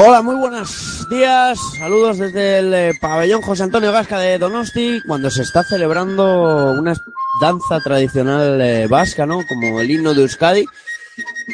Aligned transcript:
Hola, 0.00 0.22
muy 0.22 0.36
buenos 0.36 1.08
días. 1.10 1.58
Saludos 1.76 2.18
desde 2.18 2.60
el 2.60 2.72
eh, 2.72 2.92
pabellón 3.00 3.42
José 3.42 3.64
Antonio 3.64 3.90
Gasca 3.90 4.20
de 4.20 4.38
Donosti, 4.38 5.00
cuando 5.04 5.28
se 5.28 5.42
está 5.42 5.64
celebrando 5.64 6.72
una 6.74 6.94
danza 7.40 7.80
tradicional 7.80 8.60
eh, 8.60 8.86
vasca, 8.86 9.26
¿no? 9.26 9.40
Como 9.48 9.80
el 9.80 9.90
himno 9.90 10.14
de 10.14 10.22
Euskadi. 10.22 10.64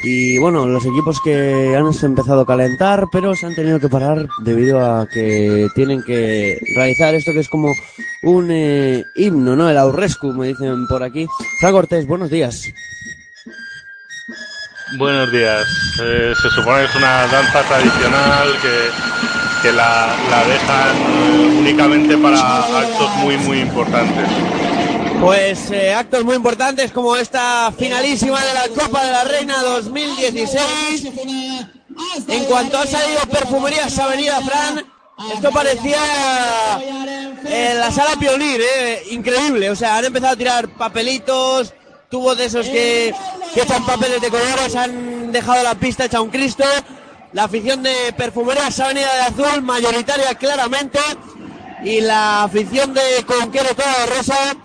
Y 0.03 0.37
bueno, 0.37 0.67
los 0.67 0.85
equipos 0.85 1.23
que 1.23 1.75
han 1.75 1.87
empezado 2.03 2.43
a 2.43 2.47
calentar, 2.47 3.07
pero 3.11 3.35
se 3.35 3.47
han 3.47 3.55
tenido 3.55 3.81
que 3.81 3.89
parar 3.89 4.29
debido 4.43 4.79
a 4.85 5.09
que 5.09 5.69
tienen 5.75 6.03
que 6.03 6.61
realizar 6.77 7.15
esto 7.15 7.33
que 7.33 7.41
es 7.41 7.49
como 7.49 7.73
un 8.25 8.51
eh, 8.51 9.05
himno, 9.15 9.57
¿no? 9.57 9.71
El 9.71 9.79
aurrescu, 9.79 10.35
me 10.35 10.49
dicen 10.49 10.87
por 10.87 11.03
aquí. 11.03 11.27
Fran 11.61 11.73
Cortés, 11.73 12.07
buenos 12.07 12.29
días. 12.29 12.75
Buenos 14.97 15.33
días. 15.33 15.67
Eh, 16.01 16.35
se 16.41 16.51
supone 16.51 16.83
que 16.83 16.85
es 16.85 16.95
una 16.95 17.27
danza 17.27 17.63
tradicional 17.63 18.49
que, 18.63 18.91
que 19.63 19.73
la, 19.73 20.15
la 20.31 20.45
dejan 20.45 20.97
eh, 20.97 21.57
únicamente 21.59 22.17
para 22.17 22.59
actos 22.59 23.11
muy, 23.17 23.37
muy 23.39 23.61
importantes. 23.61 24.29
Pues 25.21 25.71
eh, 25.73 25.93
actos 25.93 26.25
muy 26.25 26.37
importantes 26.37 26.93
como 26.93 27.17
esta 27.17 27.73
finalísima 27.77 28.41
de 28.41 28.55
la 28.55 28.69
Copa 28.69 29.05
de 29.05 29.13
la 29.13 29.25
Reina 29.25 29.63
2016. 29.63 31.09
En 32.29 32.45
cuanto 32.45 32.79
ha 32.79 32.87
salido 32.87 33.21
Perfumerías 33.31 33.99
Avenida 33.99 34.41
Fran, 34.43 34.85
esto 35.33 35.51
parecía 35.51 35.99
la 37.79 37.91
sala 37.91 38.17
Pionir, 38.19 38.61
increíble. 39.11 39.71
O 39.71 39.77
sea, 39.77 39.97
han 39.97 40.05
empezado 40.05 40.35
a 40.35 40.37
tirar 40.37 40.69
papelitos, 40.69 41.73
tubos 42.15 42.39
de 42.39 42.45
esos 42.45 42.65
que, 42.69 43.13
que 43.53 43.63
echan 43.63 43.85
papeles 43.85 44.21
de 44.21 44.31
colores, 44.31 44.77
han 44.77 45.33
dejado 45.33 45.65
la 45.65 45.75
pista 45.75 46.05
hecha 46.05 46.21
un 46.21 46.31
Cristo. 46.31 46.63
La 47.33 47.45
afición 47.45 47.83
de 47.83 48.15
Perfumerías 48.17 48.79
Avenida 48.79 49.13
de 49.17 49.23
Azul, 49.23 49.63
mayoritaria 49.63 50.33
claramente. 50.37 51.01
Y 51.83 52.01
la 52.03 52.45
afición 52.45 52.95
de 52.95 53.03
Conquero 53.27 53.75
toda 53.75 53.99
de 53.99 54.07
rosa, 54.15 54.57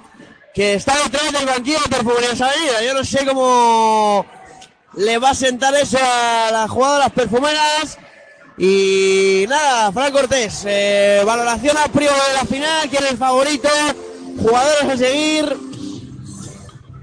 que 0.54 0.76
está 0.76 0.96
detrás 1.04 1.32
del 1.32 1.48
banquillo 1.48 1.80
de 1.80 1.90
Perfumerías 1.90 2.40
Avenida. 2.40 2.84
Yo 2.84 2.94
no 2.94 3.04
sé 3.04 3.26
cómo 3.26 4.28
le 4.94 5.18
va 5.18 5.32
a 5.32 5.34
sentar 5.34 5.74
eso 5.74 5.98
a 6.00 6.52
las 6.52 6.70
jugadoras 6.70 7.12
perfumeras. 7.14 7.98
Y 8.60 9.46
nada, 9.50 9.92
Fran 9.92 10.12
Cortés, 10.12 10.66
eh, 10.68 11.24
valoración 11.26 11.76
a 11.80 11.88
priori 11.88 12.14
de 12.14 12.34
la 12.36 12.46
final, 12.46 12.90
quién 12.92 13.06
es 13.06 13.12
el 13.12 13.18
favorito, 13.18 13.70
jugadores 14.38 14.84
a 14.84 14.98
seguir. 14.98 15.69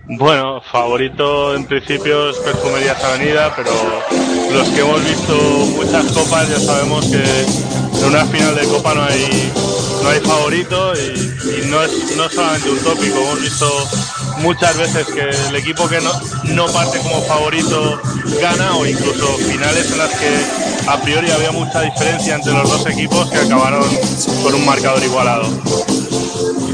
Bueno, 0.09 0.61
favorito 0.61 1.57
en 1.57 1.65
principio 1.65 2.31
es 2.31 2.37
Perfumerías 2.39 3.03
Avenida, 3.03 3.53
pero 3.57 3.73
los 4.53 4.69
que 4.69 4.81
hemos 4.81 5.05
visto 5.05 5.35
muchas 5.75 6.07
copas 6.13 6.49
ya 6.49 6.61
sabemos 6.61 7.07
que 7.07 7.23
en 7.23 8.05
una 8.05 8.25
final 8.27 8.55
de 8.55 8.69
copa 8.69 8.95
no 8.95 9.03
hay 9.03 9.53
no 10.05 10.09
hay 10.11 10.21
favorito 10.21 10.93
y, 10.95 11.67
no 11.67 11.83
es 11.83 12.17
no 12.17 12.27
es 12.27 12.33
solamente 12.33 12.71
un 12.71 12.79
tópico. 12.79 13.19
Hemos 13.19 13.41
visto 13.41 13.69
muchas 14.39 14.77
veces 14.79 15.09
que 15.09 15.29
el 15.49 15.57
equipo 15.57 15.89
que 15.89 16.01
no, 16.01 16.13
no 16.55 16.67
parte 16.69 16.99
como 17.01 17.21
favorito 17.23 18.01
gana 18.41 18.77
o 18.77 18.87
incluso 18.87 19.27
finales 19.39 19.91
en 19.91 19.99
las 19.99 20.11
que 20.11 20.31
a 20.87 21.01
priori 21.03 21.33
había 21.33 21.51
mucha 21.51 21.81
diferencia 21.83 22.37
entre 22.37 22.53
los 22.53 22.71
dos 22.71 22.87
equipos 22.87 23.29
que 23.29 23.39
acabaron 23.39 23.85
con 24.45 24.55
un 24.55 24.65
marcador 24.65 25.03
igualado. 25.03 25.49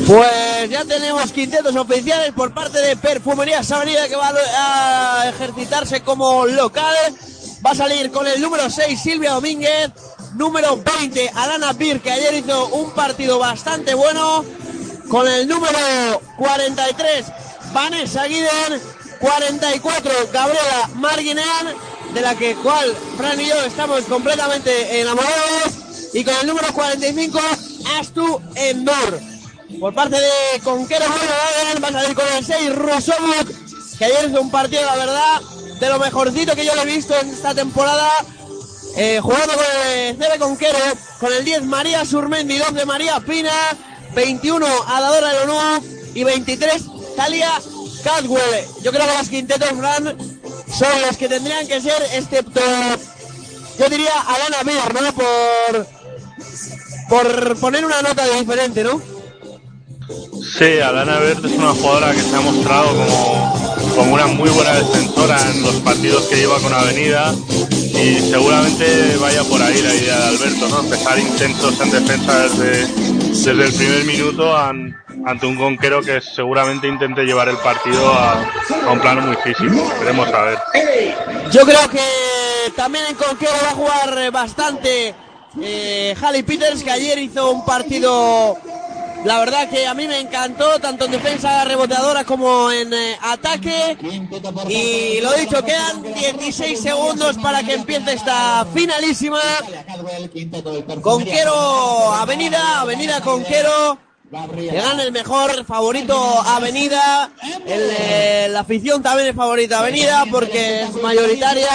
Pues 0.07 0.52
ya 0.69 0.85
tenemos 0.85 1.33
quintetos 1.33 1.75
oficiales 1.77 2.33
por 2.33 2.53
parte 2.53 2.79
de 2.79 2.97
Perfumerías 2.97 3.71
Avenida 3.73 4.09
que 4.09 4.17
va 4.17 4.33
a 4.59 5.29
ejercitarse 5.29 6.03
como 6.03 6.47
local. 6.47 6.95
Va 7.65 7.71
a 7.71 7.75
salir 7.75 8.11
con 8.11 8.27
el 8.27 8.41
número 8.41 8.69
6 8.69 9.01
Silvia 9.01 9.33
Domínguez, 9.33 9.91
número 10.35 10.77
20 10.77 11.31
Alana 11.35 11.73
Bir 11.73 12.01
que 12.01 12.11
ayer 12.11 12.35
hizo 12.35 12.67
un 12.69 12.91
partido 12.91 13.39
bastante 13.39 13.95
bueno, 13.95 14.45
con 15.09 15.29
el 15.29 15.49
número 15.49 15.79
43 16.39 17.27
Vanessa 17.73 18.25
Guiden, 18.27 18.81
44 19.21 20.13
Gabriela 20.33 20.91
Marguinean, 20.95 21.75
de 22.15 22.21
la 22.21 22.35
que 22.35 22.55
cual 22.57 22.95
Fran 23.17 23.41
y 23.41 23.47
yo 23.47 23.61
estamos 23.65 24.03
completamente 24.05 25.01
enamorados, 25.01 26.11
y 26.13 26.25
con 26.25 26.35
el 26.35 26.47
número 26.47 26.73
45 26.73 27.41
Astu 27.99 28.41
Endor. 28.55 29.32
Por 29.81 29.95
parte 29.95 30.17
de 30.17 30.61
Conquero 30.63 31.05
Volkswagen 31.09 31.83
va 31.83 31.89
a 31.89 31.93
salir 31.93 32.15
con 32.15 32.27
el 32.37 32.45
6 32.45 32.75
Rosobuk, 32.77 33.99
que 33.99 34.05
ayer 34.05 34.31
hizo 34.31 34.41
un 34.41 34.51
partido, 34.51 34.83
la 34.85 34.97
verdad, 34.97 35.41
de 35.81 35.89
lo 35.89 35.99
mejorcito 35.99 36.55
que 36.55 36.65
yo 36.65 36.75
le 36.75 36.83
he 36.83 36.87
visto 36.87 37.15
en 37.21 37.31
esta 37.31 37.55
temporada. 37.55 38.11
Eh, 38.97 39.21
jugando 39.23 39.55
con 39.55 39.65
el 39.89 40.17
CB 40.17 40.39
Conquero, 40.39 40.79
con 41.19 41.33
el 41.33 41.45
10 41.45 41.63
María 41.63 42.05
Surmendi, 42.05 42.59
12 42.59 42.85
María 42.85 43.21
Pina, 43.21 43.51
21 44.15 44.67
Adadora 44.87 45.33
Leonú 45.33 45.85
y 46.15 46.25
23 46.25 46.83
Talia 47.17 47.53
Cadwell. 48.05 48.67
Yo 48.83 48.93
creo 48.93 49.07
que 49.07 49.15
las 49.15 49.29
quintetos, 49.29 49.71
Fran, 49.71 50.17
son 50.71 51.03
las 51.03 51.17
que 51.17 51.29
tendrían 51.29 51.67
que 51.67 51.81
ser, 51.81 52.03
excepto, 52.13 52.61
yo 53.79 53.89
diría 53.89 54.13
Alana 54.21 54.63
Mir, 54.65 54.95
¿no? 54.95 55.13
Por, 55.15 55.87
por 57.09 57.61
poner 57.61 57.85
una 57.85 58.03
nota 58.03 58.27
diferente, 58.27 58.85
¿no? 58.85 59.12
Sí, 60.59 60.81
Alana 60.81 61.19
Verde 61.19 61.49
es 61.49 61.55
una 61.59 61.73
jugadora 61.73 62.13
que 62.13 62.21
se 62.21 62.37
ha 62.37 62.41
mostrado 62.41 62.89
como, 62.89 63.55
como 63.97 64.15
una 64.15 64.27
muy 64.27 64.51
buena 64.51 64.75
defensora 64.75 65.39
en 65.51 65.63
los 65.63 65.75
partidos 65.77 66.25
que 66.25 66.37
lleva 66.37 66.59
con 66.61 66.73
Avenida 66.73 67.33
y 67.71 68.19
seguramente 68.31 69.17
vaya 69.21 69.43
por 69.45 69.63
ahí 69.63 69.81
la 69.83 69.95
idea 69.95 70.19
de 70.19 70.25
Alberto, 70.37 70.69
¿no? 70.69 70.81
Empezar 70.81 71.19
intentos 71.19 71.81
en 71.81 71.91
defensa 71.91 72.49
desde, 72.49 72.87
desde 73.29 73.51
el 73.65 73.73
primer 73.73 74.05
minuto 74.05 74.57
an- 74.57 74.95
ante 75.27 75.47
un 75.47 75.57
conquero 75.57 76.03
que 76.03 76.21
seguramente 76.21 76.87
intente 76.89 77.23
llevar 77.25 77.49
el 77.49 77.57
partido 77.59 78.13
a, 78.13 78.45
un 78.91 79.01
plano 79.01 79.23
muy 79.23 79.37
físico. 79.37 79.91
Veremos 80.01 80.29
a 80.29 80.43
ver. 80.43 80.59
Yo 81.51 81.63
creo 81.65 81.89
que 81.89 82.01
también 82.77 83.05
en 83.09 83.15
Conquero 83.15 83.53
va 83.65 83.71
a 83.71 83.75
jugar 83.75 84.31
bastante 84.33 85.15
eh, 85.61 86.15
Halle 86.21 86.43
Peters, 86.45 86.83
que 86.83 86.91
ayer 86.91 87.19
hizo 87.19 87.51
un 87.53 87.65
partido, 87.65 88.57
la 89.25 89.39
verdad 89.39 89.69
que 89.69 89.87
a 89.87 89.95
mí 89.95 90.07
me 90.09 90.19
encantó, 90.21 90.79
tanto 90.81 91.05
en 91.05 91.13
defensa 91.13 91.65
reboteadora 91.65 92.25
como 92.25 92.71
en 92.71 92.93
eh, 92.93 93.17
ataque. 93.21 93.97
Y 94.69 95.21
lo 95.21 95.33
dicho, 95.35 95.63
quedan 95.65 96.03
16 96.03 96.81
segundos 96.81 97.37
para 97.39 97.63
que 97.63 97.75
empiece 97.75 98.15
esta 98.15 98.67
finalísima. 98.75 99.41
Conquero 101.01 102.13
Avenida, 102.13 102.81
Avenida 102.81 103.21
Conquero. 103.21 103.99
Que 104.55 104.77
gane 104.81 105.03
el 105.03 105.13
mejor 105.13 105.63
favorito 105.67 106.17
Avenida. 106.17 107.31
Eh, 107.67 108.49
la 108.51 108.61
afición 108.61 109.03
también 109.03 109.29
es 109.29 109.37
favorita 109.37 109.81
Avenida 109.81 110.25
porque 110.31 110.85
es 110.85 110.95
mayoritaria. 111.03 111.69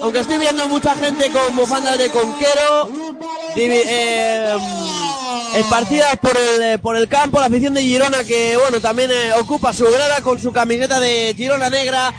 Aunque 0.00 0.20
estoy 0.20 0.38
viendo 0.38 0.68
mucha 0.68 0.94
gente 0.94 1.28
con 1.32 1.56
bufandas 1.56 1.98
de 1.98 2.08
Conquero. 2.10 2.88
eh, 3.56 4.56
esparcidas 5.54 6.16
por 6.18 6.36
el, 6.36 6.62
eh, 6.62 6.78
por 6.78 6.96
el 6.96 7.08
campo. 7.08 7.40
La 7.40 7.46
afición 7.46 7.74
de 7.74 7.82
Girona 7.82 8.24
que 8.24 8.56
bueno 8.56 8.80
también 8.80 9.10
eh, 9.10 9.32
ocupa 9.40 9.72
su 9.72 9.84
grada 9.90 10.20
con 10.22 10.40
su 10.40 10.52
camiseta 10.52 11.00
de 11.00 11.34
Girona 11.36 11.70
negra 11.70 12.12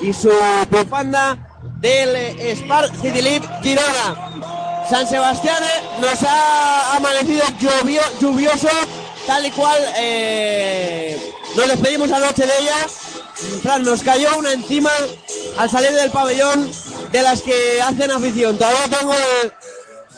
y 0.00 0.12
su 0.12 0.30
bufanda 0.70 1.38
del 1.80 2.14
eh, 2.16 2.56
Spar 2.56 2.90
City 3.00 3.22
League 3.22 3.48
Girona. 3.62 4.84
San 4.90 5.08
Sebastián 5.08 5.62
eh, 5.62 5.82
nos 6.00 6.22
ha 6.22 6.96
amanecido 6.96 7.44
lluvio- 7.60 8.18
lluvioso, 8.20 8.68
tal 9.26 9.46
y 9.46 9.50
cual 9.52 9.80
nos 11.56 11.68
despedimos 11.68 12.10
anoche 12.12 12.46
de 12.46 12.58
ella. 12.60 12.76
Fran, 13.62 13.82
nos 13.82 14.02
cayó 14.02 14.36
una 14.38 14.52
encima 14.52 14.90
al 15.58 15.70
salir 15.70 15.90
del 15.92 16.10
pabellón 16.10 16.70
de 17.10 17.22
las 17.22 17.42
que 17.42 17.80
hacen 17.82 18.10
afición. 18.10 18.56
Todavía 18.58 18.98
tengo 18.98 19.14
el, 19.14 19.52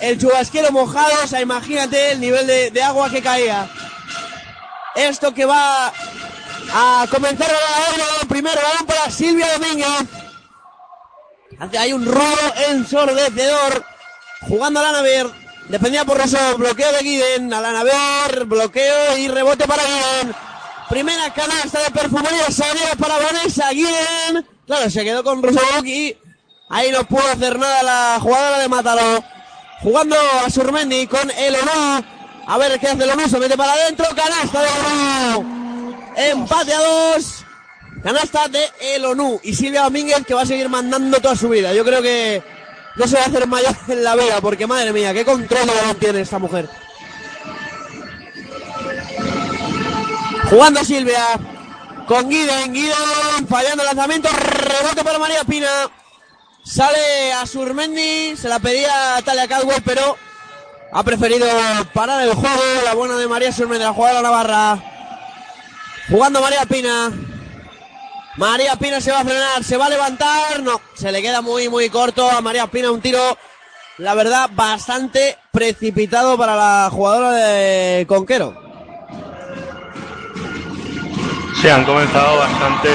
el 0.01 0.19
chubasquero 0.19 0.71
mojado, 0.71 1.25
o 1.25 1.27
sea, 1.27 1.41
imagínate 1.41 2.13
el 2.13 2.21
nivel 2.21 2.47
de, 2.47 2.83
agua 2.83 3.11
que 3.11 3.23
caía. 3.23 3.69
Esto 4.95 5.35
que 5.35 5.45
va 5.45 5.93
a 6.73 7.07
comenzar 7.11 7.51
ahora, 7.51 8.05
primero, 8.29 8.61
balón 8.63 8.87
para 8.87 9.11
Silvia 9.11 9.53
Domínguez. 9.55 10.09
Hay 11.79 11.93
un 11.93 12.05
robo 12.07 12.55
ensordecedor. 12.69 13.85
Jugando 14.49 14.81
a 14.81 14.85
la 14.85 14.93
Naver. 14.93 15.27
Defendida 15.69 16.05
por 16.05 16.19
Rosso. 16.19 16.59
Bloqueo 16.59 16.93
de 16.93 16.99
Guiden. 17.01 17.53
A 17.53 17.61
la 17.61 17.73
Naver. 17.73 18.45
Bloqueo 18.45 19.17
y 19.19 19.29
rebote 19.29 19.67
para 19.67 19.83
Guiden. 19.85 20.35
Primera 20.89 21.33
canasta 21.33 21.81
de 21.83 21.91
perfumería. 21.91 22.51
Salida 22.51 22.95
para 22.99 23.19
Vanessa 23.19 23.71
Guiden. 23.71 24.47
Claro, 24.67 24.91
se 24.91 25.05
quedó 25.05 25.23
con 25.23 25.43
y 25.85 26.17
ahí 26.71 26.91
no 26.91 27.05
pudo 27.05 27.27
hacer 27.29 27.59
nada 27.59 27.83
la 27.83 28.19
jugadora 28.21 28.59
de 28.59 28.69
Mataró. 28.69 29.25
Jugando 29.85 30.17
a 30.17 30.49
Surmendi 30.49 31.07
con 31.07 31.31
el. 31.31 31.55
A 32.47 32.59
ver 32.59 32.81
qué 32.81 32.89
hace 32.89 33.05
el. 33.05 33.31
Se 33.31 33.39
mete 33.39 33.55
para 33.55 33.75
adentro. 33.75 34.07
Canasta 34.17 34.63
de 34.63 34.69
Onu. 35.37 35.95
Empate 36.17 36.73
a 36.73 36.81
dos. 36.81 37.45
Canasta 38.03 38.49
de 38.49 38.65
El 38.81 39.05
ONU 39.05 39.41
y 39.43 39.55
Silvia 39.55 39.83
Domínguez 39.83 40.27
que 40.27 40.35
va 40.35 40.43
a 40.43 40.47
seguir 40.47 40.69
mandando 40.69 41.21
toda 41.21 41.37
su 41.37 41.51
vida. 41.51 41.73
Yo 41.75 41.85
creo 41.85 42.03
que 42.03 42.43
no 42.97 43.07
se 43.07 43.17
va 43.17 43.23
a 43.23 43.27
hacer 43.27 43.47
mayor 43.47 43.75
en 43.89 44.05
la 44.05 44.15
vida, 44.15 44.41
porque 44.41 44.67
madre 44.67 44.93
mía, 44.93 45.15
qué 45.15 45.25
control 45.25 45.67
de 45.67 45.95
tiene 45.95 46.21
esta 46.21 46.39
mujer. 46.39 46.69
Jugando 50.51 50.85
Silvia. 50.85 51.25
Con 52.07 52.29
Guiden, 52.29 52.75
Guiden 52.75 53.49
fallando 53.49 53.83
el 53.83 53.87
lanzamiento, 53.87 54.29
rebote 54.29 55.03
para 55.03 55.19
María 55.19 55.43
Pina. 55.45 55.69
Sale 56.65 57.33
a 57.33 57.47
Surmendi, 57.47 58.37
se 58.37 58.49
la 58.49 58.59
pedía 58.59 59.17
a 59.17 59.23
Talia 59.23 59.47
Caldwell, 59.47 59.83
pero 59.85 60.17
ha 60.93 61.03
preferido 61.03 61.47
parar 61.93 62.23
el 62.23 62.35
juego. 62.35 62.63
La 62.85 62.95
buena 62.95 63.17
de 63.17 63.29
María 63.29 63.53
Surmendi, 63.53 63.85
la 63.85 63.93
jugadora 63.93 64.23
Navarra. 64.23 64.79
Jugando 66.09 66.41
María 66.41 66.65
Pina. 66.65 67.13
María 68.37 68.77
Pina 68.77 69.01
se 69.01 69.13
va 69.13 69.21
a 69.21 69.25
frenar, 69.25 69.63
se 69.63 69.77
va 69.77 69.87
a 69.87 69.91
levantar. 69.91 70.63
No, 70.63 70.81
se 70.95 71.13
le 71.13 71.21
queda 71.21 71.43
muy, 71.43 71.69
muy 71.69 71.91
corto 71.91 72.31
a 72.31 72.41
María 72.41 72.67
Pina. 72.67 72.91
Un 72.91 73.03
tiro, 73.03 73.37
la 73.99 74.15
verdad, 74.15 74.49
bastante 74.53 75.37
precipitado 75.53 76.39
para 76.39 76.57
la 76.57 76.89
jugadora 76.91 77.33
de 77.33 78.07
Conquero. 78.09 78.64
Sí, 81.65 81.71
han 81.71 81.87
comenzado 81.87 82.41
bastante 82.41 82.91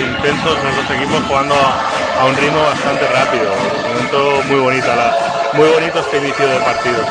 intensos 0.00 0.56
dos 0.62 0.96
equipos 0.96 1.22
jugando 1.28 1.54
a, 1.54 2.24
un 2.24 2.34
ritmo 2.34 2.62
bastante 2.62 3.06
rápido. 3.06 3.50
Momento 3.86 4.42
muy 4.48 4.60
bonita, 4.60 4.96
la, 4.96 5.50
muy 5.52 5.68
bonito 5.68 5.98
este 5.98 6.16
inicio 6.16 6.48
del 6.48 6.62
partido. 6.62 7.04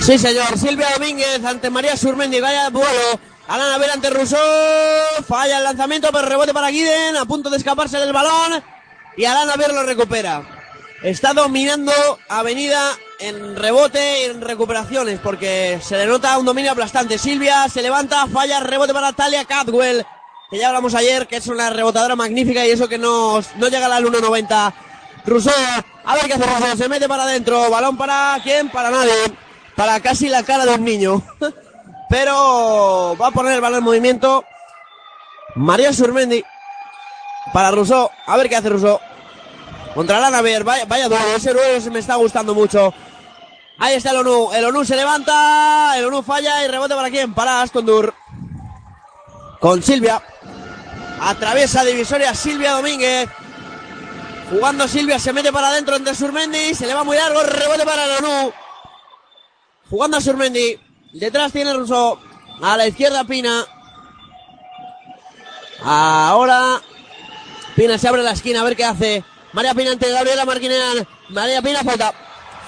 Sí, 0.00 0.16
señor. 0.16 0.56
Silvia 0.56 0.88
Domínguez 0.94 1.44
ante 1.44 1.68
María 1.68 1.98
Surmendi. 1.98 2.40
Vaya 2.40 2.70
vuelo. 2.70 3.20
Alana 3.46 3.76
Ver 3.76 3.90
ante 3.90 4.08
Rousseau. 4.08 4.40
Falla 5.28 5.58
el 5.58 5.64
lanzamiento, 5.64 6.08
pero 6.10 6.26
rebote 6.26 6.54
para 6.54 6.70
Guiden. 6.70 7.14
A 7.18 7.26
punto 7.26 7.50
de 7.50 7.58
escaparse 7.58 7.98
del 7.98 8.14
balón. 8.14 8.64
Y 9.18 9.26
Alana 9.26 9.56
Ver 9.56 9.74
lo 9.74 9.82
recupera. 9.82 10.40
Está 11.02 11.34
dominando 11.34 11.92
Avenida 12.30 12.96
en 13.18 13.54
rebote 13.54 14.22
y 14.22 14.30
en 14.30 14.40
recuperaciones 14.40 15.20
porque 15.20 15.78
se 15.82 15.98
le 15.98 16.06
nota 16.06 16.38
un 16.38 16.46
dominio 16.46 16.72
aplastante. 16.72 17.18
Silvia 17.18 17.68
se 17.68 17.82
levanta, 17.82 18.26
falla, 18.28 18.60
rebote 18.60 18.94
para 18.94 19.12
Talia 19.12 19.44
Cadwell, 19.44 20.06
que 20.52 20.58
ya 20.58 20.68
hablamos 20.68 20.94
ayer 20.94 21.26
que 21.26 21.36
es 21.36 21.46
una 21.46 21.70
rebotadora 21.70 22.14
magnífica 22.14 22.66
y 22.66 22.70
eso 22.70 22.86
que 22.86 22.98
no, 22.98 23.40
no 23.56 23.68
llega 23.68 23.86
al 23.86 24.04
1.90. 24.04 24.74
Rousseau, 25.24 25.54
a 26.04 26.14
ver 26.14 26.26
qué 26.26 26.34
hace 26.34 26.44
Rousseau, 26.44 26.76
se 26.76 26.88
mete 26.90 27.08
para 27.08 27.22
adentro, 27.22 27.70
balón 27.70 27.96
para 27.96 28.38
quién, 28.42 28.68
para 28.68 28.90
nadie, 28.90 29.14
para 29.74 29.98
casi 30.00 30.28
la 30.28 30.42
cara 30.42 30.66
de 30.66 30.74
un 30.74 30.84
niño. 30.84 31.22
Pero 32.10 33.16
va 33.18 33.28
a 33.28 33.30
poner 33.30 33.54
el 33.54 33.62
balón 33.62 33.78
en 33.78 33.84
movimiento. 33.84 34.44
María 35.54 35.90
Surmendi 35.90 36.44
para 37.54 37.70
Rousseau, 37.70 38.10
a 38.26 38.36
ver 38.36 38.50
qué 38.50 38.56
hace 38.56 38.68
Rousseau. 38.68 39.00
Contra 39.94 40.20
la 40.20 40.28
Naver, 40.28 40.64
vaya, 40.64 40.84
vaya 40.84 41.08
duelo, 41.08 41.34
ese 41.34 41.54
duelo 41.54 41.80
se 41.80 41.90
me 41.90 42.00
está 42.00 42.16
gustando 42.16 42.54
mucho. 42.54 42.92
Ahí 43.78 43.94
está 43.94 44.10
el 44.10 44.18
ONU, 44.18 44.52
el 44.52 44.66
ONU 44.66 44.84
se 44.84 44.96
levanta, 44.96 45.94
el 45.96 46.04
ONU 46.04 46.22
falla 46.22 46.62
y 46.62 46.68
rebote 46.68 46.94
para 46.94 47.08
quién, 47.08 47.32
para 47.32 47.62
Ascondur. 47.62 48.12
Con 49.62 49.80
Silvia. 49.80 50.20
Atraviesa 51.20 51.84
divisoria 51.84 52.34
Silvia 52.34 52.72
Domínguez. 52.72 53.30
Jugando 54.50 54.88
Silvia, 54.88 55.20
se 55.20 55.32
mete 55.32 55.52
para 55.52 55.68
adentro 55.68 55.94
entre 55.94 56.16
Surmendi, 56.16 56.74
se 56.74 56.84
le 56.84 56.92
va 56.92 57.04
muy 57.04 57.16
largo, 57.16 57.42
rebote 57.44 57.84
para 57.84 58.18
ONU. 58.18 58.52
Jugando 59.88 60.16
a 60.16 60.20
Surmendi. 60.20 60.78
Detrás 61.12 61.52
tiene 61.52 61.72
Russo. 61.74 62.20
A 62.60 62.76
la 62.76 62.88
izquierda 62.88 63.22
Pina. 63.22 63.64
Ahora 65.84 66.82
Pina 67.76 67.98
se 67.98 68.08
abre 68.08 68.24
la 68.24 68.32
esquina 68.32 68.62
a 68.62 68.64
ver 68.64 68.74
qué 68.74 68.84
hace. 68.84 69.24
María 69.52 69.74
Pina 69.74 69.92
ante 69.92 70.10
Gabriela 70.10 70.44
Marquinean. 70.44 71.06
María 71.28 71.62
Pina 71.62 71.84
falta. 71.84 72.12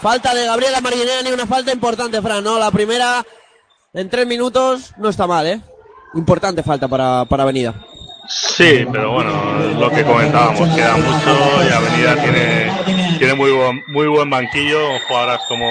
Falta 0.01 0.33
de 0.33 0.47
Gabriela 0.47 0.81
Marquinean 0.81 1.27
y 1.27 1.33
una 1.33 1.47
falta 1.47 1.73
importante, 1.73 2.23
Fran. 2.23 2.45
No, 2.45 2.57
la 2.57 2.71
primera 2.71 3.27
en 3.93 4.09
tres 4.09 4.29
minutos 4.29 4.93
no 4.97 5.09
está 5.09 5.27
mal, 5.27 5.47
¿eh? 5.49 5.61
Importante 6.15 6.63
falta 6.63 6.89
para, 6.89 7.25
para 7.25 7.43
Avenida. 7.43 7.75
Sí, 8.29 8.87
pero 8.91 9.13
bueno, 9.13 9.33
lo 9.79 9.91
que 9.91 10.03
comentábamos, 10.03 10.75
queda 10.75 10.97
mucho 10.97 11.69
y 11.69 11.73
Avenida 11.73 12.23
tiene, 12.23 13.19
tiene 13.19 13.35
muy, 13.35 13.51
buen, 13.51 13.83
muy 13.89 14.07
buen 14.07 14.31
banquillo, 14.31 14.79
jugadoras 15.07 15.43
como, 15.47 15.67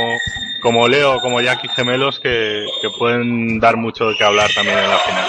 como 0.61 0.87
Leo, 0.87 1.19
como 1.19 1.41
Jackie 1.41 1.67
Gemelos, 1.69 2.19
que, 2.19 2.63
que 2.81 2.89
pueden 2.91 3.59
dar 3.59 3.75
mucho 3.75 4.07
de 4.07 4.15
qué 4.17 4.23
hablar 4.23 4.51
también 4.53 4.77
en 4.77 4.89
la 4.89 4.99
final. 4.99 5.25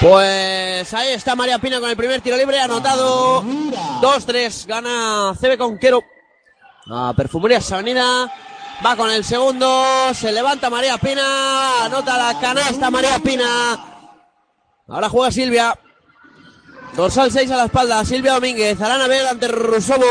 Pues 0.00 0.94
ahí 0.94 1.12
está 1.12 1.34
María 1.34 1.58
Pina 1.58 1.80
con 1.80 1.88
el 1.88 1.96
primer 1.96 2.20
tiro 2.20 2.36
libre, 2.36 2.60
anotado 2.60 3.42
2-3, 3.42 4.66
gana 4.66 5.32
CB 5.40 5.56
Conquero. 5.56 6.04
A 6.90 7.12
Perfumerías 7.16 7.70
Avenida, 7.72 8.32
va 8.84 8.96
con 8.96 9.10
el 9.10 9.24
segundo, 9.24 10.14
se 10.14 10.32
levanta 10.32 10.70
María 10.70 10.98
Pina, 10.98 11.84
anota 11.84 12.16
la 12.16 12.38
canasta 12.40 12.90
María 12.90 13.18
Pina. 13.18 14.04
Ahora 14.86 15.08
juega 15.08 15.32
Silvia. 15.32 15.78
Dorsal 16.94 17.30
6 17.30 17.50
a 17.50 17.56
la 17.56 17.64
espalda, 17.66 18.04
Silvia 18.04 18.34
Domínguez, 18.34 18.80
Arana 18.80 19.06
Bell 19.06 19.26
ante 19.26 19.48
Rusovo. 19.48 20.06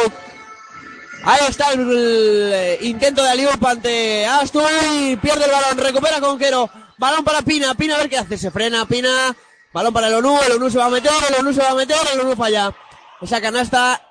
Ahí 1.24 1.40
está 1.50 1.72
el, 1.74 2.78
intento 2.82 3.24
de 3.24 3.30
Aliup 3.30 3.66
ante 3.66 4.26
Astu 4.26 4.62
y 4.94 5.16
pierde 5.18 5.46
el 5.46 5.52
balón, 5.52 5.78
recupera 5.78 6.22
Conquero. 6.22 6.70
Balón 6.98 7.24
para 7.24 7.42
Pina, 7.42 7.74
Pina 7.76 7.96
a 7.96 7.98
ver 8.00 8.10
qué 8.10 8.18
hace, 8.18 8.38
se 8.38 8.52
frena 8.52 8.86
Pina. 8.86 9.36
Balón 9.74 9.94
para 9.94 10.08
el 10.08 10.16
ONU, 10.16 10.40
el 10.46 10.54
ONU 10.54 10.70
se 10.70 10.78
va 10.78 10.86
a 10.86 10.90
meter, 10.90 11.12
el 11.30 11.36
ONU 11.36 11.54
se 11.54 11.62
va 11.62 11.72
a 11.72 11.76
meter, 11.76 11.98
el 12.14 12.20
ONU 12.22 12.36
falla. 12.36 12.74
Esa 13.22 13.42
canasta 13.42 14.02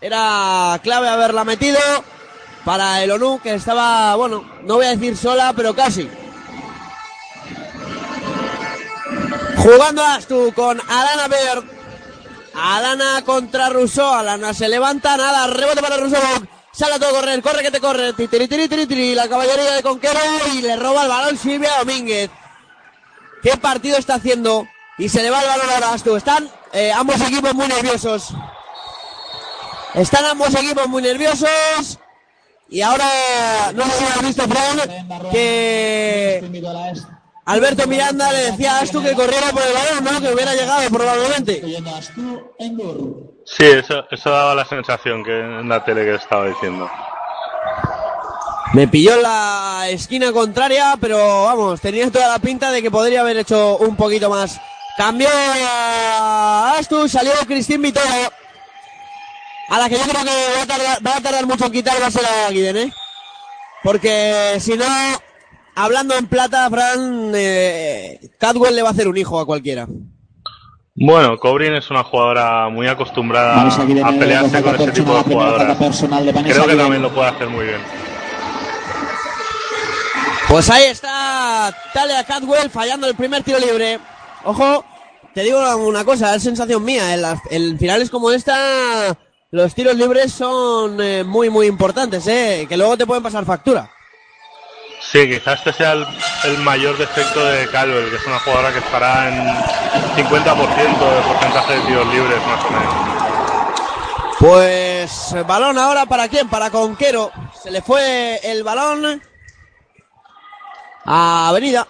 era 0.00 0.78
clave 0.82 1.08
haberla 1.08 1.44
metido 1.44 1.78
para 2.66 3.00
el 3.04 3.12
ONU 3.12 3.38
que 3.40 3.54
estaba, 3.54 4.16
bueno, 4.16 4.44
no 4.64 4.74
voy 4.74 4.86
a 4.86 4.96
decir 4.96 5.16
sola, 5.16 5.52
pero 5.54 5.72
casi. 5.72 6.10
Jugando 9.58 10.04
Astu 10.04 10.52
con 10.52 10.80
Alana 10.80 11.28
Berg. 11.28 11.64
Alana 12.54 13.22
contra 13.24 13.68
Rousseau. 13.68 14.12
Alana 14.12 14.52
se 14.52 14.68
levanta, 14.68 15.16
nada, 15.16 15.46
rebote 15.46 15.80
para 15.80 15.96
Rousseau. 15.96 16.20
Sale 16.72 16.94
a 16.94 16.98
todo 16.98 17.12
correr, 17.12 17.40
corre 17.40 17.62
que 17.62 17.70
te 17.70 17.80
corre. 17.80 18.12
Titiri, 18.14 18.48
tiri, 18.48 18.68
tiri, 18.68 18.86
tiri, 18.88 19.14
la 19.14 19.28
caballería 19.28 19.74
de 19.74 19.82
Conquero 19.84 20.18
y 20.52 20.62
le 20.62 20.74
roba 20.74 21.04
el 21.04 21.08
balón 21.08 21.38
Silvia 21.38 21.78
Domínguez. 21.78 22.30
¿Qué 23.44 23.56
partido 23.58 23.96
está 23.96 24.14
haciendo? 24.14 24.66
Y 24.98 25.08
se 25.08 25.22
le 25.22 25.30
va 25.30 25.40
el 25.40 25.46
balón 25.46 25.70
ahora 25.70 25.90
a 25.90 25.94
Astu. 25.94 26.16
Están 26.16 26.50
eh, 26.72 26.90
ambos 26.90 27.20
equipos 27.20 27.54
muy 27.54 27.68
nerviosos. 27.68 28.30
Están 29.94 30.24
ambos 30.24 30.52
equipos 30.52 30.88
muy 30.88 31.02
nerviosos. 31.02 32.00
Y 32.68 32.80
ahora, 32.80 33.06
no 33.74 33.84
sé 33.84 33.90
si 33.92 34.04
lo 34.04 34.10
has 34.10 34.22
visto, 34.22 34.42
Fran, 34.48 35.30
que 35.30 36.42
Alberto 37.44 37.86
Miranda 37.86 38.32
le 38.32 38.50
decía 38.50 38.78
a 38.78 38.80
Astu 38.80 39.00
que 39.02 39.12
corriera 39.12 39.50
por 39.50 39.62
el 39.62 39.72
balón, 39.72 40.04
¿no? 40.04 40.20
Que 40.20 40.34
hubiera 40.34 40.52
llegado 40.54 40.90
probablemente. 40.90 41.62
Sí, 43.44 43.64
eso, 43.64 44.04
eso 44.10 44.30
daba 44.30 44.54
la 44.56 44.64
sensación 44.64 45.22
que 45.22 45.38
en 45.38 45.68
la 45.68 45.84
tele 45.84 46.04
que 46.04 46.14
estaba 46.16 46.48
diciendo. 46.48 46.90
Me 48.72 48.88
pilló 48.88 49.14
en 49.14 49.22
la 49.22 49.84
esquina 49.88 50.32
contraria, 50.32 50.96
pero 51.00 51.44
vamos, 51.44 51.80
tenía 51.80 52.10
toda 52.10 52.28
la 52.28 52.40
pinta 52.40 52.72
de 52.72 52.82
que 52.82 52.90
podría 52.90 53.20
haber 53.20 53.36
hecho 53.36 53.78
un 53.78 53.94
poquito 53.94 54.28
más. 54.28 54.60
Cambió 54.96 55.28
a 55.32 56.74
Astu, 56.76 57.08
salió 57.08 57.32
Cristín 57.46 57.80
Vitoro. 57.80 58.06
A 59.68 59.78
la 59.78 59.88
que 59.88 59.96
yo 59.96 60.02
creo 60.04 60.22
que 60.24 60.30
va 60.56 60.62
a 60.62 60.66
tardar, 60.66 61.06
va 61.06 61.16
a 61.16 61.20
tardar 61.20 61.46
mucho 61.46 61.66
en 61.66 61.72
quitar 61.72 62.00
va 62.00 62.06
a 62.06 62.10
ser 62.10 62.24
a 62.24 62.50
Guiden, 62.50 62.76
¿eh? 62.76 62.92
Porque 63.82 64.56
si 64.60 64.74
no, 64.76 64.84
hablando 65.74 66.16
en 66.16 66.26
plata, 66.26 66.68
Fran, 66.70 67.32
eh, 67.34 68.20
Cadwell 68.38 68.74
le 68.76 68.82
va 68.82 68.88
a 68.88 68.92
hacer 68.92 69.08
un 69.08 69.16
hijo 69.16 69.38
a 69.40 69.46
cualquiera. 69.46 69.86
Bueno, 70.98 71.36
Cobrin 71.38 71.74
es 71.74 71.90
una 71.90 72.02
jugadora 72.04 72.68
muy 72.70 72.86
acostumbrada 72.88 73.68
Guiden 73.86 74.04
a 74.06 74.12
pelearse 74.12 74.62
con 74.62 74.74
ese 74.76 74.92
tipo 74.92 75.14
de 75.16 75.22
jugadoras. 75.24 75.78
de 75.78 76.32
Creo 76.32 76.32
que 76.32 76.42
Guiden. 76.62 76.78
también 76.78 77.02
lo 77.02 77.12
puede 77.14 77.28
hacer 77.28 77.48
muy 77.48 77.66
bien. 77.66 77.80
Pues 80.48 80.70
ahí 80.70 80.84
está 80.84 81.76
Talia 81.92 82.22
Cadwell 82.24 82.70
fallando 82.70 83.08
el 83.08 83.16
primer 83.16 83.42
tiro 83.42 83.58
libre. 83.58 83.98
Ojo, 84.44 84.84
te 85.34 85.42
digo 85.42 85.58
una 85.78 86.04
cosa, 86.04 86.34
es 86.36 86.42
sensación 86.44 86.84
mía. 86.84 87.12
En, 87.14 87.22
las- 87.22 87.40
en 87.50 87.76
finales 87.78 88.10
como 88.10 88.30
esta, 88.30 89.16
los 89.56 89.74
tiros 89.74 89.96
libres 89.96 90.34
son 90.34 91.00
eh, 91.00 91.24
muy, 91.24 91.48
muy 91.48 91.66
importantes, 91.66 92.26
¿eh? 92.26 92.66
Que 92.68 92.76
luego 92.76 92.98
te 92.98 93.06
pueden 93.06 93.22
pasar 93.22 93.46
factura. 93.46 93.90
Sí, 95.00 95.26
quizás 95.30 95.60
este 95.60 95.72
sea 95.72 95.92
el, 95.92 96.06
el 96.44 96.58
mayor 96.58 96.98
defecto 96.98 97.42
de 97.42 97.66
Calvel, 97.68 98.10
que 98.10 98.16
es 98.16 98.26
una 98.26 98.38
jugadora 98.40 98.70
que 98.70 98.80
estará 98.80 99.28
en 99.28 99.46
50% 100.14 100.26
de 100.26 101.22
porcentaje 101.22 101.72
de 101.72 101.80
tiros 101.86 102.06
libres, 102.12 102.38
más 102.46 102.64
o 102.64 102.70
menos. 102.70 102.94
Pues 104.38 105.46
balón 105.46 105.78
ahora 105.78 106.04
para 106.04 106.28
quién? 106.28 106.50
Para 106.50 106.70
Conquero. 106.70 107.32
Se 107.62 107.70
le 107.70 107.80
fue 107.80 108.38
el 108.42 108.62
balón 108.62 109.22
a 111.06 111.48
Avenida. 111.48 111.88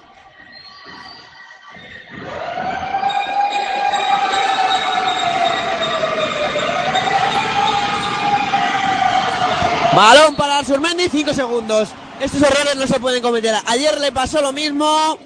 Balón 9.96 10.36
para 10.36 10.62
Surmendi, 10.62 11.08
5 11.08 11.32
segundos. 11.32 11.88
Estos 12.20 12.42
errores 12.42 12.76
no 12.76 12.86
se 12.86 13.00
pueden 13.00 13.22
cometer. 13.22 13.54
Ayer 13.64 13.98
le 13.98 14.12
pasó 14.12 14.42
lo 14.42 14.52
mismo. 14.52 15.18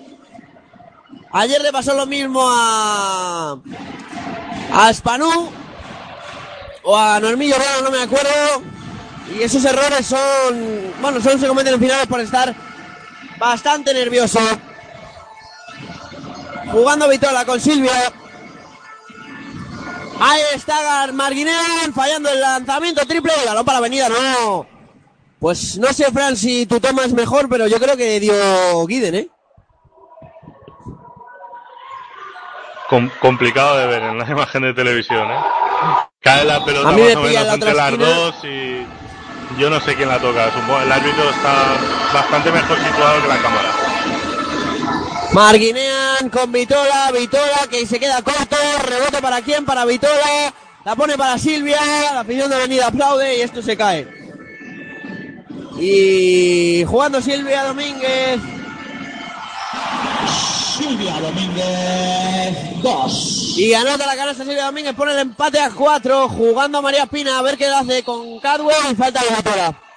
Ayer 1.32 1.60
le 1.60 1.72
pasó 1.72 1.92
lo 1.92 2.06
mismo 2.06 2.40
a. 2.40 3.58
A 4.72 4.94
Spanú. 4.94 5.50
O 6.84 6.96
a 6.96 7.18
Normillo 7.18 7.56
no 7.82 7.90
me 7.90 8.00
acuerdo. 8.00 8.30
Y 9.36 9.42
esos 9.42 9.64
errores 9.64 10.06
son. 10.06 10.92
Bueno, 11.02 11.20
solo 11.20 11.36
se 11.36 11.48
cometen 11.48 11.74
en 11.74 11.80
finales 11.80 12.06
por 12.06 12.20
estar 12.20 12.54
bastante 13.40 13.92
nervioso. 13.92 14.38
Jugando 16.70 17.08
Vitola 17.08 17.44
con 17.44 17.60
Silvia. 17.60 18.12
Ahí 20.20 20.42
está 20.54 21.10
Marguinén 21.12 21.92
fallando 21.94 22.28
el 22.30 22.40
lanzamiento 22.40 23.06
triple. 23.06 23.32
Balón 23.46 23.64
para 23.64 23.80
la 23.80 23.86
avenida, 23.86 24.08
no. 24.08 24.66
Pues 25.38 25.78
no 25.78 25.92
sé, 25.92 26.04
Fran, 26.12 26.36
si 26.36 26.66
tu 26.66 26.78
toma 26.78 27.04
es 27.04 27.14
mejor, 27.14 27.48
pero 27.48 27.66
yo 27.66 27.78
creo 27.80 27.96
que 27.96 28.20
dio 28.20 28.86
Guiden, 28.86 29.14
¿eh? 29.14 29.28
complicado 33.20 33.78
de 33.78 33.86
ver 33.86 34.02
en 34.02 34.18
la 34.18 34.26
imagen 34.30 34.62
de 34.62 34.74
televisión, 34.74 35.30
¿eh? 35.30 35.40
Cae 36.20 36.44
la 36.44 36.62
pelota 36.64 36.88
A 36.88 36.92
mí 36.92 37.00
me 37.00 37.14
más 37.14 37.16
o 37.16 37.22
menos 37.22 37.44
la 37.46 37.54
entre 37.54 37.74
las 37.74 37.98
dos 37.98 38.44
y 38.44 38.86
yo 39.58 39.70
no 39.70 39.80
sé 39.80 39.94
quién 39.94 40.08
la 40.08 40.18
toca. 40.18 40.52
Supongo 40.52 40.80
el 40.80 40.92
árbitro 40.92 41.30
está 41.30 41.78
bastante 42.12 42.52
mejor 42.52 42.78
situado 42.78 43.22
que 43.22 43.28
la 43.28 43.38
cámara. 43.38 43.79
Marguinean 45.32 46.28
con 46.28 46.50
Vitola, 46.50 47.12
Vitola 47.12 47.68
que 47.70 47.86
se 47.86 48.00
queda 48.00 48.20
corto, 48.22 48.56
rebote 48.82 49.22
para 49.22 49.40
quién, 49.42 49.64
para 49.64 49.84
Vitola, 49.84 50.52
la 50.84 50.96
pone 50.96 51.16
para 51.16 51.38
Silvia, 51.38 51.78
la 52.12 52.20
afición 52.20 52.50
de 52.50 52.56
Avenida 52.56 52.88
aplaude 52.88 53.38
y 53.38 53.40
esto 53.42 53.62
se 53.62 53.76
cae. 53.76 54.08
Y 55.78 56.84
jugando 56.84 57.22
Silvia 57.22 57.62
Domínguez, 57.62 58.40
Silvia 60.76 61.20
Domínguez, 61.20 62.82
2. 62.82 63.54
y 63.58 63.74
anota 63.74 64.06
la 64.06 64.16
canasta 64.16 64.44
Silvia 64.44 64.66
Domínguez, 64.66 64.94
pone 64.94 65.12
el 65.12 65.20
empate 65.20 65.60
a 65.60 65.70
cuatro, 65.70 66.28
jugando 66.28 66.82
María 66.82 67.06
Pina, 67.06 67.38
a 67.38 67.42
ver 67.42 67.56
qué 67.56 67.66
hace 67.66 68.02
con 68.02 68.40
Cadwell 68.40 68.76
y 68.90 68.96
falta 68.96 69.20
de 69.22 69.36
Vitola. 69.36 69.89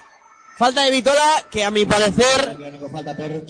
Falta 0.56 0.82
de 0.82 0.90
Vitola, 0.90 1.44
que 1.50 1.64
a 1.64 1.70
mi 1.70 1.84
parecer 1.84 2.56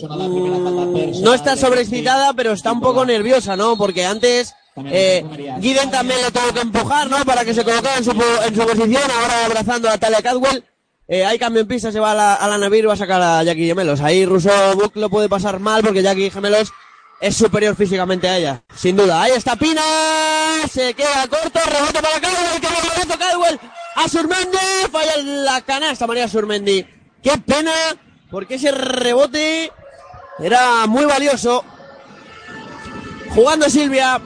Mm, 0.08 1.22
no 1.22 1.34
está 1.34 1.56
sobreexcitada, 1.56 2.32
pero 2.34 2.52
está 2.52 2.72
un 2.72 2.80
poco 2.80 3.04
nerviosa, 3.04 3.56
¿no? 3.56 3.76
Porque 3.76 4.04
antes 4.04 4.54
eh, 4.86 5.24
Guiden 5.60 5.90
también 5.90 6.20
le 6.22 6.30
tuvo 6.30 6.52
que 6.52 6.60
empujar, 6.60 7.08
¿no? 7.10 7.24
Para 7.24 7.44
que 7.44 7.54
se 7.54 7.64
colocara 7.64 7.98
en 7.98 8.04
su, 8.04 8.10
en 8.10 8.54
su 8.54 8.66
posición, 8.66 9.02
ahora 9.10 9.44
abrazando 9.46 9.88
a 9.88 9.98
Talia 9.98 10.22
Cadwell. 10.22 10.64
Eh, 11.06 11.24
hay 11.24 11.38
cambio 11.38 11.62
en 11.62 11.68
pista, 11.68 11.92
se 11.92 12.00
va 12.00 12.12
a 12.12 12.14
la, 12.14 12.34
a 12.34 12.48
la 12.48 12.56
Navir 12.56 12.88
va 12.88 12.94
a 12.94 12.96
sacar 12.96 13.20
a 13.20 13.42
Jackie 13.42 13.66
Gemelos. 13.66 14.00
Ahí 14.00 14.24
Russo 14.24 14.50
Buck 14.74 14.96
lo 14.96 15.10
puede 15.10 15.28
pasar 15.28 15.60
mal 15.60 15.82
porque 15.82 16.02
Jackie 16.02 16.30
Gemelos 16.30 16.72
es 17.20 17.36
superior 17.36 17.76
físicamente 17.76 18.28
a 18.28 18.38
ella, 18.38 18.62
sin 18.74 18.96
duda. 18.96 19.22
Ahí 19.22 19.32
está 19.32 19.56
Pina, 19.56 19.82
se 20.70 20.94
queda 20.94 21.26
corto, 21.28 21.60
rebote 21.66 22.00
para 22.00 22.20
Cadwell, 22.20 22.60
que 22.60 22.68
rebote 22.68 23.18
Cadwell 23.18 23.60
a 23.96 24.08
Surmendi, 24.08 24.58
falla 24.90 25.16
la 25.18 25.60
canasta 25.60 26.06
María 26.06 26.26
Surmendi. 26.26 26.84
Qué 27.24 27.38
pena, 27.38 27.72
porque 28.30 28.56
ese 28.56 28.70
rebote 28.70 29.72
era 30.38 30.86
muy 30.86 31.06
valioso. 31.06 31.64
Jugando 33.34 33.68
Silvia 33.70 34.20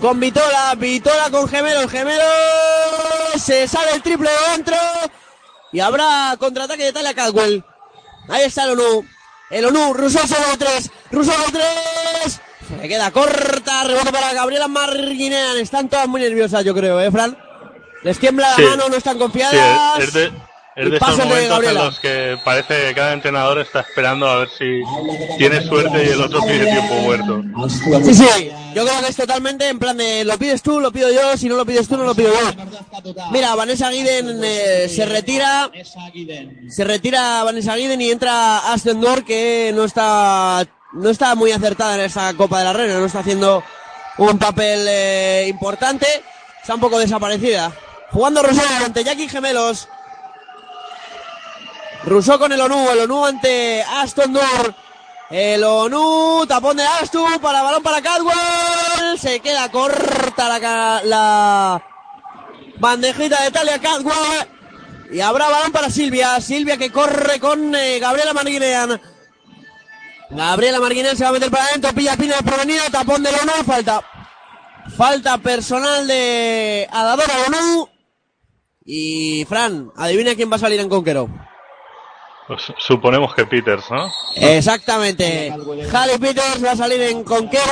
con 0.00 0.20
Vitola, 0.20 0.74
Vitola 0.76 1.30
con 1.30 1.48
Gemelos, 1.48 1.90
Gemelos 1.90 2.22
se 3.38 3.66
sale 3.66 3.92
el 3.94 4.02
triple 4.02 4.28
de 4.30 4.52
dentro 4.52 4.76
y 5.72 5.80
habrá 5.80 6.36
contraataque 6.38 6.84
de 6.84 6.92
Talia 6.92 7.14
Cadwell. 7.14 7.64
Ahí 8.28 8.44
está 8.44 8.64
el 8.64 8.78
ONU. 8.78 9.04
El 9.50 9.64
ONU, 9.66 9.94
Rousseau 9.94 10.26
solo 10.26 10.44
3, 10.58 10.90
Rousseau 11.10 11.34
3. 11.50 12.40
Se 12.80 12.88
queda 12.88 13.10
corta, 13.10 13.84
rebote 13.84 14.12
para 14.12 14.32
Gabriela 14.34 14.68
Marguinean. 14.68 15.56
Están 15.58 15.88
todas 15.88 16.06
muy 16.06 16.20
nerviosas, 16.20 16.64
yo 16.64 16.74
creo, 16.74 17.00
¿eh, 17.00 17.10
Fran? 17.10 17.36
Les 18.02 18.18
tiembla 18.18 18.50
la 18.50 18.56
Sí. 18.56 18.62
mano, 18.62 18.88
no 18.88 18.96
están 18.96 19.14
Sí, 19.14 19.18
confiadas. 19.20 19.98
es 20.00 20.12
de, 20.12 20.32
es 20.74 20.90
de 20.90 20.98
de 20.98 21.00
momentos 21.00 21.64
en 21.64 21.74
los 21.74 22.00
que 22.00 22.38
parece 22.44 22.88
que 22.88 22.94
cada 22.94 23.12
entrenador 23.12 23.58
está 23.58 23.80
esperando 23.80 24.26
a 24.26 24.38
ver 24.38 24.48
si 24.48 24.82
tiene 25.36 25.62
suerte 25.62 26.04
y 26.04 26.08
el 26.08 26.20
otro 26.20 26.40
tiene 26.40 26.64
tiempo 26.64 26.94
muerto. 26.94 27.42
Sí, 28.04 28.14
sí, 28.14 28.50
yo 28.74 28.86
creo 28.86 29.00
que 29.00 29.08
es 29.08 29.16
totalmente 29.16 29.68
en 29.68 29.78
plan 29.78 29.96
de 29.96 30.24
lo 30.24 30.38
pides 30.38 30.62
tú, 30.62 30.80
lo 30.80 30.90
pido 30.90 31.10
yo, 31.12 31.36
si 31.36 31.48
no 31.48 31.56
lo 31.56 31.66
pides 31.66 31.88
tú, 31.88 31.96
no 31.96 32.04
lo 32.04 32.14
pido 32.14 32.32
yo. 32.32 33.12
Mira, 33.32 33.54
Vanessa 33.54 33.90
Guiden 33.90 34.40
eh, 34.42 34.88
se 34.88 35.04
retira, 35.04 35.70
se 36.68 36.84
retira 36.84 37.44
Vanessa 37.44 37.76
Guiden 37.76 38.00
y 38.00 38.10
entra 38.10 38.72
Aston 38.72 39.00
Dor 39.00 39.24
que 39.24 39.72
no 39.74 39.84
está, 39.84 40.66
no 40.94 41.10
está 41.10 41.34
muy 41.34 41.52
acertada 41.52 41.96
en 41.96 42.00
esta 42.00 42.32
Copa 42.34 42.58
de 42.60 42.64
la 42.64 42.72
Reina, 42.72 42.98
no 42.98 43.06
está 43.06 43.18
haciendo 43.18 43.62
un 44.16 44.38
papel 44.38 44.86
eh, 44.88 45.46
importante, 45.48 46.06
está 46.60 46.74
un 46.74 46.80
poco 46.80 46.98
desaparecida. 46.98 47.72
Jugando 48.10 48.42
Rosario 48.42 48.86
ante 48.86 49.04
Jackie 49.04 49.28
Gemelos. 49.28 49.88
Rousseau 52.04 52.38
con 52.38 52.52
el 52.52 52.60
ONU, 52.60 52.90
el 52.90 53.00
ONU 53.00 53.26
ante 53.26 53.82
Aston 53.82 54.32
Dur. 54.32 54.74
El 55.30 55.64
ONU, 55.64 56.44
tapón 56.46 56.76
de 56.76 56.84
Astu, 56.84 57.24
para 57.40 57.62
balón 57.62 57.82
para 57.82 58.02
Cadwell. 58.02 59.18
Se 59.18 59.40
queda 59.40 59.70
corta 59.70 60.58
la, 60.58 61.82
bandejita 62.78 63.42
de 63.42 63.50
Talia 63.50 63.78
Cadwell. 63.78 64.48
Y 65.10 65.20
habrá 65.20 65.48
balón 65.48 65.72
para 65.72 65.90
Silvia. 65.90 66.40
Silvia 66.40 66.76
que 66.76 66.90
corre 66.92 67.40
con 67.40 67.74
eh, 67.74 67.98
Gabriela 67.98 68.34
Marguinean. 68.34 69.00
Gabriela 70.30 70.80
Marguinean 70.80 71.16
se 71.16 71.24
va 71.24 71.30
a 71.30 71.32
meter 71.32 71.50
para 71.50 71.64
adentro. 71.64 71.92
Pilla 71.94 72.16
Pina 72.16 72.34
desprevenida. 72.34 72.90
Tapón 72.90 73.22
del 73.22 73.34
ONU. 73.34 73.64
Falta. 73.64 74.02
Falta 74.96 75.38
personal 75.38 76.06
de 76.06 76.88
Adadora 76.90 77.34
ONU. 77.46 77.88
Y 78.84 79.46
Fran, 79.48 79.92
adivina 79.96 80.34
quién 80.34 80.50
va 80.50 80.56
a 80.56 80.58
salir 80.58 80.80
en 80.80 80.88
Conquero. 80.88 81.28
Pues 82.48 82.72
suponemos 82.78 83.34
que 83.34 83.46
Peters, 83.46 83.84
¿no? 83.90 84.10
Exactamente. 84.34 85.54
Harry 85.92 86.18
Peters 86.18 86.64
va 86.64 86.72
a 86.72 86.76
salir 86.76 87.00
en 87.02 87.22
Conquero, 87.22 87.62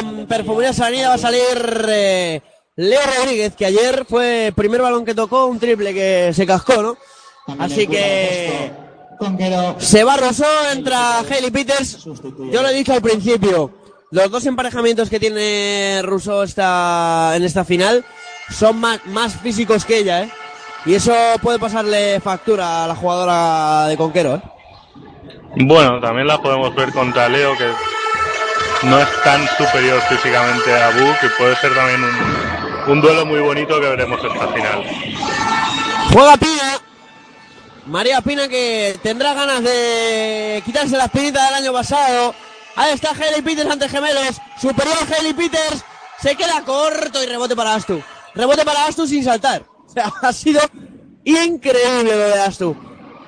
en 0.00 0.26
Perfumería 0.26 0.72
Sanidad 0.72 1.10
va 1.10 1.14
a 1.14 1.18
salir 1.18 1.86
eh, 1.88 2.42
Leo 2.76 3.00
Rodríguez, 3.18 3.54
que 3.56 3.66
ayer 3.66 4.04
fue 4.08 4.48
el 4.48 4.52
primer 4.52 4.82
balón 4.82 5.04
que 5.04 5.14
tocó, 5.14 5.46
un 5.46 5.58
triple 5.58 5.94
que 5.94 6.32
se 6.34 6.46
cascó, 6.46 6.82
¿no? 6.82 6.96
Así 7.58 7.86
que 7.86 8.70
se 9.78 10.04
va 10.04 10.16
Rousseau, 10.16 10.70
entra 10.72 11.20
Haley 11.20 11.50
Peters. 11.50 12.04
Yo 12.04 12.62
lo 12.62 12.68
he 12.68 12.74
dicho 12.74 12.92
al 12.92 13.02
principio, 13.02 13.72
los 14.10 14.30
dos 14.30 14.46
emparejamientos 14.46 15.08
que 15.08 15.18
tiene 15.18 16.00
Rousseau 16.02 16.42
esta, 16.42 17.32
en 17.34 17.44
esta 17.44 17.64
final 17.64 18.04
son 18.50 18.78
más, 18.78 19.04
más 19.06 19.34
físicos 19.36 19.84
que 19.84 19.98
ella, 19.98 20.22
¿eh? 20.24 20.30
Y 20.86 20.94
eso 20.94 21.12
puede 21.42 21.58
pasarle 21.58 22.20
factura 22.20 22.84
a 22.84 22.88
la 22.88 22.94
jugadora 22.94 23.86
de 23.88 23.96
Conquero, 23.96 24.36
¿eh? 24.36 24.42
Bueno, 25.56 26.00
también 26.00 26.26
la 26.26 26.40
podemos 26.40 26.74
ver 26.74 26.92
contra 26.92 27.28
Leo, 27.28 27.56
que 27.56 27.68
no 28.82 28.98
es 28.98 29.08
tan 29.22 29.46
superior 29.56 30.00
físicamente 30.02 30.72
a 30.72 30.90
Bu, 30.90 31.12
que 31.20 31.28
puede 31.36 31.56
ser 31.56 31.74
también 31.74 32.04
un, 32.04 32.92
un 32.92 33.00
duelo 33.00 33.26
muy 33.26 33.40
bonito 33.40 33.80
que 33.80 33.88
veremos 33.88 34.20
esta 34.22 34.48
final. 34.48 34.84
Juega 36.12 36.36
Pina. 36.36 36.80
María 37.86 38.20
Pina 38.20 38.48
que 38.48 38.98
tendrá 39.02 39.34
ganas 39.34 39.62
de 39.62 40.62
quitarse 40.64 40.96
la 40.96 41.04
espinita 41.06 41.44
del 41.46 41.54
año 41.54 41.72
pasado. 41.72 42.34
Ahí 42.76 42.92
está 42.92 43.10
Haley 43.10 43.42
Peters 43.42 43.70
ante 43.70 43.88
gemelos. 43.88 44.40
Superior 44.60 44.98
Haley 45.18 45.32
Peters. 45.32 45.84
Se 46.20 46.36
queda 46.36 46.62
corto 46.64 47.22
y 47.22 47.26
rebote 47.26 47.56
para 47.56 47.74
Astu. 47.74 48.02
Rebote 48.34 48.64
para 48.64 48.86
Astu 48.86 49.06
sin 49.06 49.24
saltar. 49.24 49.62
Ha 50.22 50.32
sido 50.32 50.60
increíble 51.24 52.16
lo 52.16 52.28
de 52.28 52.40
Astu. 52.40 52.76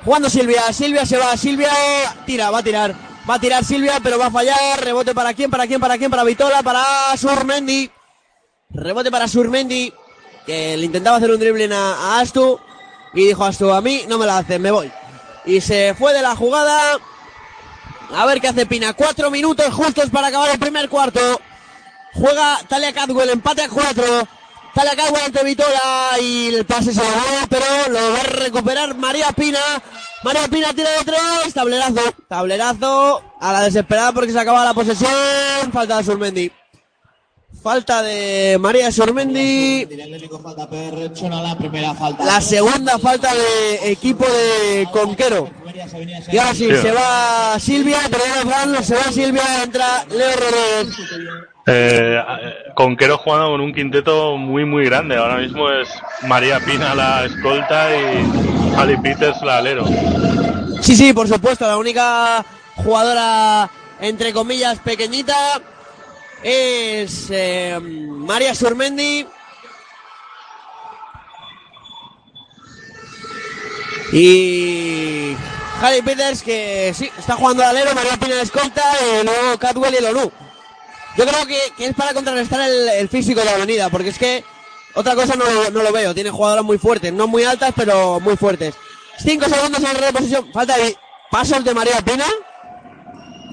Jugando 0.04 0.30
Silvia. 0.30 0.72
Silvia 0.72 1.06
se 1.06 1.16
va. 1.16 1.36
Silvia 1.36 1.70
tira, 2.26 2.50
va 2.50 2.58
a 2.58 2.62
tirar. 2.62 2.94
Va 3.28 3.34
a 3.34 3.40
tirar 3.40 3.64
Silvia, 3.64 4.00
pero 4.02 4.18
va 4.18 4.26
a 4.26 4.30
fallar. 4.30 4.82
Rebote 4.82 5.14
para 5.14 5.34
quién, 5.34 5.50
para 5.50 5.66
quién, 5.66 5.80
para 5.80 5.98
quién, 5.98 6.10
para 6.10 6.24
Vitola, 6.24 6.62
para 6.62 7.16
Surmendi. 7.16 7.90
Rebote 8.70 9.10
para 9.10 9.28
Surmendi. 9.28 9.92
Que 10.46 10.76
le 10.76 10.86
intentaba 10.86 11.18
hacer 11.18 11.30
un 11.30 11.38
dribbling 11.38 11.72
a, 11.72 12.16
a 12.16 12.20
Astu. 12.20 12.58
Y 13.12 13.26
dijo 13.26 13.44
Astu, 13.44 13.72
a 13.72 13.80
mí 13.80 14.04
no 14.08 14.18
me 14.18 14.26
la 14.26 14.38
hacen, 14.38 14.62
me 14.62 14.70
voy. 14.70 14.90
Y 15.44 15.60
se 15.60 15.94
fue 15.94 16.12
de 16.12 16.22
la 16.22 16.34
jugada. 16.34 16.98
A 18.14 18.26
ver 18.26 18.40
qué 18.40 18.48
hace 18.48 18.66
Pina. 18.66 18.94
Cuatro 18.94 19.30
minutos 19.30 19.72
justos 19.72 20.10
para 20.10 20.28
acabar 20.28 20.50
el 20.50 20.58
primer 20.58 20.88
cuarto. 20.88 21.20
Juega 22.14 22.60
Talia 22.68 22.92
Cadwell, 22.92 23.30
empate 23.30 23.62
a 23.62 23.68
cuatro. 23.68 24.26
Talia 24.74 24.96
Cadwell 24.96 25.24
ante 25.24 25.44
Vitola 25.44 26.18
y 26.20 26.54
el 26.54 26.64
pase 26.64 26.92
se 26.92 27.00
lo 27.00 27.08
va, 27.08 27.46
pero 27.48 27.64
lo 27.88 28.12
va 28.12 28.20
a 28.20 28.22
recuperar 28.22 28.94
María 28.96 29.28
Pina. 29.32 29.58
María 30.22 30.48
Pina 30.48 30.72
tira 30.72 30.90
de 30.90 31.04
tres, 31.04 31.54
tablerazo. 31.54 32.00
Tablerazo 32.28 33.22
a 33.40 33.52
la 33.52 33.62
desesperada 33.62 34.12
porque 34.12 34.32
se 34.32 34.38
acaba 34.38 34.64
la 34.64 34.74
posesión. 34.74 35.10
Falta 35.72 35.96
de 35.98 36.04
Surmendi. 36.04 36.52
Falta 37.62 38.02
de 38.02 38.56
María 38.58 38.90
personal, 38.90 39.44
la 42.24 42.40
segunda 42.40 42.98
falta 42.98 43.34
de 43.34 43.92
equipo 43.92 44.24
de 44.24 44.88
Conquero. 44.90 45.50
Y 46.32 46.38
ahora 46.38 46.54
sí, 46.54 46.68
se 46.70 46.90
va 46.92 47.58
Silvia, 47.58 47.98
pero 48.10 48.24
Fran, 48.48 48.82
se 48.82 48.94
va 48.94 49.12
Silvia, 49.12 49.62
entra 49.62 50.06
Leo 50.10 50.30
Rodríguez. 50.36 51.49
Eh, 51.66 52.22
Conquero 52.74 53.18
jugando 53.18 53.50
con 53.50 53.60
un 53.60 53.74
quinteto 53.74 54.36
muy 54.36 54.64
muy 54.64 54.84
grande. 54.84 55.16
Ahora 55.16 55.36
mismo 55.36 55.70
es 55.70 55.88
María 56.22 56.58
Pina 56.60 56.94
la 56.94 57.24
escolta 57.26 57.88
y 57.96 58.74
Ali 58.76 58.96
Peters 58.96 59.40
la 59.42 59.58
alero. 59.58 59.84
Sí, 60.80 60.96
sí, 60.96 61.12
por 61.12 61.28
supuesto, 61.28 61.66
la 61.66 61.76
única 61.76 62.44
jugadora 62.76 63.70
entre 64.00 64.32
comillas 64.32 64.78
pequeñita 64.78 65.60
es 66.42 67.28
eh, 67.30 67.78
María 67.80 68.54
Surmendi. 68.54 69.26
Y 74.12 75.36
Harry 75.80 76.02
Peters 76.02 76.42
que 76.42 76.92
sí, 76.94 77.10
está 77.16 77.34
jugando 77.36 77.62
al 77.62 77.70
alero, 77.70 77.94
María 77.94 78.16
Pina 78.16 78.34
de 78.34 78.42
escolta, 78.42 78.82
y 79.00 79.24
luego 79.24 79.58
Catwell 79.58 79.94
y 79.94 79.96
el 79.98 80.06
ONU. 80.06 80.32
Yo 81.16 81.26
creo 81.26 81.46
que, 81.46 81.58
que 81.76 81.86
es 81.86 81.94
para 81.94 82.14
contrarrestar 82.14 82.60
el, 82.68 82.88
el 82.88 83.08
físico 83.08 83.40
de 83.40 83.46
la 83.46 83.54
avenida, 83.54 83.88
porque 83.90 84.08
es 84.10 84.18
que 84.18 84.44
otra 84.94 85.14
cosa 85.14 85.34
no, 85.36 85.44
lo- 85.44 85.70
no 85.70 85.82
lo 85.82 85.92
veo. 85.92 86.14
Tiene 86.14 86.30
jugadoras 86.30 86.64
muy 86.64 86.78
fuertes, 86.78 87.12
no 87.12 87.26
muy 87.26 87.44
altas, 87.44 87.72
pero 87.76 88.20
muy 88.20 88.36
fuertes. 88.36 88.74
Cinco 89.18 89.46
segundos 89.46 89.82
en 89.82 89.96
reposición. 90.00 90.50
Falta 90.52 90.76
de 90.76 90.96
pasos 91.30 91.62
de 91.64 91.74
María 91.74 92.00
Pina. 92.00 92.24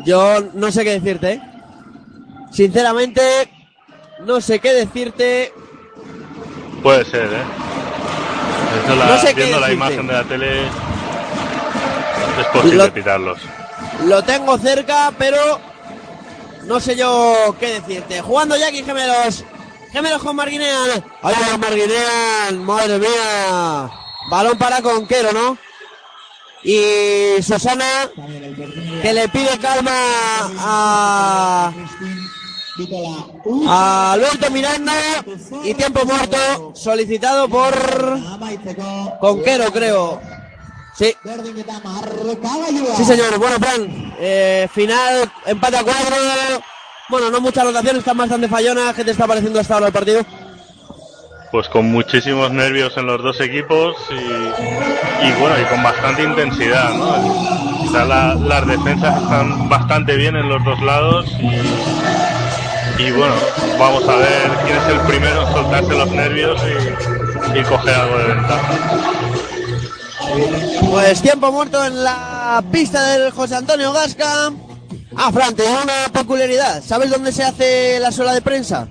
Yo 0.05 0.39
no 0.53 0.71
sé 0.71 0.83
qué 0.83 0.91
decirte. 0.99 1.33
¿eh? 1.33 1.41
Sinceramente, 2.51 3.21
no 4.25 4.39
sé 4.39 4.59
qué 4.59 4.73
decirte. 4.73 5.53
Puede 6.81 7.03
ser, 7.05 7.25
¿eh? 7.25 7.43
Viendo 8.85 8.95
la, 8.95 9.05
No 9.11 9.21
sé 9.21 9.27
qué 9.33 9.41
viendo 9.41 9.59
la 9.59 9.71
imagen 9.73 10.07
de 10.07 10.13
la 10.13 10.23
tele 10.23 10.67
es 12.39 12.45
posible 12.53 12.75
Lo- 12.77 12.93
pitarlos. 12.93 13.39
Lo 14.05 14.23
tengo 14.23 14.57
cerca, 14.59 15.11
pero 15.17 15.59
no 16.67 16.79
sé 16.79 16.95
yo 16.95 17.55
qué 17.59 17.79
decirte. 17.79 18.21
Jugando 18.21 18.57
Jackie 18.57 18.83
Gemelos. 18.83 19.43
Gemelos 19.91 20.21
con 20.21 20.36
Marguinean. 20.36 21.03
¡Ay, 21.24 21.36
Marguinean! 21.57 22.63
¡Madre 22.63 23.00
mía! 23.00 23.89
Balón 24.29 24.57
para 24.57 24.81
Conquero, 24.81 25.31
¿no? 25.31 25.57
Y 26.63 27.41
Susana, 27.41 28.09
que 29.01 29.13
le 29.13 29.29
pide 29.29 29.57
calma 29.59 29.91
a, 30.59 31.71
a 33.67 34.12
Alberto 34.12 34.51
Miranda. 34.51 34.93
Y 35.63 35.74
tiempo 35.74 36.05
muerto 36.05 36.74
solicitado 36.75 37.47
por 37.47 37.74
Conquero, 39.21 39.71
creo. 39.71 40.37
Sí. 40.98 41.16
Sí, 42.98 43.05
señor. 43.05 43.38
Bueno, 43.38 43.57
Fran, 43.57 44.14
eh, 44.20 44.68
final, 44.74 45.31
empate 45.46 45.77
a 45.77 45.83
cuatro. 45.83 46.16
Bueno, 47.10 47.29
no 47.29 47.40
muchas 47.40 47.64
rotaciones, 47.66 48.00
están 48.00 48.18
bastante 48.18 48.48
fallonas. 48.48 48.96
¿Qué 48.96 49.05
te 49.05 49.12
está 49.12 49.27
pareciendo 49.27 49.60
hasta 49.60 49.75
ahora 49.75 49.88
el 49.88 49.94
partido? 49.94 50.22
Pues 51.51 51.70
con 51.70 51.90
muchísimos 51.92 52.51
nervios 52.51 52.98
en 52.98 53.05
los 53.05 53.22
dos 53.24 53.40
equipos 53.40 53.96
y, 54.10 54.16
y 55.27 55.31
bueno, 55.40 55.55
y 55.62 55.64
con 55.66 55.81
bastante 55.81 56.24
intensidad, 56.24 56.94
¿no? 56.94 57.79
Quizá 57.83 58.03
la- 58.03 58.33
las 58.36 58.68
defensas 58.68 59.22
están 59.22 59.70
bastante 59.70 60.16
bien 60.18 60.36
en 60.36 60.50
los 60.50 60.62
dos 60.66 60.81
lados 60.81 61.25
y, 61.40 63.01
y 63.03 63.12
bueno, 63.12 63.36
vamos 63.79 64.03
a 64.10 64.16
ver 64.18 64.50
quién 64.66 64.77
es 64.77 64.88
el 64.90 65.00
primero 65.07 65.48
en 65.48 65.53
soltarse 65.53 65.96
los 65.96 66.10
nervios 66.12 66.62
y, 67.55 67.60
y 67.60 67.64
coger 67.64 67.96
algo 67.96 68.18
de 68.18 68.25
ventaja. 68.33 68.74
Pues 70.92 71.22
tiempo 71.22 71.51
muerto 71.51 71.83
en 71.85 72.03
la 72.03 72.63
pista 72.72 73.01
del 73.13 73.31
José 73.31 73.55
Antonio 73.55 73.92
Gasca. 73.94 74.51
Ah, 75.16 75.31
Fran, 75.31 75.55
te 75.55 75.63
digo 75.63 75.77
una 75.83 76.11
peculiaridad. 76.11 76.83
¿Sabes 76.85 77.09
dónde 77.09 77.31
se 77.31 77.44
hace 77.44 78.00
la 78.00 78.11
sola 78.11 78.33
de 78.33 78.42
prensa? 78.42 78.87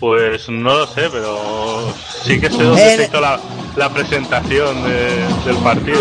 Pues 0.00 0.48
no 0.48 0.74
lo 0.78 0.86
sé, 0.86 1.08
pero 1.12 1.92
sí 2.24 2.40
que 2.40 2.50
sé 2.50 2.62
dónde 2.62 2.92
En- 2.92 2.98
se 2.98 3.04
hizo 3.04 3.20
la, 3.20 3.38
la 3.76 3.88
presentación 3.90 4.82
de- 4.82 5.26
del 5.46 5.56
partido. 5.62 6.00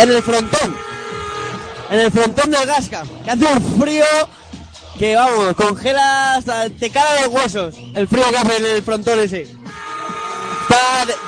En 0.00 0.10
el 0.10 0.22
frontón. 0.22 0.76
En 1.90 2.00
el 2.00 2.12
frontón 2.12 2.50
del 2.50 2.66
Gasca. 2.66 3.02
Que 3.24 3.30
hace 3.32 3.44
un 3.44 3.80
frío 3.80 4.04
que, 4.98 5.16
vamos, 5.16 5.54
congela 5.56 6.34
hasta 6.34 6.70
te 6.70 6.90
cala 6.90 7.22
los 7.22 7.34
huesos. 7.34 7.74
El 7.94 8.06
frío 8.06 8.24
que 8.30 8.36
hace 8.38 8.56
en 8.58 8.66
el 8.66 8.82
frontón 8.82 9.18
ese. 9.18 9.48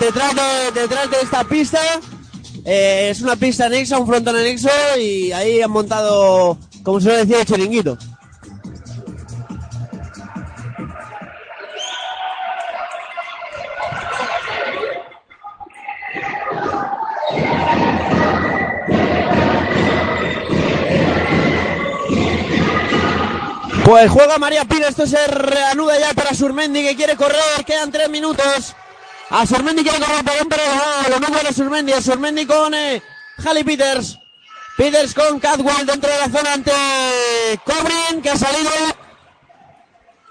Detrás 0.00 0.34
de, 0.34 0.80
detrás 0.80 1.10
de 1.10 1.20
esta 1.22 1.44
pista. 1.44 1.80
eh, 2.64 3.08
es 3.10 3.20
una 3.20 3.36
pista 3.36 3.66
anexa, 3.66 3.98
un 3.98 4.06
frontón 4.06 4.36
anexo. 4.36 4.70
Y 4.98 5.32
ahí 5.32 5.60
han 5.60 5.70
montado, 5.70 6.58
como 6.82 7.00
se 7.00 7.04
suele 7.04 7.26
decir, 7.26 7.36
el 7.36 7.46
chiringuito. 7.46 7.98
Pues 23.84 24.10
juega 24.10 24.36
María 24.36 24.66
Pina, 24.66 24.88
esto 24.88 25.06
se 25.06 25.26
reanuda 25.28 25.98
ya 25.98 26.12
para 26.12 26.34
Surmendi 26.34 26.82
que 26.82 26.94
quiere 26.94 27.16
correr, 27.16 27.64
quedan 27.66 27.90
tres 27.90 28.10
minutos. 28.10 28.74
A 29.30 29.44
Surmendi 29.46 29.82
quiere 29.82 29.98
correr 29.98 30.24
por 30.24 30.48
pero 30.48 31.20
no, 31.20 31.28
lo 31.28 31.42
de 31.42 31.52
Surmendi, 31.52 31.92
a 31.92 32.00
Surmendi 32.00 32.46
con 32.46 32.72
eh, 32.74 33.02
Peters. 33.64 34.18
Peters 34.76 35.12
con 35.12 35.38
Catwell 35.38 35.84
dentro 35.84 36.10
de 36.10 36.18
la 36.18 36.28
zona 36.28 36.52
ante 36.54 36.72
Cobrin 37.64 38.22
que 38.22 38.30
ha 38.30 38.36
salido. 38.36 38.70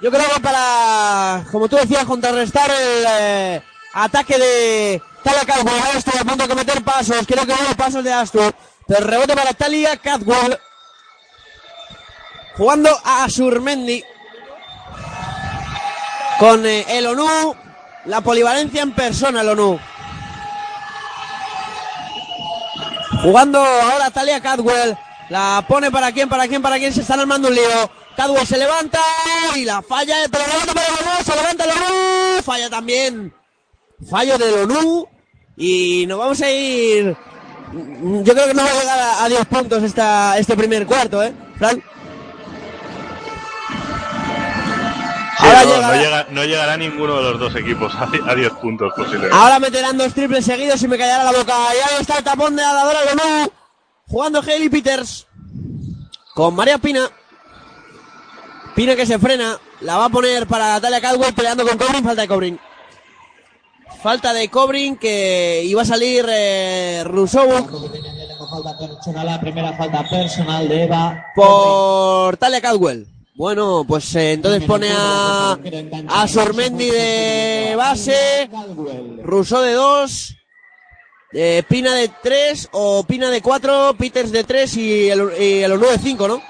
Yo 0.02 0.10
creo 0.10 0.30
que 0.34 0.42
para, 0.42 1.46
como 1.52 1.68
tú 1.68 1.76
decías, 1.76 2.06
contrarrestar 2.06 2.72
el 2.72 3.06
eh, 3.08 3.64
ataque 3.94 4.38
de 4.38 5.02
Talia 5.24 5.46
Catwell. 5.46 5.80
Ahora 5.80 6.00
a 6.00 6.24
punto 6.24 6.44
de 6.44 6.50
cometer 6.50 6.84
pasos, 6.84 7.28
creo 7.28 7.46
que 7.46 7.52
los 7.52 7.76
pasos 7.76 8.04
de 8.04 8.14
Astur. 8.14 8.54
Pero 8.88 9.06
rebote 9.06 9.36
para 9.36 9.54
Talia 9.54 9.98
Catwell. 9.98 10.58
Jugando 12.56 12.90
a 13.04 13.30
Surmendi. 13.30 14.04
Con 16.40 16.66
eh, 16.66 16.86
el 16.90 17.06
ONU. 17.08 17.67
La 18.08 18.22
polivalencia 18.22 18.82
en 18.82 18.92
persona, 18.92 19.42
el 19.42 19.50
ONU. 19.50 19.80
Jugando 23.22 23.60
ahora 23.60 24.10
Talia 24.12 24.40
Cadwell. 24.40 24.98
La 25.30 25.66
pone 25.68 25.92
para 25.92 26.14
quién, 26.14 26.30
para 26.30 26.48
quién, 26.48 26.62
para 26.62 26.78
quién. 26.78 26.94
Se 26.94 27.02
están 27.02 27.20
armando 27.20 27.50
un 27.50 27.56
lío. 27.56 27.92
Cadwell 28.16 28.48
se 28.48 28.58
levanta 28.58 29.00
y 29.56 29.66
la 29.66 29.82
falla. 29.82 30.16
Pero 30.32 30.46
levanta 30.48 30.74
para 30.74 30.88
el. 30.88 31.26
Se 31.26 31.36
levanta 31.36 31.66
el. 31.66 32.44
Falla 32.44 32.70
también. 32.70 33.34
Fallo 34.10 34.38
del 34.38 34.72
ONU. 34.72 35.08
Y 35.58 36.06
nos 36.08 36.20
vamos 36.20 36.42
a 36.42 36.50
ir. 36.50 37.18
Yo 38.24 38.34
creo 38.34 38.48
que 38.48 38.54
no 38.54 38.64
va 38.64 38.70
a 38.70 38.80
llegar 38.80 39.00
a, 39.00 39.24
a 39.26 39.30
10 39.30 39.46
puntos 39.48 39.84
esta, 39.84 40.38
este 40.38 40.56
primer 40.56 40.86
cuarto, 40.86 41.22
¿eh? 41.22 41.34
Fran. 41.58 41.84
Ahora 45.48 45.64
no, 45.64 45.70
llegará- 45.70 45.88
no 45.96 46.02
llega- 46.02 46.28
no 46.32 46.44
llegará 46.46 46.78
ninguno 46.78 47.16
de 47.18 47.24
los 47.24 47.40
dos 47.40 47.56
equipos 47.56 47.94
a, 47.96 48.10
a 48.32 48.36
10 48.36 48.52
puntos 48.54 48.94
posiblemente. 48.96 49.36
Ahora 49.36 49.60
meterán 49.60 49.98
dos 49.98 50.14
triples 50.14 50.46
seguidos 50.46 50.82
y 50.84 50.88
me 50.88 50.98
callará 50.98 51.24
la 51.24 51.32
boca. 51.32 51.54
Y 51.74 51.78
ahí 51.78 52.02
está 52.02 52.18
el 52.18 52.24
tapón 52.24 52.56
de 52.56 52.62
la 52.62 52.84
Dora 52.84 53.00
Lomú. 53.06 53.52
Jugando 54.08 54.42
Hailey 54.42 54.70
Peters. 54.70 55.28
Con 56.34 56.56
María 56.56 56.78
Pina. 56.78 57.10
Pina 58.76 58.96
que 58.96 59.06
se 59.06 59.18
frena. 59.20 59.58
La 59.82 59.98
va 59.98 60.06
a 60.06 60.10
poner 60.10 60.48
para 60.48 60.70
Natalia 60.70 61.02
Cadwell 61.02 61.34
peleando 61.34 61.66
con 61.68 61.78
Cobrin. 61.78 62.04
Falta 62.04 62.22
de 62.22 62.28
Cobrin. 62.28 62.60
Falta 64.02 64.34
de 64.34 64.50
Cobrin 64.50 64.98
que 64.98 65.64
iba 65.66 65.82
a 65.82 65.86
salir 65.86 66.26
eh, 66.30 67.04
Rousseau 67.06 67.48
falta 68.50 68.78
personal, 68.78 69.26
la 69.26 69.40
primera 69.42 69.74
falta 69.76 70.08
personal 70.10 70.70
de 70.70 70.84
Eva. 70.84 71.26
por 71.36 72.38
Talia 72.38 72.62
Cadwell. 72.62 73.08
Bueno, 73.38 73.86
pues 73.88 74.16
eh, 74.16 74.34
entonces 74.34 74.64
pone 74.64 74.90
a, 74.92 75.56
a 76.10 76.28
Sormendi 76.28 76.90
de 76.90 77.76
base. 77.78 78.50
Rousseau 79.24 79.62
de 79.62 79.74
2, 79.74 80.36
eh, 81.34 81.64
Pina 81.70 81.94
de 81.94 82.10
3 82.24 82.70
o 82.72 83.04
Pina 83.04 83.30
de 83.30 83.44
4, 83.44 83.94
Peters 83.96 84.32
de 84.32 84.44
3 84.44 84.78
y 84.78 85.10
el, 85.12 85.32
y 85.40 85.62
el 85.62 85.80
9 85.80 85.98
de 85.98 86.00
5, 86.00 86.28
¿no? 86.28 86.42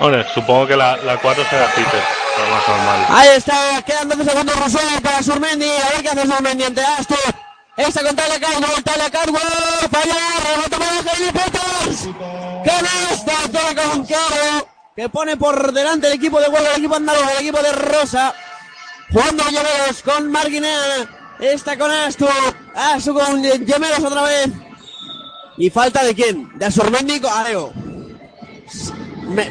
Hombre, 0.00 0.26
supongo 0.34 0.66
que 0.66 0.76
la, 0.76 0.96
la 0.96 1.16
4 1.20 1.44
será 1.48 1.66
Peter, 1.76 2.02
lo 2.36 2.50
más 2.52 2.68
normal. 2.68 3.06
Ahí 3.10 3.28
está, 3.36 3.82
quedan 3.86 4.08
12 4.08 4.24
segundos 4.24 4.56
Rousseau 4.58 5.00
para 5.00 5.22
Surmendi, 5.22 5.70
a 5.70 5.90
ver 5.90 6.02
qué 6.02 6.08
hace 6.08 6.26
Surmendi 6.26 6.64
ante 6.64 6.80
Astor. 6.80 7.18
Esta 7.76 8.02
con 8.02 8.16
Talia 8.16 8.40
Cardwell, 8.40 8.82
Talia 8.82 9.10
Cardwell, 9.10 9.42
falla, 9.92 10.16
rebote 10.44 10.76
para 10.76 11.12
Hailey 11.12 11.32
Peters. 11.32 12.08
Canasta, 12.64 13.32
toca 13.52 13.90
con 13.90 14.06
Caro. 14.06 14.73
Que 14.96 15.08
pone 15.08 15.36
por 15.36 15.72
delante 15.72 16.06
el 16.06 16.14
equipo 16.14 16.40
de 16.40 16.48
Huelva, 16.48 16.70
el 16.70 16.78
equipo 16.78 16.96
andaluz, 16.96 17.22
el 17.32 17.42
equipo 17.42 17.62
de 17.62 17.72
Rosa. 17.72 18.34
Jugando 19.12 19.44
Llameros 19.44 20.02
con 20.04 20.30
Marguinea. 20.30 21.08
Está 21.40 21.76
con 21.76 21.90
Astu. 21.90 22.26
Astu 22.74 23.14
con 23.14 23.42
Llameros 23.42 24.04
otra 24.04 24.22
vez. 24.22 24.50
¿Y 25.56 25.70
falta 25.70 26.04
de 26.04 26.14
quién? 26.14 26.58
¿De 26.58 26.66
Asurmendi 26.66 27.20
a 27.28 27.44
Leo? 27.44 27.72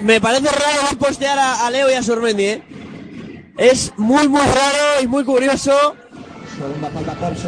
Me, 0.02 0.22
parece 0.22 0.50
raro 0.50 0.98
postear 1.00 1.38
a, 1.40 1.66
a, 1.66 1.72
Leo 1.72 1.90
y 1.90 1.94
a 1.94 2.04
Surmendi, 2.04 2.44
¿eh? 2.44 2.64
Es 3.58 3.94
muy, 3.98 4.28
muy 4.28 4.42
raro 4.42 5.02
y 5.02 5.08
muy 5.08 5.24
curioso 5.24 5.96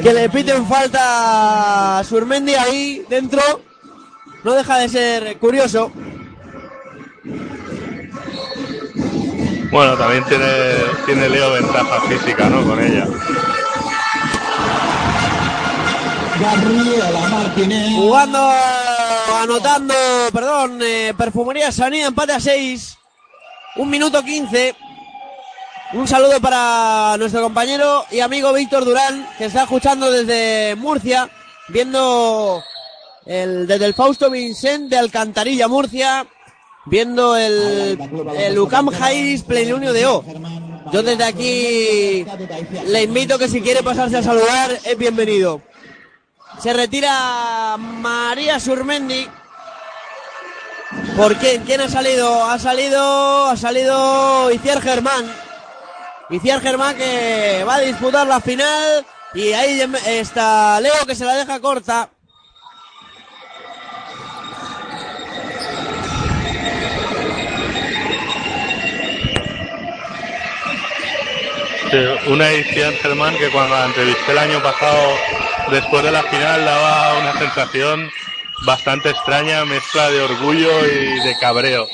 que 0.01 0.13
le 0.13 0.29
piten 0.29 0.65
falta 0.67 1.99
a 1.99 2.03
Surmendi 2.03 2.55
ahí 2.55 3.05
dentro. 3.09 3.41
No 4.43 4.53
deja 4.53 4.77
de 4.77 4.89
ser 4.89 5.37
curioso. 5.39 5.91
Bueno, 9.75 9.97
también 9.97 10.23
tiene, 10.23 10.45
tiene 11.05 11.27
Leo 11.27 11.51
ventaja 11.51 11.99
física, 12.07 12.47
¿no? 12.47 12.65
Con 12.65 12.81
ella. 12.81 13.05
Jugando, 17.93 18.51
anotando, 19.41 19.93
perdón, 20.31 20.79
eh, 20.81 21.13
Perfumería 21.17 21.73
Sanidad, 21.73 22.07
empate 22.07 22.31
a 22.31 22.39
6. 22.39 22.97
Un 23.75 23.89
minuto 23.89 24.23
15. 24.23 24.75
Un 25.91 26.07
saludo 26.07 26.39
para 26.39 27.17
nuestro 27.17 27.41
compañero 27.41 28.05
y 28.11 28.21
amigo 28.21 28.53
Víctor 28.53 28.85
Durán, 28.85 29.27
que 29.37 29.43
está 29.43 29.63
escuchando 29.63 30.09
desde 30.09 30.77
Murcia, 30.77 31.29
viendo 31.67 32.63
el, 33.25 33.67
desde 33.67 33.87
el 33.87 33.93
Fausto 33.93 34.29
Vincent 34.29 34.89
de 34.89 34.99
Alcantarilla, 34.99 35.67
Murcia, 35.67 36.25
viendo 36.85 37.35
el, 37.35 37.99
el 38.37 38.59
UCAM 38.59 38.89
Jairis 38.89 39.43
Plenilunio 39.43 39.93
de 39.93 40.05
O. 40.05 40.23
Yo 40.91 41.01
desde 41.01 41.23
aquí 41.23 42.25
le 42.87 43.03
invito 43.03 43.39
que 43.39 43.47
si 43.47 43.61
quiere 43.61 43.81
pasarse 43.81 44.17
a 44.17 44.23
saludar 44.23 44.77
es 44.83 44.97
bienvenido. 44.97 45.61
Se 46.61 46.73
retira 46.73 47.75
María 47.77 48.59
Surmendi. 48.59 49.27
¿Por 51.17 51.35
quién? 51.37 51.63
¿Quién 51.63 51.81
ha 51.81 51.89
salido? 51.89 52.43
Ha 52.45 52.59
salido, 52.59 53.45
ha 53.47 53.57
salido 53.57 54.51
Iciar 54.51 54.81
Germán. 54.81 55.25
Iciar 56.29 56.61
Germán 56.61 56.95
que 56.95 57.63
va 57.67 57.75
a 57.75 57.79
disputar 57.79 58.27
la 58.27 58.39
final. 58.39 59.05
Y 59.33 59.51
ahí 59.53 59.81
está 60.05 60.79
Leo 60.79 61.05
que 61.05 61.15
se 61.15 61.25
la 61.25 61.35
deja 61.35 61.59
corta. 61.59 62.09
Una 72.27 72.49
edición 72.49 72.93
Germán 72.95 73.37
que 73.37 73.49
cuando 73.49 73.75
la 73.75 73.85
entrevisté 73.85 74.31
el 74.31 74.37
año 74.37 74.61
pasado 74.61 75.13
después 75.71 76.03
de 76.03 76.11
la 76.11 76.23
final 76.23 76.65
daba 76.65 77.19
una 77.19 77.37
sensación 77.37 78.09
bastante 78.65 79.09
extraña, 79.09 79.65
mezcla 79.65 80.09
de 80.09 80.21
orgullo 80.21 80.85
y 80.85 81.19
de 81.25 81.37
cabreo. 81.39 81.87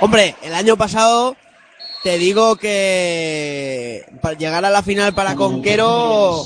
Hombre, 0.00 0.34
el 0.42 0.54
año 0.54 0.76
pasado 0.76 1.36
te 2.02 2.18
digo 2.18 2.56
que 2.56 4.06
para 4.22 4.36
llegar 4.36 4.64
a 4.64 4.70
la 4.70 4.82
final 4.82 5.14
para 5.14 5.36
Conquero 5.36 6.44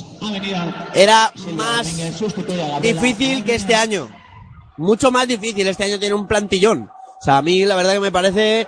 era 0.95 1.33
más 1.53 1.97
difícil 2.81 3.45
que 3.45 3.55
este 3.55 3.75
año. 3.75 4.09
Mucho 4.77 5.13
más 5.13 5.29
difícil. 5.29 5.69
Este 5.69 5.85
año 5.85 6.01
tiene 6.01 6.17
un 6.17 6.27
plantillón. 6.27 6.91
O 7.21 7.25
sea, 7.25 7.39
a 7.39 7.43
mí 7.43 7.65
la 7.65 7.77
verdad 7.77 7.93
que 7.93 8.01
me 8.01 8.11
parece 8.11 8.67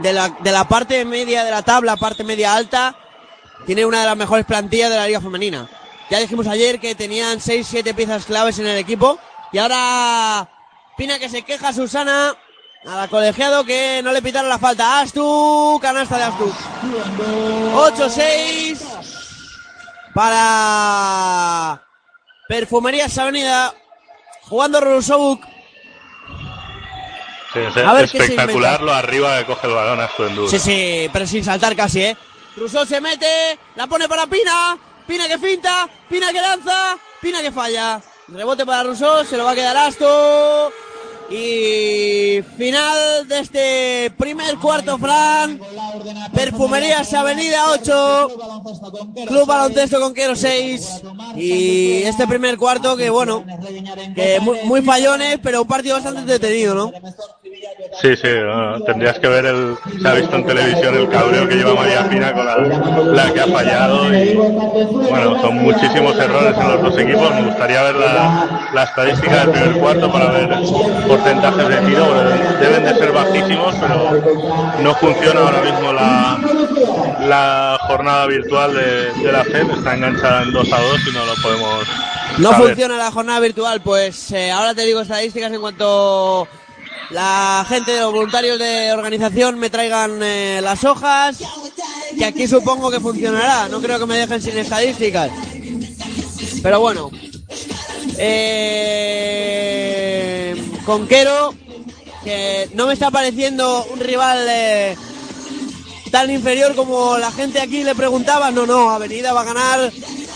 de 0.00 0.12
la, 0.12 0.30
de 0.30 0.52
la 0.52 0.66
parte 0.66 1.04
media 1.04 1.44
de 1.44 1.50
la 1.50 1.62
tabla, 1.62 1.96
parte 1.96 2.24
media 2.24 2.54
alta, 2.54 2.96
tiene 3.66 3.86
una 3.86 4.00
de 4.00 4.06
las 4.06 4.16
mejores 4.16 4.44
plantillas 4.46 4.90
de 4.90 4.96
la 4.96 5.06
liga 5.06 5.20
femenina. 5.20 5.68
Ya 6.10 6.18
dijimos 6.18 6.46
ayer 6.46 6.78
que 6.78 6.94
tenían 6.94 7.38
6-7 7.38 7.94
piezas 7.94 8.24
claves 8.26 8.58
en 8.58 8.66
el 8.66 8.76
equipo. 8.78 9.18
Y 9.52 9.58
ahora 9.58 10.48
Pina 10.96 11.18
que 11.18 11.28
se 11.28 11.42
queja 11.42 11.72
Susana 11.72 12.36
a 12.86 13.08
colegiado 13.08 13.64
que 13.64 14.00
no 14.02 14.12
le 14.12 14.22
pitaron 14.22 14.48
la 14.48 14.58
falta. 14.58 15.00
Astu, 15.00 15.78
canasta 15.80 16.18
de 16.18 16.24
Astu. 16.24 16.52
8-6 17.74 18.78
para 20.14 21.82
Perfumerías 22.48 23.16
Avenida. 23.18 23.74
Jugando. 24.42 25.00
Sí, 27.52 27.58
es 27.58 27.76
espectacular 28.14 28.82
lo 28.82 28.92
arriba 28.92 29.38
que 29.38 29.46
coge 29.46 29.66
el 29.66 29.74
balón 29.74 30.00
Astu 30.00 30.24
en 30.24 30.48
Sí, 30.48 30.58
sí, 30.58 31.10
pero 31.12 31.26
sin 31.26 31.44
saltar 31.44 31.74
casi, 31.74 32.02
¿eh? 32.02 32.16
Rousseau 32.56 32.84
se 32.84 33.00
mete, 33.00 33.58
la 33.76 33.86
pone 33.86 34.08
para 34.08 34.26
Pina. 34.26 34.78
Pina 35.06 35.26
que 35.26 35.38
finta, 35.38 35.88
Pina 36.08 36.32
que 36.32 36.40
lanza, 36.40 36.96
Pina 37.20 37.40
que 37.40 37.50
falla. 37.50 38.00
Rebote 38.28 38.64
para 38.64 38.84
Rousseau, 38.84 39.24
se 39.24 39.36
lo 39.36 39.44
va 39.44 39.52
a 39.52 39.54
quedar 39.54 39.76
Astu. 39.76 40.04
Y 41.30 42.42
final 42.58 43.26
de 43.26 43.38
este 43.38 44.10
primer 44.18 44.58
cuarto, 44.58 44.98
Fran. 44.98 45.58
Perfumerías 46.34 47.12
Avenida 47.14 47.70
8. 47.70 48.28
Club 49.26 49.46
Baloncesto 49.46 49.98
Conquero 49.98 50.36
6. 50.36 51.02
Y 51.36 52.02
este 52.02 52.26
primer 52.26 52.58
cuarto 52.58 52.96
que, 52.96 53.08
bueno, 53.08 53.44
que 54.14 54.40
muy, 54.40 54.58
muy 54.64 54.82
fallones, 54.82 55.38
pero 55.42 55.62
un 55.62 55.68
partido 55.68 55.94
bastante 55.94 56.20
entretenido, 56.20 56.74
¿no? 56.74 56.92
Sí, 58.00 58.16
sí, 58.16 58.28
tendrías 58.86 59.18
que 59.18 59.28
ver 59.28 59.46
el, 59.46 59.76
se 60.00 60.08
ha 60.08 60.14
visto 60.14 60.34
en 60.36 60.46
televisión 60.46 60.94
el 60.96 61.08
cabreo 61.08 61.48
que 61.48 61.56
lleva 61.56 61.74
María 61.74 62.04
Fina 62.04 62.32
con 62.32 62.46
la, 62.46 62.56
la, 62.56 63.32
que 63.32 63.40
ha 63.40 63.46
fallado 63.46 64.12
y 64.14 64.34
bueno, 64.34 65.40
son 65.40 65.56
muchísimos 65.56 66.16
errores 66.18 66.56
en 66.58 66.68
los 66.68 66.82
dos 66.82 66.98
equipos. 66.98 67.34
Me 67.34 67.42
gustaría 67.42 67.82
ver 67.82 67.94
la, 67.96 68.70
la 68.72 68.82
estadística 68.84 69.44
del 69.44 69.50
primer 69.50 69.72
cuarto 69.78 70.10
para 70.10 70.30
ver 70.30 70.48
porcentajes 71.06 71.68
de 71.68 71.76
tiro, 71.86 72.06
deben 72.60 72.84
de 72.84 72.94
ser 72.94 73.12
bajísimos, 73.12 73.74
pero 73.76 74.22
no 74.82 74.94
funciona 74.96 75.40
ahora 75.40 75.60
mismo 75.60 75.92
la, 75.92 76.38
la 77.26 77.78
jornada 77.82 78.26
virtual 78.26 78.74
de, 78.74 79.12
de 79.22 79.32
la 79.32 79.44
FED, 79.44 79.70
está 79.70 79.94
enganchada 79.94 80.42
en 80.42 80.52
2 80.52 80.72
a 80.72 80.80
2 80.80 81.00
y 81.08 81.12
no 81.12 81.26
lo 81.26 81.34
podemos. 81.42 81.88
No 82.38 82.50
saber. 82.50 82.68
funciona 82.68 82.96
la 82.96 83.10
jornada 83.10 83.40
virtual, 83.40 83.80
pues 83.82 84.32
eh, 84.32 84.50
ahora 84.50 84.74
te 84.74 84.82
digo 84.86 85.02
estadísticas 85.02 85.52
en 85.52 85.60
cuanto 85.60 86.48
la 87.12 87.64
gente 87.68 87.92
de 87.92 88.00
los 88.00 88.12
voluntarios 88.12 88.58
de 88.58 88.92
organización 88.92 89.58
me 89.58 89.70
traigan 89.70 90.22
eh, 90.22 90.60
las 90.62 90.84
hojas, 90.84 91.38
que 92.16 92.24
aquí 92.24 92.48
supongo 92.48 92.90
que 92.90 93.00
funcionará. 93.00 93.68
No 93.68 93.80
creo 93.80 93.98
que 93.98 94.06
me 94.06 94.16
dejen 94.16 94.40
sin 94.40 94.56
estadísticas. 94.58 95.30
Pero 96.62 96.80
bueno. 96.80 97.10
Eh, 98.18 99.42
Conquero, 100.84 101.54
que 102.24 102.68
no 102.74 102.86
me 102.86 102.94
está 102.94 103.10
pareciendo 103.10 103.84
un 103.92 104.00
rival 104.00 104.46
eh, 104.48 104.96
tan 106.10 106.30
inferior 106.30 106.74
como 106.74 107.18
la 107.18 107.30
gente 107.30 107.60
aquí 107.60 107.84
le 107.84 107.94
preguntaba. 107.94 108.50
No, 108.50 108.66
no, 108.66 108.90
Avenida 108.90 109.32
va 109.32 109.42
a 109.42 109.44
ganar 109.44 109.92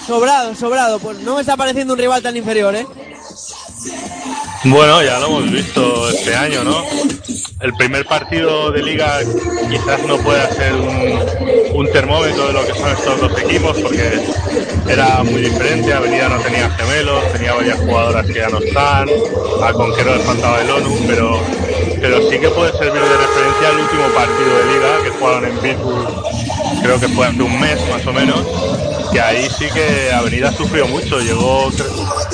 sobrado, 0.06 0.54
sobrado. 0.54 0.98
Pues 0.98 1.18
no 1.20 1.34
me 1.36 1.40
está 1.40 1.56
pareciendo 1.56 1.94
un 1.94 1.98
rival 1.98 2.22
tan 2.22 2.36
inferior, 2.36 2.76
¿eh? 2.76 2.86
Bueno, 4.68 5.00
ya 5.00 5.20
lo 5.20 5.26
hemos 5.26 5.52
visto 5.52 6.08
este 6.08 6.34
año, 6.34 6.64
¿no? 6.64 6.84
El 7.60 7.72
primer 7.74 8.04
partido 8.04 8.72
de 8.72 8.82
liga 8.82 9.20
quizás 9.70 10.02
no 10.02 10.18
pueda 10.18 10.50
ser 10.50 10.74
un, 10.74 11.20
un, 11.72 11.92
termómetro 11.92 12.48
de 12.48 12.52
lo 12.52 12.66
que 12.66 12.74
son 12.74 12.90
estos 12.90 13.20
dos 13.20 13.40
equipos 13.42 13.78
porque 13.80 14.20
era 14.88 15.22
muy 15.22 15.42
diferente. 15.42 15.92
Avenida 15.92 16.28
no 16.28 16.40
tenía 16.40 16.68
gemelos, 16.70 17.32
tenía 17.32 17.54
varias 17.54 17.78
jugadoras 17.78 18.26
que 18.26 18.34
ya 18.34 18.48
no 18.48 18.58
están, 18.58 19.08
a 19.62 19.72
Conquero 19.72 20.16
le 20.16 20.24
faltaba 20.24 20.60
el 20.60 20.68
ONU, 20.68 20.98
pero, 21.06 21.40
pero 22.00 22.28
sí 22.28 22.36
que 22.36 22.48
puede 22.48 22.72
servir 22.72 23.02
de 23.02 23.16
referencia 23.16 23.68
al 23.68 23.78
último 23.78 24.08
partido 24.16 24.58
de 24.58 24.74
liga 24.74 25.04
que 25.04 25.10
jugaron 25.10 25.44
en 25.44 25.58
Pittsburgh, 25.58 26.82
creo 26.82 26.98
que 26.98 27.08
fue 27.08 27.26
hace 27.26 27.40
un 27.40 27.60
mes 27.60 27.88
más 27.88 28.04
o 28.04 28.12
menos 28.12 28.44
que 29.12 29.20
ahí 29.20 29.48
sí 29.58 29.66
que 29.72 30.12
Avenida 30.12 30.52
sufrió 30.52 30.86
mucho. 30.88 31.20
Llegó 31.20 31.70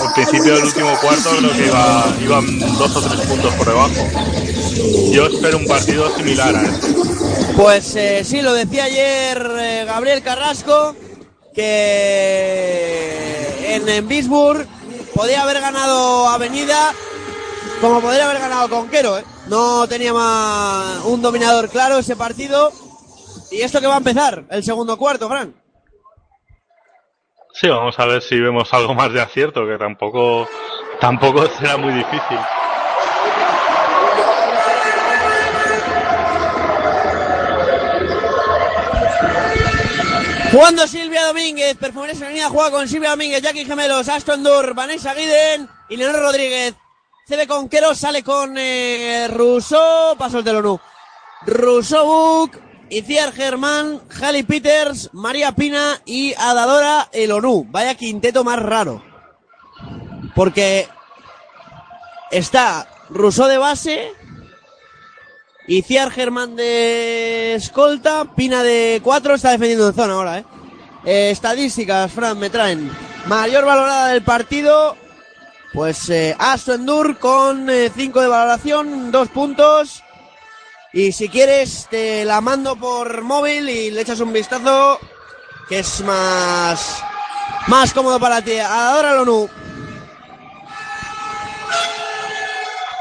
al 0.01 0.13
principio 0.15 0.55
del 0.55 0.65
último 0.65 0.93
cuarto, 1.01 1.31
creo 1.39 1.53
que 1.53 1.67
iba, 1.67 2.05
iban 2.23 2.59
dos 2.59 2.97
o 2.97 3.03
tres 3.03 3.21
puntos 3.27 3.55
por 3.55 3.67
debajo. 3.67 3.95
Yo 5.13 5.27
espero 5.27 5.59
un 5.59 5.67
partido 5.67 6.15
similar 6.17 6.57
a 6.57 6.63
este. 6.63 6.95
Pues 7.57 7.97
eh, 7.97 8.25
sí, 8.25 8.41
lo 8.43 8.55
decía 8.55 8.85
ayer 8.85 9.47
eh, 9.59 9.85
Gabriel 9.87 10.23
Carrasco, 10.23 10.95
que 11.55 13.05
en, 13.75 13.89
en 13.89 14.09
podía 15.15 15.43
haber 15.43 15.61
ganado 15.61 16.29
Avenida 16.29 16.95
como 17.83 18.01
podría 18.01 18.27
haber 18.27 18.39
ganado 18.41 18.71
Conquero. 18.71 19.19
¿eh? 19.19 19.25
No 19.49 19.87
tenía 19.89 20.15
más 20.15 21.05
un 21.05 21.21
dominador 21.21 21.69
claro 21.69 21.99
ese 21.99 22.15
partido. 22.15 22.73
Y 23.51 23.61
esto 23.61 23.81
que 23.81 23.87
va 23.89 23.95
a 23.95 23.99
empezar, 23.99 24.45
el 24.49 24.65
segundo 24.65 24.97
cuarto, 24.97 25.29
Frank. 25.29 25.53
Sí, 27.55 27.69
vamos 27.69 27.99
a 27.99 28.07
ver 28.07 28.23
si 28.23 28.41
vemos 28.41 28.73
algo 28.73 28.95
más 28.95 29.13
de 29.13 29.21
acierto, 29.21 29.67
que 29.67 29.77
tampoco, 29.77 30.49
tampoco 31.01 31.47
será 31.59 31.77
muy 31.77 31.93
difícil. 31.93 32.39
Cuando 40.53 40.87
Silvia 40.87 41.27
Domínguez, 41.27 41.77
Perfumería 41.79 42.15
Serenidad 42.15 42.51
juega 42.51 42.71
con 42.71 42.87
Silvia 42.87 43.11
Domínguez, 43.11 43.41
Jackie 43.41 43.65
Gemelos, 43.65 44.09
Aston 44.09 44.43
Dur, 44.43 44.75
Vanessa 44.75 45.15
Guiden 45.15 45.67
y 45.89 45.97
Leonor 45.97 46.21
Rodríguez. 46.21 46.75
Cede 47.27 47.47
con 47.47 47.71
Quero, 47.71 47.95
sale 47.95 48.23
con 48.23 48.59
eh, 48.59 49.29
Rousseau, 49.29 50.15
paso 50.19 50.39
el 50.39 50.45
telonú. 50.45 50.79
Rousseau 51.47 52.07
Buc, 52.07 52.59
Iciar 52.93 53.33
Germán, 53.33 54.03
Jali 54.11 54.43
Peters, 54.43 55.09
María 55.15 55.53
Pina 55.53 56.03
y 56.05 56.35
Adadora 56.35 57.09
Elonú. 57.13 57.67
Vaya 57.71 57.95
quinteto 57.95 58.45
más 58.45 58.59
raro. 58.59 59.03
Porque 60.35 60.87
está 62.31 62.87
Rousseau 63.09 63.49
de 63.49 63.57
base, 63.57 64.13
Iciar 65.67 66.11
Germán 66.11 66.55
de 66.55 67.55
escolta, 67.55 68.27
Pina 68.37 68.63
de 68.63 69.01
4, 69.03 69.37
está 69.37 69.53
defendiendo 69.53 69.89
en 69.89 69.95
zona 69.95 70.13
ahora, 70.13 70.39
¿eh? 70.41 70.45
Eh, 71.07 71.31
estadísticas, 71.31 72.13
Fran, 72.13 72.39
me 72.39 72.51
traen. 72.51 72.91
Mayor 73.25 73.65
valorada 73.65 74.09
del 74.09 74.23
partido, 74.23 74.99
pues 75.73 76.11
eh, 76.11 76.37
con 77.19 77.71
5 77.71 78.21
de 78.21 78.29
valoración, 78.29 79.11
2 79.11 79.29
puntos. 79.29 80.05
Y 80.93 81.13
si 81.13 81.29
quieres, 81.29 81.87
te 81.91 82.25
la 82.25 82.41
mando 82.43 82.77
por 82.77 83.23
móvil 83.23 83.69
y 83.69 83.91
le 83.91 84.03
echas 84.03 84.21
un 84.21 84.33
vistazo, 84.33 84.99
que 85.69 85.79
es 85.79 86.01
más, 86.03 87.03
más 87.67 87.95
cómodo 87.95 88.21
para 88.21 88.43
ti. 88.43 88.59
Adora 88.59 89.15
Lonu. 89.15 89.49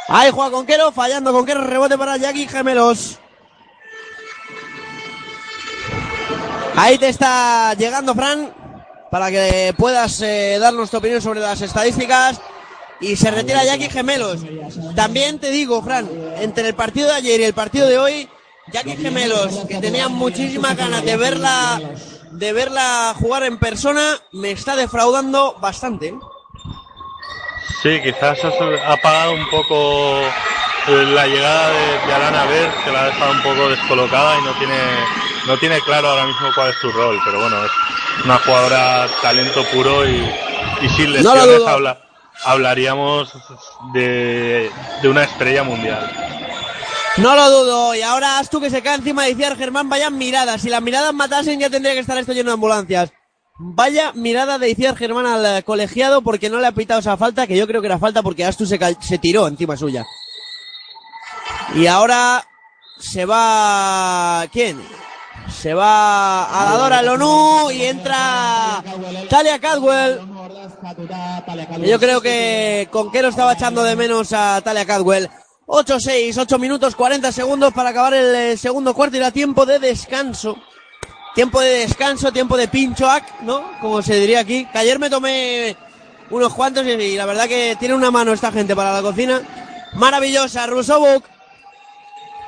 Ahí 0.08 0.32
juega 0.32 0.52
Conquero, 0.52 0.92
fallando 0.92 1.34
Conquero, 1.34 1.64
rebote 1.64 1.98
para 1.98 2.18
Jackie 2.18 2.48
Gemelos. 2.48 3.18
Ahí 6.76 6.98
te 6.98 7.10
está 7.10 7.74
llegando 7.74 8.16
Fran 8.16 8.54
para 9.10 9.30
que 9.30 9.74
puedas 9.78 10.22
eh, 10.22 10.58
darnos 10.60 10.90
tu 10.90 10.98
opinión 10.98 11.22
sobre 11.22 11.42
las 11.42 11.62
estadísticas. 11.62 12.40
Y 13.02 13.16
se 13.16 13.32
retira 13.32 13.64
Jackie 13.66 13.90
Gemelos. 13.90 14.42
También 14.96 15.40
te 15.40 15.50
digo, 15.50 15.82
Fran, 15.82 16.08
entre 16.40 16.68
el 16.68 16.76
partido 16.76 17.08
de 17.10 17.16
ayer 17.16 17.40
y 17.40 17.46
el 17.46 17.54
partido 17.54 17.88
de 17.88 17.98
hoy, 17.98 18.30
Jackie 18.72 18.96
Gemelos, 18.96 19.66
que 19.68 19.80
tenía 19.80 20.08
muchísimas 20.08 20.78
ganas 20.78 21.04
de 21.04 21.18
verla, 21.18 21.82
de 22.32 22.54
verla 22.54 23.16
jugar 23.20 23.44
en 23.44 23.58
persona, 23.58 24.20
me 24.32 24.52
está 24.52 24.76
defraudando 24.76 25.56
bastante. 25.60 26.14
Sí, 27.82 28.00
quizás 28.04 28.38
ha 28.44 28.94
apagado 28.94 29.34
un 29.34 29.50
poco 29.50 30.22
la 30.88 31.26
llegada 31.26 31.70
de, 31.70 32.08
de 32.08 32.14
Alana 32.14 32.46
Ver, 32.46 32.70
que 32.86 32.92
la 32.92 33.02
ha 33.02 33.06
dejado 33.08 33.32
un 33.32 33.42
poco 33.42 33.70
descolocada 33.70 34.38
y 34.38 34.44
no 34.44 34.54
tiene, 34.60 34.78
no 35.48 35.58
tiene 35.58 35.82
claro 35.82 36.10
ahora 36.10 36.28
mismo 36.28 36.50
cuál 36.54 36.70
es 36.70 36.76
su 36.80 36.92
rol. 36.92 37.20
Pero 37.26 37.40
bueno, 37.40 37.66
es 37.66 37.72
una 38.26 38.38
jugadora 38.38 39.08
talento 39.24 39.64
puro 39.74 40.08
y, 40.08 40.30
y 40.82 40.90
sin 40.90 41.12
lesiones 41.14 41.68
habla- 41.68 41.98
hablaríamos 42.44 43.34
de, 43.94 44.72
de 45.02 45.10
una 45.10 45.24
estrella 45.24 45.64
mundial. 45.64 46.12
No 47.18 47.36
lo 47.36 47.50
dudo. 47.50 47.96
Y 47.96 48.02
ahora 48.02 48.42
tú 48.50 48.62
que 48.62 48.70
se 48.70 48.82
cae 48.82 48.96
encima 48.96 49.24
de 49.24 49.32
Iciar 49.32 49.58
Germán. 49.58 49.90
Vaya 49.90 50.10
mirada. 50.10 50.58
Si 50.58 50.70
las 50.70 50.82
miradas 50.82 51.14
matasen, 51.14 51.60
ya 51.60 51.70
tendría 51.70 51.94
que 51.94 52.00
estar 52.00 52.18
esto 52.18 52.34
lleno 52.34 52.52
de 52.52 52.56
ambulancias. 52.56 53.12
Vaya 53.60 54.12
mirada 54.14 54.58
de 54.58 54.70
Iciar 54.70 54.96
Germán 54.96 55.26
al 55.26 55.64
colegiado 55.64 56.22
porque 56.22 56.50
no 56.50 56.60
le 56.60 56.68
ha 56.68 56.72
pitado 56.72 57.00
esa 57.00 57.18
falta, 57.18 57.46
que 57.46 57.56
yo 57.58 57.68
creo 57.68 57.82
que 57.82 57.88
era 57.88 58.00
falta 58.00 58.24
porque 58.24 58.46
Astu 58.46 58.66
se, 58.66 58.80
se 59.02 59.18
tiró 59.20 59.48
encima 59.48 59.78
suya. 59.78 60.06
Y 61.76 61.86
ahora 61.86 62.48
se 62.98 63.26
va. 63.26 64.48
¿Quién? 64.52 64.82
Se 65.50 65.74
va 65.74 66.46
a 66.46 66.72
la 66.72 66.78
Dora 66.78 67.02
Lonu 67.02 67.70
y 67.72 67.84
entra 67.84 68.84
Talia 69.30 69.60
Cadwell. 69.60 70.22
Yo 71.86 72.00
creo 72.00 72.22
que 72.22 72.88
Conquero 72.92 73.30
estaba 73.30 73.54
echando 73.54 73.84
de 73.84 73.96
menos 73.96 74.34
a 74.34 74.62
Talia 74.62 74.86
Cadwell. 74.86 75.30
8-6, 75.68 76.38
8 76.38 76.60
minutos 76.60 76.96
40 76.96 77.32
segundos 77.32 77.74
para 77.74 77.92
acabar 77.92 78.14
el 78.14 78.36
eh, 78.36 78.58
segundo 78.58 78.94
cuarto 78.94 79.16
y 79.16 79.20
era 79.20 79.32
tiempo 79.32 79.66
de 79.66 79.80
descanso. 79.80 80.58
Tiempo 81.34 81.62
de 81.62 81.80
descanso, 81.80 82.34
tiempo 82.34 82.58
de 82.58 82.68
pinchoac, 82.68 83.42
¿no? 83.42 83.64
Como 83.80 84.02
se 84.02 84.20
diría 84.20 84.42
aquí. 84.42 84.66
Que 84.66 84.80
ayer 84.80 85.00
me 85.00 85.10
tomé 85.10 85.78
unos 86.30 86.54
cuantos 86.54 86.86
y, 86.86 87.16
la 87.16 87.26
verdad 87.26 87.48
que 87.48 87.78
tiene 87.80 87.94
una 87.94 88.12
mano 88.12 88.34
esta 88.34 88.52
gente 88.52 88.76
para 88.76 88.92
la 88.92 89.02
cocina. 89.02 89.42
Maravillosa, 89.94 90.68
Rusobuk. 90.68 91.24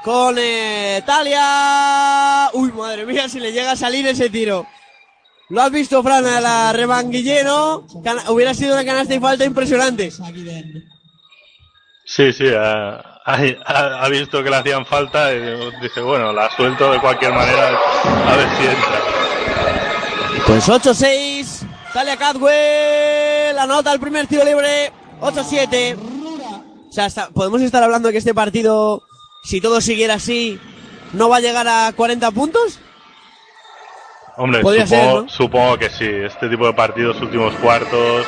Con 0.04 0.36
eh, 0.38 1.02
Talia. 1.06 2.50
Uy, 2.54 2.74
madre 2.74 3.06
mía, 3.06 3.30
si 3.30 3.40
le 3.40 3.54
llega 3.54 3.72
a 3.72 3.78
salir 3.78 4.06
ese 4.06 4.30
tiro. 4.30 4.68
Lo 5.54 5.62
has 5.62 5.72
visto, 5.72 6.02
Fran, 6.02 6.26
a 6.26 6.42
la 6.42 6.74
remanguillé, 6.74 7.44
¿no? 7.44 7.86
Cana- 8.04 8.24
hubiera 8.32 8.56
sido 8.56 8.74
una 8.74 8.84
canasta 8.84 9.14
y 9.14 9.20
falta 9.20 9.46
impresionante. 9.46 10.10
Sí, 12.06 12.34
sí, 12.34 12.46
ha, 12.58 12.96
ha- 13.24 14.04
ha 14.04 14.10
visto 14.10 14.44
que 14.44 14.50
le 14.50 14.56
hacían 14.56 14.84
falta 14.86 15.32
y 15.32 15.40
dice, 15.82 16.02
bueno, 16.02 16.34
la 16.34 16.50
suelto 16.56 16.92
de 16.92 17.00
cualquier 17.00 17.34
manera 17.34 17.70
a 17.70 18.36
ver 18.36 18.48
si 18.58 18.64
entra. 18.66 19.00
Pues 20.48 20.68
8-6. 20.68 21.68
Talia 21.94 22.18
Cadwell 22.18 23.58
anota 23.60 23.94
el 23.94 24.00
primer 24.00 24.26
tiro 24.26 24.44
libre. 24.44 24.92
8-7. 25.22 25.96
O 25.96 26.92
sea, 26.92 27.28
podemos 27.34 27.62
estar 27.62 27.84
hablando 27.84 28.08
de 28.08 28.14
que 28.14 28.18
este 28.18 28.34
partido, 28.34 29.04
si 29.44 29.62
todo 29.62 29.82
siguiera 29.82 30.16
así, 30.16 30.60
no 31.14 31.30
va 31.30 31.38
a 31.38 31.42
llegar 31.42 31.68
a 31.68 31.94
40 31.96 32.32
puntos. 32.32 32.80
Hombre, 34.36 34.62
supongo, 34.62 34.88
ser, 34.88 35.14
¿no? 35.24 35.30
supongo 35.30 35.78
que 35.78 35.90
sí. 35.90 36.06
Este 36.08 36.50
tipo 36.50 36.66
de 36.66 36.74
partidos, 36.74 37.22
últimos 37.22 37.54
cuartos, 37.56 38.26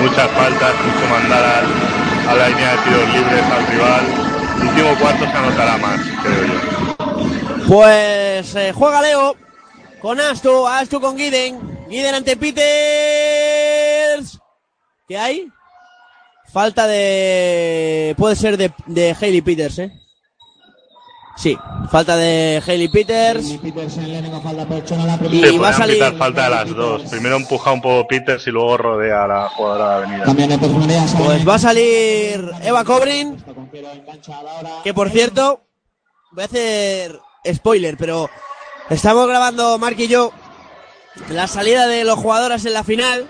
muchas 0.00 0.30
faltas, 0.32 0.74
mucho 0.84 1.06
mandar 1.10 1.44
al- 1.44 2.28
a 2.28 2.34
la 2.34 2.48
línea 2.48 2.72
de 2.72 2.78
tiros 2.82 3.08
libres 3.14 3.44
al 3.44 3.66
rival. 3.66 4.04
Último 4.68 4.94
cuarto 4.98 5.24
se 5.24 5.30
anotará 5.36 5.78
más, 5.78 6.00
creo 6.22 6.44
yo. 6.46 6.54
Pues 7.66 8.54
eh, 8.56 8.72
juega 8.74 9.00
Leo 9.02 9.36
con 10.00 10.20
Astu, 10.20 10.66
Astu 10.66 11.00
con 11.00 11.16
Guiden, 11.16 11.86
Guiden 11.88 12.14
ante 12.14 12.36
Peters. 12.36 14.38
¿Qué 15.08 15.16
hay? 15.18 15.48
Falta 16.52 16.86
de... 16.86 18.14
puede 18.18 18.36
ser 18.36 18.56
de, 18.56 18.70
de 18.86 19.14
Hailey 19.20 19.42
Peters, 19.42 19.78
¿eh? 19.80 19.92
Sí, 21.38 21.56
falta 21.88 22.16
de 22.16 22.60
Hailey 22.66 22.88
Peters. 22.88 23.46
Falta 24.42 24.56
la 24.56 25.28
Y 25.30 25.56
va 25.56 25.68
a 25.68 25.72
salir- 25.72 26.18
falta 26.18 26.44
de 26.44 26.50
las 26.50 26.74
dos. 26.74 27.02
Primero 27.02 27.36
empuja 27.36 27.70
un 27.70 27.80
poco 27.80 28.08
Peters 28.08 28.44
y 28.48 28.50
luego 28.50 28.76
rodea 28.76 29.22
a 29.22 29.28
la 29.28 29.48
jugadora 29.50 29.88
de 29.88 30.04
avenida. 30.04 30.24
También 30.24 30.48
de 30.48 30.58
perfumería 30.58 31.06
Pues 31.16 31.48
va 31.48 31.54
a 31.54 31.58
salir 31.60 32.44
Eva 32.64 32.84
Cobrin, 32.84 33.36
que 34.82 34.92
por 34.92 35.10
cierto, 35.10 35.62
voy 36.32 36.42
a 36.42 36.46
hacer 36.46 37.20
spoiler, 37.54 37.96
pero 37.96 38.28
estamos 38.90 39.28
grabando 39.28 39.78
Mark 39.78 39.96
y 39.96 40.08
yo 40.08 40.32
la 41.30 41.46
salida 41.46 41.86
de 41.86 42.02
los 42.02 42.18
jugadores 42.18 42.64
en 42.64 42.72
la 42.72 42.82
final 42.82 43.28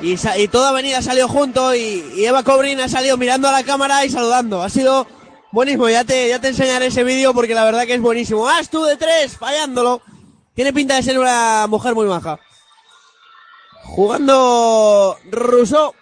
y, 0.00 0.16
toda 0.46 0.68
avenida 0.68 1.02
salió 1.02 1.26
junto 1.26 1.74
y, 1.74 2.04
y 2.14 2.24
Eva 2.24 2.44
Cobrin 2.44 2.78
ha 2.80 2.88
salido 2.88 3.16
mirando 3.16 3.48
a 3.48 3.52
la 3.52 3.64
cámara 3.64 4.04
y 4.04 4.10
saludando. 4.10 4.62
Ha 4.62 4.68
sido 4.68 5.08
buenísimo, 5.52 5.88
ya 5.88 6.04
te, 6.04 6.28
ya 6.28 6.40
te 6.40 6.48
enseñaré 6.48 6.86
ese 6.86 7.04
vídeo 7.04 7.34
porque 7.34 7.54
la 7.54 7.64
verdad 7.64 7.86
que 7.86 7.94
es 7.94 8.00
buenísimo. 8.00 8.48
¡Ah, 8.48 8.60
tú 8.70 8.84
de 8.84 8.96
tres! 8.96 9.36
Fallándolo. 9.36 10.02
Tiene 10.54 10.72
pinta 10.72 10.96
de 10.96 11.02
ser 11.02 11.18
una 11.18 11.66
mujer 11.68 11.94
muy 11.94 12.06
maja. 12.06 12.38
Jugando 13.84 15.16
Rousseau 15.30 15.94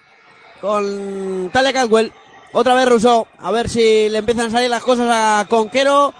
con 0.61 1.51
Talia 1.53 1.73
Caldwell. 1.73 2.13
Otra 2.53 2.75
vez 2.75 2.89
Rousseau. 2.89 3.27
A 3.39 3.51
ver 3.51 3.69
si 3.69 4.09
le 4.09 4.19
empiezan 4.19 4.47
a 4.47 4.51
salir 4.51 4.71
las 4.71 4.83
cosas 4.83 5.09
a 5.11 5.47
Conquero. 5.49 6.15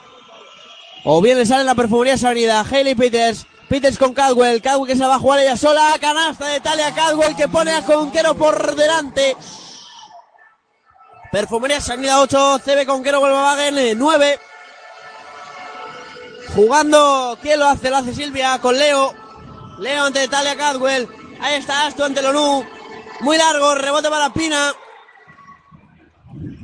O 1.05 1.23
bien 1.23 1.39
le 1.39 1.47
sale 1.47 1.65
la 1.65 1.75
perfumería 1.75 2.19
salida. 2.19 2.65
Hailey 2.71 2.95
Peters. 2.95 3.47
Peters 3.69 3.99
con 3.99 4.13
Caldwell. 4.13 4.61
Caldwell 4.61 4.91
que 4.93 4.99
se 4.99 5.07
va 5.07 5.15
a 5.15 5.19
jugar 5.19 5.41
ella 5.41 5.57
sola. 5.57 5.97
Canasta 6.01 6.47
de 6.49 6.61
Talia 6.61 6.93
Caldwell 6.95 7.37
que 7.37 7.49
pone 7.49 7.73
a 7.73 7.83
Conquero 7.83 8.35
por 8.35 8.77
delante. 8.77 9.37
Perfumería 11.31 11.81
Sanidad 11.81 12.23
8. 12.23 12.61
CB 12.65 12.87
Conquero 12.87 13.21
Volkswagen 13.21 13.99
9. 13.99 14.41
Jugando. 16.55 17.39
¿Quién 17.43 17.61
lo 17.61 17.67
hace? 17.67 17.91
Lo 17.91 17.97
hace 17.97 18.15
Silvia 18.15 18.59
con 18.61 18.79
Leo. 18.79 19.15
Leo 19.79 20.05
ante 20.05 20.29
Talia 20.29 20.57
Caldwell. 20.57 21.09
Ahí 21.41 21.55
está 21.55 21.87
Astu 21.87 22.05
ante 22.05 22.23
Lonú. 22.23 22.65
Muy 23.21 23.37
largo. 23.37 23.75
Rebote 23.75 24.09
para 24.09 24.33
Pina. 24.33 24.75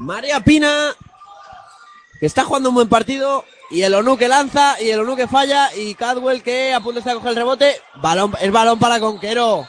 María 0.02 0.40
Pina, 0.40 0.96
que 2.18 2.26
está 2.26 2.44
jugando 2.44 2.70
un 2.70 2.74
buen 2.74 2.88
partido, 2.88 3.44
y 3.70 3.82
el 3.82 3.94
Onu 3.94 4.16
que 4.16 4.26
lanza, 4.26 4.80
y 4.80 4.90
el 4.90 4.98
Onu 4.98 5.14
que 5.14 5.28
falla, 5.28 5.74
y 5.76 5.94
Cadwell 5.94 6.42
que 6.42 6.74
a 6.74 6.78
está 6.78 7.10
de 7.10 7.16
coger 7.16 7.30
el 7.30 7.36
rebote. 7.36 7.80
Balón, 8.02 8.34
es 8.40 8.50
balón 8.50 8.80
para 8.80 8.98
Conquero. 8.98 9.66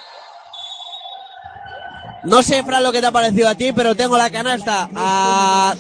No 2.24 2.42
sé, 2.42 2.64
Fran, 2.64 2.84
lo 2.84 2.92
que 2.92 3.02
te 3.02 3.08
ha 3.08 3.12
parecido 3.12 3.50
a 3.50 3.56
ti, 3.56 3.74
pero 3.74 3.96
tengo 3.96 4.18
la 4.18 4.30
canasta 4.30 4.90
a 4.96 5.76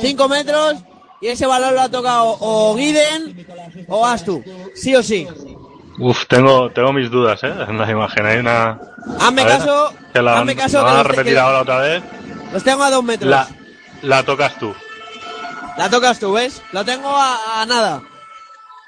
5 0.00 0.28
metros, 0.28 0.74
y 1.20 1.28
ese 1.28 1.46
balón 1.46 1.74
lo 1.74 1.80
ha 1.82 1.88
tocado 1.88 2.36
o 2.40 2.74
Guiden 2.74 3.46
o 3.88 4.04
Astu. 4.06 4.42
Sí 4.74 4.94
o 4.96 5.02
sí. 5.02 5.26
Uf, 5.98 6.26
tengo, 6.26 6.70
tengo 6.72 6.92
mis 6.92 7.10
dudas, 7.10 7.42
¿eh? 7.42 7.52
En 7.68 7.78
la 7.78 7.90
imagen 7.90 8.26
hay 8.26 8.38
una... 8.38 8.78
Hazme 9.20 9.42
A 9.42 9.44
ver, 9.46 9.58
caso, 9.58 9.94
que 10.12 10.20
la, 10.20 10.38
hazme 10.38 10.56
caso 10.56 10.78
la 10.78 10.82
que 10.82 10.84
van 10.84 10.94
a 10.94 10.98
los, 10.98 11.06
repetir 11.06 11.32
que 11.32 11.38
ahora 11.38 11.60
otra 11.62 11.78
vez. 11.78 12.02
los 12.52 12.62
tengo 12.64 12.82
a 12.82 12.90
dos 12.90 13.04
metros. 13.04 13.30
La, 13.30 13.48
la 14.02 14.22
tocas 14.22 14.58
tú. 14.58 14.74
La 15.78 15.88
tocas 15.88 16.18
tú, 16.18 16.32
¿ves? 16.32 16.60
Lo 16.72 16.84
tengo 16.84 17.08
a, 17.08 17.62
a 17.62 17.66
nada. 17.66 18.02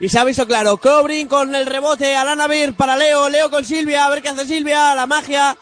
Y 0.01 0.09
se 0.09 0.19
ha 0.19 0.25
visto 0.25 0.47
claro. 0.47 0.77
Cobrin 0.77 1.29
con 1.29 1.55
el 1.55 1.67
rebote. 1.67 2.15
Alana 2.15 2.47
Bir 2.47 2.75
para 2.75 2.97
Leo. 2.97 3.29
Leo 3.29 3.51
con 3.51 3.65
Silvia. 3.65 4.05
A 4.07 4.11
ver 4.11 4.23
qué 4.23 4.29
hace 4.29 4.47
Silvia. 4.47 4.95
La 4.95 5.07
magia 5.07 5.57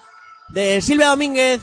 de 0.48 0.80
Silvia 0.80 1.08
Domínguez. 1.08 1.60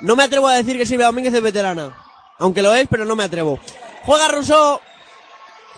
No 0.00 0.16
me 0.16 0.24
atrevo 0.24 0.48
a 0.48 0.54
decir 0.54 0.76
que 0.76 0.86
Silvia 0.86 1.06
Domínguez 1.06 1.34
es 1.34 1.42
veterana. 1.42 1.96
Aunque 2.38 2.62
lo 2.62 2.74
es, 2.74 2.86
pero 2.88 3.04
no 3.04 3.16
me 3.16 3.24
atrevo. 3.24 3.58
Juega 4.04 4.28
Rousseau. 4.28 4.80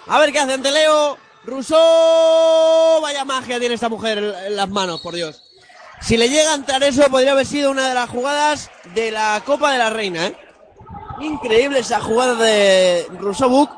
A 0.07 0.19
ver 0.19 0.33
qué 0.33 0.41
hace 0.41 0.55
ante 0.55 0.71
Leo. 0.71 1.17
Rousseau. 1.45 3.01
Vaya 3.01 3.25
magia 3.25 3.59
tiene 3.59 3.75
esta 3.75 3.89
mujer 3.89 4.19
en 4.19 4.57
las 4.57 4.69
manos, 4.69 5.01
por 5.01 5.15
Dios. 5.15 5.43
Si 6.01 6.17
le 6.17 6.29
llega 6.29 6.53
a 6.53 6.55
entrar 6.55 6.83
eso, 6.83 7.03
podría 7.11 7.33
haber 7.33 7.47
sido 7.47 7.71
una 7.71 7.89
de 7.89 7.95
las 7.95 8.09
jugadas 8.09 8.71
de 8.95 9.11
la 9.11 9.43
Copa 9.45 9.73
de 9.73 9.79
la 9.79 9.91
Reina, 9.91 10.29
¿eh? 10.29 10.37
Increíble 11.21 11.81
esa 11.81 12.01
jugada 12.01 12.35
de 12.37 13.07
Rousseau 13.19 13.51
Book. 13.51 13.71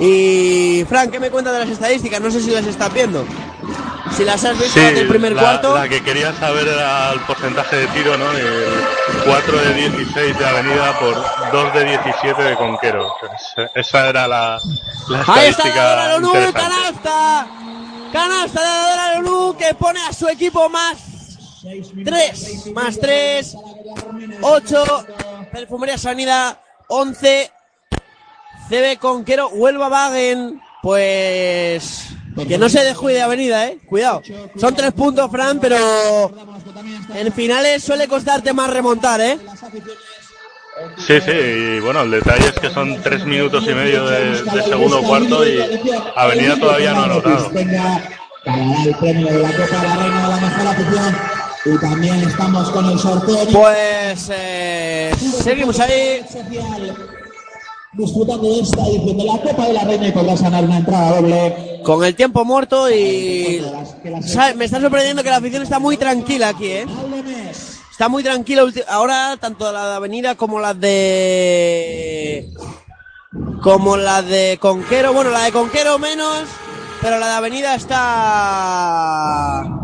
Y 0.00 0.84
Frank, 0.88 1.10
¿qué 1.10 1.20
me 1.20 1.30
cuentas 1.30 1.52
de 1.52 1.58
las 1.60 1.68
estadísticas? 1.68 2.20
No 2.20 2.30
sé 2.30 2.40
si 2.40 2.50
las 2.50 2.66
estás 2.66 2.92
viendo. 2.92 3.24
Si 4.16 4.24
las 4.24 4.42
has 4.44 4.58
visto 4.58 4.72
Sí, 4.80 4.94
del 4.94 5.06
primer 5.06 5.32
la, 5.32 5.42
cuarto. 5.42 5.74
la 5.74 5.88
que 5.88 6.02
quería 6.02 6.32
saber 6.34 6.66
era 6.66 7.12
el 7.12 7.20
porcentaje 7.20 7.76
de 7.76 7.86
tiro, 7.88 8.16
¿no? 8.16 8.32
El 8.32 8.82
4 9.24 9.58
de 9.58 9.74
16 9.74 10.38
de 10.38 10.46
Avenida 10.46 10.98
por 10.98 11.14
2 11.52 11.74
de 11.74 11.84
17 11.84 12.42
de 12.42 12.56
Conquero. 12.56 13.12
Esa- 13.74 14.08
era 14.08 14.26
la, 14.26 14.58
la 15.08 15.18
Ahí 15.28 15.48
está 15.48 15.68
estadística 15.68 16.08
Lonu, 16.18 16.26
interesante. 16.28 16.60
canasta. 16.60 17.46
Canasta 18.12 18.60
de 18.60 18.90
Dora 18.90 19.14
Lonu 19.20 19.56
que 19.56 19.74
pone 19.74 20.00
a 20.00 20.12
su 20.12 20.26
equipo 20.28 20.68
más 20.68 20.96
3, 22.04 22.66
más 22.74 22.98
3, 22.98 23.54
8, 24.40 25.06
Perfumería 25.52 25.98
Sanidad, 25.98 26.58
11, 26.88 27.52
CB 28.70 28.98
Conquero, 28.98 29.48
Huelva 29.48 29.88
Wagen, 29.88 30.60
pues 30.80 32.06
que 32.46 32.56
no 32.56 32.68
se 32.68 32.84
descuide 32.84 33.20
Avenida, 33.20 33.66
eh, 33.66 33.78
cuidado. 33.84 34.22
Son 34.56 34.74
tres 34.74 34.92
puntos, 34.92 35.30
Fran, 35.30 35.58
pero 35.58 35.76
en 37.14 37.32
finales 37.32 37.82
suele 37.82 38.06
costarte 38.06 38.52
más 38.52 38.70
remontar, 38.70 39.20
eh. 39.20 39.38
Sí, 40.96 41.20
sí, 41.20 41.30
y 41.32 41.80
bueno, 41.80 42.02
el 42.02 42.12
detalle 42.12 42.46
es 42.46 42.58
que 42.58 42.70
son 42.70 43.02
3 43.02 43.26
minutos 43.26 43.64
y 43.68 43.74
medio 43.74 44.06
de, 44.06 44.42
de 44.42 44.62
segundo 44.62 45.02
cuarto 45.02 45.46
y 45.46 45.58
Avenida 46.16 46.58
todavía 46.58 46.92
no 46.94 47.00
ha 47.00 47.04
anotado. 47.04 47.50
Y 51.66 51.78
también 51.78 52.22
estamos 52.22 52.70
con 52.70 52.86
el 52.86 52.98
sorteo 52.98 53.46
Pues 53.52 54.30
eh, 54.32 55.12
seguimos 55.42 55.78
ahí. 55.80 56.24
De 57.92 58.60
esta 58.60 58.86
edición 58.86 59.18
de 59.18 59.24
la 59.24 59.38
Copa 59.38 59.66
de 59.66 59.72
la 59.72 59.82
Reina 59.82 60.08
y 60.08 60.12
podrás 60.12 60.42
ganar 60.42 60.64
una 60.64 60.78
entrada 60.78 61.16
doble. 61.16 61.80
Con 61.84 62.04
el 62.04 62.14
tiempo 62.14 62.44
muerto 62.44 62.90
y... 62.90 63.64
¿Sabe? 64.26 64.54
Me 64.54 64.66
está 64.66 64.80
sorprendiendo 64.80 65.22
que 65.22 65.30
la 65.30 65.38
afición 65.38 65.62
está 65.62 65.78
muy 65.78 65.96
tranquila 65.96 66.50
aquí, 66.50 66.66
¿eh? 66.66 66.86
Está 67.90 68.08
muy 68.08 68.22
tranquila 68.22 68.64
ahora, 68.88 69.36
tanto 69.40 69.70
la 69.72 69.88
de 69.88 69.94
Avenida 69.96 70.34
como 70.36 70.60
la 70.60 70.74
de... 70.74 72.52
Como 73.62 73.96
la 73.96 74.22
de 74.22 74.58
Conquero. 74.60 75.12
Bueno, 75.12 75.30
la 75.30 75.42
de 75.42 75.52
Conquero 75.52 75.98
menos, 75.98 76.44
pero 77.02 77.18
la 77.18 77.28
de 77.28 77.34
Avenida 77.34 77.74
está... 77.74 79.79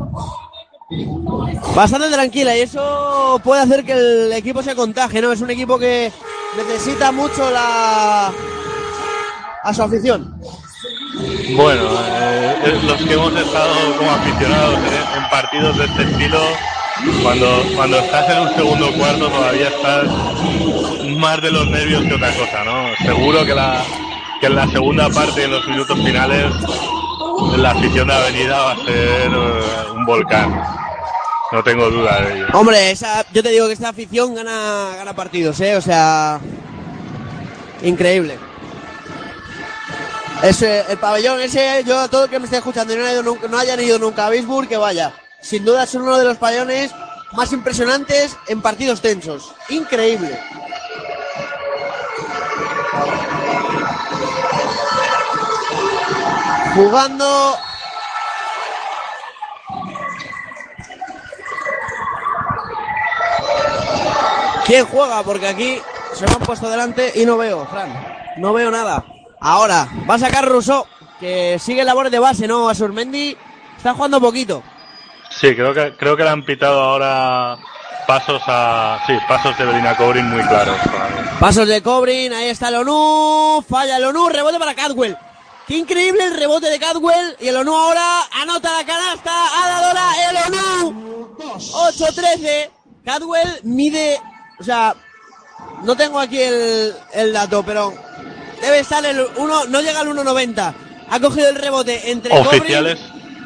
Bastante 1.75 2.09
tranquila 2.11 2.57
y 2.57 2.61
eso 2.61 3.41
puede 3.43 3.63
hacer 3.63 3.85
que 3.85 3.93
el 3.93 4.33
equipo 4.33 4.63
se 4.63 4.77
contagie, 4.77 5.21
¿no? 5.21 5.33
Es 5.33 5.41
un 5.41 5.51
equipo 5.51 5.79
que 5.79 6.13
necesita 6.57 7.11
mucho 7.11 7.51
la... 7.51 8.33
a 9.63 9.75
su 9.75 9.83
afición. 9.83 10.41
Bueno, 11.57 11.83
eh, 12.65 12.81
los 12.85 13.03
que 13.03 13.15
hemos 13.15 13.35
estado 13.35 13.97
como 13.99 14.11
aficionados 14.11 14.79
en, 14.79 15.23
en 15.23 15.31
partidos 15.31 15.77
de 15.79 15.85
este 15.87 16.03
estilo, 16.03 16.41
cuando, 17.23 17.63
cuando 17.75 17.99
estás 17.99 18.31
en 18.31 18.43
un 18.43 18.55
segundo 18.55 18.93
cuarto 18.95 19.29
todavía 19.29 19.69
estás 19.69 20.05
más 21.19 21.43
de 21.43 21.51
los 21.51 21.67
nervios 21.69 22.05
que 22.05 22.15
otra 22.15 22.33
cosa, 22.35 22.65
¿no? 22.65 22.87
Seguro 23.05 23.45
que, 23.45 23.55
la, 23.55 23.83
que 24.41 24.47
en 24.47 24.55
la 24.55 24.69
segunda 24.69 25.09
parte, 25.11 25.45
en 25.45 25.51
los 25.51 25.67
minutos 25.67 25.99
finales, 26.05 26.53
la 27.57 27.71
afición 27.71 28.09
de 28.09 28.15
Avenida 28.15 28.59
va 28.59 28.73
a 28.73 28.77
ser 28.77 29.31
eh, 29.33 29.93
un 29.95 30.05
volcán. 30.07 30.63
No 31.53 31.63
tengo 31.63 31.91
duda 31.91 32.21
de 32.21 32.35
ello. 32.35 32.47
Hombre, 32.53 32.91
esa, 32.91 33.25
yo 33.33 33.43
te 33.43 33.51
digo 33.51 33.67
que 33.67 33.75
esta 33.75 33.91
afición 33.91 34.35
gana, 34.35 34.95
gana 34.97 35.15
partidos, 35.15 35.61
¿eh? 35.61 35.77
O 35.77 35.81
sea, 35.81 36.41
increíble. 37.83 38.39
Ese, 40.43 40.85
el 40.89 40.99
pabellón 40.99 41.41
ese, 41.41 41.83
yo 41.87 41.99
a 41.99 42.09
todo 42.09 42.25
el 42.25 42.31
que 42.31 42.39
me 42.39 42.45
esté 42.45 42.59
escuchando 42.59 42.93
y 42.93 42.97
no, 42.97 43.07
haya 43.07 43.23
nunca, 43.23 43.49
no 43.49 43.59
hayan 43.59 43.81
ido 43.81 43.99
nunca 43.99 44.27
a 44.27 44.31
Bisburg, 44.31 44.69
que 44.69 44.77
vaya. 44.77 45.15
Sin 45.41 45.65
duda 45.65 45.85
es 45.85 45.95
uno 45.95 46.19
de 46.19 46.25
los 46.25 46.37
pabellones 46.37 46.93
más 47.33 47.53
impresionantes 47.53 48.37
en 48.49 48.61
partidos 48.61 49.01
tensos. 49.01 49.55
Increíble. 49.69 50.39
Jugando 56.77 57.57
¿Quién 64.67 64.85
juega? 64.85 65.23
Porque 65.23 65.47
aquí 65.47 65.79
se 66.13 66.27
me 66.27 66.33
han 66.33 66.41
puesto 66.41 66.69
delante 66.69 67.13
y 67.15 67.25
no 67.25 67.39
veo, 67.39 67.65
Fran. 67.67 67.89
No 68.37 68.53
veo 68.53 68.71
nada. 68.71 69.05
Ahora, 69.41 69.89
va 70.11 70.17
a 70.17 70.19
sacar 70.19 70.45
Rousseau, 70.45 70.85
que 71.19 71.57
sigue 71.59 71.85
labores 71.85 72.13
de 72.13 72.19
base, 72.19 72.47
¿no? 72.47 72.69
A 72.69 72.75
Surmendi 72.75 73.37
está 73.77 73.95
jugando 73.95 74.21
poquito. 74.21 74.63
Sí, 75.31 75.55
creo 75.55 75.73
que, 75.73 75.97
creo 75.97 76.17
que 76.17 76.25
le 76.25 76.31
han 76.31 76.45
pitado 76.45 76.83
ahora 76.83 77.57
pasos 78.07 78.43
a. 78.49 78.99
Sí, 79.07 79.17
pasos 79.29 79.57
de 79.57 79.65
Belina 79.65 79.97
Cobrin 79.97 80.29
muy 80.29 80.43
claros. 80.43 80.77
Pasos 81.39 81.69
de 81.69 81.81
Cobrin, 81.81 82.33
ahí 82.33 82.49
está 82.49 82.69
el 82.69 82.77
ONU, 82.77 83.65
falla 83.69 83.97
el 83.97 84.05
ONU, 84.05 84.29
rebote 84.29 84.59
para 84.59 84.75
Cadwell. 84.75 85.17
Qué 85.67 85.77
increíble 85.77 86.25
el 86.25 86.37
rebote 86.37 86.69
de 86.71 86.79
Cadwell 86.79 87.37
y 87.41 87.49
el 87.49 87.57
ONU 87.57 87.75
ahora 87.75 88.23
anota 88.41 88.73
la 88.73 88.87
canasta, 88.87 89.33
ha 89.33 89.69
dado 89.69 89.95
la 89.95 90.31
el 90.31 90.37
ONU. 90.55 91.37
8-13. 91.39 92.71
Cadwell 93.05 93.61
mide, 93.65 94.21
o 94.61 94.65
sea, 94.65 94.95
no 95.83 95.97
tengo 95.97 96.21
aquí 96.21 96.41
el, 96.41 96.95
el 97.15 97.33
dato, 97.33 97.63
pero 97.65 97.93
debe 98.61 98.81
estar 98.81 99.05
el 99.05 99.27
1, 99.37 99.65
no 99.67 99.81
llega 99.81 100.01
al 100.01 100.09
1.90. 100.09 100.75
Ha 101.09 101.21
cogido 101.21 101.49
el 101.49 101.57
rebote 101.57 102.11
entre 102.11 102.33
Cobrin- 102.33 102.47
Oficiales, 102.61 103.01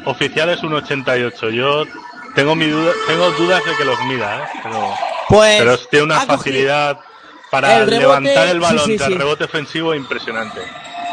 oficiales 0.05 0.59
1.88. 0.61 1.49
Yo 1.51 1.83
tengo 2.35 2.55
mi 2.55 2.67
duda, 2.67 2.91
tengo 3.07 3.31
dudas 3.31 3.63
de 3.65 3.75
que 3.75 3.85
los 3.85 3.99
mida, 4.05 4.43
¿eh? 4.43 4.59
pero, 4.63 4.93
Pues 5.27 5.57
pero 5.59 5.77
tiene 5.89 6.05
una 6.05 6.21
facilidad 6.21 6.99
para 7.51 7.77
el 7.77 7.87
rebote, 7.87 7.99
levantar 8.21 8.47
el 8.47 8.59
balón 8.59 8.85
sí, 8.85 8.97
sí. 8.97 9.13
rebote 9.15 9.43
ofensivo 9.43 9.93
impresionante. 9.93 10.61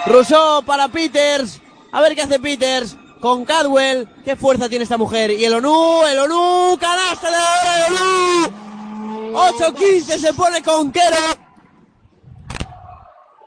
Rousseau 0.07 0.62
para 0.62 0.88
Peters. 0.88 1.61
A 1.92 2.01
ver 2.01 2.14
qué 2.14 2.22
hace 2.22 2.38
Peters 2.38 2.96
con 3.20 3.44
Cadwell. 3.44 4.09
Qué 4.24 4.36
fuerza 4.36 4.68
tiene 4.68 4.84
esta 4.84 4.96
mujer. 4.96 5.30
Y 5.30 5.44
el 5.44 5.55
ONU, 5.55 6.07
el 6.07 6.18
ONU, 6.18 6.78
canasta 6.78 7.30
de 7.30 7.36
ahora 7.36 7.86
el 7.86 7.94
ONU. 7.94 8.68
8-15 9.32 10.18
se 10.18 10.32
pone 10.34 10.62
con 10.62 10.90
Quero. 10.90 11.16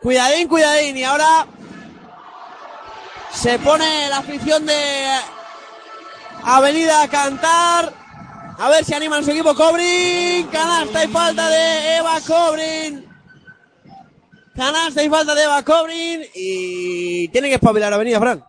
Cuidadín, 0.02 0.48
cuidadín. 0.48 0.98
Y 0.98 1.04
ahora 1.04 1.48
se 3.32 3.60
pone 3.60 4.10
la 4.10 4.18
afición 4.18 4.66
de 4.66 5.20
Avenida 6.44 7.04
a 7.04 7.08
cantar. 7.08 7.94
A 8.58 8.70
ver 8.70 8.86
si 8.86 8.94
animan 8.94 9.24
su 9.24 9.32
equipo 9.32 9.56
Cobrin. 9.56 10.48
Canasta 10.48 11.04
y 11.04 11.08
falta 11.08 11.50
de 11.50 11.98
Eva 11.98 12.20
Cobrin. 12.26 13.11
Canasta 14.56 15.04
y 15.04 15.10
falta 15.10 15.34
de 15.34 15.44
Eva 15.44 15.64
Cobrin 15.64 16.24
y 16.36 17.28
tiene 17.30 17.50
que 17.50 17.56
espabilar 17.56 17.94
Avenida 17.94 18.20
Fran. 18.20 18.44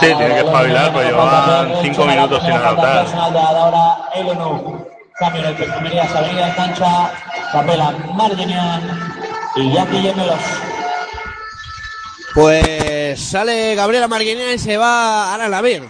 Sí, 0.00 0.06
tiene 0.06 0.34
que 0.34 0.40
espabilar, 0.40 0.92
pues 0.92 1.06
llevaban 1.08 1.72
5 1.82 2.04
minutos 2.06 2.42
sin 2.42 2.52
anotar. 2.52 3.06
De 3.32 3.38
ahora 3.38 3.96
el 4.14 4.28
ONU. 4.28 4.86
Cambio 5.18 5.42
en 5.42 5.48
el 5.48 5.56
Perfumerías 5.56 6.14
Avenida 6.14 6.48
en 6.48 6.54
cancha. 6.54 7.12
Capela 7.50 7.90
Marginian 8.14 9.10
y 9.56 9.72
Jackie 9.72 10.02
Gemelos. 10.02 10.38
Pues 12.34 13.20
sale 13.30 13.74
Gabriela 13.74 14.06
Marguinea 14.06 14.52
y 14.52 14.58
se 14.58 14.76
va 14.76 15.34
a 15.34 15.48
la 15.48 15.60
Vir. 15.62 15.82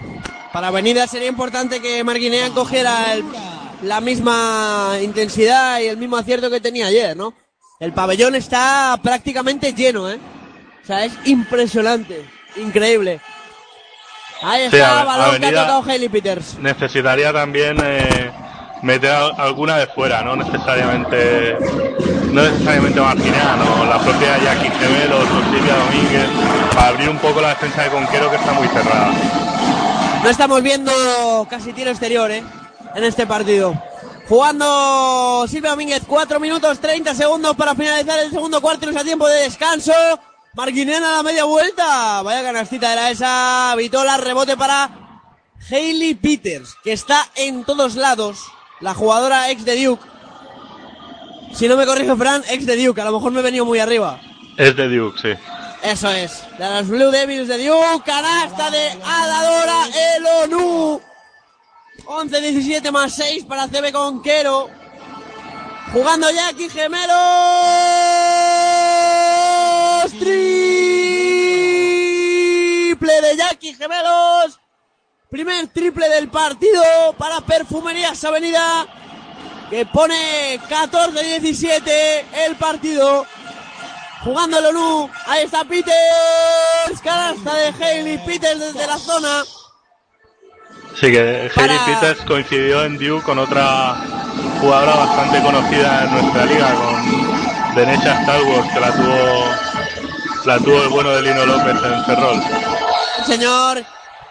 Para 0.53 0.69
Avenida 0.69 1.07
sería 1.07 1.29
importante 1.29 1.83
que 1.83 2.03
Marguinea 2.05 2.49
cogiera 2.51 3.13
el- 3.13 3.25
la 3.83 4.01
misma 4.01 4.93
intensidad 5.03 5.81
y 5.81 5.89
el 5.89 5.99
mismo 5.99 6.17
acierto 6.17 6.49
que 6.49 6.61
tenía 6.61 6.87
ayer, 6.87 7.15
¿no? 7.17 7.35
El 7.81 7.93
pabellón 7.93 8.35
está 8.35 8.99
prácticamente 9.03 9.73
lleno, 9.73 10.11
¿eh? 10.11 10.19
O 10.83 10.87
sea, 10.87 11.05
es 11.05 11.13
impresionante. 11.27 12.25
increíble. 12.57 13.21
Ahí 14.43 14.69
Sí, 14.71 14.77
está, 14.77 15.01
Ave- 15.03 15.07
balón 15.07 15.41
que 15.41 15.47
ha 15.47 15.51
tocado 15.51 15.85
Hailey 15.89 16.09
Peters. 16.09 16.59
Necesitaría 16.59 17.33
también 17.33 17.77
eh, 17.83 18.31
meter 18.83 19.11
al- 19.13 19.35
alguna 19.39 19.77
de 19.79 19.87
fuera, 19.89 20.23
no 20.23 20.35
necesariamente 20.35 21.57
no 22.33 22.43
necesariamente 22.43 23.01
Marquinea, 23.01 23.57
la 23.89 23.99
propia 24.01 24.39
Jackie 24.39 24.71
Gemelos 24.71 25.25
o 25.25 25.45
Silvia 25.55 25.75
Domínguez, 25.77 26.29
para 26.75 26.89
abrir 26.89 27.09
un 27.09 27.19
poco 27.19 27.41
la 27.41 27.51
defensa 27.51 27.83
de 27.85 27.91
Conquero 27.91 28.29
que 28.31 28.37
está 28.37 28.53
muy 28.55 28.69
cerrada. 28.69 29.13
No 30.25 30.29
estamos 30.31 30.63
viendo 30.63 31.47
casi 31.49 31.73
tiro 31.73 31.91
exterior, 31.91 32.31
¿eh? 32.31 32.43
En 32.95 33.05
este 33.05 33.27
partido. 33.27 33.75
Jugando 34.29 35.47
Silvia 35.49 35.71
Domínguez, 35.71 36.03
4 36.07 36.39
minutos 36.39 36.79
30 36.81 37.15
segundos 37.15 37.57
para 37.57 37.75
finalizar 37.75 38.19
el 38.19 38.31
segundo 38.31 38.61
cuarto 38.61 38.85
y 38.85 38.87
nos 38.89 38.97
da 38.97 39.03
tiempo 39.03 39.27
de 39.27 39.45
descanso. 39.45 39.93
Marquinena 40.53 41.15
a 41.15 41.17
la 41.17 41.23
media 41.23 41.45
vuelta. 41.45 42.21
Vaya 42.21 42.43
canastita 42.43 42.93
era 42.93 43.11
esa. 43.11 43.75
Vitola, 43.77 44.19
rebote 44.19 44.55
para 44.55 44.91
Hailey 45.71 46.15
Peters, 46.15 46.75
que 46.85 46.93
está 46.93 47.27
en 47.37 47.65
todos 47.65 47.95
lados. 47.95 48.41
La 48.81 48.93
jugadora 48.93 49.51
ex 49.51 49.65
de 49.65 49.83
Duke. 49.83 50.05
Si 51.55 51.67
no 51.67 51.79
me 51.79 51.87
corrige 51.87 52.15
Fran, 52.15 52.45
ex 52.51 52.67
de 52.67 52.85
Duke. 52.85 53.01
A 53.01 53.07
lo 53.07 53.13
mejor 53.13 53.33
me 53.33 53.41
he 53.41 53.45
venido 53.45 53.65
muy 53.65 53.79
arriba. 53.79 54.21
Es 54.59 54.77
de 54.77 54.95
Duke, 54.95 55.19
sí. 55.23 55.43
Eso 55.83 56.11
es. 56.11 56.43
De 56.59 56.69
los 56.69 56.87
Blue 56.87 57.11
Devils 57.11 57.49
de 57.49 57.67
Duke. 57.67 58.03
Canasta 58.05 58.71
de 58.71 58.91
Adadora 59.03 59.87
Elonu. 60.17 61.01
11-17 62.09 62.91
más 62.91 63.15
6 63.17 63.45
para 63.45 63.69
CB 63.69 63.93
Conquero. 63.93 64.71
Jugando 65.93 66.31
Jackie 66.31 66.71
Gemelos. 66.71 67.13
Triple 70.19 70.73
de 73.21 73.37
Jackie 73.37 73.75
Gemelos. 73.75 74.59
Primer 75.31 75.67
triple 75.69 76.09
del 76.09 76.31
partido 76.31 76.83
para 77.19 77.43
Perfumerías 77.43 78.25
Avenida. 78.25 78.87
Que 79.69 79.85
pone 79.85 80.59
14-17 80.67 82.25
el 82.47 82.57
partido. 82.57 83.27
Jugando 84.25 84.59
el 84.61 84.65
ONU. 84.65 85.11
Ahí 85.27 85.45
está 85.45 85.63
Peters. 85.65 87.03
Canasta 87.03 87.55
de 87.55 87.67
Hailey 87.67 88.17
Peters 88.25 88.61
desde 88.61 88.87
la 88.87 88.97
zona. 88.99 89.45
Sí, 91.01 91.13
que 91.13 91.51
Para- 91.55 91.85
Peters 91.85 92.21
coincidió 92.27 92.85
en 92.85 92.99
Duke 92.99 93.23
con 93.23 93.39
otra 93.39 93.97
jugadora 94.61 94.97
bastante 94.97 95.41
conocida 95.43 96.05
en 96.05 96.11
nuestra 96.13 96.45
liga, 96.47 96.75
con 96.75 97.75
Denecha 97.77 98.21
Star 98.21 98.43
Wars, 98.43 98.73
que 98.73 98.81
la 98.81 98.93
tuvo, 98.93 100.45
la 100.45 100.59
tuvo 100.59 100.83
el 100.83 100.89
bueno 100.89 101.11
de 101.11 101.23
Lino 101.23 101.47
López 101.47 101.77
en 101.85 102.05
Ferrol. 102.05 102.43
Señor. 103.27 103.85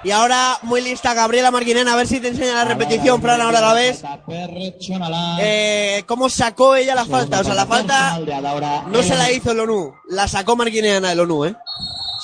Y 0.03 0.11
ahora 0.11 0.59
muy 0.61 0.79
lista 0.81 1.13
Gabriela 1.15 1.49
Marquinena. 1.51 1.93
A 1.93 1.95
ver 1.95 2.07
si 2.07 2.19
te 2.19 2.27
enseña 2.27 2.53
la 2.53 2.65
repetición, 2.65 3.19
Fran, 3.21 3.41
ahora 3.41 3.59
la 3.59 3.73
ves. 3.73 4.03
Eh, 5.39 6.03
¿Cómo 6.05 6.29
sacó 6.29 6.75
ella 6.75 6.93
la 6.93 7.05
falta? 7.05 7.39
O 7.39 7.43
sea, 7.43 7.55
la 7.55 7.65
falta 7.65 8.19
no 8.87 9.01
se 9.03 9.15
la 9.15 9.31
hizo 9.31 9.51
el 9.51 9.59
ONU. 9.61 9.95
La 10.09 10.27
sacó 10.27 10.55
Marquineana 10.55 11.11
el 11.11 11.19
ONU, 11.19 11.45
¿eh? 11.45 11.55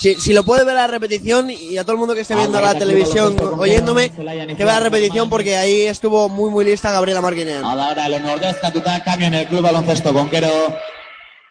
Si, 0.03 0.15
si 0.15 0.33
lo 0.33 0.43
puede 0.43 0.65
ver 0.65 0.75
la 0.75 0.85
repetición 0.87 1.49
y 1.49 1.77
a 1.77 1.83
todo 1.83 1.93
el 1.93 1.97
mundo 1.99 2.13
que 2.13 2.19
esté 2.19 2.35
viendo 2.35 2.59
la 2.59 2.77
televisión 2.77 3.37
oyéndome, 3.57 4.09
que 4.09 4.65
vea 4.65 4.73
la 4.73 4.79
repetición 4.81 5.29
porque 5.29 5.55
ahí 5.55 5.83
estuvo 5.83 6.27
muy 6.27 6.51
muy 6.51 6.65
lista 6.65 6.91
Gabriela 6.91 7.21
Marquineana. 7.21 7.71
Ahora 7.71 8.07
el 8.07 8.21
Nordeste 8.21 8.59
Capitán 8.59 9.01
cambio 9.05 9.27
en 9.27 9.33
el 9.35 9.47
club 9.47 9.61
baloncesto 9.61 10.11
Conquero. 10.13 10.49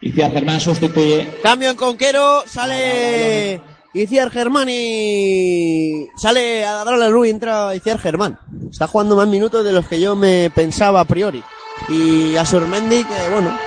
Iciar 0.01 0.31
Germán 0.33 0.59
sustituye. 0.61 1.27
Cambio 1.41 1.71
en 1.71 1.75
Conquero, 1.77 2.43
sale 2.45 3.59
Iciar 3.91 4.29
Germán 4.29 4.67
y 4.69 6.07
sale 6.15 6.63
a 6.63 6.83
darle 6.83 6.97
la 6.99 7.09
luz 7.09 7.25
y 7.25 7.29
entra 7.31 7.73
Iciar 7.73 7.97
Germán. 7.97 8.37
Está 8.69 8.85
jugando 8.85 9.15
más 9.15 9.27
minutos 9.27 9.65
de 9.65 9.71
los 9.71 9.87
que 9.87 9.99
yo 9.99 10.15
me 10.15 10.51
pensaba 10.51 10.99
a 10.99 11.05
priori. 11.05 11.43
Y 11.89 12.35
a 12.35 12.45
Surmendi, 12.45 13.03
que 13.03 13.29
bueno. 13.31 13.57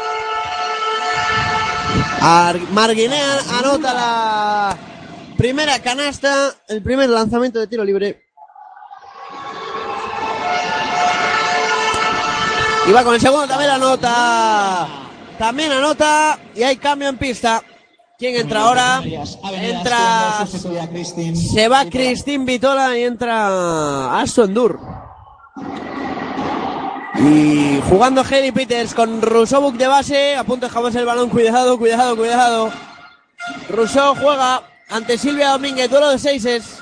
Ar- 2.20 2.60
Marguinea 2.72 3.38
anota 3.58 3.94
la 3.94 4.75
primera 5.36 5.78
canasta, 5.80 6.54
el 6.68 6.82
primer 6.82 7.08
lanzamiento 7.08 7.58
de 7.58 7.66
tiro 7.66 7.84
libre. 7.84 8.22
Y 12.86 12.92
va 12.92 13.02
con 13.02 13.14
el 13.14 13.20
segundo, 13.20 13.48
también 13.48 13.70
anota. 13.70 14.86
También 15.38 15.72
anota 15.72 16.38
y 16.54 16.62
hay 16.62 16.76
cambio 16.76 17.08
en 17.08 17.18
pista. 17.18 17.62
¿Quién 18.18 18.36
entra 18.36 18.62
ahora? 18.62 19.02
Entra. 19.52 20.46
Se 21.34 21.68
va 21.68 21.84
Cristín 21.84 22.46
Vitola 22.46 22.96
y 22.96 23.02
entra 23.02 24.18
Aston 24.18 24.54
Dur. 24.54 24.80
Y 27.18 27.80
jugando 27.88 28.24
Heli 28.24 28.52
Peters 28.52 28.94
con 28.94 29.20
Rousseau 29.20 29.70
de 29.72 29.86
base. 29.86 30.36
A 30.36 30.44
punto 30.44 30.66
el 30.66 31.04
balón. 31.04 31.28
Cuidado, 31.28 31.76
cuidado, 31.76 32.16
cuidado. 32.16 32.70
Rousseau 33.68 34.14
juega 34.14 34.62
ante 34.88 35.18
Silvia 35.18 35.50
Domínguez. 35.50 35.90
Duelo 35.90 36.10
de 36.10 36.18
seises. 36.18 36.78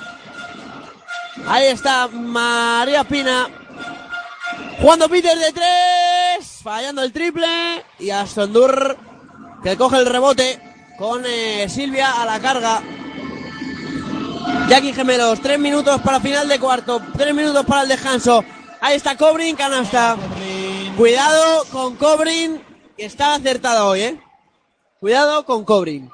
Ahí 1.47 1.67
está 1.67 2.07
María 2.07 3.03
Pina. 3.03 3.47
Jugando 4.79 5.09
Peters 5.09 5.39
de 5.39 5.51
tres. 5.51 6.59
Fallando 6.63 7.03
el 7.03 7.11
triple. 7.11 7.85
Y 7.99 8.09
Aston 8.09 8.51
Dur 8.53 8.97
que 9.65 9.77
coge 9.77 9.97
el 9.97 10.05
rebote 10.05 10.61
con 10.97 11.23
eh, 11.25 11.67
Silvia 11.67 12.21
a 12.21 12.25
la 12.25 12.39
carga. 12.39 12.83
Jackie 14.69 14.93
Gemelos, 14.93 15.41
tres 15.41 15.57
minutos 15.57 15.99
para 16.01 16.19
final 16.19 16.47
de 16.47 16.59
cuarto, 16.59 17.01
tres 17.17 17.33
minutos 17.33 17.65
para 17.65 17.81
el 17.81 17.87
descanso. 17.87 18.45
Ahí 18.79 18.95
está 18.95 19.17
Cobrin, 19.17 19.55
canasta. 19.55 20.17
Cuidado 20.95 21.65
con 21.71 21.95
Cobrin, 21.95 22.63
que 22.95 23.05
está 23.05 23.33
acertada 23.33 23.85
hoy, 23.85 24.01
¿eh? 24.01 24.21
Cuidado 24.99 25.45
con 25.45 25.65
Cobrin. 25.65 26.11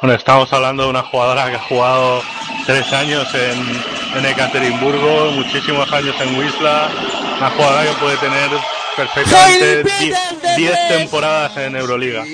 Bueno, 0.00 0.14
estamos 0.16 0.50
hablando 0.52 0.84
de 0.84 0.90
una 0.90 1.02
jugadora 1.02 1.50
que 1.50 1.56
ha 1.56 1.62
jugado 1.62 2.22
tres 2.66 2.90
años 2.92 3.28
en, 3.34 4.18
en 4.18 4.24
Ekaterimburgo, 4.26 5.30
muchísimos 5.32 5.92
años 5.92 6.16
en 6.20 6.38
Wisla, 6.38 6.88
una 7.36 7.50
jugadora 7.50 7.82
que 7.84 7.92
puede 8.00 8.16
tener 8.16 8.50
perfectamente 8.96 9.64
Hailey 9.64 9.82
die- 9.82 10.10
Peters 10.14 10.42
de 10.42 10.56
10 10.56 10.72
tres. 10.72 10.88
temporadas 10.98 11.56
en 11.58 11.76
Euroliga. 11.76 12.24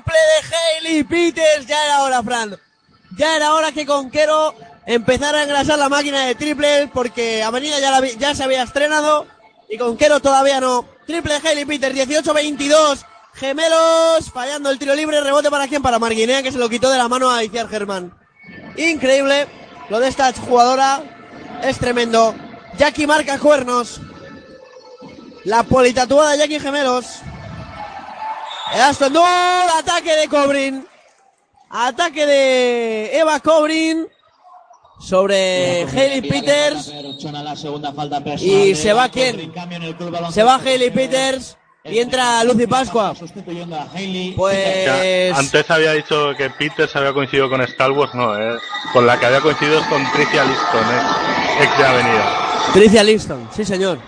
Triple 0.00 0.14
de 0.14 0.56
Hailey 0.56 1.04
Peters. 1.04 1.66
Ya 1.66 1.84
era 1.84 2.02
hora, 2.02 2.22
Fran. 2.22 2.56
Ya 3.16 3.36
era 3.36 3.54
hora 3.54 3.72
que 3.72 3.84
Conquero 3.86 4.54
empezara 4.86 5.40
a 5.40 5.42
engrasar 5.44 5.78
la 5.78 5.88
máquina 5.88 6.24
de 6.26 6.34
triple 6.34 6.88
porque 6.92 7.42
Avenida 7.42 7.78
ya, 7.80 7.90
la 7.90 8.00
vi- 8.00 8.16
ya 8.18 8.34
se 8.34 8.44
había 8.44 8.62
estrenado 8.62 9.26
y 9.68 9.76
Conquero 9.78 10.20
todavía 10.20 10.60
no. 10.60 10.86
Triple 11.10 11.40
de 11.40 11.48
Hailey 11.48 11.64
Peters, 11.64 11.96
18-22. 11.96 13.04
Gemelos, 13.34 14.30
fallando 14.32 14.70
el 14.70 14.78
tiro 14.78 14.94
libre, 14.94 15.20
rebote 15.20 15.50
para 15.50 15.66
quién? 15.66 15.82
Para 15.82 15.98
Marguinea, 15.98 16.42
que 16.42 16.52
se 16.52 16.58
lo 16.58 16.68
quitó 16.68 16.88
de 16.88 16.98
la 16.98 17.08
mano 17.08 17.28
a 17.28 17.42
Iciar 17.42 17.68
Germán. 17.68 18.16
Increíble. 18.76 19.48
Lo 19.88 19.98
de 19.98 20.06
esta 20.06 20.32
jugadora 20.32 21.02
es 21.64 21.78
tremendo. 21.78 22.34
Jackie 22.78 23.08
marca 23.08 23.38
cuernos. 23.38 24.00
La 25.44 25.64
politatuada 25.64 26.36
Jackie 26.36 26.60
Gemelos. 26.60 27.06
El 28.72 28.80
Aston 28.80 29.12
Dur, 29.12 29.24
ataque 29.24 30.14
de 30.14 30.28
Cobrin. 30.28 30.86
Ataque 31.70 32.24
de 32.24 33.18
Eva 33.18 33.40
Cobrin 33.40 34.06
sobre 35.00 35.86
Peters. 36.28 36.92
Segunda 37.56 37.92
falta 37.92 38.22
personal 38.22 38.68
¿Y 38.68 38.74
se 38.74 38.92
va 38.92 39.08
quién? 39.08 39.52
Se 40.32 40.42
va 40.42 40.56
Hailey 40.56 40.90
Conquero. 40.90 40.94
Peters 40.94 41.56
y 41.84 41.98
entra 41.98 42.44
Lucy 42.44 42.66
Pascua. 42.66 43.14
Pues 44.36 44.86
Ya, 44.86 45.38
Antes 45.38 45.70
había 45.70 45.92
dicho 45.92 46.32
que 46.36 46.50
Peters 46.50 46.94
había 46.94 47.12
coincidido 47.12 47.48
con 47.48 47.60
Star 47.62 47.90
Wars, 47.92 48.14
no, 48.14 48.36
eh, 48.38 48.58
con 48.92 49.06
la 49.06 49.18
que 49.18 49.26
había 49.26 49.40
coincidido 49.40 49.80
es 49.80 49.86
con 49.86 50.02
Tricia 50.12 50.44
Liston, 50.44 50.84
ex, 51.58 51.66
ex 51.68 51.78
de 51.78 51.86
Avenida. 51.86 52.70
Tricia 52.74 53.02
Liston, 53.02 53.48
sí 53.54 53.64
señor. 53.64 53.98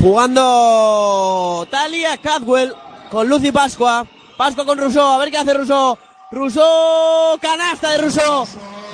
Jugando 0.00 1.66
Talia 1.70 2.16
Cadwell 2.16 2.74
con 3.10 3.28
Lucy 3.28 3.52
Pascua. 3.52 4.06
Pascua 4.36 4.64
con 4.64 4.78
Rousseau, 4.78 5.12
a 5.12 5.18
ver 5.18 5.30
qué 5.30 5.38
hace 5.38 5.52
Rousseau. 5.52 5.98
Rousseau, 6.30 7.38
canasta 7.40 7.90
de 7.90 7.98
Rousseau. 7.98 8.46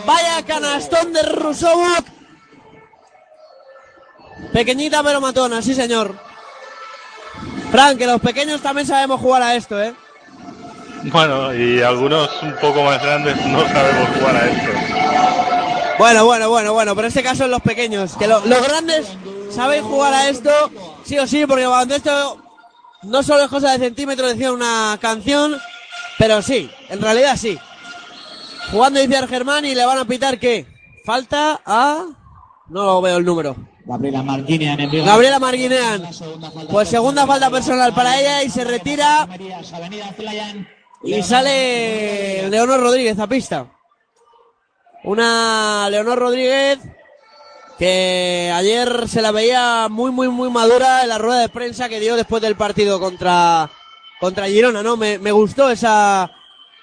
Vaya 0.09 0.42
canastón 0.46 1.12
de 1.12 1.22
Rousseau. 1.22 1.78
Pequeñita 4.54 5.02
pero 5.02 5.20
matona, 5.20 5.61
sí 5.61 5.74
señor. 5.74 6.14
Frank, 7.70 7.98
que 7.98 8.06
los 8.06 8.18
pequeños 8.18 8.62
también 8.62 8.86
sabemos 8.86 9.20
jugar 9.20 9.42
a 9.42 9.54
esto, 9.54 9.78
¿eh? 9.82 9.92
Bueno, 11.12 11.54
y 11.54 11.82
algunos 11.82 12.30
un 12.42 12.54
poco 12.56 12.82
más 12.82 13.02
grandes 13.02 13.36
no 13.44 13.61
sabemos 13.68 14.09
jugar 14.18 14.36
a 14.36 14.46
esto. 14.46 14.70
Bueno, 15.98 16.24
bueno, 16.24 16.48
bueno, 16.48 16.72
bueno, 16.72 16.94
pero 16.94 17.06
en 17.06 17.09
este 17.11 17.22
caso 17.22 17.44
en 17.44 17.50
los 17.50 17.61
pequeños. 17.61 18.16
Que 18.16 18.26
lo- 18.26 18.40
los 18.46 18.66
grandes 18.66 19.06
saben 19.54 19.84
jugar 19.84 20.14
a 20.14 20.28
esto, 20.30 20.50
sí 21.04 21.18
o 21.18 21.26
sí, 21.26 21.44
porque 21.44 21.66
cuando 21.66 21.94
esto 21.94 22.38
no 23.02 23.22
solo 23.22 23.42
es 23.42 23.48
cosa 23.50 23.72
de 23.72 23.78
centímetros, 23.78 24.30
decía 24.30 24.52
una 24.52 24.96
canción, 25.02 25.61
pero 26.18 26.40
sí, 26.40 26.70
en 26.88 27.02
realidad 27.02 27.36
sí. 27.36 27.59
Jugando 28.70 29.00
dice 29.00 29.26
Germán 29.26 29.64
y 29.64 29.74
le 29.74 29.84
van 29.86 29.98
a 29.98 30.04
pitar 30.04 30.38
que 30.38 30.66
falta 31.04 31.60
a... 31.64 32.04
No 32.68 32.84
lo 32.84 33.00
veo 33.00 33.16
el 33.16 33.24
número. 33.24 33.56
Gabriela 33.86 34.22
Marguinean 34.22 34.78
en. 34.80 35.06
Gabriela 35.06 35.38
Marguinean. 35.38 36.02
Pues 36.70 36.90
segunda 36.90 37.26
falta 37.26 37.50
personal 37.50 37.94
para 37.94 38.20
ella 38.20 38.42
y 38.42 38.50
se 38.50 38.62
retira 38.62 39.26
y 41.02 41.22
sale 41.22 42.50
Leonor 42.50 42.80
Rodríguez 42.80 43.18
a 43.18 43.26
pista. 43.26 43.66
Una 45.04 45.88
Leonor 45.90 46.18
Rodríguez 46.18 46.80
que 47.78 48.52
ayer 48.54 49.08
se 49.08 49.22
la 49.22 49.30
veía 49.30 49.86
muy, 49.88 50.10
muy, 50.10 50.28
muy 50.28 50.50
madura 50.50 51.02
en 51.02 51.08
la 51.08 51.16
rueda 51.16 51.40
de 51.40 51.48
prensa 51.48 51.88
que 51.88 52.00
dio 52.00 52.16
después 52.16 52.42
del 52.42 52.56
partido 52.56 53.00
contra, 53.00 53.70
contra 54.20 54.48
Girona, 54.48 54.82
¿no? 54.82 54.96
Me, 54.98 55.18
me 55.18 55.30
gustó 55.32 55.70
esa, 55.70 56.30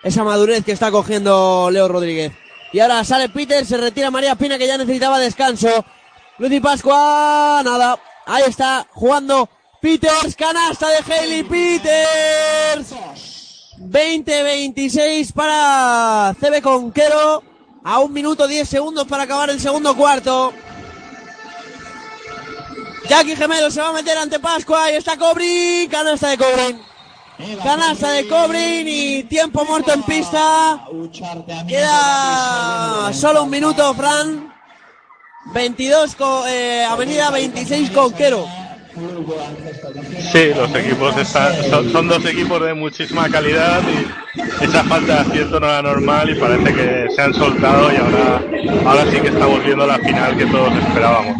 esa 0.05 0.23
madurez 0.23 0.63
que 0.63 0.71
está 0.71 0.91
cogiendo 0.91 1.69
Leo 1.71 1.87
Rodríguez. 1.87 2.31
Y 2.71 2.79
ahora 2.79 3.03
sale 3.03 3.27
Peter, 3.27 3.65
se 3.65 3.75
retira 3.75 4.11
María 4.11 4.35
Pina 4.35 4.57
que 4.57 4.67
ya 4.67 4.77
necesitaba 4.77 5.19
descanso. 5.19 5.83
Lucy 6.37 6.59
Pascua, 6.59 7.61
nada. 7.65 7.99
Ahí 8.27 8.43
está 8.47 8.85
jugando 8.91 9.49
Peters, 9.81 10.35
canasta 10.35 10.89
de 10.89 10.97
Hailey 11.11 11.43
Peters. 11.43 12.93
20-26 13.79 15.33
para 15.33 16.35
CB 16.39 16.61
Conquero. 16.61 17.43
A 17.83 17.99
un 17.99 18.13
minuto 18.13 18.47
10 18.47 18.67
segundos 18.69 19.07
para 19.07 19.23
acabar 19.23 19.49
el 19.49 19.59
segundo 19.59 19.95
cuarto. 19.95 20.53
Jackie 23.09 23.35
Gemelo 23.35 23.71
se 23.71 23.81
va 23.81 23.89
a 23.89 23.93
meter 23.93 24.17
ante 24.17 24.39
Pascua 24.39 24.91
y 24.91 24.95
está 24.95 25.17
Cobrin. 25.17 25.89
Canasta 25.89 26.29
de 26.29 26.37
Cobrin. 26.37 26.94
Canasta 27.63 28.11
de 28.11 28.27
Cobrin 28.27 28.87
y 28.87 29.23
tiempo 29.23 29.65
muerto 29.65 29.93
en 29.93 30.03
pista. 30.03 30.85
Queda 31.67 33.11
solo 33.13 33.43
un 33.43 33.49
minuto, 33.49 33.93
Fran. 33.93 34.53
22, 35.53 36.15
co- 36.15 36.47
eh, 36.47 36.83
Avenida 36.85 37.29
26 37.31 37.91
Conquero. 37.91 38.47
Sí, 40.31 40.51
los 40.55 40.73
equipos 40.73 41.15
están, 41.17 41.53
son, 41.91 42.07
dos 42.07 42.25
equipos 42.25 42.61
de 42.63 42.73
muchísima 42.73 43.29
calidad 43.29 43.81
y 43.83 44.63
esa 44.63 44.83
falta 44.85 45.15
de 45.15 45.19
acierto 45.19 45.59
no 45.59 45.67
era 45.67 45.81
normal 45.81 46.29
y 46.29 46.35
parece 46.39 46.73
que 46.73 47.07
se 47.13 47.21
han 47.21 47.33
soltado 47.33 47.91
y 47.91 47.97
ahora, 47.97 48.41
ahora 48.89 49.11
sí 49.11 49.19
que 49.19 49.27
estamos 49.27 49.63
viendo 49.65 49.85
la 49.85 49.99
final 49.99 50.37
que 50.37 50.45
todos 50.45 50.71
esperábamos. 50.77 51.35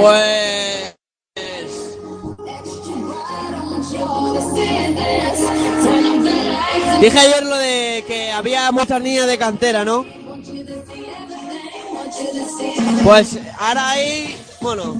Pues. 0.00 0.96
Dije 7.00 7.18
ayer 7.18 7.44
lo 7.44 7.56
de 7.56 8.04
que 8.06 8.32
había 8.32 8.72
muchas 8.72 9.02
niñas 9.02 9.26
de 9.26 9.38
cantera, 9.38 9.84
¿no? 9.84 10.06
Pues 13.04 13.38
ahora 13.58 13.90
hay. 13.90 14.36
Bueno, 14.60 14.96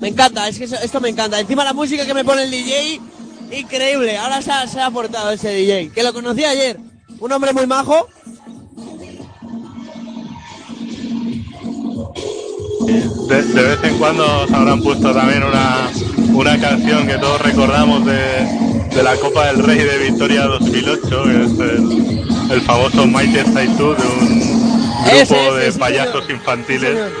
me 0.00 0.08
encanta, 0.08 0.48
es 0.48 0.58
que 0.58 0.64
esto 0.64 1.00
me 1.00 1.08
encanta. 1.08 1.40
Encima 1.40 1.64
la 1.64 1.72
música 1.72 2.04
que 2.04 2.14
me 2.14 2.24
pone 2.24 2.44
el 2.44 2.50
DJ, 2.50 3.00
increíble. 3.50 4.18
Ahora 4.18 4.42
se 4.42 4.52
ha, 4.52 4.66
se 4.66 4.80
ha 4.80 4.86
aportado 4.86 5.30
ese 5.30 5.50
DJ, 5.50 5.90
que 5.90 6.02
lo 6.02 6.12
conocí 6.12 6.44
ayer. 6.44 6.78
Un 7.18 7.32
hombre 7.32 7.52
muy 7.52 7.66
majo. 7.66 8.08
De, 13.28 13.42
de 13.42 13.62
vez 13.62 13.78
en 13.84 13.98
cuando 13.98 14.46
se 14.46 14.54
habrán 14.54 14.82
puesto 14.82 15.12
también 15.14 15.42
una, 15.44 15.90
una 16.32 16.60
canción 16.60 17.06
que 17.06 17.16
todos 17.18 17.40
recordamos 17.40 18.04
de, 18.04 18.18
de 18.94 19.02
la 19.02 19.16
Copa 19.16 19.46
del 19.46 19.62
Rey 19.62 19.78
de 19.78 19.98
Victoria 19.98 20.44
2008, 20.44 21.22
que 21.24 21.44
es 21.44 21.58
el, 21.58 22.52
el 22.52 22.60
famoso 22.62 23.06
Mighty 23.06 23.50
Saitu 23.52 23.94
de 23.94 24.06
un 24.06 25.04
grupo 25.04 25.10
Ese, 25.22 25.48
ese, 25.48 25.56
de 25.56 25.72
sí, 25.72 25.78
payasos 25.78 26.26
señor. 26.26 26.30
infantiles. 26.30 26.90
Señor. 26.90 27.12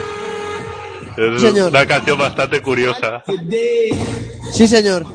Es 1.16 1.42
señor. 1.42 1.68
una 1.70 1.86
canción 1.86 2.18
bastante 2.18 2.60
curiosa. 2.60 3.22
Sí, 4.52 4.68
señor. 4.68 5.06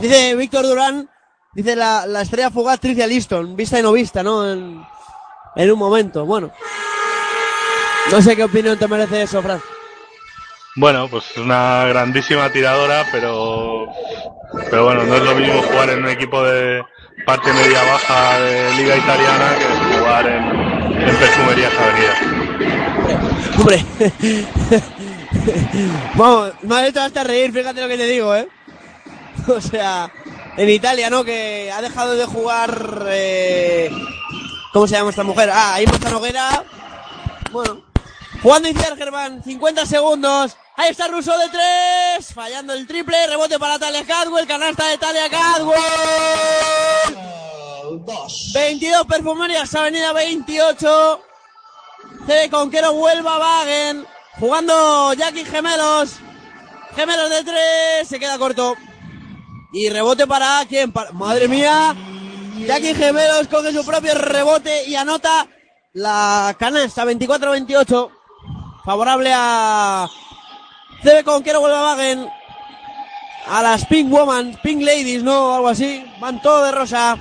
Dice 0.00 0.34
Víctor 0.34 0.64
Durán, 0.66 1.08
dice 1.52 1.76
la, 1.76 2.06
la 2.06 2.22
estrella 2.22 2.50
fugaz 2.50 2.80
Tricia 2.80 3.06
Liston, 3.06 3.54
vista 3.54 3.78
y 3.78 3.82
no 3.82 3.92
vista, 3.92 4.22
¿no? 4.22 4.50
En, 4.50 4.82
en 5.56 5.70
un 5.72 5.78
momento. 5.78 6.24
Bueno. 6.26 6.50
No 8.10 8.20
sé 8.20 8.36
qué 8.36 8.44
opinión 8.44 8.78
te 8.78 8.88
merece 8.88 9.22
eso, 9.22 9.40
Fran. 9.42 9.60
Bueno, 10.76 11.08
pues 11.08 11.24
es 11.30 11.36
una 11.36 11.84
grandísima 11.86 12.50
tiradora, 12.50 13.06
pero 13.12 13.86
pero 14.70 14.84
bueno, 14.84 15.04
no 15.04 15.14
es 15.14 15.22
lo 15.22 15.34
mismo 15.34 15.62
jugar 15.62 15.90
en 15.90 16.00
un 16.00 16.08
equipo 16.08 16.42
de 16.42 16.82
parte 17.24 17.52
media 17.52 17.82
baja 17.84 18.40
de 18.40 18.74
liga 18.74 18.96
italiana 18.96 19.54
que 19.56 19.64
jugar 19.98 20.26
en, 20.26 21.00
en 21.00 21.16
Perfumerías 21.16 21.72
Avenida. 21.78 22.14
Hombre. 23.58 23.84
Vamos, 26.14 26.52
me 26.62 26.74
ha 26.74 26.86
hecho 26.86 27.02
hasta 27.02 27.24
reír, 27.24 27.52
fíjate 27.52 27.80
lo 27.80 27.88
que 27.88 27.96
te 27.96 28.06
digo, 28.06 28.34
¿eh? 28.34 28.48
O 29.46 29.60
sea, 29.60 30.10
en 30.56 30.70
Italia, 30.70 31.10
¿no? 31.10 31.24
Que 31.24 31.70
ha 31.72 31.82
dejado 31.82 32.16
de 32.16 32.26
jugar... 32.26 33.04
eh, 33.08 33.90
¿Cómo 34.72 34.88
se 34.88 34.96
llama 34.96 35.10
esta 35.10 35.22
mujer? 35.22 35.50
Ah, 35.52 35.74
ahí 35.74 35.84
Noguera. 36.10 36.64
Bueno. 37.52 37.82
Jugando 38.42 38.68
Iciar 38.68 38.96
Germán, 38.96 39.42
50 39.42 39.86
segundos. 39.86 40.56
Ahí 40.76 40.90
está 40.90 41.06
Russo 41.08 41.36
de 41.38 41.48
tres. 41.50 42.32
Fallando 42.34 42.72
el 42.72 42.86
triple. 42.86 43.26
Rebote 43.28 43.58
para 43.58 43.78
Talia 43.78 44.04
Cadwell. 44.04 44.46
Canasta 44.46 44.88
de 44.88 44.98
Talia 44.98 45.28
Cadwell. 45.30 45.80
22 48.54 49.06
Perfumerias, 49.06 49.74
Avenida 49.74 50.12
28. 50.12 51.20
CD 52.26 52.50
Conquero 52.50 52.92
Huelva 52.92 53.38
Wagen. 53.38 54.04
Jugando 54.40 55.12
Jackie 55.14 55.44
Gemelos. 55.44 56.16
Gemelos 56.96 57.30
de 57.30 57.44
tres. 57.44 58.08
Se 58.08 58.18
queda 58.18 58.38
corto. 58.38 58.74
Y 59.72 59.88
rebote 59.90 60.26
para 60.26 60.64
quién? 60.68 60.92
Para- 60.92 61.12
Madre 61.12 61.46
mía. 61.48 61.94
Jackie 62.66 62.94
Gemelos 62.94 63.46
coge 63.48 63.72
su 63.72 63.84
propio 63.84 64.14
rebote 64.14 64.84
y 64.88 64.94
anota 64.96 65.46
la 65.92 66.54
canasta 66.58 67.04
24-28. 67.04 68.10
Favorable 68.84 69.32
a 69.34 70.08
CB 71.04 71.22
Conquero 71.24 71.60
Huelva 71.60 71.82
Wagen. 71.94 72.26
A 73.46 73.62
las 73.62 73.84
Pink 73.84 74.10
Woman, 74.10 74.58
Pink 74.62 74.80
Ladies, 74.82 75.22
¿no? 75.22 75.54
Algo 75.54 75.68
así. 75.68 76.04
Van 76.18 76.40
todo 76.40 76.64
de 76.64 76.72
rosa. 76.72 77.16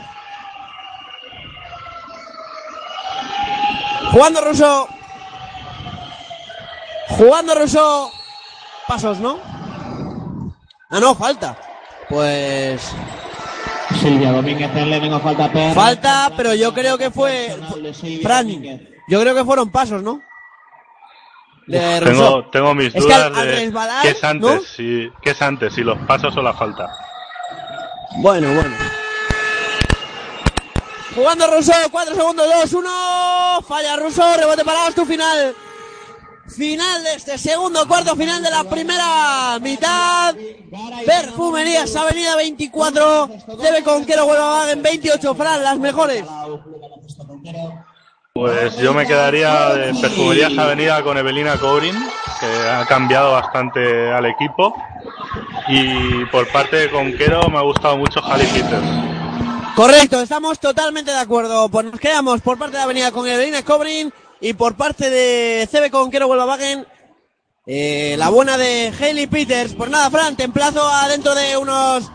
Jugando 4.12 4.42
Russo. 4.42 4.88
Jugando 7.10 7.56
Russo. 7.56 8.12
Pasos, 8.88 9.18
¿no? 9.20 9.40
Ah, 10.90 11.00
no, 11.00 11.16
falta. 11.16 11.58
Pues. 12.10 12.82
Silvia 14.02 14.32
Domínguez 14.32 14.70
en 14.76 14.90
Lenin, 14.90 15.20
falta 15.22 15.52
per- 15.52 15.74
Falta, 15.74 16.32
pero 16.36 16.54
yo 16.54 16.74
creo 16.74 16.98
que 16.98 17.12
fue. 17.12 17.56
Fran, 18.22 18.48
yo 19.08 19.22
creo 19.22 19.36
que 19.36 19.44
fueron 19.46 19.72
pasos, 19.72 20.04
¿no? 20.04 20.22
De. 21.68 22.02
Tengo, 22.04 22.46
tengo 22.50 22.76
mis 22.76 22.88
Es 22.88 22.94
que 22.94 23.00
dudas 23.00 23.38
al 23.38 23.48
de 23.48 23.74
qué 24.02 24.10
es 24.10 24.24
antes, 24.24 24.56
¿no? 24.56 24.62
si, 24.62 25.10
qué 25.22 25.30
es 25.32 25.42
antes, 25.42 25.74
si 25.74 25.82
los 25.82 25.98
pasos 26.00 26.36
o 26.36 26.42
la 26.42 26.54
falta. 26.54 26.90
Bueno, 28.18 28.54
bueno. 28.54 28.76
Jugando 31.16 31.48
Russo, 31.48 31.74
4 31.92 32.16
segundos, 32.16 32.48
2, 32.62 32.74
1. 32.74 32.90
Falla 33.68 33.96
Russo, 33.98 34.38
rebote 34.38 34.66
para 34.66 34.92
tu 34.92 35.06
final. 35.06 35.56
Final 36.48 37.04
de 37.04 37.14
este 37.14 37.38
segundo 37.38 37.88
cuarto, 37.88 38.16
final 38.16 38.44
de 38.44 38.50
la 38.50 38.64
primera 38.64 39.58
mitad. 39.62 40.36
Perfumerías 41.06 41.96
Avenida 41.96 42.36
24. 42.36 43.30
Debe 43.62 43.84
Conquero 43.84 44.26
Huelva 44.26 44.72
en 44.72 44.82
28. 44.82 45.36
Fran, 45.36 45.64
las 45.64 45.80
mejores. 45.80 46.26
Pues 48.36 48.76
yo 48.78 48.96
me 48.96 49.06
quedaría 49.06 49.76
de 49.76 49.94
Perfumerías 49.94 50.58
Avenida 50.58 51.04
con 51.04 51.16
Evelina 51.20 51.56
Cobrin, 51.60 51.96
que 52.40 52.68
ha 52.68 52.84
cambiado 52.88 53.34
bastante 53.34 54.12
al 54.12 54.26
equipo. 54.26 54.76
Y 55.68 56.26
por 56.26 56.52
parte 56.52 56.78
de 56.78 56.90
Conquero 56.90 57.48
me 57.50 57.60
ha 57.60 57.62
gustado 57.62 57.96
mucho 57.96 58.24
Jali 58.24 58.46
Peters. 58.46 58.88
Correcto, 59.76 60.20
estamos 60.20 60.60
totalmente 60.60 61.12
de 61.12 61.20
acuerdo. 61.20 61.70
Pues 61.70 61.86
nos 61.86 62.00
quedamos 62.00 62.42
por 62.42 62.58
parte 62.58 62.78
de 62.78 62.82
Avenida 62.82 63.12
con 63.12 63.28
Evelina 63.28 63.64
Cobrin 63.64 64.12
y 64.42 64.54
por 64.54 64.74
parte 64.74 65.12
de 65.12 65.70
CB 65.72 65.92
Conquero 65.92 66.28
Volkswagen 66.28 66.88
eh, 67.68 68.16
la 68.18 68.30
buena 68.30 68.58
de 68.58 68.92
Hailey 69.00 69.28
Peters. 69.28 69.76
Pues 69.76 69.92
nada, 69.92 70.10
Fran, 70.10 70.36
te 70.36 70.44
emplazo 70.44 70.82
a 70.90 71.08
dentro 71.08 71.36
de 71.36 71.56
unos 71.56 72.12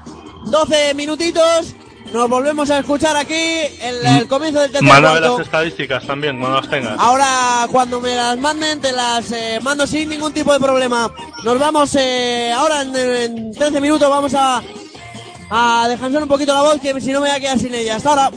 12 0.47 0.95
minutitos 0.95 1.77
Nos 2.13 2.29
volvemos 2.29 2.71
a 2.71 2.79
escuchar 2.79 3.17
aquí 3.17 3.35
en 3.81 4.07
el 4.07 4.27
comienzo 4.29 4.61
del 4.61 4.71
tercer 4.73 4.89
Mándame 4.89 5.19
cuarto. 5.21 5.39
las 5.39 5.47
estadísticas 5.47 6.07
también, 6.07 6.39
cuando 6.39 6.59
las 6.61 6.71
tengas. 6.71 6.99
Ahora, 6.99 7.67
cuando 7.71 8.01
me 8.01 8.15
las 8.17 8.39
manden, 8.39 8.81
te 8.81 8.93
las 8.93 9.31
eh, 9.33 9.59
mando 9.63 9.87
sin 9.87 10.09
ningún 10.09 10.33
tipo 10.33 10.53
de 10.53 10.59
problema. 10.59 11.13
Nos 11.45 11.59
vamos 11.59 11.95
eh, 11.97 12.51
ahora 12.57 12.83
en, 12.83 12.97
en 12.97 13.53
13 13.53 13.81
minutos. 13.81 14.09
Vamos 14.09 14.33
a, 14.35 14.63
a 15.51 15.87
descansar 15.89 16.23
un 16.23 16.29
poquito 16.29 16.55
la 16.55 16.63
voz, 16.63 16.81
que 16.81 16.99
si 17.01 17.13
no 17.13 17.21
me 17.21 17.29
voy 17.29 17.37
a 17.37 17.41
quedar 17.41 17.59
sin 17.59 17.75
ella. 17.75 17.97
Hasta 17.97 18.09
ahora. 18.09 18.31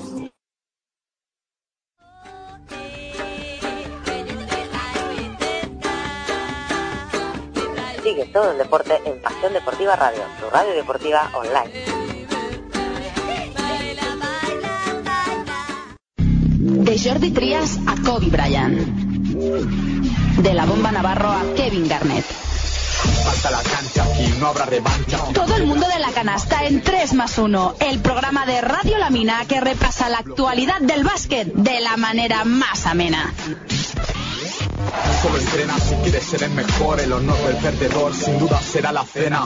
Sigue 8.04 8.26
todo 8.34 8.52
el 8.52 8.58
deporte 8.58 9.00
en 9.06 9.22
Pasión 9.22 9.54
Deportiva 9.54 9.96
Radio, 9.96 10.24
tu 10.40 10.50
radio 10.50 10.74
deportiva 10.74 11.30
online. 11.34 12.01
De 16.82 16.98
Jordi 16.98 17.30
Trias 17.30 17.78
a 17.86 17.96
Kobe 18.02 18.28
Bryant. 18.28 18.80
De 20.38 20.54
la 20.54 20.66
bomba 20.66 20.92
Navarro 20.92 21.30
a 21.30 21.44
Kevin 21.56 21.88
Garnett. 21.88 22.26
Todo 25.34 25.56
el 25.58 25.68
mundo 25.68 25.88
de 25.88 26.00
la 26.00 26.12
canasta 26.12 26.66
en 26.66 26.82
3 26.82 27.14
más 27.14 27.38
1. 27.38 27.76
El 27.80 28.00
programa 28.00 28.48
de 28.48 28.62
Radio 28.62 28.98
Lamina 28.98 29.46
que 29.48 29.62
repasa 29.62 30.10
la 30.10 30.18
actualidad 30.18 30.82
del 30.82 31.04
básquet 31.04 31.54
de 31.54 31.82
la 31.82 31.98
manera 31.98 32.46
más 32.46 32.88
amena. 32.88 33.32
Solo 35.22 35.38
entrena 35.38 35.80
si 35.80 35.94
quieres 35.96 36.24
ser 36.24 36.44
el 36.44 36.52
mejor, 36.52 37.00
el 37.00 37.14
honor 37.14 37.38
del 37.46 37.58
perdedor 37.58 38.16
sin 38.16 38.40
duda 38.40 38.60
será 38.60 38.92
la 38.92 39.06
cena. 39.06 39.44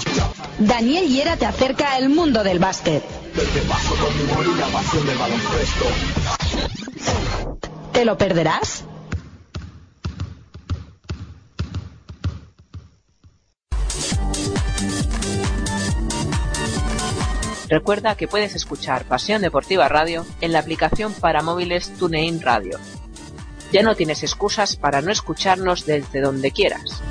Daniel 0.57 1.07
Hiera 1.07 1.35
te 1.35 1.45
acerca 1.45 1.95
al 1.95 2.09
mundo 2.09 2.43
del 2.43 2.59
básquet. 2.59 3.03
Te 3.03 3.61
paso 3.67 3.95
con 3.95 4.17
mi 4.17 4.23
y 4.23 4.57
la 4.57 4.67
pasión 4.67 5.05
del 5.05 5.17
baloncesto. 5.17 5.85
¿Te 7.95 8.03
lo 8.03 8.17
perderás? 8.17 8.83
Recuerda 17.69 18.17
que 18.17 18.27
puedes 18.27 18.53
escuchar 18.53 19.05
Pasión 19.05 19.41
Deportiva 19.41 19.87
Radio 19.87 20.25
en 20.41 20.51
la 20.51 20.59
aplicación 20.59 21.13
para 21.13 21.41
móviles 21.41 21.93
TuneIn 21.97 22.41
Radio. 22.41 22.77
Ya 23.71 23.81
no 23.81 23.95
tienes 23.95 24.23
excusas 24.23 24.75
para 24.75 25.01
no 25.01 25.09
escucharnos 25.09 25.85
desde 25.85 26.19
donde 26.19 26.51
quieras. 26.51 27.01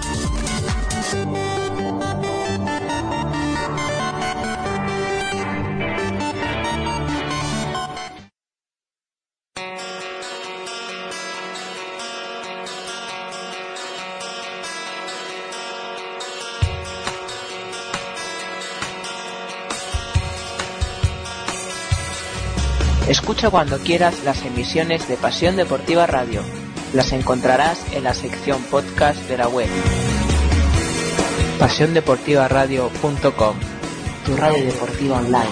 Escucha 23.44 23.58
cuando 23.58 23.78
quieras 23.78 24.24
las 24.24 24.42
emisiones 24.46 25.06
de 25.06 25.18
Pasión 25.18 25.54
Deportiva 25.56 26.06
Radio. 26.06 26.40
Las 26.94 27.12
encontrarás 27.12 27.78
en 27.92 28.04
la 28.04 28.14
sección 28.14 28.62
podcast 28.70 29.20
de 29.28 29.36
la 29.36 29.48
web. 29.48 29.68
PasiónDeportivaRadio.com 31.58 33.56
Tu 34.24 34.36
radio 34.38 34.64
deportiva 34.64 35.18
online. 35.18 35.50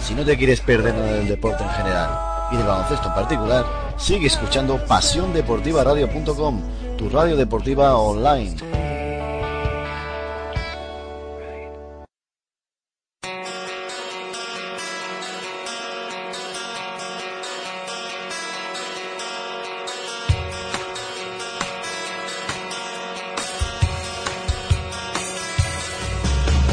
Si 0.00 0.14
no 0.14 0.24
te 0.24 0.38
quieres 0.38 0.62
perder 0.62 0.94
nada 0.94 1.12
del 1.12 1.28
deporte 1.28 1.62
en 1.62 1.70
general 1.70 2.08
y 2.52 2.56
del 2.56 2.66
baloncesto 2.66 3.08
en 3.08 3.14
particular, 3.14 3.66
sigue 3.98 4.28
escuchando 4.28 4.82
PasiónDeportivaRadio.com, 4.86 6.62
tu 6.96 7.10
radio 7.10 7.36
deportiva 7.36 7.98
online. 7.98 8.93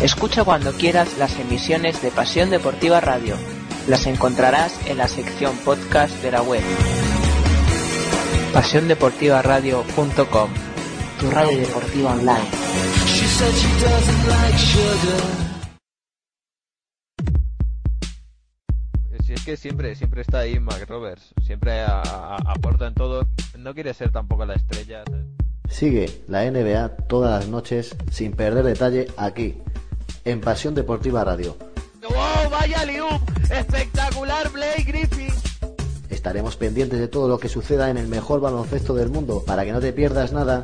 Escucha 0.01 0.43
cuando 0.43 0.71
quieras 0.71 1.15
las 1.19 1.37
emisiones 1.39 2.01
de 2.01 2.09
Pasión 2.09 2.49
Deportiva 2.49 2.99
Radio. 3.01 3.35
Las 3.87 4.07
encontrarás 4.07 4.73
en 4.87 4.97
la 4.97 5.07
sección 5.07 5.55
podcast 5.63 6.11
de 6.23 6.31
la 6.31 6.41
web. 6.41 6.63
PasiónDeportivaRadio.com 8.51 10.49
Tu 11.19 11.29
radio 11.29 11.55
deportiva 11.55 12.13
online. 12.13 12.49
Si 19.23 19.33
es 19.33 19.45
que 19.45 19.55
siempre, 19.55 19.93
siempre 19.93 20.21
está 20.23 20.39
ahí 20.39 20.59
Mac 20.59 20.83
Roberts, 20.89 21.31
siempre 21.45 21.83
aporta 21.83 22.87
en 22.87 22.95
todo, 22.95 23.27
no 23.55 23.75
quiere 23.75 23.93
ser 23.93 24.11
tampoco 24.11 24.47
la 24.47 24.55
estrella. 24.55 25.03
Sigue 25.69 26.23
la 26.27 26.49
NBA 26.49 26.89
todas 27.07 27.41
las 27.41 27.49
noches 27.49 27.95
sin 28.09 28.31
perder 28.33 28.65
detalle 28.65 29.07
aquí, 29.15 29.61
en 30.25 30.41
Pasión 30.41 30.75
Deportiva 30.75 31.23
Radio. 31.23 31.55
¡Wow! 32.01 32.49
¡Vaya 32.49 32.85
liup! 32.85 33.21
¡Espectacular, 33.49 34.49
Blake 34.51 34.83
Griffin! 34.83 35.33
Estaremos 36.09 36.55
pendientes 36.55 36.99
de 36.99 37.07
todo 37.07 37.27
lo 37.27 37.39
que 37.39 37.49
suceda 37.49 37.89
en 37.89 37.97
el 37.97 38.07
mejor 38.07 38.41
baloncesto 38.41 38.93
del 38.93 39.09
mundo 39.09 39.43
para 39.45 39.63
que 39.63 39.71
no 39.71 39.79
te 39.79 39.93
pierdas 39.93 40.31
nada. 40.31 40.61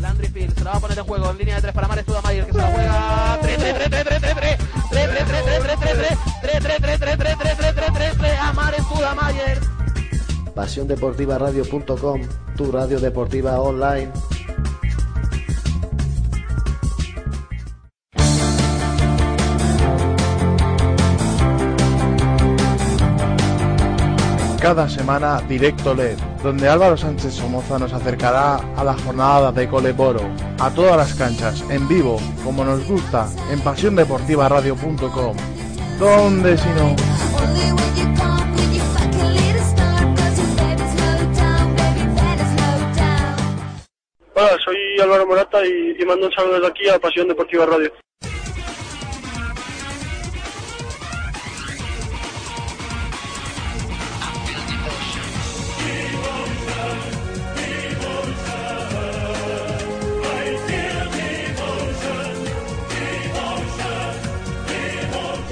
Landry 0.00 0.28
Field 0.28 0.56
se 0.56 0.64
la 0.64 0.70
va 0.70 0.76
a 0.76 0.80
poner 0.80 0.98
en 0.98 1.04
juego 1.04 1.30
en 1.30 1.38
línea 1.38 1.56
de 1.56 1.62
tres 1.62 1.74
para 1.74 1.88
Mares 1.88 2.04
Tudamayer 2.06 2.46
que 2.46 2.52
se 2.52 2.58
la 2.58 2.66
juega. 2.68 3.38
3 3.42 3.58
3 3.58 3.74
3 3.74 3.90
3 3.90 4.04
3 4.04 4.20
3 4.20 4.36
3 4.36 4.58
3 4.90 5.08
3 5.10 5.26
3 5.26 5.44
3 5.44 5.62
3 5.62 5.78
3 5.80 6.60
3 6.60 6.60
3 6.60 6.80
3 6.80 6.98
3 6.98 6.98
3 6.98 7.36
3 7.36 7.56
3 7.56 7.74
3 7.74 7.92
3 7.92 8.18
3 8.18 8.38
a 8.40 8.52
Mares 8.52 8.88
Tudamayer. 8.88 9.60
PasiónDeportivaRadio.com, 10.54 12.20
tu 12.56 12.72
radio 12.72 13.00
deportiva 13.00 13.60
online. 13.60 14.10
Cada 24.66 24.88
semana 24.88 25.40
Directo 25.48 25.94
LED, 25.94 26.18
donde 26.42 26.68
Álvaro 26.68 26.96
Sánchez 26.96 27.34
Somoza 27.34 27.78
nos 27.78 27.92
acercará 27.92 28.56
a 28.76 28.82
la 28.82 28.94
jornada 28.94 29.52
de 29.52 29.68
Coleboro, 29.68 30.28
a 30.58 30.68
todas 30.74 30.96
las 30.96 31.14
canchas, 31.14 31.62
en 31.70 31.86
vivo, 31.86 32.20
como 32.42 32.64
nos 32.64 32.84
gusta, 32.84 33.28
en 33.52 33.60
pasiondeportivaradio.com. 33.60 35.36
¿Dónde 36.00 36.58
si 36.58 36.68
no? 36.70 36.96
Hola, 44.34 44.58
soy 44.64 45.00
Álvaro 45.00 45.28
Morata 45.28 45.64
y, 45.64 45.96
y 45.96 46.04
mando 46.04 46.26
un 46.26 46.32
saludo 46.32 46.54
desde 46.54 46.66
aquí 46.66 46.88
a 46.88 46.98
Pasión 46.98 47.28
Deportiva 47.28 47.66
Radio. 47.66 47.92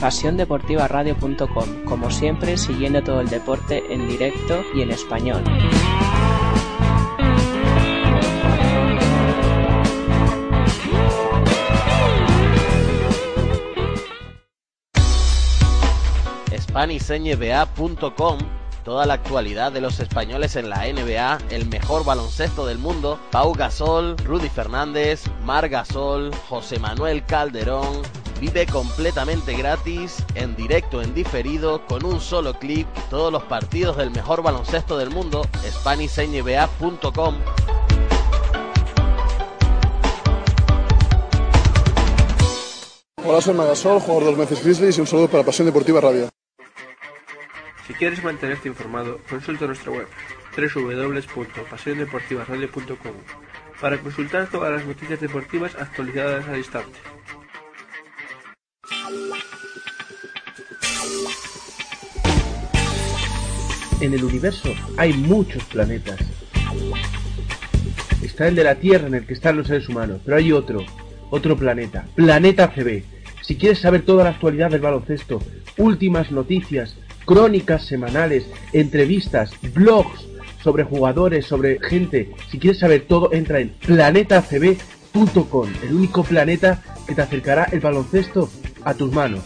pasiondeportivaradio.com, 0.00 1.84
como 1.84 2.10
siempre 2.10 2.56
siguiendo 2.56 3.02
todo 3.02 3.20
el 3.20 3.28
deporte 3.28 3.82
en 3.90 4.08
directo 4.08 4.62
y 4.74 4.82
en 4.82 4.90
español. 4.90 5.44
SpanishNBA.com 16.56 18.38
toda 18.84 19.06
la 19.06 19.14
actualidad 19.14 19.72
de 19.72 19.80
los 19.80 20.00
españoles 20.00 20.56
en 20.56 20.70
la 20.70 20.84
NBA, 20.90 21.38
el 21.50 21.66
mejor 21.66 22.04
baloncesto 22.04 22.66
del 22.66 22.78
mundo, 22.78 23.20
Pau 23.30 23.52
Gasol, 23.52 24.16
Rudy 24.18 24.48
Fernández, 24.48 25.24
Mar 25.44 25.68
Gasol, 25.68 26.34
José 26.48 26.78
Manuel 26.78 27.24
Calderón, 27.24 28.02
Vive 28.40 28.64
completamente 28.64 29.54
gratis, 29.54 30.24
en 30.34 30.56
directo, 30.56 31.02
en 31.02 31.12
diferido, 31.12 31.84
con 31.84 32.06
un 32.06 32.22
solo 32.22 32.54
clic, 32.54 32.86
todos 33.10 33.30
los 33.30 33.42
partidos 33.42 33.98
del 33.98 34.10
mejor 34.10 34.42
baloncesto 34.42 34.96
del 34.96 35.10
mundo, 35.10 35.42
SpanishNBA.com. 35.62 37.34
Hola, 43.22 43.42
soy 43.42 43.54
Magasol, 43.54 44.00
jugador 44.00 44.24
de 44.24 44.30
los 44.30 44.38
Memphis 44.38 44.64
Grizzlies 44.64 44.96
y 44.96 45.02
un 45.02 45.06
saludo 45.06 45.28
para 45.28 45.44
Pasión 45.44 45.66
Deportiva 45.66 46.00
Radio. 46.00 46.30
Si 47.86 47.92
quieres 47.92 48.24
mantenerte 48.24 48.68
informado, 48.68 49.18
consulta 49.28 49.66
nuestra 49.66 49.92
web 49.92 50.08
www.pasiondeportivaradio.com 50.56 53.12
para 53.80 53.98
consultar 53.98 54.48
todas 54.48 54.72
las 54.72 54.86
noticias 54.86 55.20
deportivas 55.20 55.74
actualizadas 55.74 56.48
al 56.48 56.56
instante. 56.56 56.98
En 64.00 64.14
el 64.14 64.24
universo 64.24 64.70
hay 64.96 65.12
muchos 65.12 65.62
planetas. 65.64 66.18
Está 68.22 68.48
el 68.48 68.54
de 68.54 68.64
la 68.64 68.76
Tierra 68.76 69.08
en 69.08 69.14
el 69.14 69.26
que 69.26 69.34
están 69.34 69.58
los 69.58 69.66
seres 69.66 69.88
humanos, 69.88 70.20
pero 70.24 70.38
hay 70.38 70.52
otro, 70.52 70.84
otro 71.28 71.56
planeta, 71.56 72.06
Planeta 72.14 72.72
CB. 72.72 73.04
Si 73.42 73.56
quieres 73.56 73.80
saber 73.80 74.02
toda 74.02 74.24
la 74.24 74.30
actualidad 74.30 74.70
del 74.70 74.80
baloncesto, 74.80 75.42
últimas 75.76 76.30
noticias, 76.30 76.96
crónicas 77.26 77.84
semanales, 77.84 78.46
entrevistas, 78.72 79.52
blogs 79.74 80.26
sobre 80.62 80.84
jugadores, 80.84 81.46
sobre 81.46 81.78
gente, 81.80 82.32
si 82.50 82.58
quieres 82.58 82.80
saber 82.80 83.02
todo, 83.02 83.32
entra 83.32 83.60
en 83.60 83.70
planetacb.com, 83.86 85.68
el 85.82 85.94
único 85.94 86.24
planeta 86.24 86.82
que 87.06 87.14
te 87.14 87.22
acercará 87.22 87.64
el 87.64 87.80
baloncesto 87.80 88.48
a 88.84 88.94
tus 88.94 89.12
manos. 89.12 89.42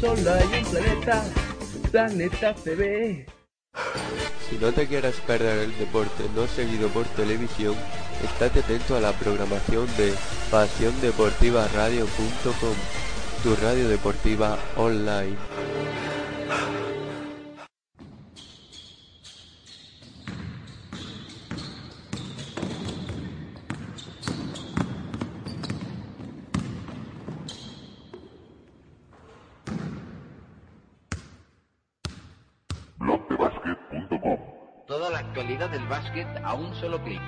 Solo 0.00 0.34
hay 0.34 0.48
un 0.58 0.64
planeta, 0.70 1.24
Planeta 1.90 2.54
CB. 2.54 3.26
Si 4.48 4.56
no 4.58 4.72
te 4.72 4.86
quieres 4.86 5.16
perder 5.26 5.58
el 5.60 5.76
deporte 5.78 6.24
no 6.34 6.46
seguido 6.46 6.88
por 6.88 7.04
televisión, 7.06 7.74
estate 8.22 8.60
atento 8.60 8.96
a 8.96 9.00
la 9.00 9.12
programación 9.12 9.86
de 9.96 10.14
pasiondeportivaradio.com, 10.50 12.74
tu 13.42 13.56
radio 13.56 13.88
deportiva 13.88 14.58
online. 14.76 15.36
Toda 34.92 35.08
la 35.08 35.20
actualidad 35.20 35.70
del 35.70 35.86
básquet 35.86 36.28
a 36.44 36.52
un 36.52 36.74
solo 36.74 37.02
clic. 37.02 37.22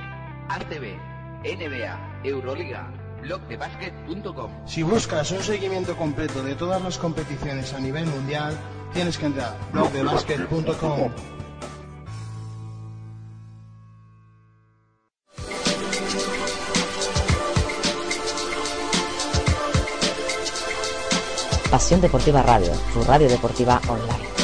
ACB, 0.51 0.99
NBA, 1.45 2.21
Euroliga, 2.23 2.93
blogdebasket.com. 3.23 4.51
Si 4.67 4.83
buscas 4.83 5.31
un 5.31 5.43
seguimiento 5.43 5.97
completo 5.97 6.43
de 6.43 6.57
todas 6.57 6.83
las 6.83 6.99
competiciones 6.99 7.73
a 7.73 7.81
nivel 7.81 8.05
mundial, 8.05 8.55
tienes 8.93 9.17
que 9.17 9.25
entrar 9.25 9.57
a 9.57 9.73
blogdebasket.com. 9.73 11.11
Pasión 21.71 22.03
Deportiva 22.03 22.43
Radio, 22.43 22.73
tu 22.93 23.03
radio 23.05 23.27
deportiva 23.27 23.81
online. 23.89 24.44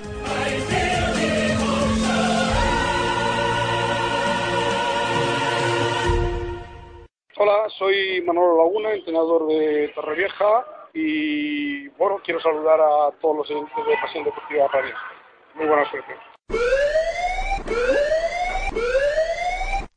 Soy 7.81 8.21
Manolo 8.21 8.57
Laguna, 8.57 8.93
entrenador 8.93 9.47
de 9.47 9.91
Torrevieja 9.95 10.63
y 10.93 11.87
bueno, 11.97 12.21
quiero 12.23 12.39
saludar 12.39 12.79
a 12.79 13.09
todos 13.19 13.37
los 13.37 13.49
oyentes 13.49 13.73
de 13.75 13.97
Pasión 13.99 14.23
Deportiva 14.23 14.67
Radio. 14.67 14.93
Muy 15.55 15.65
buena 15.65 15.89
suerte. 15.89 16.13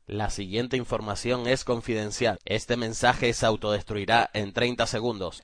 La 0.07 0.31
siguiente 0.31 0.77
información 0.77 1.45
es 1.45 1.63
confidencial. 1.63 2.39
Este 2.43 2.75
mensaje 2.75 3.31
se 3.33 3.45
autodestruirá 3.45 4.31
en 4.33 4.51
30 4.51 4.87
segundos. 4.87 5.43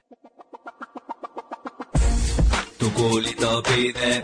Tu 2.80 2.92
culito 2.94 3.62
pide 3.62 4.24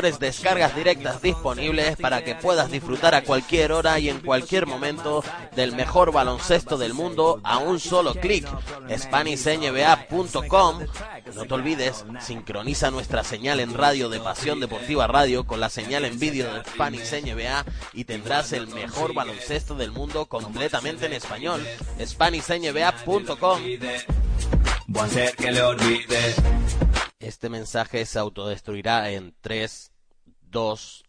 descargas 0.01 0.75
directas 0.75 1.21
disponibles 1.21 1.95
para 1.97 2.23
que 2.23 2.35
puedas 2.35 2.71
disfrutar 2.71 3.13
a 3.13 3.23
cualquier 3.23 3.71
hora 3.71 3.99
y 3.99 4.09
en 4.09 4.19
cualquier 4.19 4.65
momento 4.65 5.23
del 5.55 5.75
mejor 5.75 6.11
baloncesto 6.11 6.77
del 6.77 6.93
mundo 6.93 7.39
a 7.43 7.59
un 7.59 7.79
solo 7.79 8.13
clic. 8.15 8.47
SpanishNBA.com 8.89 10.79
No 11.35 11.45
te 11.45 11.53
olvides, 11.53 12.05
sincroniza 12.19 12.91
nuestra 12.91 13.23
señal 13.23 13.59
en 13.59 13.73
radio 13.73 14.09
de 14.09 14.19
Pasión 14.19 14.59
Deportiva 14.59 15.07
Radio 15.07 15.45
con 15.45 15.59
la 15.59 15.69
señal 15.69 16.05
en 16.05 16.19
vídeo 16.19 16.53
de 16.53 16.63
Spanish 16.63 17.11
NBA 17.11 17.65
y 17.93 18.05
tendrás 18.05 18.53
el 18.53 18.67
mejor 18.67 19.13
baloncesto 19.13 19.75
del 19.75 19.91
mundo 19.91 20.25
completamente 20.25 21.05
en 21.05 21.13
español. 21.13 21.65
SpanishNBA.com 22.03 23.61
Voy 24.87 25.01
a 25.01 25.05
hacer 25.05 25.35
que 25.35 25.51
le 25.51 25.61
olvides. 25.61 26.35
Este 27.21 27.49
mensaje 27.49 28.05
se 28.05 28.19
autodestruirá 28.19 29.11
en 29.11 29.35
3, 29.41 29.90
2, 30.51 31.03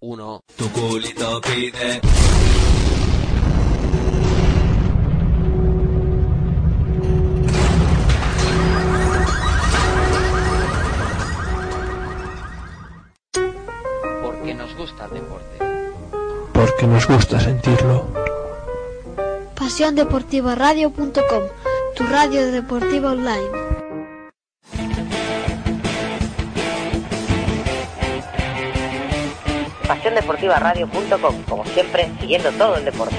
1. 0.00 0.40
Tu 0.54 0.68
culito 0.70 1.40
pide. 1.40 2.00
Porque 14.22 14.54
nos 14.54 14.76
gusta 14.76 15.06
el 15.06 15.10
deporte. 15.10 15.58
Porque 16.52 16.86
nos 16.86 17.06
gusta 17.06 17.40
sentirlo. 17.40 18.12
PasiónDeportivaRadio.com, 19.54 21.44
tu 21.96 22.04
radio 22.04 22.52
deportiva 22.52 23.12
online. 23.12 23.62
pasiondeportivaradio.com, 30.12 31.42
como 31.48 31.64
siempre, 31.66 32.10
siguiendo 32.20 32.50
todo 32.52 32.76
el 32.76 32.84
deporte. 32.84 33.16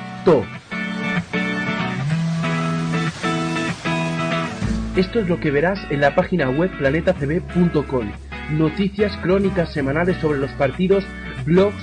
Esto 4.97 5.21
es 5.21 5.29
lo 5.29 5.41
que 5.41 5.51
verás 5.51 5.79
en 5.91 6.01
la 6.01 6.15
página 6.15 6.51
web 6.51 6.71
planetacb.com. 6.79 8.13
Noticias 8.51 9.17
crónicas 9.19 9.73
semanales 9.73 10.19
sobre 10.19 10.39
los 10.39 10.51
partidos, 10.53 11.05
blogs 11.47 11.83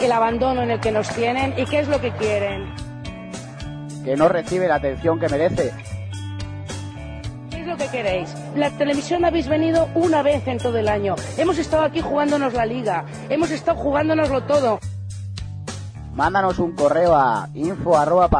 el 0.00 0.12
abandono 0.12 0.62
en 0.62 0.70
el 0.70 0.80
que 0.80 0.92
nos 0.92 1.08
tienen 1.08 1.54
y 1.58 1.64
qué 1.66 1.80
es 1.80 1.88
lo 1.88 2.00
que 2.00 2.10
quieren. 2.12 2.74
que 4.04 4.16
no 4.16 4.28
recibe 4.28 4.68
la 4.68 4.76
atención 4.76 5.18
que 5.18 5.28
merece, 5.28 5.72
¿Qué 7.50 7.60
es 7.60 7.66
lo 7.66 7.76
que 7.76 7.88
queréis? 7.88 8.34
La 8.54 8.70
televisión 8.70 9.24
habéis 9.24 9.48
venido 9.48 9.88
una 9.94 10.22
vez 10.22 10.46
en 10.46 10.58
todo 10.58 10.78
el 10.78 10.88
año. 10.88 11.14
Hemos 11.36 11.58
estado 11.58 11.82
aquí 11.82 12.00
jugándonos 12.00 12.54
la 12.54 12.64
liga. 12.64 13.04
Hemos 13.28 13.50
estado 13.50 13.78
jugándonoslo 13.78 14.42
todo. 14.44 14.78
mándanos 16.14 16.58
un 16.58 16.74
correo 16.74 17.14
a 17.14 17.48
info 17.54 17.96
arroba 17.96 18.30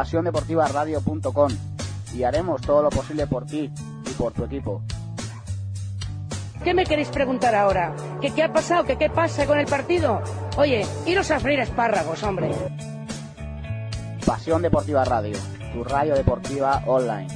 y 2.15 2.23
haremos 2.23 2.61
todo 2.61 2.81
lo 2.81 2.89
posible 2.89 3.27
por 3.27 3.45
ti 3.45 3.71
y 4.05 4.09
por 4.13 4.33
tu 4.33 4.45
equipo. 4.45 4.81
¿Qué 6.63 6.73
me 6.73 6.85
queréis 6.85 7.09
preguntar 7.09 7.55
ahora? 7.55 7.95
¿Que 8.21 8.31
qué 8.31 8.43
ha 8.43 8.51
pasado? 8.51 8.83
¿Que 8.83 8.97
qué 8.97 9.09
pasa 9.09 9.45
con 9.45 9.59
el 9.59 9.65
partido? 9.65 10.21
Oye, 10.57 10.85
iros 11.05 11.31
a 11.31 11.39
freír 11.39 11.59
espárragos, 11.61 12.21
hombre. 12.23 12.49
Pasión 14.25 14.61
Deportiva 14.61 15.05
Radio, 15.05 15.37
tu 15.73 15.83
radio 15.83 16.15
deportiva 16.15 16.83
online. 16.85 17.27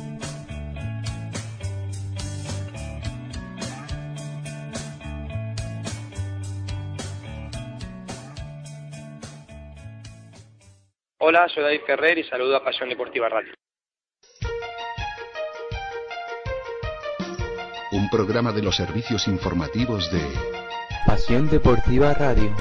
Hola, 11.19 11.47
soy 11.47 11.63
David 11.63 11.81
Ferrer 11.87 12.17
y 12.17 12.23
saludo 12.25 12.57
a 12.57 12.63
Pasión 12.63 12.89
Deportiva 12.89 13.29
Radio. 13.29 13.53
Un 17.93 18.09
programa 18.09 18.51
de 18.51 18.61
los 18.61 18.75
servicios 18.75 19.27
informativos 19.27 20.11
de 20.11 20.21
Pasión 21.07 21.49
Deportiva 21.49 22.13
Radio. 22.13 22.53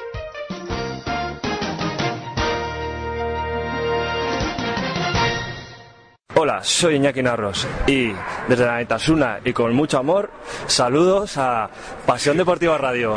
Hola, 6.44 6.64
soy 6.64 6.96
Iñaki 6.96 7.22
Narros 7.22 7.68
y 7.86 8.10
desde 8.48 8.66
la 8.66 8.78
Netasuna 8.78 9.38
y 9.44 9.52
con 9.52 9.72
mucho 9.76 9.96
amor, 9.96 10.32
saludos 10.66 11.38
a 11.38 11.70
Pasión 12.04 12.36
Deportiva 12.36 12.76
Radio. 12.78 13.14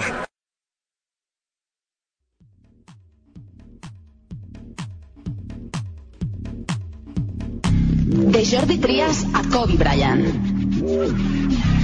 De 8.06 8.46
Jordi 8.46 8.78
Trias 8.78 9.26
a 9.34 9.42
Kobe 9.50 9.74
Bryant. 9.74 10.24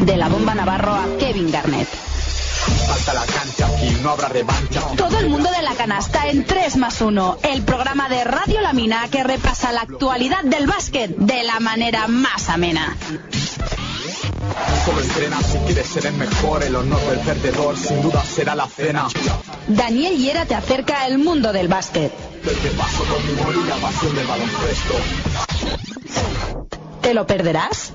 De 0.06 0.18
la 0.18 0.30
bomba 0.30 0.54
Navarro 0.54 0.92
a 0.92 1.08
Kevin 1.18 1.52
Garnett. 1.52 2.01
Falta 2.88 3.14
la 3.14 3.26
cancha, 3.26 3.68
aquí 3.68 3.98
no 4.02 4.12
habrá 4.12 4.30
revancha. 4.30 4.82
Todo 4.98 5.20
el 5.20 5.30
mundo 5.30 5.50
de 5.52 5.62
la 5.62 5.74
canasta 5.74 6.28
en 6.28 6.46
3 6.46 6.78
más 6.78 7.02
1, 7.02 7.40
el 7.44 7.62
programa 7.64 8.10
de 8.10 8.24
Radio 8.24 8.62
La 8.62 8.74
Mina 8.74 9.08
que 9.10 9.24
repasa 9.24 9.72
la 9.72 9.82
actualidad 9.82 10.44
del 10.44 10.68
básquet 10.68 11.16
de 11.16 11.44
la 11.44 11.60
manera 11.60 12.08
más 12.08 12.50
amena. 12.50 12.96
Solo 14.86 15.02
entrena 15.02 15.42
si 15.42 15.58
quieres 15.60 15.88
ser 15.88 16.06
el 16.08 16.14
mejor, 16.14 16.64
el 16.64 16.76
honor 16.76 17.02
del 17.02 17.20
perdedor 17.20 17.78
sin 17.78 18.02
duda 18.02 18.24
será 18.26 18.56
la 18.56 18.68
cena. 18.68 19.08
Daniel 19.68 20.18
Hiera 20.18 20.46
te 20.46 20.56
acerca 20.56 21.04
al 21.04 21.20
mundo 21.20 21.54
del 21.54 21.68
básquet. 21.68 22.12
Del 22.44 22.58
que 22.58 22.70
paso 22.70 23.04
con 23.04 23.26
mi 23.26 23.34
pasión 23.82 24.16
del 24.16 24.28
baloncesto. 24.28 24.94
¿Te 27.02 27.14
lo 27.14 27.28
perderás? 27.28 27.91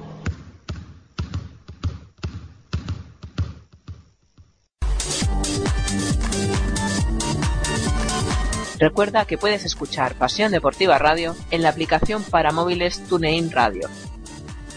Recuerda 8.79 9.24
que 9.24 9.39
puedes 9.39 9.64
escuchar 9.64 10.14
Pasión 10.14 10.53
Deportiva 10.53 10.99
Radio 10.99 11.35
en 11.51 11.62
la 11.62 11.70
aplicación 11.70 12.22
para 12.22 12.53
móviles 12.53 13.03
TuneIn 13.09 13.51
Radio. 13.51 13.89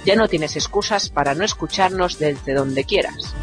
Ya 0.05 0.15
no 0.15 0.27
tienes 0.27 0.55
excusas 0.55 1.09
para 1.09 1.35
no 1.35 1.43
escucharnos 1.43 2.17
desde 2.17 2.53
donde 2.53 2.85
quieras. 2.85 3.35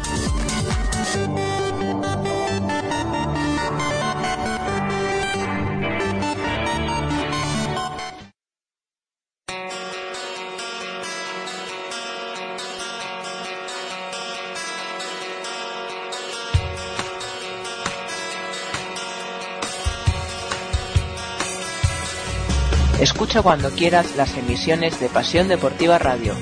Escucha 23.27 23.43
cuando 23.43 23.69
quieras 23.71 24.15
las 24.15 24.37
emisiones 24.37 25.01
de 25.01 25.09
Pasión 25.09 25.49
Deportiva 25.49 25.97
Radio. 25.97 26.33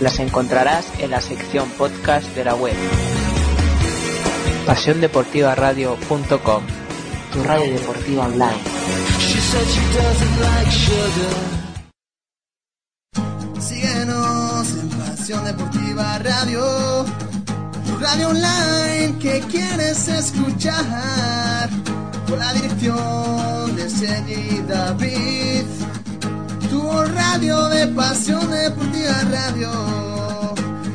Las 0.00 0.18
encontrarás 0.18 0.84
en 0.98 1.12
la 1.12 1.20
sección 1.20 1.70
podcast 1.78 2.26
de 2.34 2.44
la 2.44 2.56
web. 2.56 2.74
PasiónDeportivaRadio.com 4.66 6.64
Tu 7.32 7.44
radio 7.44 7.72
deportiva 7.72 8.24
online. 8.24 8.58
Síguenos 13.60 14.68
en 14.72 14.88
Pasión 14.88 15.44
Deportiva 15.44 16.18
Radio, 16.18 17.04
tu 17.86 17.98
radio 18.00 18.30
online 18.30 19.16
que 19.20 19.38
quieres 19.48 20.08
escuchar, 20.08 21.70
con 22.28 22.36
la 22.36 22.52
dirección 22.52 23.76
de 23.76 23.88
Sergi 23.88 24.60
David, 24.66 25.41
radio 27.14 27.68
de 27.68 27.86
Pasión 27.88 28.50
Deportiva 28.50 29.22
Radio. 29.30 29.70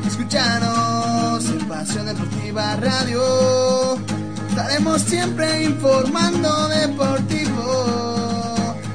Escúchanos 0.06 1.50
en 1.50 1.68
Pasión 1.68 2.06
Deportiva 2.06 2.76
Radio, 2.78 3.98
estaremos 4.50 5.02
siempre 5.02 5.64
informando 5.64 6.68
deportivo. 6.68 7.86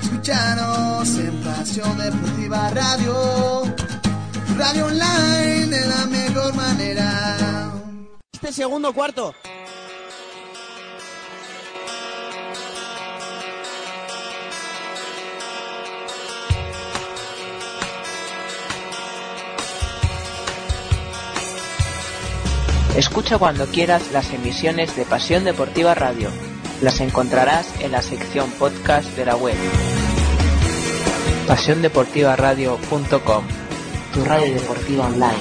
Escúchanos 0.02 1.08
en 1.16 1.42
Pasión 1.42 1.98
Deportiva 1.98 2.70
Radio, 2.70 3.62
radio 4.56 4.86
online 4.86 5.66
de 5.66 5.86
la 5.86 6.06
mejor 6.06 6.54
manera. 6.54 7.72
Este 8.32 8.52
segundo 8.52 8.92
cuarto. 8.92 9.34
Escucha 22.96 23.38
cuando 23.38 23.66
quieras 23.66 24.02
las 24.12 24.32
emisiones 24.32 24.94
de 24.96 25.04
Pasión 25.06 25.44
Deportiva 25.44 25.94
Radio. 25.94 26.30
Las 26.82 27.00
encontrarás 27.00 27.66
en 27.80 27.92
la 27.92 28.02
sección 28.02 28.50
podcast 28.52 29.08
de 29.16 29.24
la 29.24 29.34
web. 29.36 29.56
PasiónDeportivaRadio.com 31.46 33.44
Tu 34.12 34.24
radio 34.24 34.54
deportiva 34.54 35.06
online. 35.06 35.38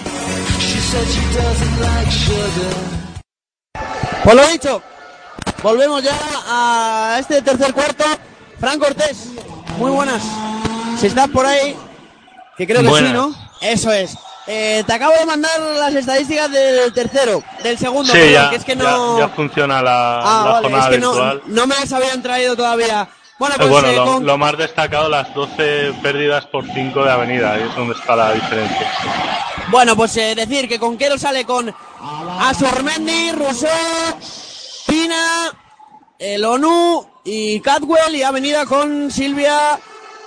Pues 4.23 4.35
lo 4.35 4.47
dicho, 4.47 4.81
volvemos 5.61 6.03
ya 6.03 6.17
a 6.47 7.17
este 7.19 7.41
tercer 7.41 7.73
cuarto. 7.73 8.05
Fran 8.59 8.79
Cortés, 8.79 9.27
muy 9.77 9.91
buenas. 9.91 10.23
Si 10.99 11.07
estás 11.07 11.27
por 11.29 11.45
ahí, 11.45 11.75
Que 12.57 12.65
creo 12.67 12.81
que 12.81 12.89
sí. 13.07 13.11
¿no? 13.11 13.35
Eso 13.61 13.91
es. 13.91 14.15
Eh, 14.53 14.83
te 14.85 14.91
acabo 14.93 15.13
de 15.17 15.25
mandar 15.25 15.57
las 15.61 15.95
estadísticas 15.95 16.51
del 16.51 16.91
tercero, 16.91 17.41
del 17.63 17.77
segundo, 17.77 18.11
Sí, 18.11 18.19
perdón, 18.19 18.33
ya, 18.33 18.49
que 18.49 18.55
es 18.57 18.65
que 18.65 18.75
no... 18.75 19.17
ya 19.17 19.29
funciona 19.29 19.81
la, 19.81 20.19
ah, 20.19 20.43
la 20.45 20.51
vale, 20.51 20.61
jornada 20.63 20.83
es 20.83 20.89
que 20.95 20.99
no, 20.99 21.11
virtual. 21.11 21.41
no 21.45 21.67
me 21.67 21.75
las 21.75 21.93
habían 21.93 22.21
traído 22.21 22.55
todavía. 22.57 23.07
Bueno, 23.39 23.55
Eh, 23.55 23.57
pues 23.59 23.69
bueno, 23.69 23.87
eh, 23.87 23.95
lo, 23.95 24.05
con- 24.05 24.25
lo 24.25 24.37
más 24.37 24.57
destacado, 24.57 25.07
las 25.07 25.33
12 25.33 25.93
pérdidas 26.03 26.47
por 26.47 26.65
5 26.65 27.01
de 27.03 27.11
Avenida, 27.11 27.53
ahí 27.53 27.63
es 27.63 27.73
donde 27.77 27.93
está 27.93 28.13
la 28.15 28.33
diferencia. 28.33 28.91
Bueno, 29.69 29.95
pues 29.95 30.17
eh, 30.17 30.35
decir 30.35 30.67
que 30.67 30.79
Conquero 30.79 31.17
sale 31.17 31.45
con 31.45 31.73
Asormendi, 32.41 33.31
Rousseau, 33.31 33.71
Pina, 34.85 35.49
el 36.19 36.43
ONU 36.43 37.07
y 37.23 37.61
Cadwell 37.61 38.15
y 38.17 38.23
Avenida 38.23 38.65
con 38.65 39.09
Silvia, 39.11 39.79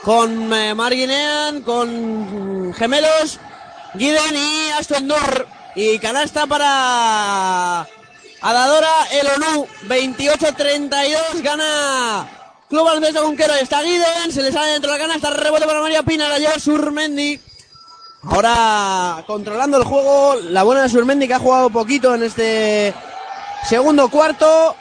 con 0.02 0.48
Marguinean, 0.48 1.60
con 1.60 2.72
Gemelos, 2.74 3.38
Guiden 3.95 4.36
y 4.36 4.70
Aston. 4.70 5.12
Y 5.76 5.99
canasta 5.99 6.47
para 6.47 7.86
Adadora, 8.40 8.92
el 9.11 9.26
ONU, 9.26 9.66
28-32, 9.88 11.42
gana 11.42 12.28
Club 12.68 12.84
Baloncesto 12.84 13.22
Conquero. 13.22 13.55
Está 13.55 13.82
Guiden, 13.82 14.30
se 14.30 14.42
le 14.42 14.53
sale 14.53 14.72
dentro 14.72 14.92
de 14.92 14.99
la 14.99 15.07
canasta, 15.07 15.30
rebote 15.30 15.66
para 15.66 15.80
María 15.80 16.03
Pina, 16.03 16.28
la 16.28 16.38
lleva 16.38 16.59
Surmendi. 16.59 17.40
Ahora 18.22 19.24
controlando 19.26 19.78
el 19.78 19.84
juego, 19.84 20.36
la 20.51 20.62
buena 20.62 20.82
de 20.82 20.88
Surmendi 20.88 21.26
que 21.26 21.34
ha 21.34 21.38
jugado 21.38 21.70
poquito 21.70 22.14
en 22.14 22.22
este 22.22 22.95
segundo 23.68 24.09
cuarto. 24.09 24.76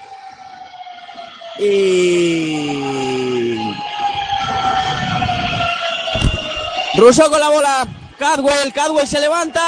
Y. 1.59 2.73
Russo 6.95 7.29
con 7.29 7.39
la 7.39 7.49
bola. 7.49 7.87
Cadwell, 8.17 8.71
Cadwell 8.73 9.07
se 9.07 9.19
levanta. 9.19 9.61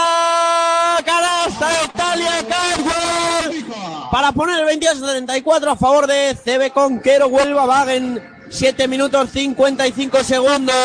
Canasta 1.06 1.68
de 1.70 1.86
Italia, 1.86 2.32
Cadwell. 2.48 3.66
Para 4.12 4.32
poner 4.32 4.68
el 4.68 4.80
22-34 4.80 5.72
a 5.72 5.76
favor 5.76 6.08
de 6.08 6.36
CB 6.36 6.72
Conquero. 6.72 7.28
Huelva 7.28 7.66
Wagen. 7.66 8.22
7 8.50 8.88
minutos 8.88 9.30
55 9.32 10.24
segundos. 10.24 10.76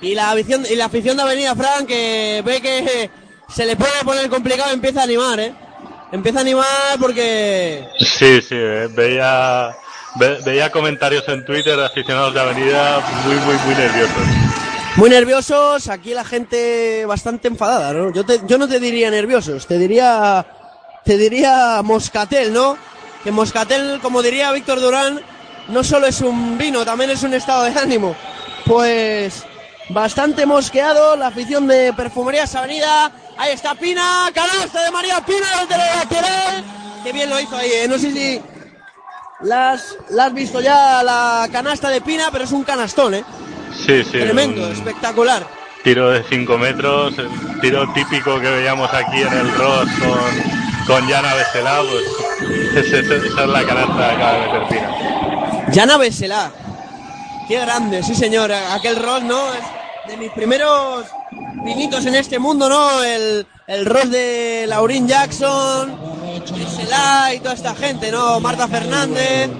Y 0.00 0.14
la 0.14 0.30
afición, 0.32 0.64
y 0.68 0.74
la 0.74 0.86
afición 0.86 1.16
de 1.16 1.22
Avenida 1.22 1.54
Frank 1.54 1.86
que 1.86 2.42
ve 2.44 2.60
que 2.60 3.10
se 3.54 3.66
le 3.66 3.76
puede 3.76 3.92
poner 4.04 4.28
complicado 4.28 4.72
empieza 4.72 5.00
a 5.00 5.04
animar, 5.04 5.38
¿eh? 5.38 5.54
Empieza 6.10 6.38
a 6.38 6.42
animar 6.42 6.66
porque... 6.98 7.86
Sí, 7.98 8.40
sí, 8.42 8.54
eh, 8.56 8.88
veía, 8.90 9.70
ve- 10.16 10.38
veía 10.44 10.72
comentarios 10.72 11.22
en 11.28 11.44
Twitter 11.44 11.76
de 11.76 11.86
aficionados 11.86 12.34
de 12.34 12.40
Avenida 12.40 13.00
muy, 13.24 13.36
muy, 13.36 13.54
muy 13.64 13.74
nerviosos. 13.76 14.41
Muy 14.96 15.08
nerviosos, 15.08 15.88
aquí 15.88 16.12
la 16.12 16.24
gente 16.24 17.04
bastante 17.06 17.48
enfadada, 17.48 17.92
¿no? 17.92 18.12
Yo, 18.12 18.24
te- 18.26 18.40
yo 18.46 18.58
no 18.58 18.68
te 18.68 18.78
diría 18.78 19.10
nerviosos, 19.10 19.66
te 19.66 19.78
diría, 19.78 20.44
te 21.04 21.16
diría 21.16 21.80
moscatel, 21.82 22.52
¿no? 22.52 22.76
Que 23.24 23.30
moscatel, 23.32 24.00
como 24.02 24.20
diría 24.22 24.52
Víctor 24.52 24.80
Durán, 24.80 25.20
no 25.68 25.82
solo 25.82 26.06
es 26.06 26.20
un 26.20 26.58
vino, 26.58 26.84
también 26.84 27.10
es 27.10 27.22
un 27.22 27.32
estado 27.32 27.64
de 27.64 27.78
ánimo. 27.78 28.14
Pues 28.66 29.44
bastante 29.88 30.44
mosqueado 30.44 31.16
la 31.16 31.28
afición 31.28 31.66
de 31.66 31.92
Perfumerías 31.94 32.54
Avenida. 32.54 33.10
Ahí 33.38 33.52
está 33.52 33.74
Pina, 33.74 34.30
canasta 34.34 34.84
de 34.84 34.90
María 34.90 35.24
Pina 35.24 35.46
desde 35.62 35.78
la 35.78 35.96
lateral. 35.96 36.64
Qué 37.02 37.12
bien 37.12 37.30
lo 37.30 37.40
hizo 37.40 37.56
ahí, 37.56 37.70
¿eh? 37.72 37.88
No 37.88 37.98
sé 37.98 38.12
si 38.12 38.42
la 39.40 39.72
has 39.72 40.34
visto 40.34 40.60
ya 40.60 41.02
la 41.02 41.48
canasta 41.50 41.88
de 41.88 42.02
Pina, 42.02 42.28
pero 42.30 42.44
es 42.44 42.52
un 42.52 42.62
canastón, 42.62 43.14
¿eh? 43.14 43.24
Sí, 43.74 44.04
sí. 44.04 44.18
Tremendo, 44.18 44.66
un 44.66 44.72
espectacular. 44.72 45.46
tiro 45.82 46.10
de 46.10 46.22
5 46.22 46.58
metros, 46.58 47.18
el 47.18 47.60
tiro 47.60 47.92
típico 47.92 48.40
que 48.40 48.50
veíamos 48.50 48.92
aquí 48.92 49.22
en 49.22 49.32
el 49.32 49.52
Ross 49.54 49.88
con, 49.98 50.86
con 50.86 51.08
Jana 51.08 51.34
Beselá, 51.34 51.80
pues 51.82 52.86
esa 52.86 52.98
es 52.98 53.48
la 53.48 53.64
canasta 53.64 53.96
que 53.96 54.14
acaba 54.14 54.32
de 54.32 54.40
meter 54.40 54.68
Pina. 54.68 55.66
Yana 55.72 55.96
Besela. 55.96 56.52
Qué 57.48 57.58
grande, 57.58 58.02
sí 58.02 58.14
señor. 58.14 58.52
Aquel 58.52 58.96
rol, 59.02 59.26
¿no? 59.26 59.52
Es 59.52 59.62
de 60.08 60.16
mis 60.16 60.30
primeros 60.32 61.06
pinitos 61.64 62.04
en 62.06 62.14
este 62.14 62.38
mundo, 62.38 62.68
¿no? 62.68 63.02
El, 63.02 63.46
el 63.66 63.86
rol 63.86 64.10
de 64.10 64.64
Laurín 64.68 65.08
Jackson, 65.08 65.96
Besela 66.56 67.34
y 67.34 67.40
toda 67.40 67.54
esta 67.54 67.74
gente, 67.74 68.10
¿no? 68.10 68.38
Marta 68.40 68.68
Fernández 68.68 69.50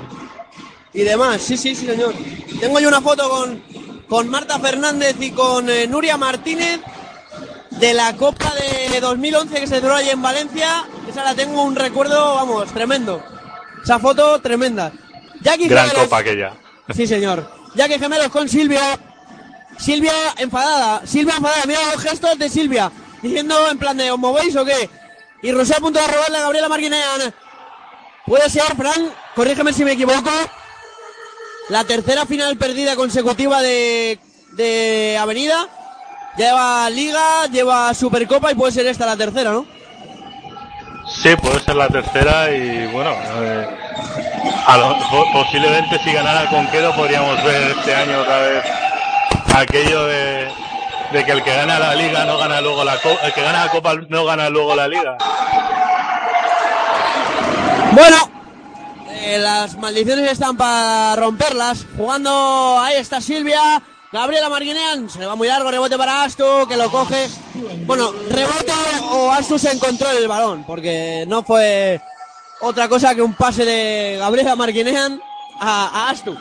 y 0.92 1.02
demás. 1.02 1.40
Sí, 1.42 1.56
sí, 1.56 1.74
sí 1.74 1.86
señor. 1.86 2.14
Tengo 2.60 2.78
yo 2.78 2.88
una 2.88 3.00
foto 3.00 3.28
con, 3.28 3.62
con 4.12 4.28
Marta 4.28 4.58
Fernández 4.58 5.16
y 5.20 5.30
con 5.30 5.70
eh, 5.70 5.86
Nuria 5.86 6.18
Martínez 6.18 6.80
de 7.70 7.94
la 7.94 8.14
Copa 8.14 8.52
de 8.90 9.00
2011 9.00 9.54
que 9.54 9.60
se 9.66 9.76
celebró 9.76 9.94
allí 9.94 10.10
en 10.10 10.20
Valencia. 10.20 10.84
Esa 11.08 11.24
la 11.24 11.34
tengo 11.34 11.62
un 11.62 11.74
recuerdo, 11.74 12.34
vamos, 12.34 12.70
tremendo. 12.74 13.24
Esa 13.82 13.98
foto 13.98 14.38
tremenda. 14.42 14.92
Jackie 15.40 15.66
Gran 15.66 15.88
Gemelos- 15.88 16.02
copa 16.04 16.18
aquella. 16.18 16.52
Sí, 16.94 17.06
señor. 17.06 17.50
Que 17.74 17.98
gemelos 17.98 18.28
con 18.28 18.50
Silvia. 18.50 18.98
Silvia 19.78 20.12
enfadada. 20.36 21.06
Silvia 21.06 21.36
enfadada. 21.38 21.62
Mira 21.66 21.80
los 21.94 22.02
gestos 22.02 22.38
de 22.38 22.50
Silvia. 22.50 22.92
Diciendo 23.22 23.66
en 23.70 23.78
plan 23.78 23.96
de 23.96 24.10
¿os 24.10 24.18
movéis 24.18 24.54
o 24.56 24.64
qué? 24.66 24.90
Y 25.42 25.52
Rosé 25.52 25.76
a 25.76 25.80
punto 25.80 25.98
de 25.98 26.06
robarle 26.06 26.36
a 26.36 26.42
Gabriela 26.42 26.68
Marguinean. 26.68 27.34
Puede 28.26 28.50
ser, 28.50 28.76
Fran, 28.76 29.10
corrígeme 29.34 29.72
si 29.72 29.86
me 29.86 29.92
equivoco. 29.92 30.28
La 31.72 31.84
tercera 31.84 32.26
final 32.26 32.58
perdida 32.58 32.96
consecutiva 32.96 33.62
de, 33.62 34.18
de 34.58 35.16
Avenida. 35.18 35.66
Lleva 36.36 36.90
Liga, 36.90 37.46
lleva 37.50 37.94
Supercopa 37.94 38.52
y 38.52 38.54
puede 38.54 38.72
ser 38.72 38.86
esta 38.86 39.06
la 39.06 39.16
tercera, 39.16 39.52
¿no? 39.52 39.64
Sí, 41.22 41.34
puede 41.36 41.60
ser 41.60 41.76
la 41.76 41.88
tercera 41.88 42.50
y 42.50 42.88
bueno, 42.92 43.10
eh, 43.40 43.66
a 44.66 44.76
lo- 44.76 44.98
po- 45.10 45.32
posiblemente 45.32 45.98
si 46.04 46.12
ganara 46.12 46.50
Conquero 46.50 46.94
podríamos 46.94 47.42
ver 47.42 47.70
este 47.78 47.94
año 47.94 48.20
otra 48.20 48.38
vez 48.38 48.64
aquello 49.54 50.06
de, 50.08 50.48
de 51.12 51.24
que 51.24 51.32
el 51.32 51.42
que 51.42 51.54
gana 51.56 51.78
la 51.78 51.94
liga 51.94 52.24
no 52.26 52.36
gana 52.36 52.60
luego 52.60 52.84
la 52.84 52.98
copa, 53.00 53.26
el 53.26 53.32
que 53.32 53.42
gana 53.42 53.64
la 53.64 53.70
copa 53.70 53.94
no 54.10 54.24
gana 54.26 54.50
luego 54.50 54.74
la 54.74 54.88
liga. 54.88 55.16
Bueno, 57.92 58.16
eh, 59.22 59.38
las 59.38 59.76
maldiciones 59.78 60.30
están 60.30 60.56
para 60.56 61.14
romperlas. 61.16 61.86
Jugando, 61.96 62.78
ahí 62.80 62.96
está 62.96 63.20
Silvia. 63.20 63.82
Gabriela 64.12 64.50
Marguinean, 64.50 65.08
se 65.08 65.20
le 65.20 65.26
va 65.26 65.36
muy 65.36 65.48
largo, 65.48 65.70
rebote 65.70 65.96
para 65.96 66.24
Astu, 66.24 66.44
que 66.68 66.76
lo 66.76 66.90
coge. 66.90 67.30
Bueno, 67.86 68.12
rebote 68.28 68.72
o 69.10 69.30
Astu 69.30 69.58
se 69.58 69.72
encontró 69.72 70.10
el 70.10 70.28
balón, 70.28 70.64
porque 70.64 71.24
no 71.26 71.42
fue 71.42 71.98
otra 72.60 72.88
cosa 72.88 73.14
que 73.14 73.22
un 73.22 73.32
pase 73.32 73.64
de 73.64 74.16
Gabriela 74.18 74.54
Marguinean 74.54 75.18
a, 75.58 76.10
Astu. 76.10 76.36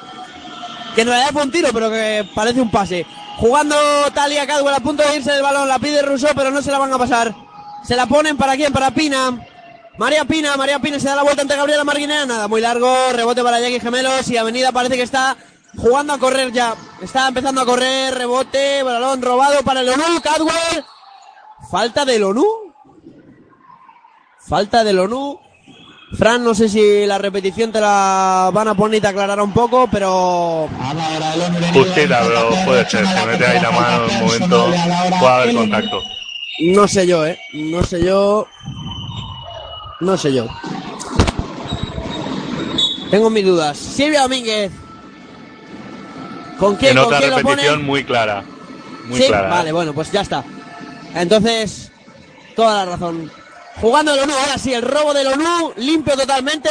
Que 0.96 1.02
en 1.02 1.08
realidad 1.08 1.32
fue 1.32 1.44
un 1.44 1.52
tiro, 1.52 1.70
pero 1.72 1.90
que 1.90 2.28
parece 2.36 2.60
un 2.60 2.70
pase. 2.70 3.06
Jugando 3.38 3.76
Talia 4.14 4.46
Cadwell 4.46 4.76
a 4.76 4.82
punto 4.82 5.04
de 5.04 5.16
irse 5.16 5.32
del 5.32 5.42
balón, 5.42 5.70
la 5.70 5.80
pide 5.80 6.02
Rousseau, 6.02 6.34
pero 6.36 6.52
no 6.52 6.62
se 6.62 6.72
la 6.72 6.78
van 6.78 6.92
a 6.92 6.98
pasar. 6.98 7.34
Se 7.84 7.96
la 7.96 8.06
ponen 8.06 8.36
para 8.36 8.56
quién, 8.58 8.74
para 8.74 8.92
Pina. 8.92 9.48
María 9.98 10.26
Pina, 10.26 10.56
María 10.58 10.80
Pina 10.80 11.00
se 11.00 11.08
da 11.08 11.16
la 11.16 11.24
vuelta 11.24 11.42
ante 11.42 11.56
Gabriela 11.56 11.84
Marguinea, 11.84 12.26
nada, 12.26 12.48
muy 12.48 12.62
largo, 12.62 12.94
rebote 13.14 13.44
para 13.44 13.60
Jackie 13.60 13.80
Gemelos 13.80 14.30
y 14.30 14.38
Avenida 14.38 14.72
parece 14.72 14.96
que 14.96 15.04
está 15.04 15.36
jugando 15.78 16.14
a 16.14 16.18
correr 16.18 16.52
ya. 16.52 16.76
Está 17.02 17.28
empezando 17.28 17.62
a 17.62 17.66
correr, 17.66 18.14
rebote, 18.14 18.84
balón 18.84 19.22
robado 19.22 19.62
para 19.64 19.82
el 19.82 19.90
ONU, 19.90 20.22
Cadwell. 20.22 20.86
Falta 21.70 22.06
del 22.06 22.24
ONU. 22.24 22.46
Falta 24.48 24.84
del 24.84 25.00
ONU. 25.00 25.40
Fran, 26.18 26.44
no 26.44 26.54
sé 26.54 26.68
si 26.68 27.06
la 27.06 27.18
repetición 27.18 27.72
te 27.72 27.80
la 27.80 28.50
van 28.54 28.68
a 28.68 28.76
poner 28.76 28.98
y 28.98 29.02
te 29.02 29.08
aclarará 29.08 29.42
un 29.44 29.54
poco, 29.54 29.88
pero... 29.90 30.68
Justita, 31.74 32.22
pero 32.24 32.50
puede 32.66 32.90
ser, 32.90 33.08
se 33.08 33.26
mete 33.26 33.46
ahí 33.46 33.62
la 33.62 33.72
mano 33.72 34.06
en 34.06 34.12
un 34.12 34.20
momento, 34.26 34.66
puede 35.20 35.34
haber 35.34 35.56
contacto. 35.56 36.02
No 36.60 36.88
sé 36.88 37.08
yo, 37.08 37.26
eh. 37.26 37.40
No 37.54 37.82
sé 37.84 38.04
yo. 38.04 38.46
No 40.02 40.18
sé 40.18 40.34
yo. 40.34 40.48
Tengo 43.10 43.30
mis 43.30 43.46
dudas. 43.46 43.78
Silvia 43.78 44.22
Domínguez. 44.24 44.72
¿Con 46.58 46.76
quién, 46.76 46.92
En 46.92 46.98
con 46.98 47.06
otra 47.06 47.18
quién 47.20 47.30
lo 47.32 47.38
repetición 47.38 47.74
pone? 47.76 47.84
muy 47.88 48.04
clara, 48.04 48.44
muy 49.06 49.20
sí, 49.20 49.28
clara. 49.28 49.50
vale, 49.50 49.72
bueno, 49.72 49.94
pues 49.94 50.12
ya 50.12 50.22
está. 50.22 50.44
Entonces, 51.16 51.92
toda 52.56 52.86
la 52.86 52.92
razón. 52.92 53.32
Jugando 53.82 54.14
el 54.14 54.20
ONU, 54.20 54.34
ahora 54.34 54.58
sí, 54.60 54.74
el 54.74 54.84
robo 54.84 55.14
del 55.14 55.28
ONU, 55.28 55.74
limpio 55.78 56.16
totalmente. 56.16 56.70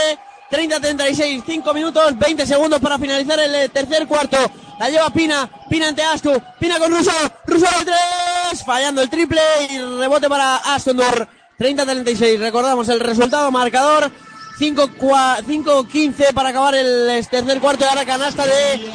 30-36, 0.50 1.42
5 1.46 1.74
minutos, 1.74 2.18
20 2.18 2.46
segundos 2.46 2.80
para 2.80 2.98
finalizar 2.98 3.38
el 3.38 3.54
eh, 3.54 3.68
tercer 3.68 4.06
cuarto. 4.06 4.36
La 4.80 4.88
lleva 4.88 5.10
Pina, 5.10 5.48
Pina 5.68 5.88
ante 5.88 6.02
Astu, 6.02 6.40
Pina 6.58 6.78
con 6.78 6.90
Russo, 6.92 7.12
Russo 7.46 7.66
de 7.78 7.84
tres, 7.84 8.64
fallando 8.64 9.02
el 9.02 9.10
triple 9.10 9.40
y 9.70 9.78
rebote 9.78 10.28
para 10.28 10.56
Astundor. 10.56 11.28
30-36, 11.60 12.38
recordamos 12.38 12.88
el 12.88 13.00
resultado, 13.00 13.50
marcador 13.50 14.10
5-15 14.58 16.32
para 16.32 16.48
acabar 16.48 16.74
el 16.74 17.10
eh, 17.10 17.22
tercer 17.30 17.60
cuarto 17.60 17.84
y 17.84 17.88
ahora 17.88 18.06
canasta 18.06 18.46
de 18.46 18.90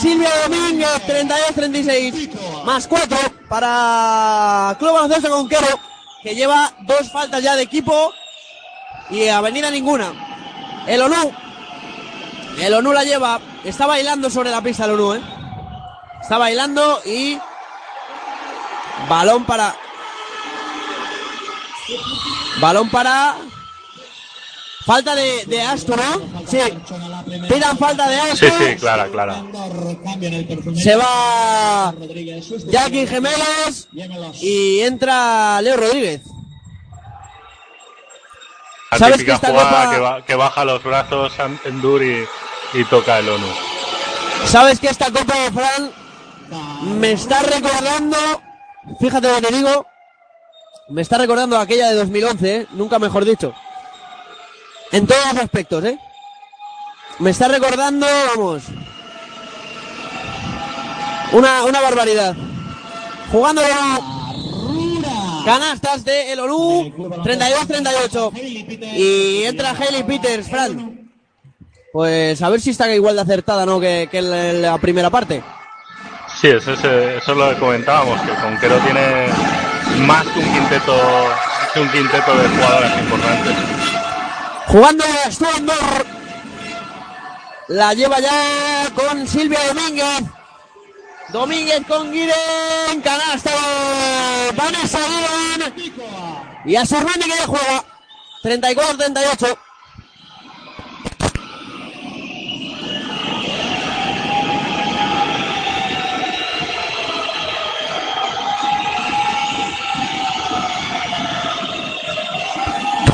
Silvia 0.00 0.30
Domínguez, 0.44 0.88
32-36. 1.06 2.64
Más 2.64 2.86
4 2.86 3.18
para 3.46 4.74
Club 4.78 4.92
Baloncesto 4.92 5.28
Conquero, 5.28 5.66
que 6.22 6.34
lleva 6.34 6.72
dos 6.80 7.12
faltas 7.12 7.42
ya 7.42 7.56
de 7.56 7.62
equipo 7.62 8.14
y 9.10 9.28
Avenida 9.28 9.70
ninguna. 9.70 10.84
El 10.86 11.02
ONU. 11.02 11.30
El 12.58 12.72
ONU 12.72 12.92
la 12.94 13.04
lleva. 13.04 13.38
Está 13.64 13.86
bailando 13.86 14.30
sobre 14.30 14.50
la 14.50 14.62
pista 14.62 14.86
el 14.86 14.92
ONU, 14.92 15.14
¿eh? 15.14 15.22
Está 16.22 16.38
bailando 16.38 17.02
y... 17.04 17.38
Balón 19.10 19.44
para... 19.44 19.76
Balón 22.60 22.88
para... 22.90 23.36
Falta 24.86 25.14
de, 25.14 25.44
de 25.44 25.60
Astro, 25.60 25.96
¿no? 25.96 26.46
Sí. 26.46 26.58
Pidan 27.46 27.76
falta 27.76 28.08
de 28.08 28.16
Sí, 28.36 28.46
Astro. 28.46 28.66
sí, 28.66 28.76
clara, 28.76 29.08
clara. 29.08 29.42
Se 30.74 30.96
va 30.96 31.92
Jackie 32.68 33.06
Gemelos 33.06 33.86
y 34.40 34.80
entra 34.80 35.60
Leo 35.60 35.76
Rodríguez. 35.76 36.22
La 38.90 38.96
¿Sabes 38.98 39.18
típica 39.18 39.32
que 39.32 39.46
esta 39.46 39.48
jugada 39.48 39.70
copa- 39.84 39.90
que, 39.94 40.00
ba- 40.00 40.24
que 40.24 40.34
baja 40.36 40.64
los 40.64 40.82
brazos 40.82 41.32
Endur 41.66 42.02
y, 42.02 42.24
y 42.72 42.84
toca 42.84 43.18
el 43.18 43.28
ONU. 43.28 43.46
¿Sabes 44.46 44.80
que 44.80 44.86
esta 44.88 45.10
Copa 45.10 45.38
de 45.38 45.52
Fran 45.52 45.90
me 46.98 47.12
está 47.12 47.42
recordando, 47.42 48.16
fíjate 48.98 49.28
lo 49.30 49.46
que 49.46 49.54
digo, 49.54 49.86
me 50.88 51.02
está 51.02 51.18
recordando 51.18 51.58
aquella 51.58 51.88
de 51.88 51.94
2011, 51.96 52.56
¿eh? 52.56 52.66
nunca 52.72 52.98
mejor 52.98 53.24
dicho. 53.24 53.54
En 54.90 55.06
todos 55.06 55.20
los 55.32 55.42
aspectos, 55.42 55.84
¿eh? 55.84 55.98
Me 57.18 57.30
está 57.30 57.48
recordando, 57.48 58.06
vamos, 58.34 58.62
una, 61.32 61.64
una 61.64 61.80
barbaridad. 61.80 62.34
Jugando. 63.30 63.62
Canastas 65.44 66.04
de 66.04 66.32
el 66.32 66.40
ONU, 66.40 66.92
32-38. 67.22 68.32
Y 68.96 69.44
entra 69.44 69.70
Hailey 69.70 70.02
Peters, 70.04 70.48
Fran. 70.48 71.10
Pues 71.92 72.42
a 72.42 72.48
ver 72.50 72.60
si 72.60 72.70
está 72.70 72.92
igual 72.94 73.16
de 73.16 73.22
acertada, 73.22 73.64
¿no? 73.64 73.80
Que, 73.80 74.08
que 74.10 74.20
la, 74.22 74.78
primera 74.78 75.10
parte. 75.10 75.42
Sí, 76.40 76.48
eso 76.48 76.72
es, 76.72 76.80
eso 76.80 77.32
es 77.32 77.36
lo 77.38 77.50
que 77.50 77.56
comentábamos, 77.56 78.20
que 78.22 78.32
Conquero 78.34 78.78
tiene 78.78 79.26
más 80.06 80.26
que 80.26 80.40
un 80.40 80.52
quinteto, 80.52 80.96
que 81.74 81.80
un 81.80 81.90
quinteto 81.90 82.36
de 82.36 82.48
jugadoras 82.48 82.98
importantes. 82.98 83.54
Jugando 84.66 85.04
Stuendorf. 85.30 86.06
La 87.68 87.92
lleva 87.94 88.18
ya 88.20 88.90
con 88.94 89.26
Silvia 89.26 89.60
Domínguez. 89.68 90.22
Domínguez 91.28 91.82
con 91.86 92.12
Guiden. 92.12 93.00
Canasta. 93.02 93.50
Vanessa 94.54 94.98
Guiden. 95.76 96.02
Y 96.64 96.76
a 96.76 96.84
Sorrani 96.84 97.24
que 97.24 97.36
ya 97.36 97.46
juega. 97.46 97.84
34-38. 98.42 99.58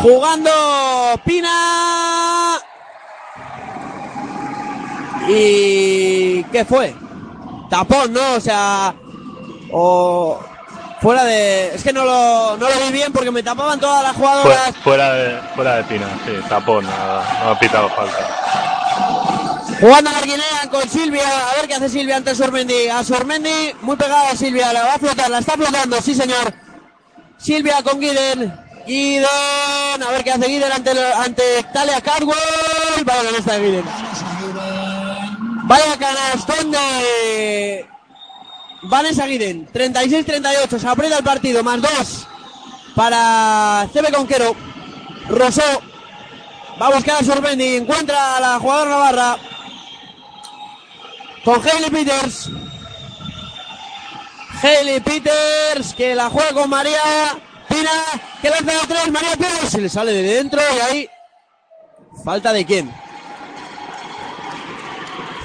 Jugando 0.05 0.51
Pina. 1.25 2.61
¿Y 5.27 6.45
qué 6.45 6.63
fue? 6.67 6.95
Tapón, 7.71 8.13
¿no? 8.13 8.35
O 8.35 8.41
sea, 8.41 8.95
o 9.73 10.39
fuera 11.01 11.25
de... 11.25 11.75
Es 11.75 11.83
que 11.83 11.95
no 11.95 12.05
lo, 12.05 12.55
no 12.59 12.69
lo 12.69 12.81
vi 12.85 12.93
bien 12.93 13.15
porque 13.15 13.31
me 13.31 13.43
tapaban 13.43 13.81
todas 13.81 14.03
las 14.03 14.15
jugadoras. 14.15 14.77
fuera, 14.85 15.15
de, 15.15 15.41
fuera 15.55 15.77
de 15.77 15.85
Pina, 15.85 16.07
sí, 16.27 16.33
tapón, 16.51 16.85
no, 16.85 16.91
no 16.91 17.51
ha 17.51 17.59
pitado 17.59 17.89
falta. 17.89 19.79
Jugando 19.81 20.11
a 20.11 20.19
Arguinea 20.19 20.69
con 20.71 20.87
Silvia. 20.87 21.25
A 21.51 21.55
ver 21.57 21.67
qué 21.67 21.77
hace 21.77 21.89
Silvia 21.89 22.19
ante 22.19 22.35
Sormendi. 22.35 22.89
A 22.89 23.03
Sormendi, 23.03 23.75
muy 23.81 23.97
pegada 23.97 24.33
a 24.33 24.37
Silvia. 24.37 24.71
La 24.71 24.83
va 24.83 24.95
a 24.97 24.99
flotar, 24.99 25.31
la 25.31 25.39
está 25.39 25.55
flotando, 25.55 25.97
sí 26.03 26.15
señor. 26.15 26.53
Silvia 27.39 27.83
con 27.83 27.99
Guiden. 27.99 28.64
Guiden. 28.87 29.27
A 30.03 30.11
ver 30.11 30.25
qué 30.25 30.33
hace 30.33 30.47
Guiden 30.47 30.73
ante, 30.73 30.91
ante 31.15 31.43
Talia 31.73 32.01
Cardwell. 32.01 33.05
Vaya 33.05 33.23
canasta 33.23 33.53
de 33.55 33.67
Guiden. 33.67 33.85
Vaya 35.65 35.97
canastón 35.97 36.71
de 36.71 37.87
Vanessa 38.83 39.27
Guiden. 39.27 39.69
36-38. 39.73 40.79
Se 40.79 40.89
aprieta 40.89 41.19
el 41.19 41.25
partido. 41.25 41.63
Más 41.63 41.81
dos 41.81 42.27
para 42.95 43.89
CB 43.93 44.13
Conquero. 44.13 44.55
Rosó 45.29 45.63
va 46.81 46.87
a 46.89 46.95
buscar 46.95 47.23
a 47.23 47.25
Sorbendi. 47.25 47.77
Encuentra 47.77 48.37
a 48.37 48.41
la 48.41 48.59
jugadora 48.59 48.91
Navarra. 48.91 49.37
Con 51.45 51.61
Hailey 51.67 51.91
Peters. 51.91 52.51
Hailey 54.63 55.01
Peters 55.01 55.95
que 55.95 56.15
la 56.15 56.31
juega 56.31 56.53
con 56.53 56.71
María 56.71 57.01
Pina. 57.75 57.91
Que 58.41 58.51
lanza 58.51 58.73
de 58.73 58.87
tres. 58.87 59.11
María 59.11 59.37
Pina. 59.37 59.69
Se 59.69 59.81
le 59.81 59.89
sale 59.89 60.13
de 60.13 60.23
dentro 60.23 60.61
y 60.61 60.81
ahí. 60.81 61.11
Falta 62.25 62.53
de 62.53 62.65
quién? 62.65 62.93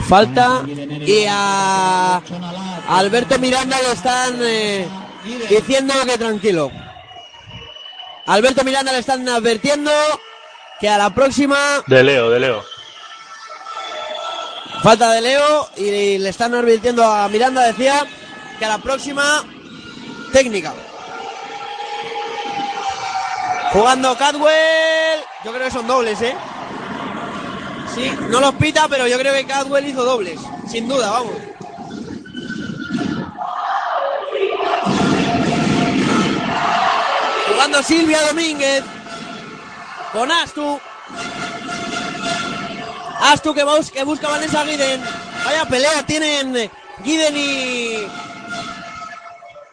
Falta 0.07 0.63
y 0.65 1.25
a 1.29 2.21
Alberto 2.87 3.37
Miranda 3.37 3.77
le 3.79 3.91
están 3.91 4.39
eh, 4.41 4.87
diciendo 5.49 5.93
que 6.05 6.17
tranquilo. 6.17 6.71
Alberto 8.25 8.63
Miranda 8.63 8.91
le 8.91 8.99
están 8.99 9.27
advirtiendo 9.29 9.91
que 10.79 10.89
a 10.89 10.97
la 10.97 11.09
próxima 11.11 11.83
De 11.87 12.03
Leo, 12.03 12.29
de 12.29 12.39
Leo. 12.39 12.63
falta 14.81 15.11
de 15.11 15.21
Leo 15.21 15.69
y 15.77 16.17
le 16.17 16.29
están 16.29 16.55
advirtiendo 16.55 17.03
a 17.03 17.27
Miranda, 17.29 17.61
decía, 17.63 18.05
que 18.57 18.65
a 18.65 18.69
la 18.69 18.77
próxima 18.79 19.43
técnica. 20.33 20.73
Jugando 23.71 24.17
Cadwell, 24.17 25.21
yo 25.43 25.51
creo 25.53 25.65
que 25.65 25.71
son 25.71 25.85
dobles, 25.87 26.21
¿eh? 26.21 26.35
Sí, 27.93 28.11
no 28.29 28.39
los 28.39 28.55
pita, 28.55 28.87
pero 28.87 29.07
yo 29.07 29.17
creo 29.19 29.33
que 29.33 29.45
Cadwell 29.45 29.85
hizo 29.87 30.03
dobles, 30.03 30.39
sin 30.67 30.87
duda, 30.87 31.11
vamos. 31.11 31.33
Jugando 37.51 37.83
Silvia 37.83 38.21
Domínguez 38.27 38.83
con 40.13 40.31
Astu. 40.31 40.79
Astu 43.21 43.53
que, 43.53 43.63
bus- 43.63 43.91
que 43.91 44.03
busca 44.03 44.29
Vanessa 44.29 44.63
Guiden. 44.63 45.01
Vaya 45.45 45.65
pelea 45.65 46.03
tienen 46.05 46.69
Guiden 47.03 47.35
y. 47.37 48.07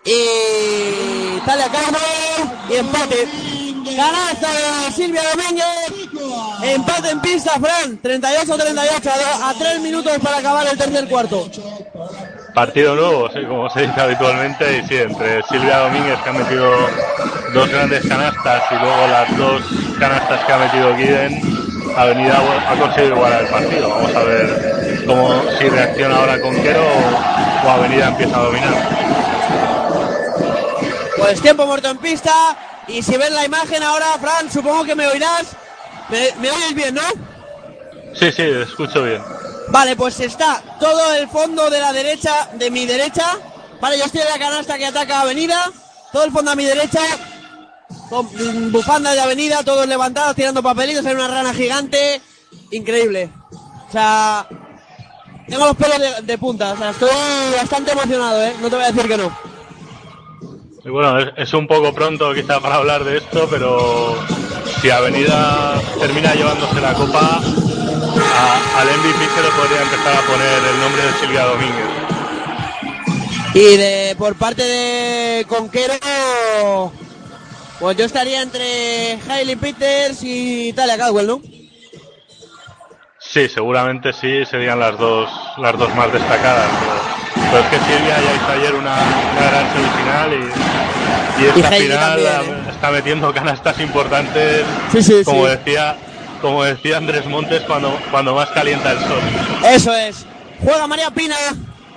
Y. 0.04 1.40
Talia 1.44 1.68
Carver. 1.70 2.00
Y 2.70 2.74
empate. 2.76 3.28
Canasta 3.94 4.48
de 4.50 4.92
Silvia 4.92 5.22
Domínguez. 5.30 5.64
Empate 6.62 7.10
en 7.10 7.20
pista, 7.20 7.52
Fran. 7.60 8.00
38-38. 8.02 9.10
A, 9.42 9.50
a 9.50 9.54
tres 9.54 9.80
minutos 9.80 10.12
para 10.22 10.38
acabar 10.38 10.66
el 10.66 10.76
tercer 10.76 11.08
cuarto. 11.08 11.48
Partido 12.54 12.94
nuevo, 12.94 13.28
sí, 13.28 13.44
como 13.46 13.68
se 13.68 13.82
dice 13.82 14.00
habitualmente, 14.00 14.78
y 14.78 14.88
sí, 14.88 14.96
entre 14.96 15.42
Silvia 15.42 15.78
Domínguez 15.80 16.18
que 16.22 16.30
ha 16.30 16.32
metido 16.32 16.70
dos 17.52 17.68
grandes 17.68 18.06
canastas 18.08 18.62
y 18.70 18.74
luego 18.76 19.06
las 19.08 19.36
dos 19.36 19.62
canastas 20.00 20.44
que 20.44 20.52
ha 20.52 20.56
metido 20.56 20.96
Guiden, 20.96 21.40
Avenida 21.96 22.40
ha 22.68 22.74
conseguido 22.80 23.16
igualar 23.16 23.42
el 23.42 23.48
partido. 23.48 23.90
Vamos 23.90 24.14
a 24.14 24.22
ver 24.24 25.04
cómo 25.06 25.42
si 25.58 25.68
reacciona 25.68 26.16
ahora 26.16 26.40
Conquero 26.40 26.82
o, 26.82 27.66
o 27.66 27.70
Avenida 27.70 28.08
empieza 28.08 28.36
a 28.36 28.42
dominar. 28.44 28.74
Pues 31.18 31.40
tiempo 31.40 31.66
muerto 31.66 31.90
en 31.90 31.98
pista. 31.98 32.32
Y 32.88 33.02
si 33.02 33.16
ves 33.16 33.30
la 33.32 33.44
imagen 33.44 33.82
ahora, 33.82 34.06
Fran, 34.20 34.50
supongo 34.50 34.84
que 34.84 34.94
me 34.94 35.06
oirás. 35.06 35.46
Me, 36.08 36.32
me 36.40 36.50
oyes 36.50 36.74
bien, 36.74 36.94
¿no? 36.94 37.02
Sí, 38.14 38.30
sí, 38.32 38.42
escucho 38.42 39.02
bien. 39.02 39.22
Vale, 39.68 39.96
pues 39.96 40.20
está 40.20 40.62
todo 40.78 41.12
el 41.14 41.28
fondo 41.28 41.68
de 41.68 41.80
la 41.80 41.92
derecha, 41.92 42.48
de 42.54 42.70
mi 42.70 42.86
derecha. 42.86 43.38
Vale, 43.80 43.98
yo 43.98 44.04
estoy 44.04 44.20
en 44.20 44.28
la 44.28 44.38
canasta 44.38 44.78
que 44.78 44.86
ataca 44.86 45.20
Avenida. 45.20 45.70
Todo 46.12 46.24
el 46.24 46.32
fondo 46.32 46.52
a 46.52 46.56
mi 46.56 46.64
derecha. 46.64 47.00
Con 48.08 48.26
mm, 48.26 48.72
bufanda 48.72 49.12
de 49.12 49.20
Avenida, 49.20 49.64
todos 49.64 49.86
levantados, 49.86 50.36
tirando 50.36 50.62
papelitos. 50.62 51.04
Hay 51.04 51.14
una 51.14 51.28
rana 51.28 51.52
gigante. 51.52 52.20
Increíble. 52.70 53.30
O 53.88 53.92
sea, 53.92 54.46
tengo 55.48 55.66
los 55.66 55.76
pelos 55.76 55.98
de, 55.98 56.22
de 56.22 56.38
punta. 56.38 56.72
O 56.72 56.76
sea, 56.76 56.90
estoy 56.90 57.10
bastante 57.56 57.92
emocionado, 57.92 58.42
¿eh? 58.44 58.54
No 58.60 58.70
te 58.70 58.76
voy 58.76 58.84
a 58.84 58.92
decir 58.92 59.08
que 59.08 59.16
no. 59.16 59.55
Y 60.86 60.88
bueno, 60.88 61.18
es, 61.18 61.32
es 61.36 61.52
un 61.54 61.66
poco 61.66 61.92
pronto 61.92 62.32
quizá 62.32 62.60
para 62.60 62.76
hablar 62.76 63.02
de 63.04 63.18
esto, 63.18 63.48
pero 63.50 64.14
si 64.80 64.88
Avenida 64.90 65.82
termina 65.98 66.34
llevándose 66.34 66.80
la 66.80 66.94
copa, 66.94 67.40
a- 68.36 68.80
al 68.80 68.88
MVP 69.00 69.28
se 69.28 69.42
le 69.42 69.50
podría 69.50 69.82
empezar 69.82 70.14
a 70.16 70.22
poner 70.22 70.64
el 70.64 70.78
nombre 70.78 71.02
de 71.02 71.12
Silvia 71.14 71.44
Domínguez. 71.44 71.90
Y 73.54 73.76
de 73.76 74.14
por 74.16 74.36
parte 74.36 74.62
de 74.62 75.44
Conquero, 75.46 75.94
pues 77.80 77.96
yo 77.96 78.04
estaría 78.04 78.42
entre 78.42 79.18
Hailey 79.28 79.56
Peters 79.56 80.20
y 80.22 80.72
Talia 80.74 80.96
Caldwell, 80.98 81.26
¿no? 81.26 81.40
Sí, 83.18 83.48
seguramente 83.48 84.12
sí, 84.12 84.44
serían 84.44 84.78
las 84.78 84.96
dos, 84.98 85.28
las 85.58 85.76
dos 85.78 85.92
más 85.96 86.12
destacadas. 86.12 86.70
Pero, 86.78 87.15
pero 87.56 87.64
es 87.64 87.70
que 87.70 87.78
Silvia 87.92 88.16
ya 88.20 88.34
hizo 88.34 88.52
ayer 88.52 88.74
una, 88.74 88.94
una 89.32 89.50
gran 89.50 89.72
semifinal 89.72 90.32
y, 90.32 91.42
y 91.42 91.46
esta 91.46 91.76
Y 91.78 91.80
final 91.82 91.98
también, 91.98 92.64
la- 92.66 92.70
está 92.72 92.90
metiendo 92.90 93.32
canastas 93.34 93.80
importantes, 93.80 94.64
Sí, 94.92 95.02
sí, 95.02 95.22
como 95.24 95.44
sí. 95.44 95.50
decía, 95.52 95.96
como 96.42 96.64
decía 96.64 96.98
Andrés 96.98 97.26
Montes 97.26 97.62
cuando, 97.62 97.98
cuando 98.10 98.34
más 98.34 98.50
calienta 98.50 98.92
el 98.92 98.98
sol. 99.00 99.20
Eso 99.70 99.94
es. 99.94 100.26
Juega 100.62 100.86
María 100.86 101.10
Pina. 101.10 101.36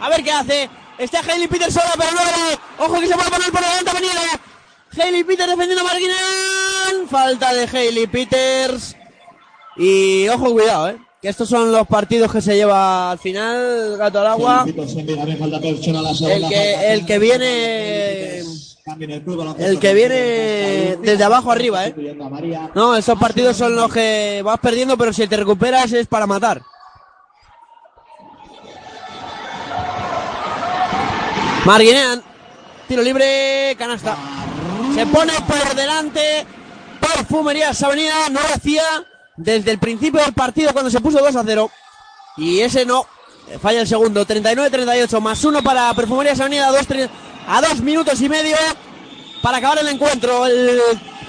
A 0.01 0.09
ver 0.09 0.23
qué 0.23 0.31
hace. 0.31 0.69
Está 0.97 1.19
Hailey 1.19 1.47
Peters 1.47 1.73
sola, 1.73 1.91
pero 1.97 2.11
no 2.11 2.19
le- 2.23 2.59
Ojo 2.85 2.99
que 3.01 3.07
se 3.07 3.15
puede 3.15 3.29
poner 3.29 3.51
por 3.51 3.61
delante 3.61 3.91
venida. 3.93 4.21
Hailey 4.97 5.23
Peters 5.23 5.49
defendiendo 5.49 5.83
a. 5.85 7.07
Falta 7.09 7.53
de 7.53 7.67
Hailey 7.77 8.07
Peters. 8.07 8.95
Y 9.77 10.27
ojo, 10.29 10.51
cuidado, 10.53 10.89
eh. 10.89 10.97
Que 11.21 11.27
estos 11.27 11.49
son 11.49 11.71
los 11.71 11.85
partidos 11.85 12.31
que 12.31 12.41
se 12.41 12.55
lleva 12.55 13.11
al 13.11 13.19
final, 13.19 13.97
gato 13.97 14.21
al 14.21 14.27
agua. 14.27 14.65
El 14.65 14.73
que, 16.47 16.93
el 16.93 17.05
que 17.05 17.19
viene. 17.19 18.39
El 19.57 19.79
que 19.79 19.93
viene 19.93 20.97
desde 21.01 21.23
abajo 21.23 21.51
arriba, 21.51 21.87
eh. 21.87 22.17
No, 22.73 22.95
esos 22.95 23.19
partidos 23.19 23.57
son 23.57 23.75
los 23.75 23.91
que 23.91 24.41
vas 24.45 24.59
perdiendo, 24.59 24.97
pero 24.97 25.11
si 25.11 25.27
te 25.27 25.35
recuperas 25.35 25.91
es 25.91 26.07
para 26.07 26.25
matar. 26.25 26.61
Marguinean, 31.65 32.23
tiro 32.87 33.01
libre, 33.03 33.75
canasta. 33.77 34.15
Se 34.95 35.05
pone 35.05 35.33
por 35.45 35.75
delante 35.75 36.45
Perfumerías 36.99 37.83
Avenida, 37.83 38.29
no 38.29 38.39
hacía 38.39 38.83
desde 39.41 39.71
el 39.71 39.79
principio 39.79 40.21
del 40.21 40.33
partido 40.33 40.73
cuando 40.73 40.91
se 40.91 40.99
puso 40.99 41.19
2 41.19 41.33
a 41.35 41.43
0. 41.45 41.71
Y 42.37 42.59
ese 42.59 42.85
no, 42.85 43.05
falla 43.61 43.81
el 43.81 43.87
segundo, 43.87 44.25
39-38, 44.25 45.19
más 45.21 45.43
uno 45.45 45.63
para 45.63 45.93
Perfumerías 45.93 46.39
Avenida, 46.41 46.71
dos, 46.71 46.87
tre- 46.87 47.09
a 47.47 47.61
dos 47.61 47.79
minutos 47.81 48.19
y 48.21 48.27
medio 48.29 48.55
para 49.41 49.57
acabar 49.57 49.79
el 49.79 49.87
encuentro. 49.87 50.45
El 50.45 50.79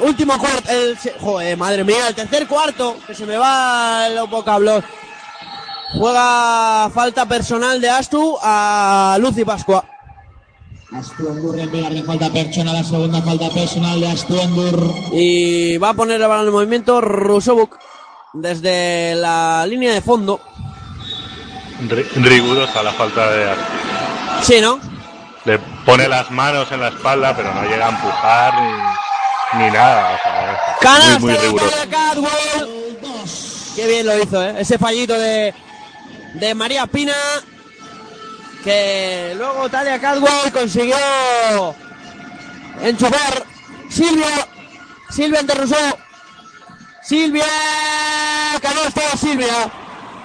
último 0.01 0.37
cuarto, 0.39 0.71
el, 0.71 0.99
joder, 1.21 1.57
madre 1.57 1.85
mía, 1.85 2.09
el 2.09 2.15
tercer 2.15 2.47
cuarto, 2.49 2.97
que 3.07 3.15
se 3.15 3.27
me 3.27 3.37
va 3.37 4.09
los 4.11 4.29
vocablos. 4.29 4.83
Juega 5.93 6.91
falta 6.93 7.27
personal 7.27 7.81
de 7.81 7.91
Astu 7.91 8.37
a 8.43 9.17
Lucy 9.21 9.45
Pascua. 9.45 9.85
Astuendur 10.93 11.59
envía 11.59 11.89
de 11.91 12.03
falta 12.03 12.29
personal, 12.31 12.75
la 12.75 12.83
segunda 12.85 13.23
falta 13.23 13.49
personal 13.51 14.01
de 14.01 14.09
Astuendur. 14.09 14.95
Y 15.13 15.77
va 15.79 15.91
a 15.91 15.95
poner 15.95 16.21
el 16.21 16.27
balón 16.29 16.47
en 16.49 16.53
movimiento 16.53 17.01
Rusovuk 17.01 17.77
desde 18.33 19.15
la 19.17 19.65
línea 19.67 19.93
de 19.93 20.01
fondo. 20.01 20.41
Ri- 21.89 22.07
Rigurosa 22.15 22.83
la 22.83 22.93
falta 22.93 23.31
de 23.31 23.51
Asti. 23.51 23.63
Sí, 24.43 24.61
¿no? 24.61 24.79
Le 25.45 25.59
pone 25.87 26.07
las 26.09 26.31
manos 26.31 26.71
en 26.73 26.81
la 26.81 26.89
espalda, 26.89 27.35
pero 27.35 27.53
no 27.55 27.63
llega 27.63 27.87
a 27.87 27.91
empujar 27.91 28.55
ni, 29.55 29.65
ni 29.65 29.71
nada. 29.71 30.15
o 30.15 30.23
sea, 30.23 30.77
Canasta 30.81 31.19
muy, 31.21 31.33
muy 31.33 31.41
riguroso. 31.41 31.77
Qué 33.75 33.87
bien 33.87 34.07
lo 34.07 34.19
hizo, 34.23 34.43
¿eh? 34.45 34.55
Ese 34.59 34.79
fallito 34.79 35.15
de, 35.19 35.55
de 36.35 36.55
María 36.55 36.87
Pina. 36.87 37.15
Que 38.63 39.33
luego 39.39 39.71
Talia 39.71 39.99
Cadwell 39.99 40.53
consiguió 40.53 40.97
enchufar. 42.83 43.45
Silvia. 43.89 44.27
Silvia 45.09 45.41
ante 45.41 45.55
Rousseau. 45.55 45.97
Silvia. 47.11 47.45
Canasta 48.63 49.01
de 49.01 49.19
Silvia. 49.19 49.73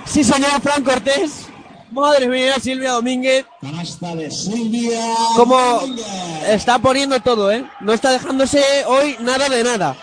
Sí, 0.06 0.24
señor 0.24 0.62
Fran 0.62 0.84
Cortés. 0.84 1.48
Madre 1.90 2.28
mía, 2.28 2.60
Silvia 2.62 2.92
Domínguez. 2.92 3.44
Canasta 3.60 4.16
de 4.16 4.30
Silvia. 4.30 5.02
Como 5.36 5.82
está 6.46 6.78
poniendo 6.78 7.20
todo, 7.22 7.52
¿eh? 7.52 7.68
No 7.80 7.92
está 7.92 8.12
dejándose 8.12 8.64
hoy 8.86 9.18
nada 9.20 9.50
de 9.50 9.64
nada. 9.64 9.96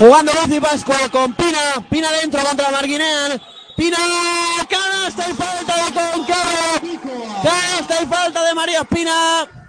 Jugando 0.00 0.32
Lucy 0.32 0.58
Pascua 0.58 1.08
con 1.12 1.32
Pina. 1.34 1.86
Pina 1.88 2.10
dentro 2.10 2.42
contra 2.42 2.72
Marguinean. 2.72 3.40
Pina, 3.76 3.98
canasta 4.68 5.30
y 5.30 5.32
falta 5.34 5.76
de 5.76 5.92
Concarro. 5.92 7.40
Canasta 7.44 8.02
y 8.02 8.06
falta 8.06 8.44
de 8.46 8.54
María 8.54 8.82
Pina. 8.82 9.59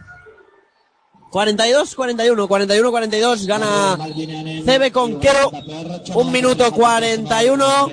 42, 1.31 1.95
41, 1.95 2.47
41, 2.47 2.91
42. 2.91 3.47
Gana 3.47 3.97
CB 3.97 4.91
Conquero. 4.91 5.49
Un 6.13 6.31
minuto 6.31 6.69
41. 6.71 7.91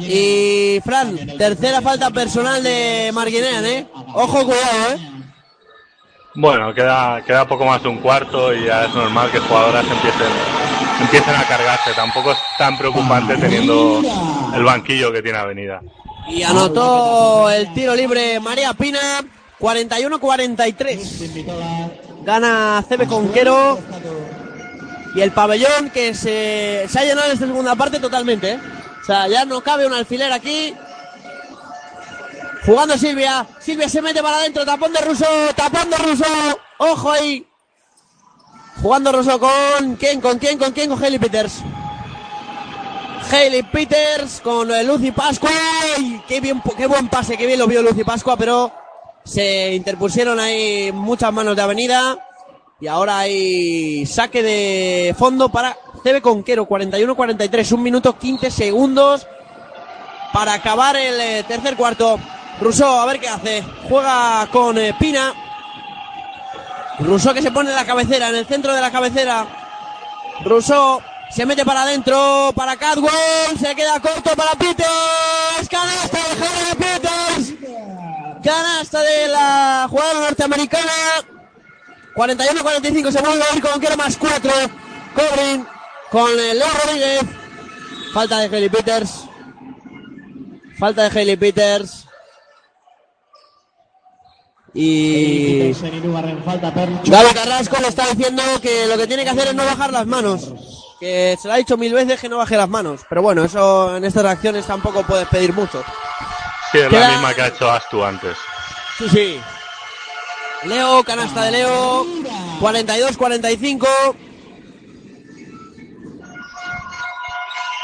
Y 0.00 0.80
Fran, 0.82 1.36
tercera 1.36 1.82
falta 1.82 2.10
personal 2.10 2.62
de 2.62 3.10
Marguinean, 3.12 3.66
¿eh? 3.66 3.86
Ojo, 4.14 4.46
cuidado, 4.46 4.94
¿eh? 4.94 5.08
Bueno, 6.34 6.72
queda, 6.72 7.22
queda 7.26 7.46
poco 7.46 7.66
más 7.66 7.82
de 7.82 7.90
un 7.90 7.98
cuarto 7.98 8.54
y 8.54 8.64
ya 8.64 8.86
es 8.86 8.94
normal 8.94 9.30
que 9.30 9.38
jugadoras 9.38 9.84
empiecen, 9.84 10.32
empiecen 11.02 11.34
a 11.34 11.46
cargarse. 11.46 11.92
Tampoco 11.94 12.32
es 12.32 12.38
tan 12.56 12.78
preocupante 12.78 13.36
teniendo 13.36 14.00
el 14.54 14.64
banquillo 14.64 15.12
que 15.12 15.20
tiene 15.20 15.38
Avenida. 15.38 15.82
Y 16.26 16.42
anotó 16.42 17.50
el 17.50 17.70
tiro 17.74 17.94
libre 17.94 18.40
María 18.40 18.72
Pina. 18.72 19.22
41-43. 19.62 22.11
Gana 22.24 22.84
CB 22.88 23.06
Conquero. 23.06 23.78
Y 25.14 25.20
el 25.20 25.32
pabellón 25.32 25.90
que 25.90 26.14
se, 26.14 26.86
se 26.88 26.98
ha 26.98 27.04
llenado 27.04 27.26
en 27.26 27.34
esta 27.34 27.46
segunda 27.46 27.74
parte 27.76 28.00
totalmente. 28.00 28.52
¿eh? 28.52 28.60
O 29.02 29.04
sea, 29.04 29.28
ya 29.28 29.44
no 29.44 29.60
cabe 29.60 29.86
un 29.86 29.92
alfiler 29.92 30.32
aquí. 30.32 30.74
Jugando 32.64 32.96
Silvia. 32.96 33.46
Silvia 33.60 33.88
se 33.88 34.00
mete 34.00 34.22
para 34.22 34.38
adentro. 34.38 34.64
Tapón 34.64 34.92
de 34.92 35.00
Russo. 35.00 35.26
Tapón 35.54 35.90
de 35.90 35.98
Russo. 35.98 36.24
Ojo 36.78 37.10
ahí. 37.10 37.46
Jugando 38.80 39.12
Russo 39.12 39.38
con 39.38 39.96
quién, 39.96 40.20
con 40.20 40.38
quién, 40.38 40.58
con 40.58 40.72
quién, 40.72 40.88
con 40.88 41.02
Hailey 41.02 41.18
Peters. 41.18 41.62
Hailey 43.30 43.62
Peters 43.62 44.40
con 44.40 44.70
eh, 44.70 44.82
Lucy 44.82 45.12
Pascua. 45.12 45.50
¡Ay! 45.96 46.22
Qué, 46.26 46.40
bien, 46.40 46.62
qué 46.76 46.86
buen 46.86 47.08
pase, 47.08 47.36
qué 47.36 47.46
bien 47.46 47.58
lo 47.58 47.66
vio 47.66 47.82
Lucy 47.82 48.02
Pascua, 48.02 48.36
pero 48.36 48.72
se 49.24 49.74
interpusieron 49.74 50.40
ahí 50.40 50.90
muchas 50.92 51.32
manos 51.32 51.56
de 51.56 51.62
avenida. 51.62 52.18
Y 52.80 52.88
ahora 52.88 53.20
hay 53.20 54.04
saque 54.06 54.42
de 54.42 55.14
fondo 55.16 55.48
para 55.48 55.76
CB 56.02 56.20
Conquero, 56.20 56.66
41-43, 56.66 57.72
un 57.72 57.82
minuto 57.82 58.18
15 58.18 58.50
segundos 58.50 59.26
para 60.32 60.54
acabar 60.54 60.96
el 60.96 61.20
eh, 61.20 61.44
tercer 61.46 61.76
cuarto. 61.76 62.18
Rousseau, 62.60 62.98
a 62.98 63.06
ver 63.06 63.20
qué 63.20 63.28
hace. 63.28 63.62
Juega 63.88 64.48
con 64.50 64.78
eh, 64.78 64.94
Pina. 64.98 65.32
Rousseau 66.98 67.34
que 67.34 67.42
se 67.42 67.50
pone 67.50 67.70
en 67.70 67.76
la 67.76 67.84
cabecera, 67.84 68.28
en 68.30 68.36
el 68.36 68.46
centro 68.46 68.72
de 68.72 68.80
la 68.80 68.90
cabecera. 68.90 69.46
Rousseau 70.44 71.00
se 71.30 71.46
mete 71.46 71.64
para 71.64 71.82
adentro, 71.82 72.52
para 72.54 72.76
Cadwell, 72.76 73.58
se 73.58 73.74
queda 73.74 74.00
corto 74.00 74.36
para 74.36 74.52
Peters. 74.52 75.68
Canasta 75.70 76.18
de 76.18 76.76
Peters. 76.76 77.31
Canasta 78.42 79.00
de 79.00 79.28
la 79.28 79.86
jugadora 79.88 80.20
norteamericana. 80.20 80.92
41-45 82.14 83.10
se 83.10 83.22
vuelve 83.22 83.44
a 83.44 83.56
ir 83.56 83.62
con 83.62 83.80
Quiero 83.80 83.96
más 83.96 84.16
4. 84.16 84.50
Cobrin 85.14 85.66
con 86.10 86.30
eh, 86.30 86.54
Leo 86.54 86.68
Rodríguez. 86.84 87.22
Falta 88.12 88.38
de 88.38 88.54
Hailey 88.54 88.68
Peters. 88.68 89.24
Falta 90.78 91.08
de 91.08 91.18
Hailey 91.18 91.36
Peters. 91.36 92.06
Y 94.74 95.72
Galo 97.04 97.28
Carrasco 97.34 97.76
le 97.80 97.88
está 97.88 98.06
diciendo 98.08 98.42
que 98.62 98.86
lo 98.86 98.96
que 98.96 99.06
tiene 99.06 99.22
que 99.24 99.30
hacer 99.30 99.48
es 99.48 99.54
no 99.54 99.64
bajar 99.64 99.92
las 99.92 100.06
manos. 100.06 100.52
Que 100.98 101.36
se 101.40 101.48
lo 101.48 101.54
ha 101.54 101.58
dicho 101.58 101.76
mil 101.76 101.92
veces 101.92 102.20
que 102.20 102.28
no 102.28 102.38
baje 102.38 102.56
las 102.56 102.68
manos. 102.68 103.02
Pero 103.08 103.22
bueno, 103.22 103.44
eso 103.44 103.96
en 103.96 104.04
estas 104.04 104.22
reacciones 104.22 104.66
tampoco 104.66 105.02
puedes 105.02 105.28
pedir 105.28 105.52
mucho. 105.52 105.84
Sí, 106.72 106.78
es 106.78 106.88
Queda- 106.88 107.00
la 107.00 107.08
misma 107.12 107.34
que 107.34 107.42
ha 107.42 107.46
hecho 107.48 107.70
Astu 107.70 108.02
antes. 108.04 108.36
Sí, 108.98 109.08
sí. 109.10 109.40
Leo, 110.64 111.04
canasta 111.04 111.44
de 111.44 111.50
Leo. 111.52 112.06
42-45. 112.60 113.86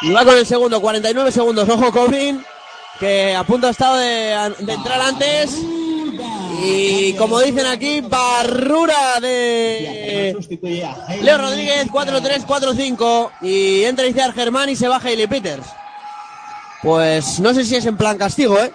Y 0.02 0.10
va 0.12 0.24
con 0.24 0.36
el 0.38 0.46
segundo, 0.46 0.80
49 0.80 1.32
segundos. 1.32 1.68
Ojo, 1.68 1.90
Cobrin, 1.92 2.44
que 3.00 3.34
a 3.34 3.42
punto 3.44 3.66
ha 3.66 3.70
estado 3.70 3.96
de, 3.96 4.54
de 4.60 4.72
entrar 4.72 5.00
antes. 5.00 5.50
Y 6.62 7.12
como 7.14 7.40
dicen 7.40 7.66
aquí, 7.66 8.00
barrura 8.00 9.18
de 9.20 10.36
Leo 11.22 11.38
Rodríguez, 11.38 11.88
4-3-4-5. 11.88 13.30
Y 13.42 13.84
entra 13.84 14.06
Iciar 14.06 14.32
Germán 14.32 14.68
y 14.68 14.76
se 14.76 14.86
baja 14.88 15.10
Ili 15.10 15.26
Peters. 15.26 15.66
Pues 16.82 17.40
no 17.40 17.52
sé 17.54 17.64
si 17.64 17.76
es 17.76 17.86
en 17.86 17.96
plan 17.96 18.18
castigo, 18.18 18.58
¿eh? 18.58 18.72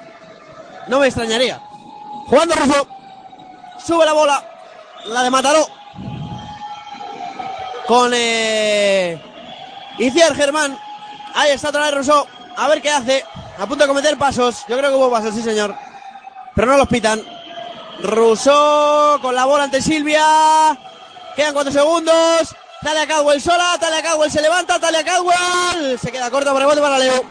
No 0.87 0.99
me 0.99 1.07
extrañaría. 1.07 1.61
Jugando 2.27 2.55
Rufo. 2.55 2.87
Sube 3.85 4.05
la 4.05 4.13
bola. 4.13 4.43
La 5.05 5.23
de 5.23 5.29
Mataró. 5.29 5.67
Con 7.87 8.11
eh, 8.13 9.21
Iciar 9.97 10.35
Germán. 10.35 10.77
Ahí 11.33 11.51
está 11.51 11.69
otra 11.69 11.83
vez 11.83 11.93
Rousseau. 11.93 12.25
A 12.57 12.67
ver 12.67 12.81
qué 12.81 12.89
hace. 12.89 13.25
A 13.57 13.65
punto 13.65 13.83
de 13.83 13.87
cometer 13.87 14.17
pasos. 14.17 14.65
Yo 14.67 14.77
creo 14.77 14.89
que 14.89 14.95
hubo 14.95 15.11
pasos, 15.11 15.33
sí 15.35 15.41
señor. 15.41 15.75
Pero 16.55 16.67
no 16.67 16.77
los 16.77 16.87
pitan. 16.87 17.21
Rousseau 18.01 19.19
con 19.21 19.35
la 19.35 19.45
bola 19.45 19.63
ante 19.63 19.81
Silvia. 19.81 20.77
Quedan 21.35 21.53
cuatro 21.53 21.71
segundos. 21.71 22.55
Talia 22.81 23.07
Cadwell 23.07 23.41
sola. 23.41 23.77
Talia 23.79 24.01
Cadwell 24.01 24.31
se 24.31 24.41
levanta. 24.41 24.79
Talia 24.79 25.03
Cadwell. 25.03 25.99
Se 25.99 26.11
queda 26.11 26.29
corta 26.29 26.51
por 26.51 26.61
rebote 26.61 26.81
para 26.81 26.99
Leo. 26.99 27.23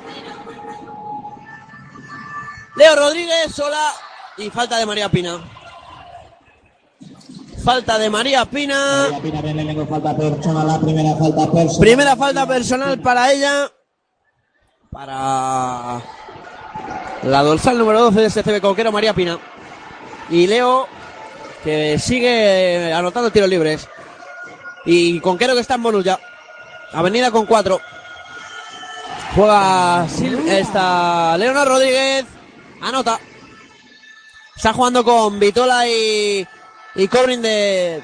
Leo 2.77 2.97
Rodríguez 2.97 3.53
sola. 3.55 3.93
Y 4.39 4.49
falta 4.51 4.79
de 4.79 4.87
María 4.87 5.09
Pina. 5.11 5.39
Falta 7.65 7.99
de 7.99 8.11
María 8.11 8.45
Pina. 8.47 9.09
María 9.11 9.21
Pina 9.23 9.43
viene 9.43 9.87
falta 9.87 10.17
personal, 10.17 10.67
la 10.67 10.81
primera 10.81 11.17
falta 11.17 11.51
personal. 11.53 11.77
Primera 11.81 12.17
falta 12.17 12.47
personal 12.47 12.99
para 13.01 13.31
ella. 13.33 13.71
Para 14.91 16.01
la 17.23 17.43
dorsal 17.43 17.79
número 17.79 18.01
12 18.11 18.21
de 18.21 18.31
SCB 18.31 18.61
Coquero, 18.61 18.91
María 18.91 19.15
Pina. 19.15 19.39
Y 20.31 20.47
Leo, 20.47 20.89
que 21.63 21.99
sigue 21.99 22.93
anotando 22.93 23.31
tiros 23.31 23.49
libres. 23.49 23.89
Y 24.87 25.21
Conquero 25.21 25.55
que 25.55 25.61
está 25.61 25.75
en 25.75 25.83
bonus 25.83 26.05
ya. 26.05 26.19
Avenida 26.93 27.31
con 27.31 27.47
cuatro. 27.47 27.81
Juega 29.37 30.07
Sil- 30.09 30.49
esta 30.49 31.37
Leona 31.39 31.65
Rodríguez. 31.65 32.25
Anota. 32.83 33.19
Está 34.55 34.73
jugando 34.73 35.03
con 35.03 35.39
Vitola 35.41 35.89
y, 35.89 36.47
y 36.95 37.09
Cobrin 37.09 37.43
de 37.43 38.03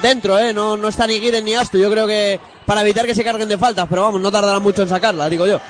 dentro, 0.00 0.38
¿eh? 0.38 0.52
No, 0.52 0.76
no 0.76 0.88
está 0.88 1.06
ni 1.06 1.20
Guiden 1.20 1.44
ni 1.44 1.54
Astu. 1.54 1.78
Yo 1.78 1.90
creo 1.90 2.06
que 2.06 2.40
para 2.64 2.82
evitar 2.82 3.06
que 3.06 3.14
se 3.14 3.24
carguen 3.24 3.48
de 3.48 3.58
faltas, 3.58 3.86
pero 3.88 4.02
vamos, 4.02 4.20
no 4.20 4.32
tardará 4.32 4.58
mucho 4.58 4.82
en 4.82 4.88
sacarla, 4.88 5.28
digo 5.28 5.46
yo. 5.46 5.60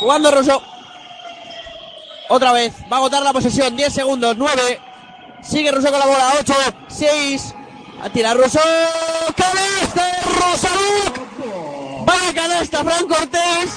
Jugando 0.00 0.30
Rosso. 0.30 0.62
Otra 2.28 2.52
vez. 2.52 2.74
Va 2.90 2.96
a 2.96 3.00
agotar 3.00 3.22
la 3.22 3.32
posesión. 3.32 3.76
10 3.76 3.92
segundos. 3.92 4.36
9. 4.36 4.80
Sigue 5.42 5.70
Rosso 5.70 5.90
con 5.90 5.98
la 5.98 6.06
bola. 6.06 6.32
8. 6.40 6.54
6. 6.88 7.54
A 8.02 8.10
tirar 8.10 8.36
Rosso. 8.36 8.60
¡Cabeza 9.36 10.16
Rosalú! 10.24 12.04
¡Vaya 12.04 12.34
canasta, 12.34 12.84
Fran 12.84 13.08
Cortés! 13.08 13.70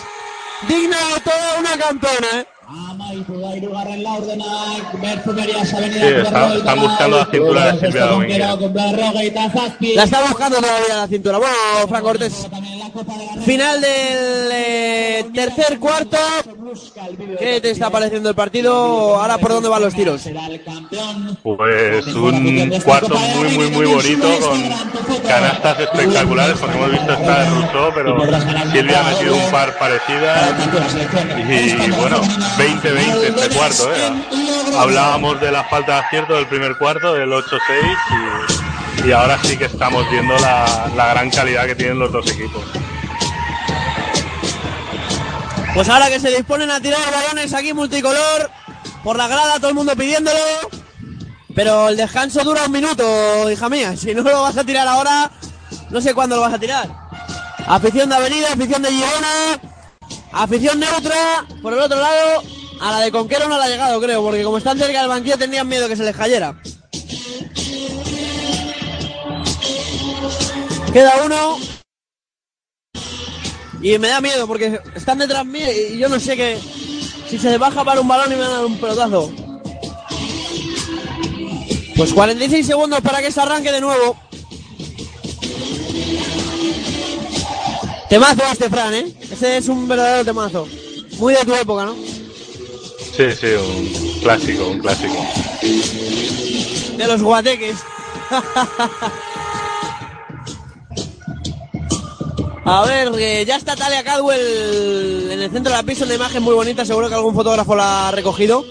Digna 0.67 0.97
toda 1.23 1.59
una 1.59 1.77
campeona, 1.77 2.45
están 6.57 6.79
buscando 6.79 7.17
la 7.17 7.25
cintura 7.25 7.71
de 7.71 7.79
Silvia 7.79 8.05
Domínguez. 8.05 8.37
La 9.95 10.03
está 10.03 10.21
buscando 10.21 10.57
todavía 10.57 10.95
la 10.97 11.07
cintura. 11.07 11.37
Bueno, 11.39 11.55
Fran 11.87 12.03
Cortés. 12.03 12.47
Final 13.45 13.81
del 13.81 14.51
eh, 14.51 15.25
tercer 15.33 15.79
cuarto. 15.79 16.17
¿Qué 17.39 17.59
te 17.61 17.71
está 17.71 17.89
pareciendo 17.89 18.29
el 18.29 18.35
partido? 18.35 19.15
Ahora, 19.15 19.39
¿por 19.39 19.51
dónde 19.51 19.69
van 19.69 19.81
los 19.81 19.93
tiros? 19.95 20.21
Pues 21.41 22.05
un 22.07 22.69
cuarto 22.83 23.17
muy, 23.17 23.49
muy, 23.49 23.69
muy 23.71 23.85
bonito 23.87 24.27
con 24.39 24.61
canastas 25.27 25.79
espectaculares, 25.79 26.57
porque 26.59 26.77
hemos 26.77 26.91
visto 26.91 27.13
esta 27.13 27.39
de 27.39 27.49
Rousseau, 27.49 27.91
pero 27.95 28.71
Silvia 28.71 28.99
ha 28.99 29.09
metido 29.09 29.35
un 29.35 29.51
par 29.51 29.77
parecidas 29.79 30.53
y 31.49 31.91
bueno, 31.91 32.21
20-20 32.59 33.23
este 33.23 33.55
cuarto. 33.55 33.93
¿eh? 33.93 34.11
Hablábamos 34.77 35.39
de 35.39 35.51
la 35.51 35.63
falta 35.63 35.93
de 35.93 35.99
acierto 35.99 36.33
del 36.33 36.47
primer 36.47 36.77
cuarto, 36.77 37.13
del 37.13 37.29
8-6, 37.29 37.49
y, 39.03 39.07
y 39.07 39.11
ahora 39.13 39.39
sí 39.43 39.55
que 39.57 39.65
estamos 39.65 40.09
viendo 40.11 40.37
la, 40.39 40.91
la 40.95 41.07
gran 41.07 41.29
calidad 41.29 41.65
que 41.65 41.75
tienen 41.75 41.97
los 41.99 42.11
dos 42.11 42.29
equipos. 42.29 42.63
Pues 45.73 45.87
ahora 45.87 46.09
que 46.09 46.19
se 46.19 46.29
disponen 46.29 46.69
a 46.69 46.81
tirar 46.81 46.99
balones 47.11 47.53
aquí 47.53 47.73
multicolor, 47.73 48.49
por 49.03 49.15
la 49.15 49.27
grada, 49.27 49.55
todo 49.57 49.69
el 49.69 49.75
mundo 49.75 49.95
pidiéndolo. 49.95 50.37
Pero 51.55 51.89
el 51.89 51.97
descanso 51.97 52.43
dura 52.43 52.65
un 52.65 52.71
minuto, 52.71 53.49
hija 53.49 53.69
mía. 53.69 53.95
Si 53.95 54.13
no 54.13 54.21
lo 54.21 54.41
vas 54.41 54.57
a 54.57 54.63
tirar 54.63 54.87
ahora, 54.87 55.31
no 55.89 56.01
sé 56.01 56.13
cuándo 56.13 56.35
lo 56.35 56.41
vas 56.41 56.53
a 56.53 56.59
tirar. 56.59 56.89
Afición 57.67 58.09
de 58.09 58.15
Avenida, 58.15 58.47
afición 58.53 58.81
de 58.81 58.89
Girona, 58.89 59.59
afición 60.31 60.79
neutra, 60.79 61.45
por 61.61 61.73
el 61.73 61.79
otro 61.79 61.99
lado, 61.99 62.43
a 62.79 62.91
la 62.91 62.99
de 62.99 63.11
Conquero 63.11 63.47
no 63.47 63.57
la 63.57 63.65
ha 63.65 63.69
llegado, 63.69 63.99
creo, 63.99 64.21
porque 64.23 64.43
como 64.43 64.57
están 64.57 64.77
cerca 64.77 64.99
del 64.99 65.09
banquillo 65.09 65.37
tenían 65.37 65.67
miedo 65.67 65.87
que 65.87 65.95
se 65.95 66.03
les 66.03 66.15
cayera. 66.15 66.59
Queda 70.93 71.23
uno. 71.25 71.59
Y 73.81 73.97
me 73.97 74.09
da 74.09 74.19
miedo 74.19 74.47
porque 74.47 74.79
están 74.95 75.19
detrás 75.19 75.45
mío 75.45 75.67
y 75.71 75.97
yo 75.97 76.09
no 76.09 76.19
sé 76.19 76.35
que 76.35 76.59
si 77.29 77.37
se 77.37 77.57
baja 77.57 77.83
para 77.85 78.01
un 78.01 78.07
balón 78.07 78.33
y 78.33 78.35
me 78.35 78.41
dan 78.41 78.65
un 78.65 78.77
pelotazo. 78.77 79.31
Pues 81.95 82.13
46 82.13 82.65
segundos 82.65 83.01
para 83.01 83.21
que 83.21 83.31
se 83.31 83.39
arranque 83.39 83.71
de 83.71 83.81
nuevo. 83.81 84.17
Temazo 88.09 88.41
este 88.51 88.69
Fran, 88.69 88.93
¿eh? 88.93 89.13
Ese 89.21 89.57
es 89.57 89.67
un 89.67 89.87
verdadero 89.87 90.25
temazo. 90.25 90.67
Muy 91.19 91.35
de 91.35 91.45
tu 91.45 91.53
época, 91.53 91.85
¿no? 91.85 91.95
Sí, 93.15 93.31
sí, 93.39 93.47
un 93.47 94.19
clásico, 94.21 94.67
un 94.67 94.79
clásico. 94.79 95.13
De 96.97 97.07
los 97.07 97.21
guateques. 97.21 97.77
A 102.65 102.85
ver, 102.85 103.11
eh, 103.19 103.45
ya 103.45 103.57
está 103.57 103.75
Talia 103.75 104.03
Cadwell 104.03 105.31
en 105.31 105.41
el 105.41 105.51
centro 105.51 105.71
de 105.71 105.77
la 105.77 105.83
pista, 105.83 106.05
una 106.05 106.15
imagen 106.15 106.43
muy 106.43 106.53
bonita, 106.53 106.85
seguro 106.85 107.09
que 107.09 107.15
algún 107.15 107.35
fotógrafo 107.35 107.75
la 107.75 108.09
ha 108.09 108.11
recogido. 108.11 108.65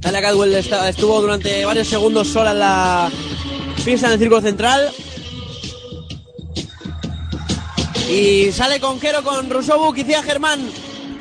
Talia 0.00 0.22
Cadwell 0.22 0.54
estuvo 0.54 1.20
durante 1.20 1.64
varios 1.64 1.88
segundos 1.88 2.28
sola 2.28 2.52
en 2.52 2.58
la 2.58 3.10
pista 3.84 4.06
en 4.06 4.12
el 4.14 4.18
círculo 4.18 4.40
central. 4.40 4.92
Y 8.08 8.52
sale 8.52 8.80
Conquero 8.80 9.22
con 9.22 9.48
Rusobu, 9.48 9.92
Quicia 9.94 10.22
Germán, 10.22 10.70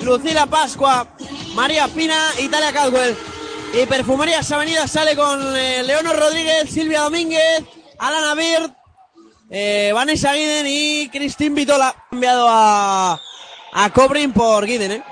Lucila 0.02 0.45
Pascua, 0.48 1.08
María 1.56 1.88
Pina 1.88 2.18
y 2.40 2.48
Talia 2.49 2.74
Cadwell. 2.74 3.16
Y 3.74 3.86
Perfumerías 3.86 4.52
Avenida 4.52 4.88
sale 4.88 5.16
con 5.16 5.56
eh, 5.56 5.84
Leonor 5.84 6.18
Rodríguez, 6.20 6.70
Silvia 6.70 7.02
Domínguez, 7.02 7.64
Alana 7.99 8.36
Bird, 8.36 8.72
eh, 9.49 9.91
Vanessa 9.94 10.34
Guiden 10.34 10.66
y 10.68 11.08
Cristín 11.10 11.56
Vitola. 11.56 11.95
Enviado 12.12 12.48
a, 12.49 13.20
a 13.74 13.90
Cobrin 13.91 14.34
por 14.34 14.66
Guiden, 14.66 14.91
¿eh? 14.91 15.03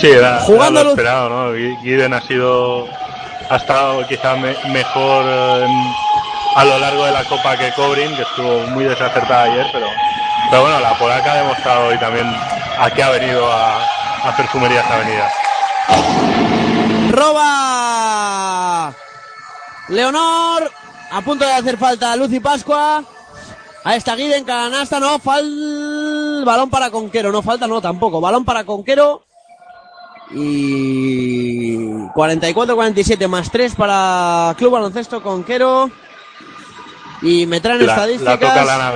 Sí, 0.00 0.08
era, 0.08 0.40
Jugando 0.40 0.80
era 0.80 0.84
lo 0.84 0.90
Luz- 0.90 0.98
esperado, 0.98 1.28
¿no? 1.30 1.54
Gui- 1.56 1.82
Guiden 1.82 2.12
ha 2.12 2.20
sido, 2.20 2.86
ha 3.48 3.56
estado 3.56 4.06
quizá 4.06 4.36
me- 4.36 4.56
mejor 4.70 5.24
eh, 5.26 5.64
en- 5.66 5.92
a 6.54 6.64
lo 6.64 6.78
largo 6.78 7.04
de 7.04 7.12
la 7.12 7.24
Copa 7.24 7.56
que 7.56 7.72
Cobrin, 7.72 8.14
que 8.16 8.22
estuvo 8.22 8.60
muy 8.68 8.84
desacertada 8.84 9.44
ayer, 9.44 9.66
pero, 9.72 9.86
pero 10.50 10.62
bueno, 10.62 10.80
la 10.80 10.98
polaca 10.98 11.32
ha 11.32 11.36
demostrado 11.36 11.88
hoy 11.88 11.98
también 11.98 12.26
a 12.26 12.90
qué 12.90 13.02
ha 13.02 13.10
venido 13.10 13.50
a, 13.50 13.84
a 14.24 14.36
Perfumerías 14.36 14.90
Avenida. 14.90 15.30
Roba 17.10 18.94
Leonor. 19.88 20.70
A 21.10 21.22
punto 21.22 21.44
de 21.44 21.52
hacer 21.52 21.78
falta 21.78 22.14
Lucy 22.16 22.38
Pascua. 22.40 23.02
Ahí 23.84 23.96
está 23.96 24.14
Guiden, 24.14 24.44
canasta, 24.44 25.00
no, 25.00 25.18
fal... 25.18 26.42
Balón 26.44 26.68
para 26.68 26.90
Conquero, 26.90 27.32
no 27.32 27.42
falta, 27.42 27.66
no, 27.66 27.80
tampoco. 27.80 28.20
Balón 28.20 28.44
para 28.44 28.64
Conquero. 28.64 29.24
Y 30.30 31.78
44-47 32.14 33.28
más 33.28 33.50
3 33.50 33.74
para 33.74 34.54
Club 34.58 34.72
Baloncesto 34.72 35.22
Conquero. 35.22 35.90
Y 37.22 37.46
me 37.46 37.60
traen 37.60 37.84
La, 37.86 37.92
estadísticas. 37.94 38.40
la 38.40 38.48
toca 38.48 38.64
Lana. 38.64 38.92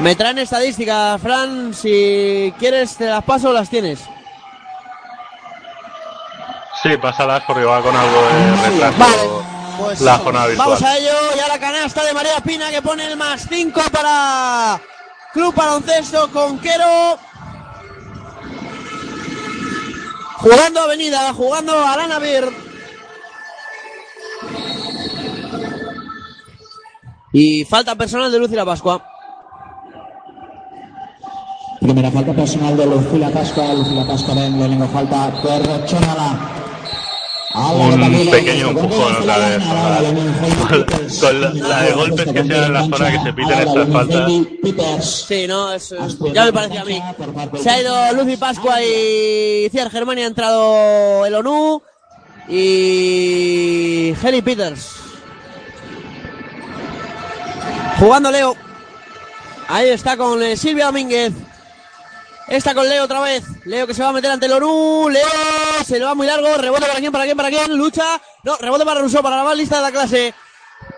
Me 0.00 0.16
traen 0.16 0.38
estadísticas, 0.38 1.20
Fran. 1.20 1.72
Si 1.72 2.52
quieres, 2.58 2.96
te 2.96 3.06
las 3.06 3.22
paso 3.24 3.50
o 3.50 3.52
las 3.52 3.70
tienes. 3.70 4.00
Sí, 6.82 6.96
pásalas 6.98 7.42
porque 7.46 7.64
va 7.64 7.80
con 7.80 7.96
algo 7.96 8.22
de 8.22 8.70
retraso 8.70 9.44
Pues 9.78 10.00
la 10.02 10.18
jornada 10.18 10.46
virtual. 10.48 10.68
Vamos 10.68 10.82
a 10.82 10.96
ello. 10.98 11.12
Ya 11.36 11.48
la 11.48 11.58
canasta 11.58 12.04
de 12.04 12.12
María 12.12 12.40
Pina 12.40 12.70
que 12.70 12.82
pone 12.82 13.06
el 13.06 13.16
más 13.16 13.46
5 13.48 13.80
para 13.90 14.80
Club 15.32 15.54
Baloncesto 15.54 16.30
Conquero. 16.30 17.18
Jugando 20.36 20.80
Avenida, 20.82 21.32
jugando 21.32 21.86
Alana 21.86 22.18
Bird. 22.18 22.52
Y 27.36 27.64
falta 27.64 27.96
personal 27.96 28.30
de 28.30 28.38
Lucila 28.38 28.64
Pascua. 28.64 29.04
Primera 31.80 32.08
falta 32.12 32.32
personal 32.32 32.76
de 32.76 32.86
Lucila 32.86 33.28
Pascua. 33.30 33.74
Lucila 33.74 34.06
Pascua 34.06 34.34
ven 34.36 34.56
lehenengo 34.56 34.86
falta 34.86 35.32
Perchonala. 35.42 36.50
Un 37.56 38.30
pequeño 38.30 38.68
empujón 38.68 39.16
otra 39.16 39.38
vez. 39.38 39.62
Con, 40.68 40.84
con 41.20 41.40
la, 41.40 41.50
la 41.68 41.82
de 41.82 41.92
golpes 41.92 42.32
que 42.32 42.42
se 42.42 42.48
dan 42.48 42.64
en 42.64 42.72
la 42.72 42.82
zona 42.84 43.12
que 43.12 43.20
se 43.24 43.32
piten 43.32 43.58
estas 43.58 43.88
faltas. 43.88 44.30
Sí, 45.04 45.46
no, 45.48 45.72
eso 45.72 45.96
ya 46.32 46.44
me 46.44 46.52
parecía 46.52 46.82
a 46.82 46.84
mí. 46.84 47.02
Se 47.60 47.68
ha 47.68 47.80
ido 47.80 48.12
Lucy 48.12 48.36
Pascua 48.36 48.80
y 48.80 49.68
Ciar 49.70 49.90
Germania 49.90 50.26
ha 50.26 50.28
entrado 50.28 51.26
el 51.26 51.34
ONU 51.34 51.82
y 52.48 54.14
Heli 54.22 54.40
Peters. 54.40 55.03
Jugando 57.98 58.30
Leo. 58.30 58.56
Ahí 59.68 59.88
está 59.88 60.16
con 60.16 60.42
eh, 60.42 60.56
Silvia 60.56 60.86
Domínguez. 60.86 61.32
Está 62.48 62.74
con 62.74 62.88
Leo 62.88 63.04
otra 63.04 63.20
vez. 63.20 63.44
Leo 63.64 63.86
que 63.86 63.94
se 63.94 64.02
va 64.02 64.10
a 64.10 64.12
meter 64.12 64.30
ante 64.30 64.52
ONU. 64.52 65.08
Leo 65.08 65.26
se 65.86 65.98
le 65.98 66.04
va 66.04 66.14
muy 66.14 66.26
largo. 66.26 66.56
Rebote 66.56 66.86
para 66.86 67.00
quién, 67.00 67.12
para 67.12 67.24
quién, 67.24 67.36
para 67.36 67.48
quién. 67.48 67.76
Lucha. 67.76 68.20
No, 68.42 68.56
rebote 68.56 68.84
para 68.84 69.00
Rousseau, 69.00 69.22
para 69.22 69.36
la 69.36 69.44
más 69.44 69.56
lista 69.56 69.76
de 69.76 69.82
la 69.82 69.92
clase. 69.92 70.34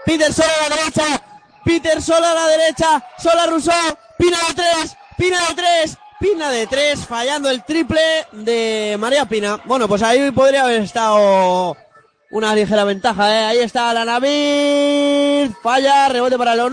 Peter 0.05 0.33
sola 0.33 0.49
a 0.65 0.69
la 0.69 0.77
derecha. 0.77 1.23
Peter 1.65 2.03
sola 2.03 2.31
a 2.33 2.35
la 2.35 2.47
derecha. 2.49 3.05
Sola 3.19 3.47
Rousseau. 3.47 3.97
Pina 4.19 4.39
de 4.49 4.55
tres. 4.55 4.97
Pina 5.17 5.49
de 5.49 5.55
tres. 5.55 5.99
Pina 6.19 6.51
de 6.51 6.67
tres. 6.67 7.07
Fallando 7.07 7.51
el 7.51 7.63
triple 7.63 8.27
de 8.33 8.97
María 8.99 9.27
Pina. 9.27 9.61
Bueno, 9.65 9.87
pues 9.87 10.03
ahí 10.03 10.31
podría 10.33 10.65
haber 10.65 10.83
estado 10.83 11.77
una 12.31 12.55
ligera 12.55 12.85
ventaja. 12.85 13.33
¿eh? 13.33 13.45
Ahí 13.47 13.59
está 13.59 13.93
la 13.95 14.05
Navid. 14.05 15.53
Falla. 15.63 16.09
Rebote 16.09 16.39
para 16.39 16.55
el. 16.55 16.73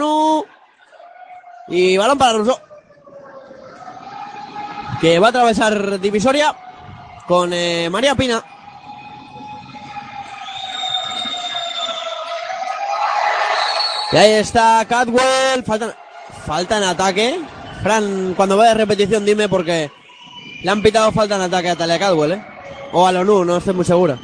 Y 1.68 1.98
balón 1.98 2.18
para 2.18 2.34
Rousseau 2.34 2.74
que 5.04 5.20
va 5.20 5.28
a 5.28 5.30
atravesar 5.32 6.00
divisoria 6.00 6.56
con 7.28 7.52
eh, 7.52 7.90
María 7.92 8.16
Pina. 8.16 8.42
Y 14.14 14.16
ahí 14.16 14.32
está 14.32 14.86
Catwell. 14.88 15.62
Falta, 15.66 15.94
falta 16.46 16.78
en 16.78 16.84
ataque. 16.86 17.42
Fran, 17.82 18.34
cuando 18.34 18.56
vaya 18.56 18.76
repetición, 18.76 19.26
dime 19.26 19.50
porque 19.50 19.92
le 20.62 20.72
han 20.72 20.82
pitado 20.82 21.12
falta 21.12 21.36
en 21.36 21.42
ataque 21.42 21.72
a 21.72 21.76
Talia 21.76 22.00
Cadwell, 22.00 22.32
¿eh? 22.32 22.46
O 22.94 23.06
a 23.06 23.12
Lonu, 23.12 23.44
no 23.44 23.58
estoy 23.58 23.74
muy 23.74 23.84
segura. 23.84 24.18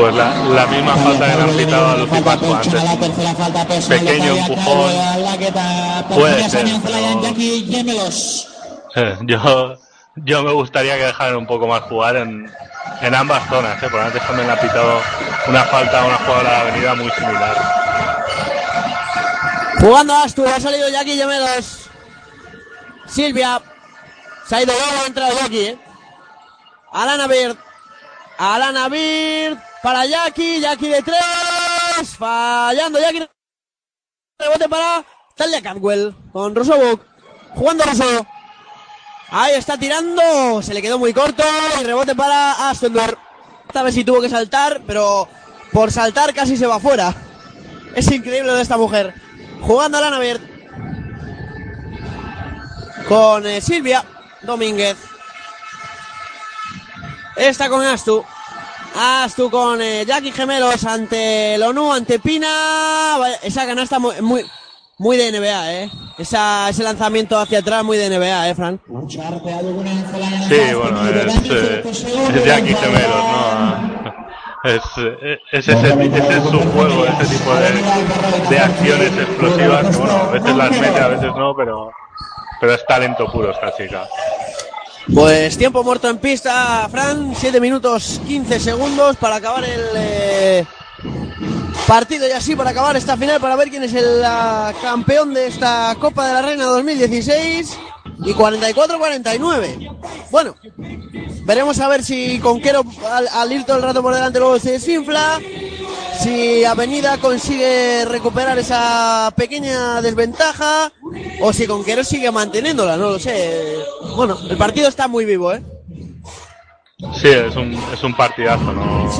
Pues 0.00 0.14
la, 0.14 0.34
la 0.34 0.66
misma 0.66 0.96
falta 0.96 1.26
que 1.30 1.36
le 1.36 1.42
han 1.42 1.56
pitado 1.58 1.88
a 1.88 1.96
Lucy 1.98 2.20
Pascua 2.22 2.56
antes. 2.56 3.84
Pequeño 3.86 4.34
empujón. 4.34 4.90
Puede 6.08 6.48
ser. 6.48 6.66
Eh, 8.96 9.16
Yo, 9.22 9.78
yo 10.16 10.42
me 10.42 10.52
gustaría 10.52 10.96
que 10.96 11.04
dejaran 11.04 11.36
un 11.36 11.46
poco 11.46 11.66
más 11.66 11.82
jugar 11.82 12.16
en, 12.16 12.50
en 13.02 13.14
ambas 13.14 13.46
zonas, 13.50 13.76
¿eh? 13.82 13.88
porque 13.90 14.06
antes 14.06 14.26
también 14.26 14.46
le 14.46 14.54
ha 14.54 14.60
pitado 14.60 15.02
una 15.48 15.64
falta 15.64 16.00
a 16.00 16.06
una 16.06 16.16
jugadora 16.16 16.48
de 16.50 16.54
la 16.56 16.60
avenida 16.62 16.94
muy 16.94 17.10
similar. 17.10 17.56
Jugando 19.80 20.14
Astur, 20.14 20.48
ha 20.48 20.60
salido 20.60 20.88
Jackie 20.88 21.16
Gemelos. 21.16 21.90
Silvia. 23.06 23.60
Se 24.48 24.56
ha 24.56 24.62
ido 24.62 24.72
luego, 24.72 25.02
ha 25.02 25.06
entrado 25.06 25.32
Jackie, 25.40 25.66
¿eh? 25.66 25.78
Alana 26.90 27.26
Bird. 27.26 27.56
Alana 28.38 28.88
Bird 28.88 29.58
para 29.82 30.06
Jackie. 30.06 30.60
Jackie 30.60 30.88
de 30.88 31.02
tres. 31.02 32.16
Fallando 32.18 32.98
Jackie. 32.98 33.26
Rebote 34.38 34.68
para 34.68 35.04
Talia 35.36 35.62
Cadwell 35.62 36.14
con 36.32 36.54
Rosobuk. 36.54 37.04
Jugando 37.54 37.84
Rosso. 37.84 38.26
Ahí 39.30 39.54
está 39.54 39.78
tirando. 39.78 40.62
Se 40.62 40.74
le 40.74 40.82
quedó 40.82 40.98
muy 40.98 41.12
corto. 41.12 41.42
Y 41.80 41.84
rebote 41.84 42.14
para 42.14 42.70
Astendor. 42.70 43.18
Esta 43.66 43.82
vez 43.82 43.94
sí 43.94 44.04
tuvo 44.04 44.20
que 44.20 44.28
saltar, 44.28 44.82
pero 44.86 45.28
por 45.72 45.92
saltar 45.92 46.34
casi 46.34 46.56
se 46.56 46.66
va 46.66 46.80
fuera. 46.80 47.14
Es 47.94 48.10
increíble 48.10 48.52
de 48.52 48.62
esta 48.62 48.76
mujer. 48.76 49.14
Jugando 49.60 49.98
a 49.98 50.10
la 50.10 50.18
Bird. 50.18 50.40
Con 53.08 53.46
eh, 53.46 53.60
Silvia 53.60 54.04
Domínguez. 54.42 54.96
Está 57.36 57.68
con 57.68 57.84
Astu. 57.84 58.24
Astu 58.94 59.50
con 59.50 59.80
eh, 59.80 60.04
Jackie 60.06 60.32
Gemelos 60.32 60.84
ante 60.84 61.56
Lonu, 61.58 61.92
ante 61.92 62.18
Pina. 62.18 63.16
Esa 63.42 63.66
canasta 63.66 63.98
muy, 63.98 64.20
muy, 64.20 64.44
muy 64.98 65.16
de 65.16 65.32
NBA, 65.32 65.72
¿eh? 65.74 65.90
Esa, 66.18 66.68
ese 66.68 66.82
lanzamiento 66.82 67.38
hacia 67.38 67.60
atrás 67.60 67.82
muy 67.84 67.96
de 67.96 68.10
NBA, 68.10 68.48
¿eh, 68.50 68.54
Fran? 68.54 68.80
Sí, 70.48 70.74
bueno, 70.74 71.08
es, 71.08 71.50
eh, 71.50 71.82
es 71.84 72.44
Jackie 72.44 72.74
Gemelos, 72.74 73.24
¿no? 73.24 74.10
Es, 74.62 74.82
eh, 74.98 75.38
es 75.52 75.68
ese, 75.68 75.88
ese 75.88 76.36
es 76.36 76.44
su 76.44 76.60
juego, 76.72 77.06
ese 77.06 77.34
tipo 77.34 77.54
de, 77.54 78.50
de 78.50 78.58
acciones 78.58 79.10
explosivas. 79.16 79.86
que, 79.86 79.96
Bueno, 79.96 80.12
a 80.16 80.30
veces 80.32 80.54
las 80.54 80.70
mete, 80.78 81.00
a 81.00 81.08
veces 81.08 81.34
no, 81.34 81.54
pero, 81.56 81.90
pero 82.60 82.74
es 82.74 82.84
talento 82.84 83.32
puro 83.32 83.52
esta 83.52 83.74
chica. 83.74 84.06
Pues 85.14 85.58
tiempo 85.58 85.82
muerto 85.82 86.08
en 86.08 86.18
pista, 86.18 86.88
Fran. 86.90 87.34
7 87.36 87.60
minutos 87.60 88.20
15 88.26 88.60
segundos 88.60 89.16
para 89.16 89.36
acabar 89.36 89.64
el 89.64 89.80
eh, 89.96 90.64
partido 91.86 92.28
y 92.28 92.30
así 92.30 92.54
para 92.54 92.70
acabar 92.70 92.96
esta 92.96 93.16
final, 93.16 93.40
para 93.40 93.56
ver 93.56 93.70
quién 93.70 93.82
es 93.82 93.94
el 93.94 94.22
ah, 94.24 94.72
campeón 94.80 95.34
de 95.34 95.48
esta 95.48 95.94
Copa 95.98 96.28
de 96.28 96.34
la 96.34 96.42
Reina 96.42 96.64
2016. 96.64 97.78
Y 98.22 98.34
44-49. 98.34 99.96
Bueno, 100.30 100.54
veremos 101.44 101.80
a 101.80 101.88
ver 101.88 102.04
si 102.04 102.38
Conquero 102.38 102.84
al, 103.10 103.28
al 103.28 103.52
ir 103.52 103.64
todo 103.64 103.78
el 103.78 103.82
rato 103.82 104.02
por 104.02 104.14
delante 104.14 104.38
luego 104.38 104.58
se 104.58 104.72
desinfla. 104.72 105.40
Si 106.22 106.64
Avenida 106.66 107.16
consigue 107.16 108.04
recuperar 108.04 108.58
esa 108.58 109.32
pequeña 109.34 110.02
desventaja 110.02 110.92
o 111.40 111.52
si 111.52 111.66
Conquero 111.66 112.04
sigue 112.04 112.30
manteniéndola, 112.30 112.98
no 112.98 113.12
lo 113.12 113.18
sé. 113.18 113.78
Bueno, 114.16 114.38
el 114.50 114.56
partido 114.58 114.88
está 114.88 115.08
muy 115.08 115.24
vivo, 115.24 115.54
¿eh? 115.54 115.62
Sí, 117.14 117.28
es 117.28 117.56
un, 117.56 117.72
es 117.94 118.02
un 118.02 118.14
partidazo, 118.14 118.70
no, 118.72 119.10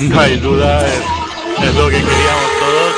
no 0.00 0.20
hay 0.20 0.38
duda, 0.38 0.86
es, 0.86 1.74
lo 1.74 1.88
que 1.88 1.96
queríamos 1.96 2.50
todos. 2.58 2.94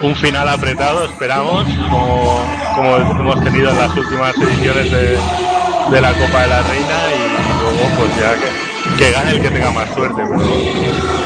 Un, 0.00 0.08
un 0.08 0.16
final 0.16 0.48
apretado, 0.48 1.04
esperamos, 1.04 1.64
como, 1.90 2.40
como 2.74 2.96
hemos 2.96 3.44
tenido 3.44 3.70
en 3.70 3.76
las 3.76 3.94
últimas 3.94 4.34
ediciones 4.38 4.90
de, 4.90 5.18
de 5.90 6.00
la 6.00 6.12
Copa 6.14 6.40
de 6.40 6.48
la 6.48 6.62
Reina 6.62 6.98
y 7.14 7.62
luego 7.62 7.96
pues 7.98 8.16
ya 8.16 8.34
que, 8.34 8.71
que 8.98 9.10
gane 9.10 9.30
el 9.32 9.42
que 9.42 9.50
tenga 9.50 9.70
más 9.70 9.88
suerte. 9.94 10.22
Pero, 10.26 10.40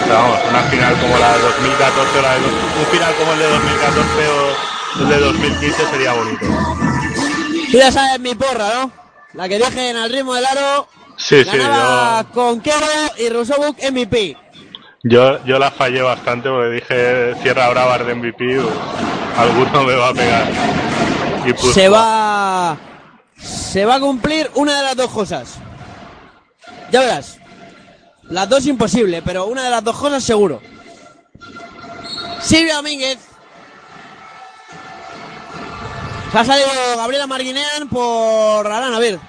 pero 0.05 0.15
vamos, 0.15 0.39
una 0.49 0.63
final 0.63 0.95
como 1.01 1.19
la 1.19 1.33
de 1.33 1.43
2014 1.43 2.19
o 2.19 2.23
la 2.23 2.35
de, 2.35 2.39
un 2.41 2.87
final 2.91 3.15
como 3.17 3.33
el 3.33 3.39
de 3.39 3.49
2014 3.49 4.29
o 4.29 5.03
el 5.03 5.09
de 5.09 5.21
2015 5.21 5.87
sería 5.91 6.13
bonito. 6.13 6.47
Tú 7.71 7.79
ya 7.79 7.93
sabes 7.93 8.21
mi 8.21 8.35
porra, 8.35 8.75
¿no? 8.75 8.93
La 9.35 9.49
que 9.49 9.59
dije 9.59 9.91
en 9.91 9.97
el 9.97 10.11
ritmo 10.11 10.35
del 10.35 10.47
aro. 10.47 10.89
Sí, 11.17 11.45
sí, 11.45 11.57
ganaba 11.57 12.25
Conquero 12.33 12.87
y 13.19 13.29
Rusobuk 13.31 13.77
MVP. 13.91 14.37
Yo, 15.03 15.45
yo 15.45 15.59
la 15.59 15.71
fallé 15.71 16.03
bastante 16.03 16.49
porque 16.49 16.71
dije 16.71 17.35
cierra 17.43 17.71
Bravar 17.71 18.05
de 18.05 18.15
MVP, 18.15 18.61
pues, 18.61 18.75
alguno 19.39 19.85
me 19.85 19.95
va 19.95 20.09
a 20.09 20.15
pegar. 20.15 20.47
Y 21.47 21.53
pues, 21.53 21.75
Se 21.75 21.89
va. 21.89 22.77
Se 23.39 23.85
va 23.85 23.97
a 23.97 24.01
cumplir 24.01 24.51
una 24.55 24.77
de 24.77 24.83
las 24.83 24.97
dos 24.97 25.11
cosas. 25.11 25.59
Ya 26.91 27.01
verás. 27.01 27.39
Las 28.31 28.49
dos 28.49 28.67
imposible, 28.67 29.23
pero 29.23 29.47
una 29.47 29.63
de 29.63 29.71
las 29.71 29.85
dos 29.85 29.97
cosas 29.97 30.23
seguro. 30.25 30.61
Silvia 32.41 32.77
Domínguez. 32.77 33.19
Se 36.33 36.39
ha 36.39 36.45
salido 36.45 36.69
Gabriela 36.97 37.27
Marguinean 37.27 37.89
por 37.89 38.67
Arana 38.67 38.99
Bird. 38.99 39.21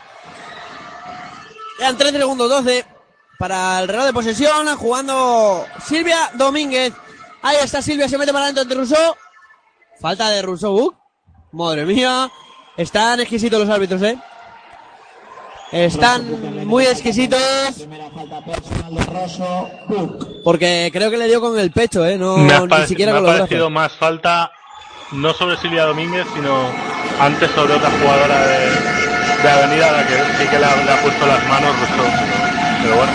Quedan 1.78 1.98
13 1.98 2.18
segundos 2.18 2.50
12 2.50 2.86
para 3.38 3.80
el 3.80 3.88
reloj 3.88 4.06
de 4.06 4.14
posesión, 4.14 4.76
jugando 4.78 5.66
Silvia 5.86 6.32
Domínguez. 6.34 6.94
Ahí 7.44 7.58
está 7.62 7.82
Silvia, 7.82 8.10
se 8.10 8.18
mete 8.18 8.34
para 8.34 8.46
adentro 8.46 8.66
de 8.66 8.76
Rousseau. 8.76 9.16
Falta 10.02 10.30
de 10.30 10.42
Rousseau. 10.42 10.96
Madre 11.52 11.86
mía. 11.86 12.32
Están 12.76 13.20
exquisitos 13.20 13.60
los 13.60 13.70
árbitros, 13.70 14.02
¿eh? 14.02 14.18
Están 15.72 16.66
muy 16.66 16.86
exquisitos. 16.86 17.40
Porque 20.44 20.90
creo 20.94 21.12
que 21.12 21.18
le 21.18 21.28
dio 21.28 21.42
con 21.42 21.60
el 21.60 21.72
pecho, 21.72 22.06
¿eh? 22.06 22.18
No, 22.18 22.38
me 22.38 22.60
ni 22.60 22.88
siquiera 22.88 23.12
me 23.12 23.18
ha 23.18 23.22
con 23.22 23.30
los 23.30 23.40
parecido 23.40 23.70
brazos. 23.70 23.72
más 23.72 23.92
falta 23.94 24.52
no 25.12 25.34
sobre 25.34 25.58
Silvia 25.58 25.86
Domínguez, 25.86 26.26
sino 26.34 26.70
antes 27.20 27.52
sobre 27.52 27.74
otra 27.74 27.90
jugadora 27.92 28.48
de, 28.48 29.44
de 29.44 29.50
Avenida 29.50 29.92
la 29.92 30.08
que 30.08 30.16
sí 30.38 30.48
que 30.50 30.60
le 30.60 30.66
ha, 30.66 30.76
le 30.84 30.92
ha 30.92 31.02
puesto 31.02 31.26
las 31.26 31.48
manos 31.48 31.76
pero, 31.96 32.04
pero 32.84 32.96
bueno. 32.96 33.12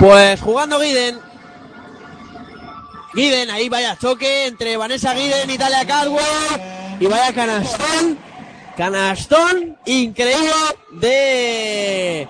Pues 0.00 0.40
jugando 0.40 0.80
Guiden. 0.80 1.20
Guiden, 3.14 3.50
ahí 3.50 3.68
vaya 3.68 3.96
choque 3.96 4.46
entre 4.46 4.76
Vanessa 4.76 5.14
Guiden 5.14 5.48
y 5.48 5.56
Talia 5.56 5.86
Caldwell. 5.86 6.24
Y 6.98 7.06
vaya 7.06 7.32
canastón. 7.32 8.18
Canastón 8.76 9.76
increíble 9.86 10.50
de 10.92 12.28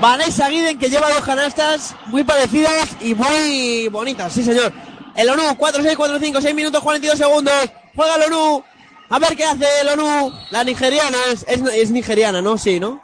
Vanessa 0.00 0.48
Guiden 0.48 0.78
que 0.78 0.88
lleva 0.90 1.08
dos 1.10 1.22
canastas 1.24 1.94
muy 2.06 2.24
parecidas 2.24 2.96
y 3.00 3.14
muy 3.14 3.88
bonitas, 3.88 4.32
sí 4.32 4.42
señor. 4.42 4.72
El 5.16 5.30
ONU, 5.30 5.56
4, 5.56 5.82
6, 5.82 5.96
4, 5.96 6.18
5, 6.18 6.40
6 6.42 6.54
minutos 6.54 6.82
42 6.82 7.18
segundos. 7.18 7.54
Juega 7.94 8.16
el 8.16 8.32
ONU. 8.32 8.62
A 9.08 9.18
ver 9.18 9.34
qué 9.34 9.44
hace 9.44 9.64
el 9.80 9.88
ONU. 9.88 10.30
La 10.50 10.62
nigeriana 10.62 11.16
es, 11.32 11.44
es, 11.48 11.62
es 11.62 11.90
nigeriana, 11.90 12.42
¿no? 12.42 12.58
Sí, 12.58 12.78
¿no? 12.78 13.02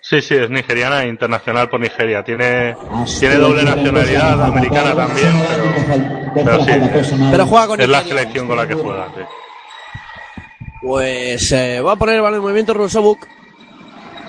Sí, 0.00 0.20
sí, 0.20 0.34
es 0.36 0.50
nigeriana 0.50 1.02
e 1.02 1.08
internacional 1.08 1.68
por 1.68 1.80
Nigeria. 1.80 2.22
Tiene, 2.22 2.76
tiene 3.18 3.36
doble 3.36 3.64
nacionalidad 3.64 4.40
americana 4.42 4.94
también, 4.94 5.32
pero, 6.34 6.44
pero 6.44 6.64
sí, 7.04 7.16
Pero 7.30 7.46
juega 7.46 7.66
con 7.66 7.80
es 7.80 7.88
la 7.88 8.02
selección 8.04 8.46
con 8.46 8.56
la 8.58 8.68
que 8.68 8.74
juega. 8.74 9.08
sí. 9.16 9.22
Pues 10.84 11.50
eh, 11.52 11.80
va 11.80 11.92
a 11.92 11.96
poner 11.96 12.16
el 12.16 12.20
balón 12.20 12.36
en 12.36 12.42
movimiento 12.42 12.74
Rusovuk 12.74 13.26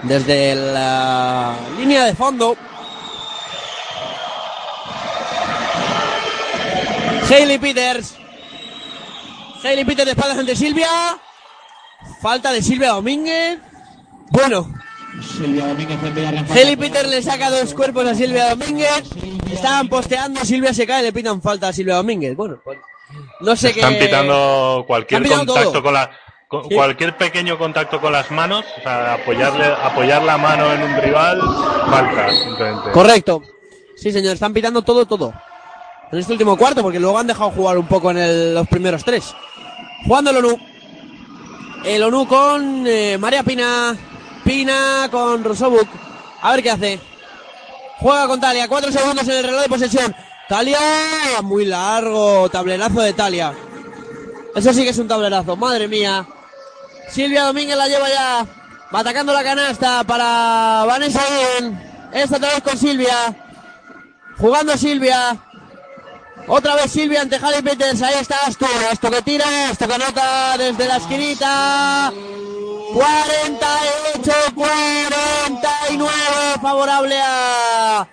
desde 0.03 0.55
la 0.55 1.53
línea 1.77 2.05
de 2.05 2.15
fondo. 2.15 2.55
Hailey 7.29 7.57
Peters. 7.57 8.15
Hailey 9.65 9.83
Peters 9.83 10.05
de 10.05 10.11
espaldas 10.11 10.37
ante 10.37 10.55
Silvia. 10.55 10.87
Falta 12.21 12.53
de 12.53 12.61
Silvia 12.61 12.91
Domínguez. 12.91 13.59
Bueno, 14.29 14.73
Silvia 15.37 15.67
Domínguez 15.67 16.51
Hailey 16.51 16.77
Peters 16.77 17.09
le 17.09 17.21
saca 17.21 17.49
dos 17.49 17.73
cuerpos 17.73 18.07
a 18.07 18.15
Silvia 18.15 18.55
Domínguez. 18.55 19.03
Estaban 19.51 19.89
posteando, 19.89 20.45
Silvia 20.45 20.73
se 20.73 20.87
cae, 20.87 21.03
le 21.03 21.11
pitan 21.11 21.41
falta 21.41 21.67
a 21.67 21.73
Silvia 21.73 21.95
Domínguez. 21.95 22.33
Bueno, 22.33 22.59
pues, 22.63 22.79
no 23.41 23.57
sé 23.57 23.73
qué. 23.73 23.81
Están 23.81 23.97
pitando 23.97 24.85
cualquier 24.87 25.23
Están 25.23 25.45
contacto 25.45 25.71
todo. 25.73 25.83
con 25.83 25.93
la 25.93 26.09
con- 26.61 26.69
Sí. 26.69 26.75
cualquier 26.75 27.17
pequeño 27.17 27.57
contacto 27.57 27.99
con 28.01 28.11
las 28.13 28.29
manos, 28.31 28.65
o 28.77 28.81
sea, 28.81 29.13
apoyarle 29.15 29.65
apoyar 29.83 30.21
la 30.23 30.37
mano 30.37 30.71
en 30.73 30.81
un 30.83 30.95
rival, 30.97 31.41
falta 31.89 32.29
simplemente. 32.31 32.91
Correcto. 32.91 33.43
Sí, 33.95 34.11
señor, 34.11 34.33
están 34.33 34.53
pitando 34.53 34.81
todo, 34.81 35.05
todo. 35.05 35.33
En 36.11 36.19
este 36.19 36.33
último 36.33 36.55
cuarto, 36.57 36.81
porque 36.81 36.99
luego 36.99 37.17
han 37.17 37.27
dejado 37.27 37.51
jugar 37.51 37.77
un 37.77 37.87
poco 37.87 38.11
en 38.11 38.17
el- 38.17 38.53
los 38.53 38.67
primeros 38.67 39.03
tres. 39.03 39.33
Jugando 40.05 40.29
el 40.31 40.37
ONU. 40.37 40.57
El 41.83 42.03
ONU 42.03 42.27
con 42.27 42.83
eh, 42.87 43.17
María 43.19 43.43
Pina. 43.43 43.95
Pina 44.43 45.07
con 45.11 45.43
Rosobuk. 45.43 45.87
A 46.41 46.51
ver 46.53 46.61
qué 46.63 46.71
hace. 46.71 46.99
Juega 47.99 48.27
con 48.27 48.39
Talia. 48.39 48.67
Cuatro 48.67 48.91
segundos 48.91 49.27
en 49.27 49.35
el 49.37 49.43
reloj 49.43 49.61
de 49.63 49.69
posesión. 49.69 50.15
Talia, 50.47 50.77
muy 51.41 51.65
largo. 51.65 52.47
Tablerazo 52.49 53.01
de 53.01 53.13
Talia. 53.13 53.53
Eso 54.55 54.73
sí 54.73 54.83
que 54.83 54.89
es 54.89 54.97
un 54.99 55.07
tablerazo. 55.07 55.55
Madre 55.55 55.87
mía. 55.87 56.25
Silvia 57.09 57.43
Domínguez 57.43 57.77
la 57.77 57.87
lleva 57.87 58.09
ya. 58.09 58.45
Va 58.93 58.99
atacando 58.99 59.33
la 59.33 59.43
canasta 59.43 60.03
para 60.03 60.83
Vanessa. 60.85 61.21
Esta 62.13 62.37
otra 62.37 62.49
vez 62.49 62.61
con 62.61 62.77
Silvia. 62.77 63.35
Jugando 64.37 64.77
Silvia. 64.77 65.37
Otra 66.47 66.75
vez 66.75 66.91
Silvia 66.91 67.21
ante 67.21 67.39
Javi 67.39 67.61
Peters. 67.61 68.01
Ahí 68.01 68.15
está 68.19 68.37
Astu. 68.45 68.65
Astu 68.91 69.09
que 69.09 69.21
tira. 69.21 69.45
Astu 69.69 69.87
que 69.87 69.93
anota 69.93 70.57
desde 70.57 70.87
la 70.87 70.97
esquinita. 70.97 72.11
48, 72.93 74.31
49. 74.55 76.11
Favorable 76.61 77.19
a 77.21 78.07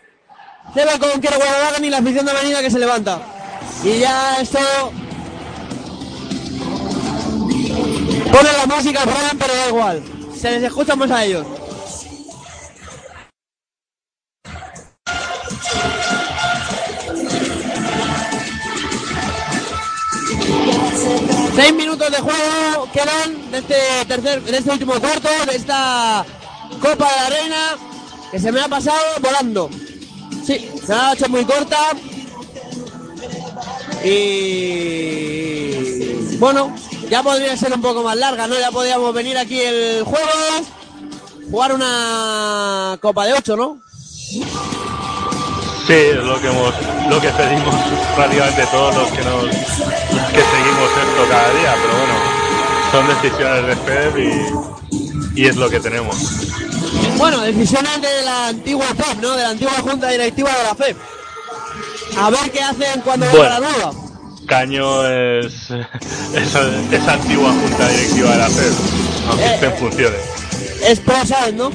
Ceba 0.75 0.99
con 0.99 1.21
Quiero 1.21 1.37
Guadalajara 1.37 1.87
y 1.87 1.91
la 1.91 1.99
afición 1.99 2.25
de 2.25 2.33
Avenida 2.33 2.61
que 2.61 2.71
se 2.71 2.79
levanta. 2.79 3.21
Y 3.85 3.99
ya 3.99 4.41
esto. 4.41 4.59
Ponen 8.33 8.57
la 8.57 8.67
música, 8.67 9.03
Fran, 9.03 9.39
pero 9.39 9.55
da 9.55 9.69
igual. 9.69 10.03
Se 10.35 10.51
les 10.53 10.63
escucha 10.63 10.97
más 10.97 11.11
a 11.11 11.23
ellos. 11.25 11.47
Seis 21.55 21.75
minutos 21.75 22.11
de 22.11 22.17
juego 22.17 22.89
quedan 22.95 23.51
de 23.51 23.59
este 23.59 23.77
tercer, 24.09 24.43
de 24.43 24.57
este 24.57 24.71
último 24.71 24.95
cuarto, 24.95 25.29
de 25.47 25.57
esta 25.57 26.25
Copa 26.81 27.11
de 27.11 27.17
la 27.17 27.29
Reina, 27.29 27.77
que 28.31 28.39
se 28.39 28.51
me 28.51 28.63
ha 28.63 28.69
pasado 28.69 28.99
volando. 29.21 29.69
Sí, 30.47 30.71
se 30.87 30.95
ha 30.95 31.13
hecho 31.13 31.29
muy 31.29 31.45
corta. 31.45 31.91
Y 34.03 35.75
bueno, 36.39 36.75
ya 37.13 37.23
podría 37.23 37.55
ser 37.59 37.75
un 37.75 37.83
poco 37.83 38.03
más 38.03 38.17
larga, 38.17 38.47
¿no? 38.47 38.59
Ya 38.59 38.71
podríamos 38.71 39.13
venir 39.13 39.37
aquí 39.37 39.61
el 39.61 40.03
jueves, 40.03 40.63
jugar 41.51 41.75
una 41.75 42.97
Copa 43.03 43.27
de 43.27 43.35
8, 43.35 43.55
¿no? 43.55 43.77
Sí, 44.27 45.93
es 45.93 46.17
lo 46.17 46.41
que 46.41 46.49
hemos, 46.49 46.75
lo 47.11 47.21
que 47.21 47.29
pedimos 47.29 47.75
prácticamente 48.17 48.67
todos 48.71 48.95
los 48.97 49.11
que 49.11 49.23
nos, 49.25 49.45
que 49.45 50.41
seguimos 50.41 50.89
esto 51.05 51.29
cada 51.29 51.51
día, 51.53 51.75
pero 51.83 51.99
bueno, 51.99 52.15
son 52.93 53.07
decisiones 53.21 53.67
de 53.67 53.77
FED 53.77 54.17
y, 55.37 55.43
y 55.43 55.47
es 55.49 55.57
lo 55.57 55.69
que 55.69 55.81
tenemos. 55.81 56.17
Bueno, 57.19 57.41
decisiones 57.43 58.01
de 58.01 58.23
la 58.23 58.47
antigua 58.49 58.87
FEP, 58.87 59.21
¿no? 59.21 59.33
De 59.33 59.43
la 59.43 59.51
antigua 59.51 59.75
Junta 59.83 60.09
Directiva 60.09 60.49
de 60.51 60.63
la 60.65 60.75
FEP. 60.75 60.97
A 62.17 62.31
ver 62.31 62.51
qué 62.51 62.63
hacen 62.63 63.03
cuando 63.03 63.27
venga 63.27 63.39
Bueno. 63.39 63.61
la 63.61 63.71
nueva. 63.71 64.12
Caño 64.53 65.09
es 65.09 65.71
esa, 65.71 66.61
esa 66.93 67.13
antigua 67.15 67.51
junta 67.53 67.89
directiva 67.89 68.33
de 68.33 68.37
la 68.37 68.51
FED, 68.51 68.73
aunque 69.31 69.45
Eh, 69.47 69.55
esté 69.55 69.67
en 69.67 69.77
funciones. 69.79 70.21
Es 70.87 71.01
pro, 71.01 71.25
¿sabes, 71.25 71.55
no? 71.55 71.71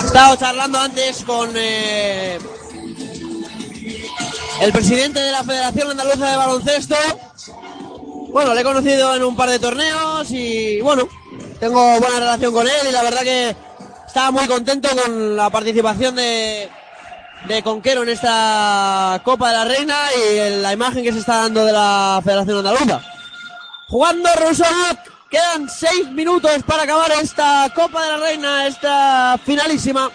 He 0.00 0.06
estado 0.06 0.36
charlando 0.36 0.78
antes 0.78 1.24
con 1.24 1.50
eh, 1.54 2.38
el 4.62 4.72
presidente 4.72 5.20
de 5.20 5.30
la 5.30 5.44
Federación 5.44 5.90
Andaluza 5.90 6.30
de 6.30 6.36
Baloncesto. 6.38 6.96
Bueno, 8.32 8.54
le 8.54 8.62
he 8.62 8.64
conocido 8.64 9.14
en 9.14 9.24
un 9.24 9.36
par 9.36 9.50
de 9.50 9.58
torneos 9.58 10.30
y 10.30 10.80
bueno, 10.80 11.06
tengo 11.60 12.00
buena 12.00 12.18
relación 12.18 12.54
con 12.54 12.66
él 12.66 12.86
y 12.88 12.92
la 12.92 13.02
verdad 13.02 13.20
que 13.20 13.54
estaba 14.10 14.32
muy 14.32 14.48
contento 14.48 14.88
con 14.88 15.36
la 15.36 15.50
participación 15.50 16.16
de, 16.16 16.68
de 17.46 17.62
Conquero 17.62 18.02
en 18.02 18.08
esta 18.08 19.20
Copa 19.22 19.50
de 19.50 19.56
la 19.56 19.64
Reina 19.64 19.96
y 20.12 20.60
la 20.60 20.72
imagen 20.72 21.04
que 21.04 21.12
se 21.12 21.20
está 21.20 21.42
dando 21.42 21.64
de 21.64 21.70
la 21.70 22.20
Federación 22.24 22.58
Andaluza. 22.58 23.00
Jugando 23.86 24.28
Rousseau, 24.34 24.98
quedan 25.30 25.70
seis 25.70 26.10
minutos 26.10 26.50
para 26.66 26.82
acabar 26.82 27.12
esta 27.22 27.70
Copa 27.72 28.02
de 28.02 28.08
la 28.08 28.16
Reina, 28.16 28.66
esta 28.66 29.38
finalísima. 29.46 30.10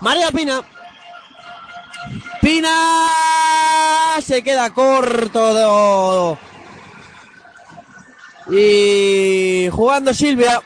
María 0.00 0.30
Pina. 0.30 0.60
Pina 2.42 2.76
se 4.20 4.42
queda 4.42 4.68
corto. 4.74 6.38
Y 8.50 9.70
jugando 9.70 10.12
Silvia. 10.12 10.60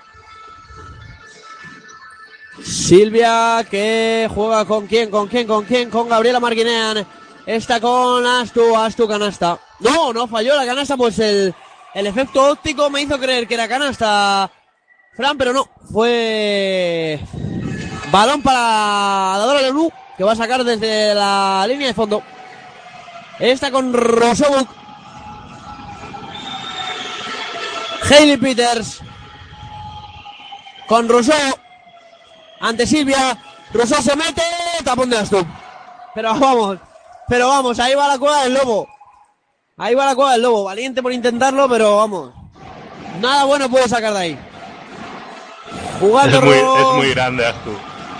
Silvia 2.64 3.66
que 3.70 4.28
juega 4.34 4.64
con 4.64 4.86
quién, 4.86 5.10
con 5.10 5.28
quién, 5.28 5.46
con 5.46 5.64
quién, 5.64 5.90
con 5.90 6.08
Gabriela 6.08 6.40
Marquinean. 6.40 7.06
Está 7.46 7.80
con 7.80 8.24
Astu, 8.24 8.76
Astu 8.76 9.08
canasta. 9.08 9.58
No, 9.80 10.12
no 10.12 10.28
falló 10.28 10.54
la 10.56 10.66
canasta, 10.66 10.96
pues 10.96 11.18
el, 11.18 11.54
el 11.94 12.06
efecto 12.06 12.50
óptico 12.50 12.88
me 12.88 13.02
hizo 13.02 13.18
creer 13.18 13.46
que 13.46 13.54
era 13.54 13.68
canasta. 13.68 14.50
Fran, 15.14 15.36
pero 15.36 15.52
no, 15.52 15.68
fue 15.92 17.20
balón 18.10 18.42
para 18.42 19.38
la 19.38 19.44
Dora 19.44 19.60
Leroux, 19.60 19.92
que 20.16 20.24
va 20.24 20.32
a 20.32 20.36
sacar 20.36 20.64
desde 20.64 21.14
la 21.14 21.64
línea 21.68 21.88
de 21.88 21.94
fondo. 21.94 22.22
Está 23.38 23.70
con 23.70 23.92
Rosobuk. 23.92 24.68
Hailey 28.08 28.36
Peters. 28.36 29.00
Con 30.86 31.08
Rousseau. 31.08 31.61
Ante 32.62 32.86
Silvia. 32.86 33.36
Rousseau 33.74 34.00
se 34.02 34.16
mete. 34.16 34.42
Tapón 34.84 35.10
de 35.10 35.18
Astu. 35.18 35.44
Pero 36.14 36.32
vamos. 36.38 36.78
Pero 37.28 37.48
vamos, 37.48 37.78
ahí 37.78 37.94
va 37.94 38.08
la 38.08 38.18
cueva 38.18 38.44
del 38.44 38.54
lobo. 38.54 38.88
Ahí 39.78 39.94
va 39.94 40.06
la 40.06 40.14
cueva 40.14 40.32
del 40.32 40.42
lobo. 40.42 40.64
Valiente 40.64 41.02
por 41.02 41.12
intentarlo, 41.12 41.68
pero 41.68 41.96
vamos. 41.96 42.32
Nada 43.20 43.44
bueno 43.44 43.68
puede 43.70 43.88
sacar 43.88 44.12
de 44.12 44.18
ahí. 44.18 44.38
Jugando 46.00 46.38
Es 46.38 46.44
muy, 46.44 46.56
es 46.56 46.86
muy 46.96 47.10
grande 47.14 47.46
Astu. 47.46 47.70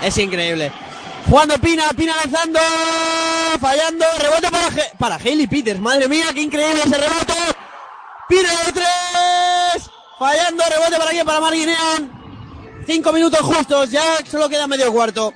es 0.01 0.17
increíble. 0.17 0.71
Jugando 1.29 1.57
Pina, 1.57 1.83
Pina 1.95 2.13
lanzando, 2.17 2.59
fallando, 3.59 4.05
rebote 4.19 4.49
para, 4.51 4.69
para 4.97 5.15
Hailey 5.15 5.47
Peters. 5.47 5.79
Madre 5.79 6.07
mía, 6.07 6.25
qué 6.33 6.41
increíble 6.41 6.81
ese 6.85 6.97
rebote. 6.97 7.33
Pina 8.27 8.49
de 8.65 8.71
tres, 8.73 9.89
fallando, 10.17 10.63
rebote 10.69 10.97
para 10.97 11.09
aquí, 11.09 11.19
para 11.23 11.39
Marguinean. 11.39 12.22
Cinco 12.85 13.13
minutos 13.13 13.39
justos, 13.39 13.91
ya 13.91 14.03
solo 14.29 14.49
queda 14.49 14.67
medio 14.67 14.91
cuarto. 14.91 15.33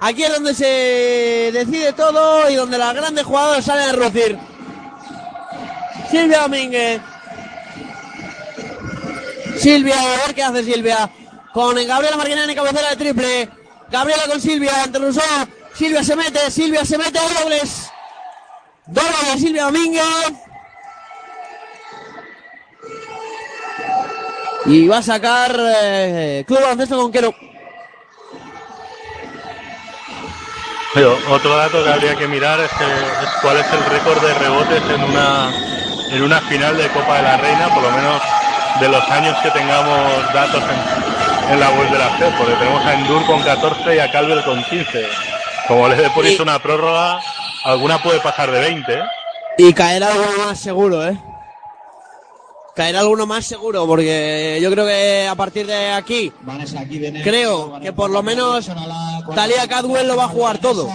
Aquí 0.00 0.24
es 0.24 0.32
donde 0.32 0.54
se 0.54 1.50
decide 1.52 1.92
todo 1.92 2.48
y 2.50 2.54
donde 2.54 2.78
las 2.78 2.94
grandes 2.94 3.24
jugadoras 3.24 3.64
salen 3.64 3.90
a 3.90 3.92
relucir. 3.92 4.38
Silvia 6.10 6.42
Domínguez. 6.42 7.00
Silvia, 9.58 10.00
a 10.00 10.26
ver 10.26 10.34
qué 10.34 10.42
hace 10.42 10.64
Silvia. 10.64 11.10
Con 11.52 11.74
Gabriela 11.86 12.16
Marguinean 12.16 12.50
en 12.50 12.56
cabecera 12.56 12.90
de 12.90 12.96
triple. 12.96 13.48
Gabriela 13.90 14.24
con 14.26 14.40
Silvia, 14.40 14.86
dos. 14.90 15.16
Silvia 15.74 16.04
se 16.04 16.16
mete, 16.16 16.50
Silvia 16.50 16.84
se 16.84 16.98
mete, 16.98 17.18
dobles. 17.40 17.90
Doble 18.86 19.32
de 19.32 19.38
Silvia 19.38 19.64
Domínguez. 19.64 20.45
Y 24.68 24.88
va 24.88 24.98
a 24.98 25.02
sacar 25.02 25.56
eh, 25.82 26.44
Club 26.46 26.60
Baloncesto 26.60 26.96
Conquero. 26.96 27.34
Pero 30.94 31.18
otro 31.28 31.56
dato 31.56 31.84
que 31.84 31.90
habría 31.90 32.14
que 32.16 32.26
mirar 32.26 32.58
es, 32.60 32.70
que- 32.70 32.84
es 32.84 33.30
cuál 33.42 33.58
es 33.58 33.66
el 33.72 33.84
récord 33.84 34.20
de 34.22 34.34
rebotes 34.34 34.82
en 34.94 35.04
una 35.04 35.52
en 36.08 36.22
una 36.22 36.40
final 36.42 36.76
de 36.76 36.88
Copa 36.90 37.16
de 37.16 37.22
la 37.24 37.36
Reina, 37.36 37.68
por 37.74 37.82
lo 37.82 37.90
menos 37.90 38.22
de 38.80 38.88
los 38.88 39.02
años 39.10 39.36
que 39.42 39.50
tengamos 39.50 40.32
datos 40.32 40.62
en, 40.62 41.52
en 41.54 41.60
la 41.60 41.68
web 41.70 41.90
de 41.90 41.98
la 41.98 42.16
CEP, 42.16 42.36
porque 42.38 42.54
tenemos 42.54 42.86
a 42.86 42.94
Endur 42.94 43.26
con 43.26 43.42
14 43.42 43.96
y 43.96 43.98
a 43.98 44.10
Calvel 44.12 44.42
con 44.44 44.62
15. 44.64 45.04
Como 45.66 45.88
le 45.88 45.96
dé 45.96 46.08
por 46.10 46.24
eso 46.24 46.44
una 46.44 46.60
prórroga, 46.60 47.18
alguna 47.64 48.00
puede 48.00 48.20
pasar 48.20 48.52
de 48.52 48.60
20. 48.60 48.94
¿eh? 48.94 49.02
Y 49.58 49.72
caerá 49.74 50.12
alguno 50.12 50.46
más 50.46 50.60
seguro, 50.60 51.04
¿eh? 51.04 51.18
Caerá 52.76 53.00
alguno 53.00 53.26
más 53.26 53.46
seguro, 53.46 53.86
porque 53.86 54.58
yo 54.60 54.70
creo 54.70 54.84
que 54.84 55.26
a 55.26 55.34
partir 55.34 55.66
de 55.66 55.92
aquí, 55.92 56.30
Vanessa 56.42 56.84
Guiden. 56.84 57.22
creo 57.22 57.80
que 57.80 57.90
por 57.94 58.10
lo 58.10 58.22
menos 58.22 58.70
Talia 59.34 59.66
Cadwell 59.66 60.06
lo 60.06 60.14
va 60.14 60.24
a 60.24 60.28
jugar 60.28 60.58
todo. 60.58 60.86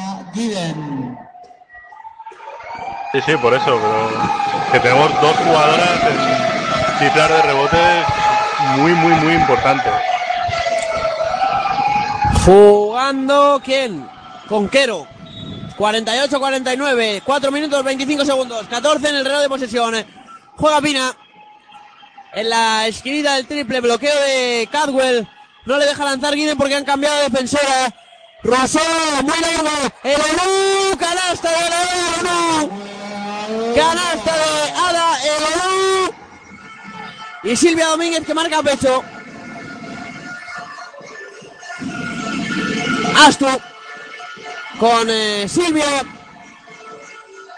Sí, 3.11 3.19
sí, 3.25 3.35
por 3.41 3.55
eso, 3.55 3.65
pero 3.65 4.09
que 4.71 4.79
tenemos 4.79 5.11
dos 5.21 5.35
jugadoras 5.37 6.03
en 6.03 6.99
cifras 6.99 7.29
de 7.29 7.41
rebotes 7.41 8.05
muy, 8.77 8.93
muy, 8.93 9.13
muy 9.15 9.33
importantes. 9.33 9.91
Jugando, 12.45 13.59
¿quién? 13.65 14.07
Conquero. 14.47 15.07
48-49, 15.79 17.23
4 17.25 17.51
minutos 17.51 17.83
25 17.83 18.23
segundos, 18.23 18.67
14 18.67 19.09
en 19.09 19.15
el 19.15 19.25
reloj 19.25 19.41
de 19.41 19.49
posesión. 19.49 19.95
Juega 20.57 20.79
Pina. 20.79 21.15
En 22.33 22.49
la 22.49 22.87
esquinita 22.87 23.35
del 23.35 23.47
triple, 23.47 23.81
bloqueo 23.81 24.15
de 24.21 24.69
Cadwell. 24.71 25.27
No 25.65 25.77
le 25.77 25.85
deja 25.85 26.05
lanzar 26.05 26.33
Guiden 26.33 26.57
porque 26.57 26.75
han 26.75 26.85
cambiado 26.85 27.17
de 27.17 27.23
defensora. 27.23 27.93
Rosó, 28.43 28.79
muy 29.23 29.39
largo. 29.39 29.93
El 30.03 30.21
Olú, 30.21 30.97
canasta 30.97 31.49
de 31.49 31.57
Olú. 32.19 32.71
Canasta 33.75 34.33
de 34.33 34.71
Ada, 34.71 35.23
el 35.23 35.43
Olú. 35.43 36.13
Y 37.43 37.55
Silvia 37.55 37.87
Domínguez 37.87 38.25
que 38.25 38.33
marca 38.33 38.63
pecho. 38.63 39.03
Astu 43.25 43.47
con 44.79 45.07
eh, 45.09 45.47
Silvia 45.47 45.85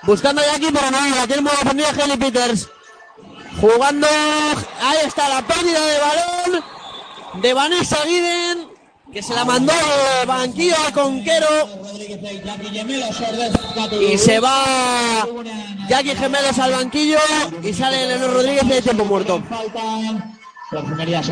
buscando 0.03 0.41
ya 0.41 0.55
aquí 0.55 0.67
pero 0.73 0.91
no 0.91 1.15
la 1.15 1.27
tiene 1.27 1.41
muy 1.41 1.51
defendida 1.51 1.93
Kelly 1.93 2.17
Peters 2.17 2.69
jugando 3.63 4.07
ahí 4.81 4.97
está 5.05 5.29
la 5.29 5.41
pérdida 5.41 5.85
de 5.85 5.99
balón 5.99 6.63
de 7.41 7.53
Vanessa 7.53 7.97
Guiden 8.05 8.67
que 9.13 9.23
se 9.23 9.33
la 9.33 9.45
mandó 9.45 9.71
banquillo 10.25 10.75
al 10.85 10.91
conquero. 10.91 11.47
Y 14.01 14.17
se 14.17 14.39
va 14.39 15.25
Jackie 15.87 16.15
Gemelos 16.15 16.57
al 16.57 16.71
banquillo 16.71 17.19
y 17.61 17.73
sale 17.73 18.07
Leonor 18.07 18.33
Rodríguez 18.33 18.67
de 18.67 18.81
tiempo 18.81 19.05
muerto. 19.05 19.41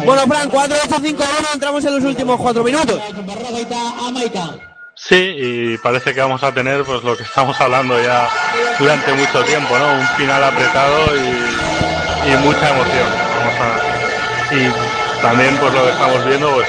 Bueno 0.06 0.22
Fran 0.28 0.50
4 0.50 0.78
8 0.86 0.96
5 1.04 1.24
1 1.40 1.48
entramos 1.56 1.84
en 1.84 1.96
los 1.96 2.04
últimos 2.04 2.40
4 2.40 2.64
minutos. 2.64 3.02
Sí, 4.94 5.16
y 5.16 5.78
parece 5.80 6.14
que 6.14 6.22
vamos 6.22 6.44
a 6.44 6.54
tener 6.54 6.84
pues 6.84 7.04
lo 7.04 7.18
que 7.18 7.24
estamos 7.24 7.60
hablando 7.60 8.00
ya 8.00 8.30
durante 8.78 9.12
mucho 9.14 9.44
tiempo, 9.44 9.76
¿no? 9.80 10.00
Un 10.00 10.08
final 10.10 10.44
apretado 10.44 11.16
y, 11.18 11.81
y 12.28 12.36
mucha 12.38 12.70
emoción. 12.70 13.08
Vamos 13.36 13.54
a- 13.60 14.54
y 14.56 14.70
también 15.22 15.58
pues 15.60 15.74
lo 15.74 15.84
que 15.84 15.92
estamos 15.92 16.26
viendo, 16.26 16.54
pues 16.54 16.68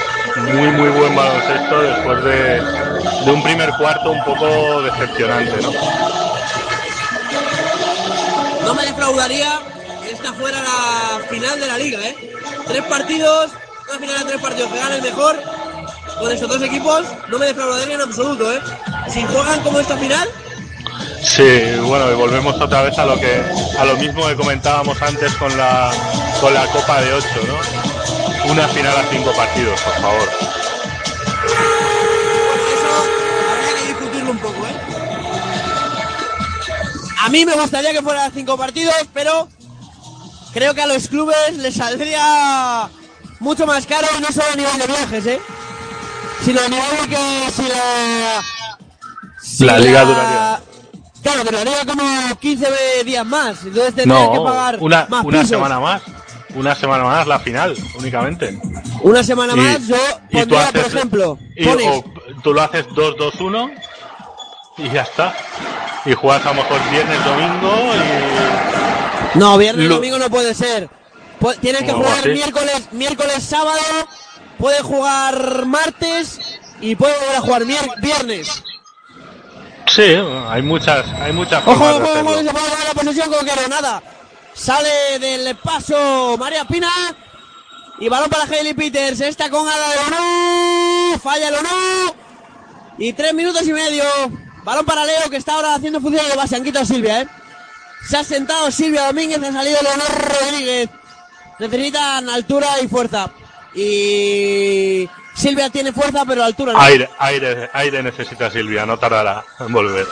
muy 0.53 0.69
muy 0.71 0.89
buen 0.89 1.15
baloncesto 1.15 1.81
después 1.81 2.23
de, 2.23 2.61
de 3.25 3.31
un 3.31 3.43
primer 3.43 3.69
cuarto 3.77 4.11
un 4.11 4.23
poco 4.23 4.81
decepcionante, 4.83 5.61
¿no? 5.61 5.71
No 8.65 8.73
me 8.73 8.85
defraudaría 8.85 9.59
que 10.03 10.11
esta 10.11 10.33
fuera 10.33 10.59
la 10.61 11.19
final 11.29 11.59
de 11.59 11.67
la 11.67 11.77
liga, 11.77 11.99
¿eh? 12.05 12.15
Tres 12.67 12.83
partidos, 12.83 13.51
una 13.89 13.99
final 13.99 14.19
de 14.19 14.25
tres 14.25 14.41
partidos 14.41 14.71
que 14.71 14.79
gane 14.79 14.95
el 14.95 15.01
mejor 15.01 15.35
con 16.19 16.31
estos 16.31 16.47
dos 16.47 16.61
equipos, 16.61 17.05
no 17.27 17.37
me 17.37 17.47
defraudaría 17.47 17.95
en 17.95 18.01
absoluto, 18.01 18.51
¿eh? 18.53 18.61
Si 19.09 19.23
juegan 19.25 19.59
como 19.61 19.79
esta 19.79 19.97
final, 19.97 20.29
Sí, 21.23 21.79
bueno, 21.81 22.11
y 22.11 22.15
volvemos 22.15 22.59
otra 22.59 22.83
vez 22.83 22.97
a 22.99 23.05
lo 23.05 23.17
que 23.19 23.41
a 23.79 23.85
lo 23.85 23.95
mismo 23.95 24.27
que 24.27 24.35
comentábamos 24.35 25.01
antes 25.01 25.33
con 25.35 25.55
la 25.57 25.91
con 26.41 26.53
la 26.53 26.67
Copa 26.67 27.01
de 27.01 27.13
8, 27.13 27.27
¿no? 27.47 28.51
Una 28.51 28.67
final 28.67 28.95
a 28.97 29.03
cinco 29.09 29.31
partidos, 29.31 29.79
por 29.81 29.93
favor. 30.01 30.29
habría 33.51 33.75
que 33.75 33.87
discutirlo 33.87 34.31
un 34.31 34.37
poco, 34.39 34.67
¿eh? 34.67 34.75
A 37.21 37.29
mí 37.29 37.45
me 37.45 37.53
gustaría 37.53 37.93
que 37.93 38.01
fueran 38.01 38.31
cinco 38.33 38.57
partidos, 38.57 38.93
pero 39.13 39.47
creo 40.53 40.73
que 40.73 40.81
a 40.81 40.87
los 40.87 41.07
clubes 41.07 41.57
les 41.57 41.75
saldría 41.75 42.89
mucho 43.39 43.65
más 43.65 43.85
caro 43.85 44.07
no 44.19 44.27
solo 44.27 44.47
a 44.51 44.55
nivel 44.57 44.77
de 44.77 44.87
viajes, 44.87 45.25
¿eh? 45.25 45.41
Sino 46.43 46.59
a 46.59 46.67
nivel 46.67 46.91
de 47.01 47.07
que 47.07 47.51
si 47.55 47.61
la... 47.63 48.43
si 49.41 49.63
La 49.63 49.79
liga 49.79 50.03
duraría. 50.03 50.72
Claro, 51.23 51.43
duraría 51.45 51.85
como 51.85 52.03
15 52.39 52.67
días 53.05 53.25
más. 53.25 53.63
Entonces 53.63 53.95
tendrían 53.95 54.31
que 54.33 54.39
pagar 54.39 54.77
una, 54.81 55.05
más 55.09 55.23
una 55.25 55.31
pisos. 55.39 55.49
semana 55.49 55.79
más. 55.79 56.01
Una 56.55 56.75
semana 56.75 57.03
más 57.05 57.25
la 57.25 57.39
final, 57.39 57.75
únicamente. 57.97 58.59
Una 59.01 59.23
semana 59.23 59.53
Y- 59.53 59.57
más, 59.57 59.87
yo 59.87 59.95
tú 60.45 60.49
por 60.49 60.77
ejemplo, 60.85 61.39
Y, 61.55 61.65
pones 61.65 61.87
o 61.87 62.03
tú 62.43 62.53
lo 62.53 62.61
haces 62.61 62.85
2-2-1 62.89 63.71
y 64.77 64.89
ya 64.89 65.01
está. 65.01 65.33
Y 66.05 66.13
juegas 66.13 66.45
a 66.45 66.49
lo 66.49 66.55
mejor 66.61 66.79
viernes, 66.91 67.25
domingo 67.25 67.73
y... 69.33 69.39
No, 69.39 69.57
viernes 69.57 69.87
Lo- 69.87 69.95
domingo 69.95 70.19
no 70.19 70.29
puede 70.29 70.53
ser. 70.53 70.89
Tienes 71.59 71.81
que 71.81 71.87
¿Cómo 71.91 72.03
jugar 72.03 72.19
así? 72.19 72.29
miércoles, 72.29 72.87
miércoles, 72.91 73.43
sábado, 73.43 73.81
puede 74.59 74.81
jugar 74.81 75.65
martes 75.65 76.39
y 76.81 76.95
puede 76.95 77.13
volver 77.17 77.35
a 77.35 77.41
jugar 77.41 77.63
viernes. 78.01 78.63
Sí, 79.95 80.01
hay 80.49 80.63
muchas, 80.63 81.05
hay 81.21 81.31
muchas 81.33 81.61
Ojo, 81.67 81.75
formas 81.75 82.09
ojo, 82.09 82.13
de 82.13 82.21
ojo, 82.21 82.37
se 82.37 82.51
puede 82.51 82.85
la 82.87 82.93
posesión 82.95 83.31
con 83.31 83.69
Nada. 83.69 84.01
Sale 84.55 85.19
del 85.19 85.55
paso 85.57 86.35
María 86.39 86.65
Pina. 86.65 86.89
Y 87.99 88.09
balón 88.09 88.27
para 88.27 88.45
Hailey 88.45 88.73
Peters. 88.73 89.21
Esta 89.21 89.51
con 89.51 89.67
Ada 89.67 89.89
de 89.89 89.97
Ono. 90.07 91.19
Falla 91.19 91.47
el 91.49 91.55
Ono. 91.55 92.15
Y 92.97 93.13
tres 93.13 93.35
minutos 93.35 93.67
y 93.67 93.73
medio. 93.73 94.03
Balón 94.63 94.83
para 94.83 95.05
Leo 95.05 95.29
que 95.29 95.37
está 95.37 95.53
ahora 95.53 95.75
haciendo 95.75 96.01
función 96.01 96.27
de 96.27 96.37
base. 96.37 96.55
Han 96.55 96.63
quitado 96.63 96.85
a 96.85 96.87
Silvia, 96.87 97.21
¿eh? 97.21 97.27
Se 98.07 98.17
ha 98.17 98.23
sentado 98.23 98.71
Silvia 98.71 99.05
Domínguez. 99.05 99.43
Ha 99.43 99.51
salido 99.51 99.77
Leonor 99.83 100.39
Rodríguez. 100.41 100.89
Necesitan 101.59 102.29
altura 102.29 102.81
y 102.81 102.87
fuerza. 102.87 103.29
Y 103.75 105.07
Silvia 105.33 105.69
tiene 105.69 105.91
fuerza, 105.91 106.23
pero 106.25 106.43
altura 106.43 106.73
no. 106.73 106.79
Aire, 106.79 107.09
aire, 107.19 107.69
aire 107.73 108.03
necesita 108.03 108.51
Silvia, 108.51 108.85
no 108.85 108.97
tardará 108.97 109.43
en 109.59 109.71
volver. 109.71 110.07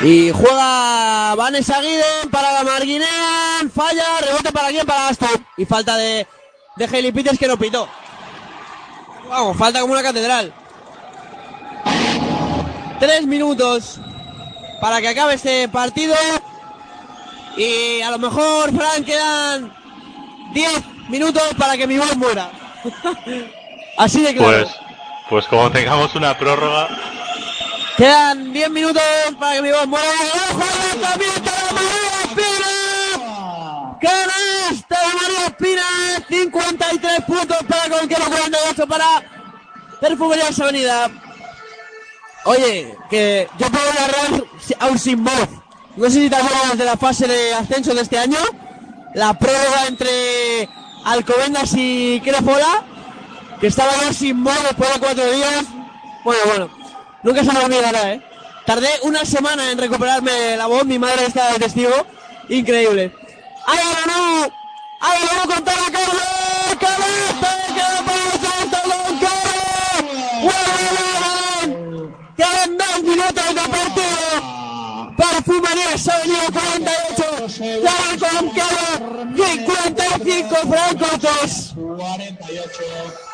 Y 0.00 0.30
juega 0.30 1.34
Vanessa 1.34 1.80
Guiden 1.80 2.30
para 2.30 2.52
la 2.52 2.64
Marguinean. 2.64 3.70
Falla, 3.74 4.20
rebote 4.20 4.52
para 4.52 4.68
quién, 4.68 4.86
para 4.86 5.08
Aston. 5.08 5.46
Y 5.56 5.64
falta 5.64 5.96
de, 5.96 6.26
de 6.76 7.12
Peters 7.12 7.38
que 7.38 7.46
no 7.46 7.56
pitó. 7.56 7.88
Vamos, 9.28 9.56
falta 9.56 9.80
como 9.80 9.92
una 9.92 10.02
catedral. 10.02 10.52
Tres 12.98 13.26
minutos 13.26 14.00
para 14.80 15.00
que 15.00 15.08
acabe 15.08 15.34
este 15.34 15.68
partido. 15.68 16.14
Y 17.56 18.00
a 18.00 18.10
lo 18.10 18.18
mejor, 18.18 18.74
Frank, 18.74 19.04
quedan 19.04 19.72
diez 20.52 20.82
minutos 21.08 21.42
para 21.58 21.76
que 21.76 21.86
mi 21.86 21.98
voz 21.98 22.16
muera. 22.16 22.50
Así 23.96 24.22
de 24.22 24.34
claro. 24.34 24.64
Pues, 24.64 24.76
pues 25.28 25.46
como 25.46 25.70
tengamos 25.70 26.14
una 26.14 26.36
prórroga, 26.36 26.88
Quedan 27.96 28.52
10 28.52 28.70
minutos 28.70 29.02
para 29.38 29.56
que 29.56 29.62
mi 29.62 29.70
voz 29.70 29.86
muera. 29.86 30.08
¡Ojo! 30.50 30.58
¡Lanzamiento 30.58 31.50
de 31.50 31.74
María 31.74 32.20
Espina! 32.24 33.98
¡Canasta 34.00 34.98
de 34.98 35.14
María 35.14 35.46
Espina! 35.46 35.82
53 36.28 37.20
puntos 37.26 37.58
para 37.68 37.98
Conquero, 37.98 38.24
48 38.24 38.86
para 38.86 39.06
Perfumerías 40.00 40.58
Avenida. 40.58 41.10
Oye, 42.44 42.96
que 43.10 43.48
yo 43.58 43.66
puedo 43.70 43.92
narrar 43.92 44.42
aún 44.80 44.98
sin 44.98 45.22
voz. 45.22 45.48
No 45.96 46.06
sé 46.06 46.22
si 46.22 46.30
te 46.30 46.36
acuerdas 46.36 46.78
de 46.78 46.84
la 46.84 46.96
fase 46.96 47.28
de 47.28 47.54
ascenso 47.54 47.94
de 47.94 48.02
este 48.02 48.18
año. 48.18 48.38
La 49.14 49.34
prueba 49.34 49.86
entre 49.86 50.68
Alcobendas 51.04 51.74
y 51.76 52.20
Crefola. 52.24 52.84
Que 53.62 53.68
estaba 53.68 53.92
yo 54.02 54.12
sin 54.12 54.42
voz 54.42 54.60
después 54.64 54.92
de 54.92 54.98
cuatro 54.98 55.24
días. 55.30 55.64
Bueno, 56.24 56.42
bueno. 56.46 56.68
Nunca 57.22 57.44
se 57.44 57.52
me 57.52 57.60
olvidará, 57.60 58.14
¿eh? 58.14 58.20
Tardé 58.66 58.88
una 59.02 59.24
semana 59.24 59.70
en 59.70 59.78
recuperarme 59.78 60.56
la 60.56 60.66
voz. 60.66 60.84
Mi 60.84 60.98
madre 60.98 61.26
está 61.26 61.52
de 61.52 61.60
testigo. 61.60 61.94
Increíble. 62.48 63.14
¡Hágalo 63.64 64.06
no! 64.08 64.48
¡Hágalo 65.00 65.26
no 65.36 65.54
con 65.54 65.64
toda 65.64 65.76
la 65.76 65.92
carne! 65.92 66.18
¡Queda 66.80 66.96
para 68.04 68.24
el 68.24 68.40
salto 68.42 68.78
con 68.82 69.14
Quedan 72.36 72.76
dos 72.78 73.02
minutos 73.04 73.48
de 73.54 73.62
partido. 73.70 75.14
Perfumerías 75.16 76.08
Avenida 76.08 76.46
48. 76.52 77.64
Ya 77.80 77.96
con 78.18 78.50
Caro 78.50 78.86
55 79.36 80.56
francos. 80.66 81.74
48. 81.76 83.32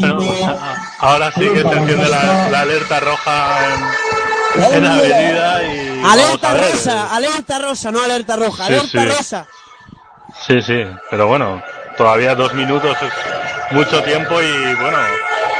Pero, 0.00 0.18
o 0.18 0.34
sea, 0.34 0.76
ahora 0.98 1.32
sí 1.32 1.40
que 1.40 1.62
se 1.62 1.68
enciende 1.72 2.08
la, 2.08 2.48
la 2.50 2.60
alerta 2.60 3.00
roja 3.00 3.58
en, 4.56 4.74
en 4.74 4.84
la 4.84 4.94
avenida 4.94 5.62
y 5.64 6.02
Alerta 6.04 6.54
rosa, 6.54 7.14
alerta 7.16 7.58
rosa, 7.58 7.90
no 7.90 8.02
alerta 8.02 8.36
roja, 8.36 8.66
Sí, 8.66 8.72
alerta 8.74 8.88
sí. 9.02 9.08
rosa. 9.08 9.46
Sí, 10.46 10.62
sí, 10.62 10.84
pero 11.10 11.26
bueno, 11.28 11.62
todavía 11.96 12.34
dos 12.34 12.52
minutos 12.54 12.96
es 13.00 13.72
mucho 13.74 14.02
tiempo 14.02 14.40
y 14.42 14.74
bueno, 14.74 14.98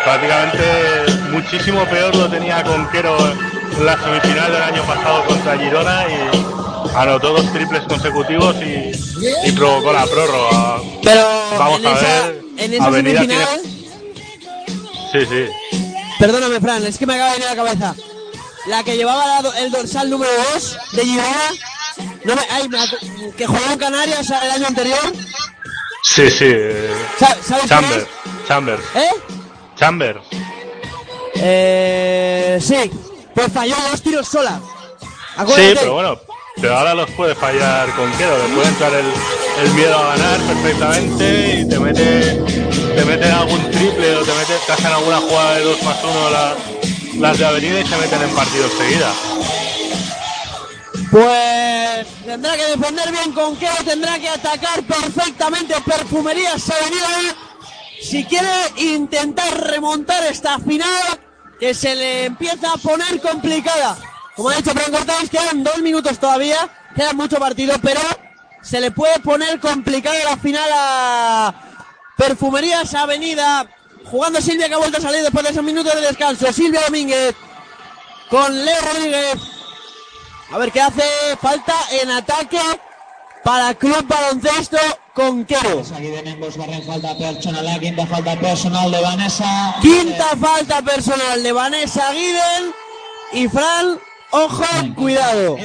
prácticamente 0.04 1.30
muchísimo 1.30 1.84
peor 1.86 2.14
lo 2.16 2.28
tenía 2.28 2.62
Conquero 2.62 3.16
en 3.18 3.86
la 3.86 3.96
semifinal 3.98 4.52
del 4.52 4.62
año 4.62 4.82
pasado 4.82 5.24
contra 5.24 5.56
Girona 5.56 6.04
y 6.08 6.94
anotó 6.96 7.32
dos 7.32 7.52
triples 7.52 7.82
consecutivos 7.84 8.56
y, 8.56 8.90
y 9.48 9.52
provocó 9.52 9.92
la 9.92 10.04
prórroga. 10.06 10.76
Pero 11.02 11.26
Vamos 11.58 11.80
a 11.86 11.94
ver, 11.94 12.43
en 12.56 12.74
esa 12.74 12.84
Avenida 12.86 13.20
semifinal, 13.20 13.60
Sí, 15.12 15.20
sí. 15.26 15.78
perdóname 16.18 16.60
Fran, 16.60 16.84
es 16.86 16.98
que 16.98 17.06
me 17.06 17.14
acaba 17.14 17.30
de 17.32 17.38
venir 17.38 17.48
a 17.48 17.54
la 17.54 17.62
cabeza. 17.64 17.94
La 18.66 18.82
que 18.82 18.96
llevaba 18.96 19.42
la 19.42 19.58
el 19.60 19.70
dorsal 19.70 20.08
número 20.10 20.30
2 20.54 20.78
de 20.92 21.04
Girona, 21.04 21.50
no 22.24 22.34
me, 22.34 22.42
ay, 22.50 22.68
me 22.68 22.78
que 23.36 23.46
jugó 23.46 23.60
en 23.70 23.78
Canarias 23.78 24.28
el 24.30 24.50
año 24.50 24.66
anterior. 24.66 25.12
Sí, 26.02 26.30
sí. 26.30 26.46
eh, 26.48 26.92
Sa- 27.18 27.36
¿Sabes 27.42 27.64
quién 27.66 27.68
Chambers, 27.68 28.06
Chambers, 28.48 28.82
¿Eh? 28.94 29.08
Chambers. 29.76 30.20
Eh, 31.36 32.58
sí, 32.60 32.90
pues 33.34 33.52
falló 33.52 33.74
dos 33.90 34.02
tiros 34.02 34.26
sola. 34.28 34.60
Sí, 35.56 35.72
pero 35.74 35.94
bueno, 35.94 36.18
pero 36.64 36.78
ahora 36.78 36.94
los 36.94 37.10
puede 37.10 37.34
fallar 37.34 37.94
Conquero, 37.94 38.38
le 38.38 38.54
puede 38.54 38.68
entrar 38.68 38.94
el, 38.94 39.04
el 39.04 39.74
miedo 39.74 39.98
a 39.98 40.16
ganar 40.16 40.40
perfectamente 40.40 41.60
y 41.60 41.68
te 41.68 41.78
mete, 41.78 42.42
te 42.96 43.04
mete 43.04 43.30
algún 43.30 43.70
triple 43.70 44.16
o 44.16 44.24
te 44.24 44.32
mete, 44.32 44.54
te 44.66 44.72
hacen 44.72 44.86
alguna 44.86 45.18
jugada 45.18 45.56
de 45.56 45.60
2 45.62 45.82
más 45.82 46.02
1 46.02 46.30
la- 46.30 46.54
las 47.18 47.38
de 47.38 47.44
avenida 47.44 47.80
y 47.80 47.86
se 47.86 47.96
meten 47.98 48.22
en 48.22 48.30
partido 48.34 48.64
enseguida. 48.64 49.12
Pues 51.10 52.06
tendrá 52.24 52.56
que 52.56 52.64
defender 52.64 53.10
bien 53.12 53.32
con 53.32 53.56
Keo, 53.56 53.76
tendrá 53.84 54.18
que 54.18 54.30
atacar 54.30 54.82
perfectamente 54.84 55.74
Perfumerías 55.84 56.70
Avenida. 56.70 57.36
Si 58.00 58.24
quiere 58.24 58.48
intentar 58.78 59.54
remontar 59.66 60.24
esta 60.24 60.58
final, 60.60 61.20
que 61.60 61.74
se 61.74 61.94
le 61.94 62.24
empieza 62.24 62.72
a 62.72 62.78
poner 62.78 63.20
complicada. 63.20 63.98
Como 64.36 64.48
ha 64.48 64.56
dicho 64.56 64.72
Fran 64.72 64.90
Cortés, 64.90 65.30
quedan 65.30 65.62
dos 65.62 65.78
minutos 65.78 66.18
todavía, 66.18 66.68
queda 66.94 67.12
mucho 67.12 67.38
partido, 67.38 67.74
pero 67.82 68.00
se 68.62 68.80
le 68.80 68.90
puede 68.90 69.20
poner 69.20 69.60
complicada 69.60 70.16
la 70.24 70.36
final 70.36 70.68
a 70.72 71.54
Perfumerías 72.16 72.94
Avenida. 72.94 73.66
Jugando 74.04 74.40
Silvia 74.40 74.68
que 74.68 74.74
ha 74.74 74.78
vuelto 74.78 74.98
a 74.98 75.00
salir 75.00 75.22
después 75.22 75.44
de 75.44 75.50
esos 75.50 75.64
minutos 75.64 75.94
de 75.94 76.02
descanso. 76.02 76.52
Silvia 76.52 76.82
Domínguez 76.82 77.34
con 78.28 78.64
Leo 78.64 78.80
Rodríguez. 78.82 79.34
A 80.52 80.58
ver 80.58 80.70
qué 80.72 80.80
hace. 80.82 81.02
Falta 81.40 81.74
en 82.02 82.10
ataque 82.10 82.60
para 83.42 83.74
Club 83.74 84.06
Baloncesto 84.06 84.78
falta 86.86 87.14
personal, 87.16 87.64
la 87.64 87.78
quinta 87.78 88.06
falta 88.06 88.36
personal 88.36 88.90
de 88.90 89.00
Vanessa. 89.00 89.74
Quinta 89.80 90.36
falta 90.36 90.82
personal 90.82 91.42
de 91.42 91.52
Vanessa 91.52 92.12
Guiden. 92.12 92.74
Y 93.32 93.48
Fran, 93.48 93.98
ojo, 94.34 94.64
cuidado. 94.96 95.56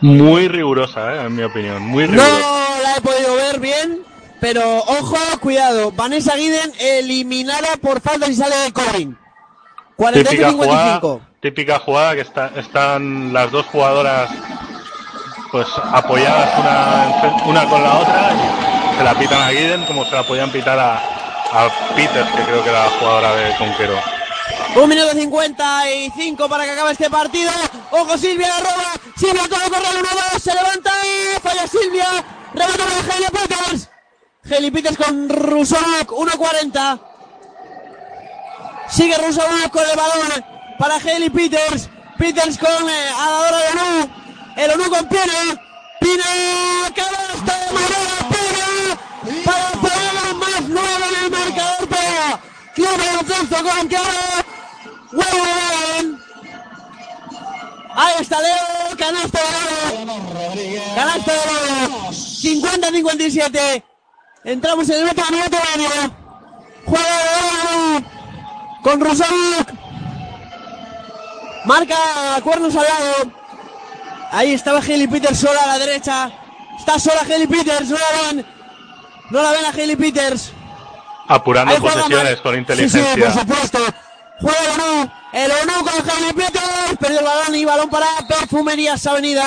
Muy 0.00 0.48
rigurosa, 0.48 1.14
eh, 1.14 1.26
en 1.26 1.36
mi 1.36 1.42
opinión, 1.42 1.82
muy 1.82 2.04
No 2.06 2.12
rigurosa. 2.22 2.80
la 2.82 2.96
he 2.96 3.00
podido 3.00 3.34
ver 3.36 3.60
bien, 3.60 4.02
pero 4.40 4.78
ojo, 4.78 5.16
cuidado. 5.40 5.92
Vanessa 5.92 6.34
Guiden 6.36 6.72
eliminada 6.78 7.68
por 7.80 8.00
falta 8.00 8.26
si 8.26 8.34
sale 8.34 8.56
de 8.56 8.72
Corin. 8.72 9.16
Típica 10.12 10.50
48-55. 10.50 10.52
jugada, 11.00 11.28
típica 11.40 11.78
jugada 11.78 12.14
que 12.14 12.20
está- 12.20 12.50
están 12.56 13.32
las 13.32 13.50
dos 13.50 13.64
jugadoras 13.66 14.28
pues 15.50 15.66
apoyadas 15.92 16.50
una, 16.58 17.42
una 17.46 17.68
con 17.70 17.82
la 17.82 17.94
otra 17.98 18.30
y 18.34 18.98
se 18.98 19.04
la 19.04 19.14
pitan 19.14 19.40
a 19.40 19.50
Guiden 19.52 19.84
como 19.86 20.04
se 20.04 20.14
la 20.14 20.22
podían 20.24 20.50
pitar 20.50 20.78
a, 20.78 20.96
a 20.96 21.68
Peters, 21.94 22.28
que 22.30 22.42
creo 22.42 22.62
que 22.62 22.68
era 22.68 22.84
la 22.84 22.90
jugadora 22.98 23.34
de 23.36 23.54
Conquero. 23.56 23.94
Un 24.76 24.90
minuto 24.90 25.12
55 25.14 26.48
para 26.50 26.64
que 26.64 26.72
acabe 26.72 26.92
este 26.92 27.08
partido. 27.08 27.50
Ojo 27.92 28.18
Silvia 28.18 28.46
la 28.48 28.58
roba. 28.58 28.92
Silvia 29.16 29.42
todo 29.48 29.60
corre 29.70 29.88
el 29.88 30.04
1-2. 30.04 30.38
Se 30.38 30.54
levanta 30.54 30.90
y 31.02 31.40
falla 31.40 31.66
Silvia. 31.66 32.06
Rebota 32.52 32.84
para. 33.32 34.54
Hailey 34.54 34.70
Peters 34.70 34.98
con 34.98 35.30
Rusonok. 35.30 36.12
1-40. 36.12 37.00
Sigue 38.90 39.16
Rusonok 39.16 39.70
con 39.70 39.82
el 39.88 39.96
balón 39.96 40.44
para 40.78 40.96
Hailey 40.96 41.30
Peters. 41.30 41.88
Peters 42.18 42.58
con 42.58 42.90
eh, 42.90 43.10
a 43.18 43.30
la 43.30 43.40
hora 43.40 43.56
de 43.56 43.68
Onu. 43.70 44.10
El 44.56 44.70
Onu 44.72 44.90
con 44.90 45.08
Pina. 45.08 45.62
Pina. 46.00 46.24
Canasta 46.94 47.58
de 47.60 47.72
Morena. 47.72 48.28
Pina. 48.28 49.42
Para 49.42 49.70
poner 49.70 50.34
más 50.34 50.68
9 50.68 50.86
en 51.08 51.24
el 51.24 51.30
marcador 51.30 51.88
para 51.88 52.40
Club 52.74 52.98
Baloncesto 52.98 53.56
con 53.56 53.88
Cara. 53.88 54.45
Huevo 55.16 55.38
Balón. 55.38 56.22
Ahí 57.98 58.14
está 58.20 58.38
Leo, 58.40 58.96
canasta 58.98 59.38
de 59.40 60.04
Leo. 60.04 60.82
Canasta 60.94 61.32
de 61.32 61.38
Leo. 61.38 62.10
50-57. 62.10 63.82
Entramos 64.44 64.88
en 64.90 64.96
el 64.96 65.04
último 65.04 65.26
minuto 65.30 65.56
medio. 65.76 65.88
Juega 66.84 67.16
de 67.16 68.00
Leo. 68.00 68.10
Con 68.82 69.00
Rosario. 69.00 69.66
Marca 71.64 71.96
cuernos 72.44 72.76
al 72.76 72.84
lado. 72.84 73.32
Ahí 74.30 74.52
estaba 74.52 74.78
Haley 74.80 75.06
Peters 75.08 75.38
sola 75.40 75.62
a 75.62 75.66
la 75.66 75.78
derecha. 75.78 76.30
Está 76.78 76.98
sola 76.98 77.22
Haley 77.22 77.46
Peters. 77.46 77.88
No 77.88 77.96
la 77.96 78.26
ven. 78.32 78.46
No 79.30 79.42
la 79.42 79.50
ven 79.52 79.64
a 79.64 79.70
Haley 79.70 79.96
Peters. 79.96 80.52
Apurando 81.28 81.74
posesiones 81.80 82.40
con 82.40 82.52
Sí, 82.54 82.58
inteligencia. 82.60 83.14
sí, 83.14 83.20
por 83.20 83.32
supuesto. 83.32 83.78
Juega 84.40 84.58
el 84.64 84.80
ONU. 84.80 85.10
El 85.32 85.50
ONU 85.50 85.84
con 85.84 86.06
Jaime. 86.06 86.44
Perdió 87.00 87.18
el 87.18 87.24
balón 87.24 87.54
y 87.54 87.64
balón 87.64 87.90
para 87.90 88.06
Perfumerías 88.28 89.06
Avenida. 89.06 89.46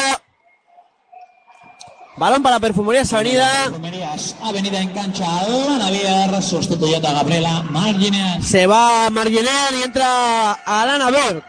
Balón 2.18 2.44
para 2.44 2.60
Perfumerías 2.60 3.14
Avenida. 3.14 3.49
Perfumerías 3.64 4.36
Avenida 4.44 4.82
en 4.82 4.90
cancha, 4.90 5.26
Alana 5.40 5.90
Vier, 5.90 6.44
sustituyendo 6.44 7.07
a 7.07 7.14
Gabriela 7.14 7.64
Margines. 7.70 8.45
Se 8.45 8.68
va 8.68 9.10
Marginal 9.10 9.76
y 9.80 9.84
entra 9.84 10.52
Alana 10.52 11.11
Berg. 11.11 11.44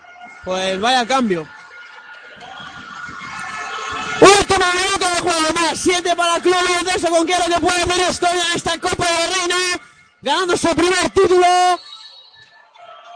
Pues 0.44 0.80
vaya 0.80 1.06
cambio. 1.06 1.46
Último 4.20 4.64
minuto 4.74 5.06
de 5.14 5.20
juego 5.20 5.54
más. 5.54 5.78
Siete 5.78 6.14
para 6.14 6.36
el 6.36 6.42
club 6.42 6.54
Baloncesto 6.54 7.10
con 7.10 7.26
Quiero 7.26 7.44
que 7.46 7.60
puede 7.60 7.82
hacer 7.82 8.10
historia 8.10 8.42
en 8.50 8.56
esta 8.56 8.78
Copa 8.78 9.06
de 9.06 9.12
la 9.12 9.36
Reina. 9.36 9.56
Ganando 10.22 10.56
su 10.56 10.68
primer 10.68 11.10
título. 11.10 11.46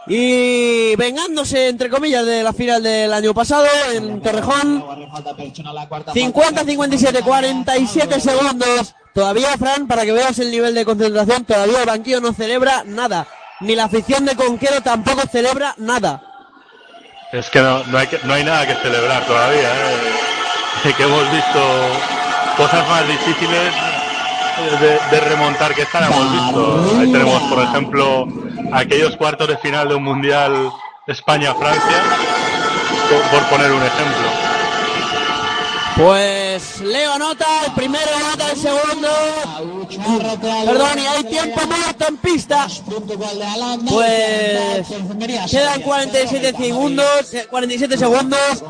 Y 0.07 0.95
vengándose, 0.97 1.69
entre 1.69 1.89
comillas, 1.89 2.27
de 2.27 2.43
la 2.43 2.53
final 2.53 2.83
del 2.83 3.13
año 3.13 3.33
pasado 3.33 3.67
en 3.93 4.21
Torrejón. 4.21 4.85
Falta 5.11 5.35
personal, 5.35 5.75
la 5.75 5.89
cuarta 5.89 6.13
50, 6.13 6.65
57, 6.65 7.23
47 7.23 8.21
segundos. 8.21 8.95
Todavía, 9.15 9.57
Fran, 9.57 9.87
para 9.87 10.05
que 10.05 10.13
veas 10.13 10.39
el 10.41 10.51
nivel 10.51 10.75
de 10.75 10.85
concentración, 10.85 11.45
todavía 11.45 11.81
el 11.81 11.87
banquillo 11.87 12.21
no 12.21 12.33
celebra 12.33 12.83
nada. 12.85 13.27
Ni 13.61 13.75
la 13.77 13.85
afición 13.85 14.25
de 14.27 14.35
Conquero 14.37 14.81
tampoco 14.83 15.23
celebra 15.31 15.75
nada. 15.79 16.23
Es 17.33 17.49
que 17.49 17.61
no, 17.61 17.83
no, 17.85 17.99
hay, 17.99 18.07
que- 18.09 18.19
no 18.25 18.35
hay 18.35 18.45
nada 18.45 18.67
que 18.67 18.75
celebrar 18.75 19.25
todavía. 19.27 19.61
¿eh? 19.69 20.93
que 20.97 21.03
hemos 21.03 21.31
visto 21.33 21.61
cosas 22.59 22.87
más 22.89 23.09
difíciles 23.09 23.73
de, 25.11 25.21
remontar 25.21 25.75
que 25.75 25.83
hemos 25.83 26.33
visto. 26.33 26.99
Ahí 27.01 27.13
tenemos, 27.13 27.43
por 27.45 27.63
ejemplo, 27.63 28.29
aquellos 28.73 29.17
cuartos 29.17 29.49
de 29.49 29.57
final 29.59 29.89
de 29.89 29.95
un 29.95 30.05
mundial 30.05 30.71
España-Francia, 31.07 32.03
por, 33.11 33.41
por 33.41 33.49
poner 33.51 33.73
un 33.73 33.83
ejemplo. 33.83 34.55
Pues 35.97 36.81
Leo 36.81 37.13
anota, 37.13 37.47
el 37.67 37.73
primero 37.73 38.11
anota 38.17 38.51
el 38.51 38.59
segundo. 38.59 39.09
Perdón, 40.67 40.99
y 40.99 41.07
hay 41.07 41.25
tiempo 41.25 41.61
muerto 41.69 42.09
en 42.09 42.17
pista. 42.17 42.67
Pues 43.89 44.87
quedan 45.49 45.81
47 45.83 46.57
segundos, 46.57 47.35
eh, 47.35 47.47
47 47.49 47.97
segundos. 47.97 48.65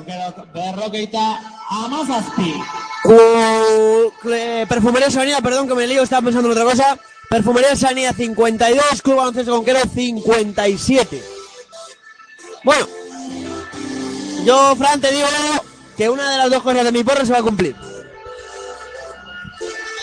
Cu- 3.03 4.31
eh, 4.33 4.67
Perfumería 4.69 5.11
Sanidad, 5.11 5.43
perdón 5.43 5.69
que 5.69 5.75
me 5.75 5.87
lío, 5.87 6.03
estaba 6.03 6.23
pensando 6.23 6.49
en 6.51 6.59
otra 6.59 6.65
cosa. 6.71 6.99
Perfumería 7.29 7.75
Sanidad 7.77 8.15
52, 8.17 9.03
Club 9.03 9.17
Baloncesto 9.17 9.53
Conquero 9.57 9.81
57. 9.93 11.23
Bueno, 12.63 12.87
yo, 14.45 14.75
Fran, 14.77 15.01
te 15.01 15.11
digo 15.13 15.27
que 15.97 16.09
una 16.09 16.31
de 16.31 16.37
las 16.39 16.51
dos 16.51 16.63
cosas 16.63 16.85
de 16.85 16.93
mi 16.93 17.03
porra 17.05 17.25
se 17.25 17.33
va 17.33 17.39
a 17.39 17.43
cumplir. 17.43 17.75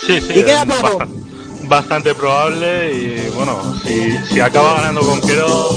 Sí, 0.06 0.20
sí, 0.20 0.40
Y 0.40 0.44
queda 0.44 0.66
poco. 0.66 0.98
bastante, 0.98 1.68
bastante 1.68 2.16
probable 2.16 2.94
y 2.94 3.30
bueno, 3.36 3.76
si, 3.84 4.18
si 4.34 4.40
acaba 4.40 4.76
ganando 4.76 5.02
Conquero, 5.02 5.70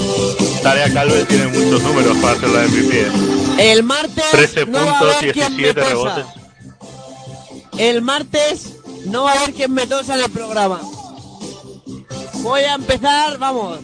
Tarea 0.62 0.93
Calve 0.93 1.24
tiene 1.27 1.47
muchos 1.48 1.82
números 1.82 2.16
para 2.19 2.32
hacer 2.35 2.48
la 2.48 2.62
MVP. 2.62 3.44
El 3.59 3.82
martes 3.82 4.24
13 4.31 4.66
no 4.66 4.85
va 4.85 4.98
a 4.98 5.01
haber 5.01 5.32
quien 5.32 5.56
me 5.56 5.62
17 5.62 5.81
tosa. 5.81 5.89
rebotes. 5.89 6.26
El 7.78 8.02
martes 8.02 8.72
no 9.06 9.24
va 9.24 9.32
a 9.32 9.35
haber 9.39 9.55
quien 9.55 9.72
me 9.72 9.86
tosa 9.86 10.14
en 10.14 10.24
el 10.24 10.31
programa. 10.31 10.81
Voy 12.35 12.60
a 12.62 12.74
empezar, 12.74 13.39
vamos. 13.39 13.78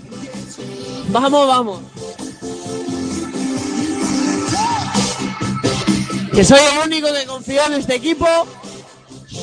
Vamos, 1.08 1.48
vamos. 1.48 1.80
Que 6.32 6.44
soy 6.44 6.60
el 6.72 6.86
único 6.86 7.12
que 7.12 7.26
confío 7.26 7.64
en 7.66 7.74
este 7.74 7.94
equipo. 7.96 8.26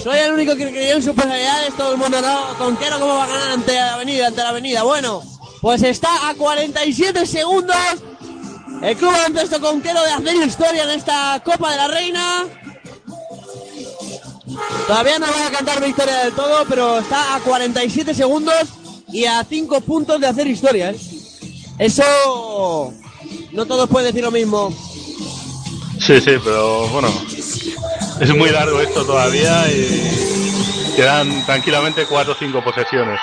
Soy 0.04 0.20
el 0.20 0.34
único 0.34 0.56
que 0.56 0.70
creyó 0.70 0.96
en 0.96 1.04
sus 1.04 1.14
posibilidades. 1.14 1.76
Todo 1.76 1.94
el 1.94 1.98
mundo 1.98 2.22
no. 2.22 2.58
Conquero, 2.58 3.00
¿cómo 3.00 3.16
va 3.16 3.24
a 3.26 3.28
ganar 3.28 3.52
ante 3.52 3.74
la 3.74 3.96
avenida? 3.96 4.28
Ante 4.28 4.42
la 4.44 4.50
avenida. 4.50 4.84
Bueno, 4.84 5.24
pues 5.62 5.84
está 5.84 6.30
a 6.30 6.36
47 6.36 7.26
segundos. 7.26 7.76
El 8.82 8.96
club 8.96 9.12
baloncesto 9.12 9.60
Conquero 9.60 10.02
de 10.04 10.12
hacer 10.12 10.36
historia 10.48 10.84
en 10.84 10.92
esta 10.92 11.42
Copa 11.44 11.72
de 11.72 11.78
la 11.78 11.88
Reina. 11.88 12.46
Todavía 14.86 15.20
no 15.20 15.26
va 15.26 15.48
a 15.48 15.52
cantar 15.52 15.84
victoria 15.84 16.24
del 16.24 16.34
todo, 16.34 16.66
pero 16.70 17.00
está 17.00 17.36
a 17.36 17.40
47 17.40 18.14
segundos 18.14 18.56
y 19.12 19.26
a 19.26 19.44
5 19.44 19.82
puntos 19.82 20.22
de 20.22 20.28
hacer 20.28 20.48
historia. 20.48 20.92
¿eh? 20.92 21.00
Eso 21.80 22.94
no 23.52 23.66
todos 23.66 23.90
pueden 23.90 24.08
decir 24.08 24.24
lo 24.24 24.32
mismo. 24.32 24.74
Sí, 26.00 26.22
sí, 26.22 26.38
pero 26.44 26.88
bueno, 26.90 27.10
es 28.22 28.36
muy 28.36 28.50
largo 28.52 28.80
esto 28.80 29.04
todavía 29.06 29.68
y 29.72 30.94
quedan 30.96 31.46
tranquilamente 31.46 32.06
4 32.06 32.34
o 32.34 32.36
5 32.38 32.64
posesiones. 32.64 33.20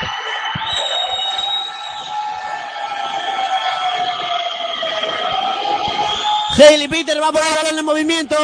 Hailey 6.57 6.89
Peter 6.89 7.21
va 7.21 7.29
a 7.29 7.33
poner 7.33 7.49
el 7.49 7.57
balón 7.57 7.79
en 7.79 7.85
movimiento. 7.85 8.37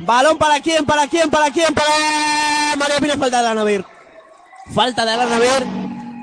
Balón 0.00 0.36
para 0.36 0.60
quién, 0.60 0.84
para 0.84 1.06
quién, 1.06 1.30
para 1.30 1.50
quién, 1.50 1.72
para 1.72 2.76
María 2.76 2.98
Pina. 3.00 3.16
Falta 3.16 3.40
de 3.40 3.46
Alanavir. 3.46 3.84
Falta 4.74 5.04
de 5.04 5.12
Alanavir. 5.12 5.66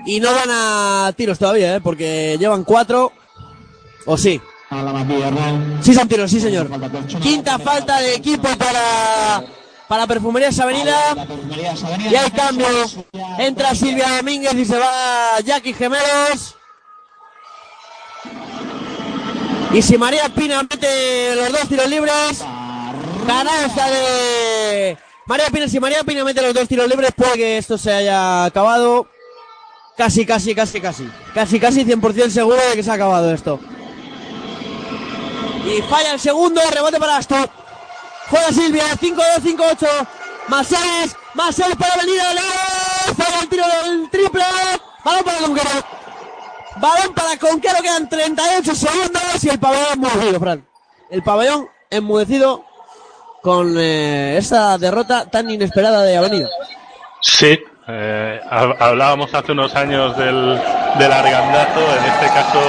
Y 0.05 0.19
no 0.19 0.33
van 0.33 0.49
a 0.49 1.13
tiros 1.15 1.39
todavía, 1.39 1.75
¿eh? 1.75 1.81
porque 1.81 2.37
llevan 2.37 2.63
cuatro. 2.63 3.11
¿O 4.05 4.17
sí? 4.17 4.41
Sí 5.81 5.93
son 5.93 6.07
tiros, 6.07 6.29
sí 6.29 6.39
señor. 6.39 6.69
Quinta 7.21 7.57
falta 7.59 7.99
de 7.99 8.15
equipo 8.15 8.49
para, 8.57 9.43
para 9.87 10.07
Perfumerías 10.07 10.59
Avenida. 10.59 11.15
Y 12.09 12.15
hay 12.15 12.31
cambio. 12.31 12.67
Entra 13.37 13.73
Silvia 13.73 14.17
Domínguez 14.17 14.53
y 14.55 14.65
se 14.65 14.77
va 14.77 15.39
Jackie 15.43 15.73
Gemelos. 15.73 16.55
Y 19.73 19.81
si 19.81 19.97
María 19.97 20.29
Pina 20.29 20.61
mete 20.61 21.35
los 21.35 21.51
dos 21.51 21.67
tiros 21.67 21.89
libres, 21.89 22.45
canasta 23.25 23.89
de 23.89 24.95
María 25.25 25.47
Pina. 25.47 25.67
Si 25.67 25.79
María 25.79 26.03
Pina 26.03 26.23
mete 26.23 26.43
los 26.43 26.53
dos 26.53 26.67
tiros 26.67 26.87
libres, 26.87 27.11
puede 27.15 27.33
que 27.33 27.57
esto 27.57 27.75
se 27.79 27.91
haya 27.91 28.45
acabado. 28.45 29.07
Casi, 29.97 30.27
casi, 30.27 30.53
casi, 30.53 30.79
casi. 30.79 31.09
Casi, 31.33 31.59
casi 31.59 31.83
100% 31.85 32.29
seguro 32.29 32.57
de 32.69 32.75
que 32.75 32.83
se 32.83 32.91
ha 32.91 32.93
acabado 32.93 33.33
esto. 33.33 33.59
Y 35.65 35.81
falla 35.89 36.13
el 36.13 36.19
segundo, 36.19 36.61
rebote 36.69 36.99
para 36.99 37.17
Astor. 37.17 37.49
Juega 38.29 38.51
Silvia, 38.51 38.85
5-2, 38.91 39.23
5-8. 39.41 39.87
Maseles, 40.49 41.15
Maseles 41.33 41.77
para 41.77 41.93
Avenida 41.95 42.31
Leo. 42.31 43.15
Falla 43.17 43.39
el 43.41 43.49
tiro 43.49 43.63
del 43.67 44.09
triple. 44.11 44.43
Balón 45.03 45.23
para 45.23 45.37
Conquero. 45.39 46.02
Balón 46.77 47.13
para 47.13 47.37
Conquero, 47.37 47.81
quedan 47.81 48.09
38 48.09 48.75
segundos 48.75 49.43
y 49.43 49.49
el 49.49 49.59
pabellón 49.59 49.87
enmudecido, 49.93 50.39
Fran. 50.39 50.65
El 51.09 51.23
pabellón 51.23 51.67
enmudecido 51.89 52.65
con 53.41 53.75
eh, 53.77 54.37
esa 54.37 54.77
derrota 54.77 55.25
tan 55.29 55.49
inesperada 55.49 56.01
de 56.03 56.17
Avenida. 56.17 56.49
Sí, 57.21 57.59
eh, 57.87 58.41
hab- 58.49 58.75
hablábamos 58.79 59.33
hace 59.33 59.51
unos 59.51 59.75
años 59.75 60.17
del, 60.17 60.59
del 60.97 61.11
argandazo, 61.11 61.79
en 61.97 62.05
este 62.05 62.25
caso 62.27 62.59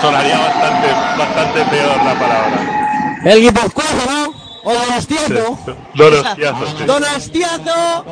sonaría 0.00 0.38
bastante, 0.38 0.88
bastante 1.18 1.64
peor 1.64 1.96
la 2.04 2.14
palabra. 2.14 3.16
El 3.24 3.40
guipuzcoano, 3.40 4.04
¿no? 4.06 4.40
O 4.62 4.74
Donostiazo. 4.74 5.58
Donostiazo, 5.94 6.66
sí. 6.78 6.84
Donostiazo. 6.84 8.04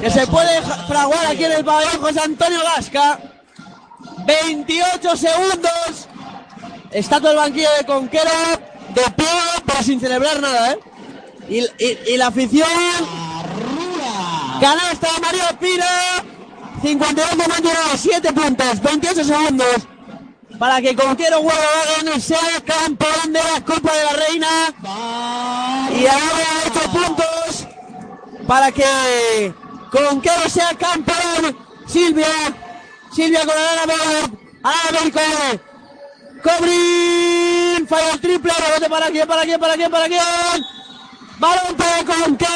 Que 0.00 0.10
se 0.10 0.26
puede 0.26 0.62
fraguar 0.88 1.26
aquí 1.26 1.44
en 1.44 1.52
el 1.52 1.64
pabellón 1.64 2.00
José 2.00 2.20
Antonio 2.24 2.58
Gasca. 2.76 3.18
28 4.26 5.16
segundos. 5.16 6.08
Está 6.90 7.18
todo 7.20 7.32
el 7.32 7.36
banquillo 7.38 7.68
de 7.78 7.86
Conquero 7.86 8.30
de 8.94 9.02
pie, 9.16 9.26
pero 9.64 9.82
sin 9.82 10.00
celebrar 10.00 10.40
nada, 10.40 10.72
¿eh? 10.72 10.78
Y, 11.48 12.16
la 12.16 12.28
afición. 12.28 12.68
Canasta 14.60 15.08
Mario 15.20 15.44
Pina. 15.60 15.86
52 16.82 17.36
21, 17.36 17.78
7 17.96 18.32
puntos, 18.32 18.82
28 18.82 19.24
segundos. 19.24 19.76
Para 20.58 20.80
que 20.80 20.94
Conquero 20.94 21.42
ganar, 21.42 22.20
sea 22.20 22.60
campeón 22.64 23.32
de 23.32 23.40
la 23.40 23.64
Copa 23.64 23.92
de 23.92 24.04
la 24.04 24.12
Reina. 24.12 24.48
Y 25.98 26.06
ahora 26.06 26.46
8 26.66 26.80
puntos 26.92 27.66
para 28.46 28.72
que 28.72 29.54
Conquero 29.90 30.48
sea 30.48 30.70
campeón. 30.78 31.56
Silvia, 31.86 32.26
Silvia 33.12 33.40
con 33.40 33.56
Ana 33.56 33.86
Bel, 33.86 34.38
Ana 34.62 35.00
Bel 35.00 35.12
con 35.12 35.72
Cobrin, 36.42 37.86
falla 37.86 38.10
el 38.12 38.20
triple, 38.20 38.52
rebote 38.52 38.90
para 38.90 39.06
quién, 39.10 39.28
para 39.28 39.42
quién, 39.42 39.60
para 39.60 39.74
quién, 39.74 39.90
para 39.90 40.08
quién. 40.08 40.66
Balón 41.38 41.76
para 41.76 42.04
Conquero, 42.04 42.52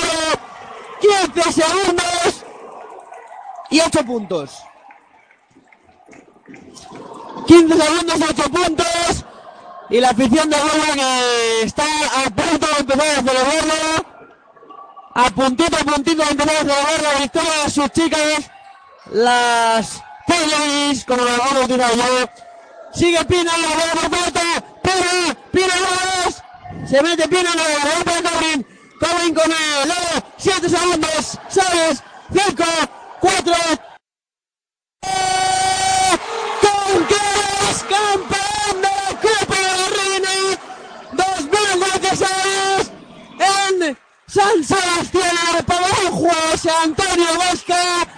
15 1.01 1.53
segundos 1.53 2.45
y 3.71 3.81
8 3.81 4.05
puntos. 4.05 4.63
15 7.47 7.77
segundos, 7.77 8.31
8 8.31 8.43
puntos. 8.51 9.25
Y 9.91 10.01
la 10.01 10.11
afición 10.11 10.51
de 10.51 10.57
Huelva 10.57 10.95
que 10.95 11.63
está 11.63 11.85
a 11.85 12.31
punto 12.31 12.67
de 12.67 12.81
empezar 12.81 13.07
a 13.07 13.23
celebrarlo. 13.23 14.07
A 15.15 15.31
puntito, 15.31 15.77
a 15.77 15.85
puntito 15.85 16.25
de 16.25 16.31
empezar 16.31 16.57
a 16.57 16.59
celebrar 16.59 17.03
la 17.03 17.21
victoria 17.21 17.63
de 17.65 17.71
sus 17.71 17.91
chicas. 17.91 18.51
Las 19.13 20.03
Ladies, 20.29 21.05
como 21.05 21.23
lo 21.23 21.31
a 21.31 21.61
utilizar 21.65 21.95
yo. 21.95 22.31
Sigue 22.93 23.25
Pina, 23.25 23.57
la 23.57 23.69
bola 23.69 23.93
por 23.93 24.11
pelota. 24.11 24.41
Pina, 24.83 25.37
Pina, 25.53 25.75
dos. 26.25 26.43
Se 26.89 27.03
mete 27.03 27.29
Pina, 27.29 27.55
la 27.55 27.63
bola 27.63 28.05
para 28.05 28.31
Cobrin. 28.31 28.67
Cobrin 29.01 29.35
con 29.35 29.51
el 29.51 29.89
Leo. 29.89 30.25
7 30.39 30.69
segundos. 30.69 31.39
Sabes. 31.49 32.03
5, 32.33 32.65
4, 33.21 33.55
Conqueras 36.61 37.85
campeón 37.89 38.83
de 38.83 38.89
la 38.89 39.11
Copa 39.23 39.57
de 39.57 39.75
Reina 39.97 40.35
2016 41.13 42.91
en 43.39 43.99
San 44.27 44.65
Sebastián 44.65 45.65
Pabellón 45.67 46.13
José 46.13 46.71
Antonio 46.83 47.27
Vasca 47.39 48.09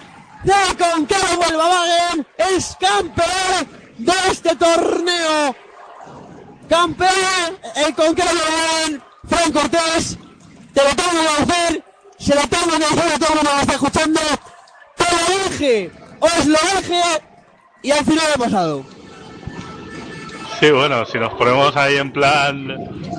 de 0.43 0.53
Conquero 0.77 1.27
Volkswagen 1.37 2.27
es 2.37 2.77
campeón 2.79 3.67
de 3.97 4.13
este 4.31 4.55
torneo 4.55 5.55
campeón, 6.69 7.57
el 7.75 7.95
conquero 7.95 8.29
de 8.29 9.01
Fran 9.27 9.51
Cortés, 9.51 10.17
te 10.73 10.83
lo 10.83 10.89
tengo 10.95 11.11
que 11.11 11.45
decir, 11.45 11.83
se 12.19 12.35
lo 12.35 12.41
tengo 12.41 12.71
que 12.71 12.77
decir 12.77 13.19
todo 13.19 13.29
el 13.29 13.35
mundo 13.35 13.51
que 13.55 13.61
está 13.61 13.73
escuchando, 13.73 14.21
te 14.95 15.03
lo 15.03 15.49
dije, 15.49 15.91
os 16.19 16.45
lo 16.45 16.59
dije, 16.77 17.01
y 17.81 17.91
al 17.91 18.05
final 18.05 18.25
ha 18.33 18.37
pasado. 18.37 18.85
Sí, 20.59 20.71
bueno, 20.71 21.05
si 21.05 21.17
nos 21.17 21.33
ponemos 21.33 21.75
ahí 21.75 21.97
en 21.97 22.11
plan, 22.11 22.67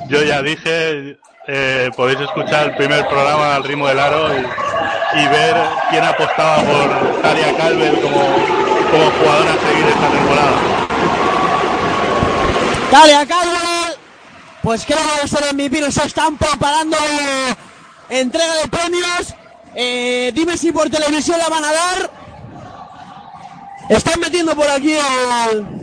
yo 0.09 0.23
ya 0.23 0.43
dije, 0.43 1.19
eh, 1.53 1.91
podéis 1.97 2.21
escuchar 2.21 2.69
el 2.69 2.77
primer 2.77 3.09
programa 3.09 3.57
al 3.57 3.65
ritmo 3.65 3.89
del 3.89 3.99
aro 3.99 4.29
y, 4.33 5.27
ver 5.27 5.57
quién 5.91 6.05
apostaba 6.05 6.59
por 6.59 7.23
Talia 7.23 7.57
Calvel 7.57 8.01
como, 8.01 8.21
como 8.91 9.11
jugadora 9.19 9.55
a 9.55 9.69
seguir 9.69 9.87
esta 9.87 10.09
temporada. 10.11 10.57
Talia 12.93 13.27
Calvel, 13.27 13.99
pues 14.63 14.85
creo 14.87 14.99
que 15.21 15.29
ser 15.29 15.53
MVP, 15.53 15.81
nos 15.81 15.97
están 15.97 16.37
preparando 16.37 16.97
entrega 18.09 18.55
de 18.55 18.69
premios. 18.69 19.35
Eh, 19.75 20.31
dime 20.33 20.57
si 20.57 20.71
por 20.71 20.89
televisión 20.89 21.37
la 21.39 21.49
van 21.49 21.65
a 21.65 21.73
dar. 21.73 22.11
Están 23.89 24.21
metiendo 24.21 24.55
por 24.55 24.71
aquí 24.71 24.93
el, 24.93 25.80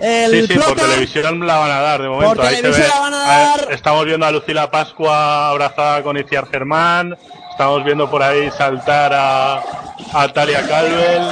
el 0.00 0.46
sí, 0.46 0.54
sí, 0.54 0.58
por 0.58 0.74
televisión 0.76 1.46
la 1.46 1.58
van 1.58 1.70
a 1.70 1.80
dar 1.80 2.02
de 2.02 2.08
momento. 2.08 2.34
Por 2.36 2.44
Ahí 2.46 2.56
se 2.56 2.62
televisión 2.62 2.88
ve- 2.88 2.94
la 2.94 3.00
van 3.00 3.14
a 3.14 3.22
ahí 3.24 3.46
dar. 3.60 3.72
Estamos 3.72 4.04
viendo 4.04 4.26
a 4.26 4.30
Lucila 4.30 4.70
Pascua 4.70 5.48
abrazada 5.50 6.02
con 6.02 6.16
Iciar 6.16 6.48
Germán. 6.48 7.16
Estamos 7.50 7.84
viendo 7.84 8.10
por 8.10 8.22
ahí 8.22 8.50
saltar 8.56 9.12
a, 9.12 9.62
a 10.14 10.28
Talia 10.32 10.66
Calvel. 10.66 11.22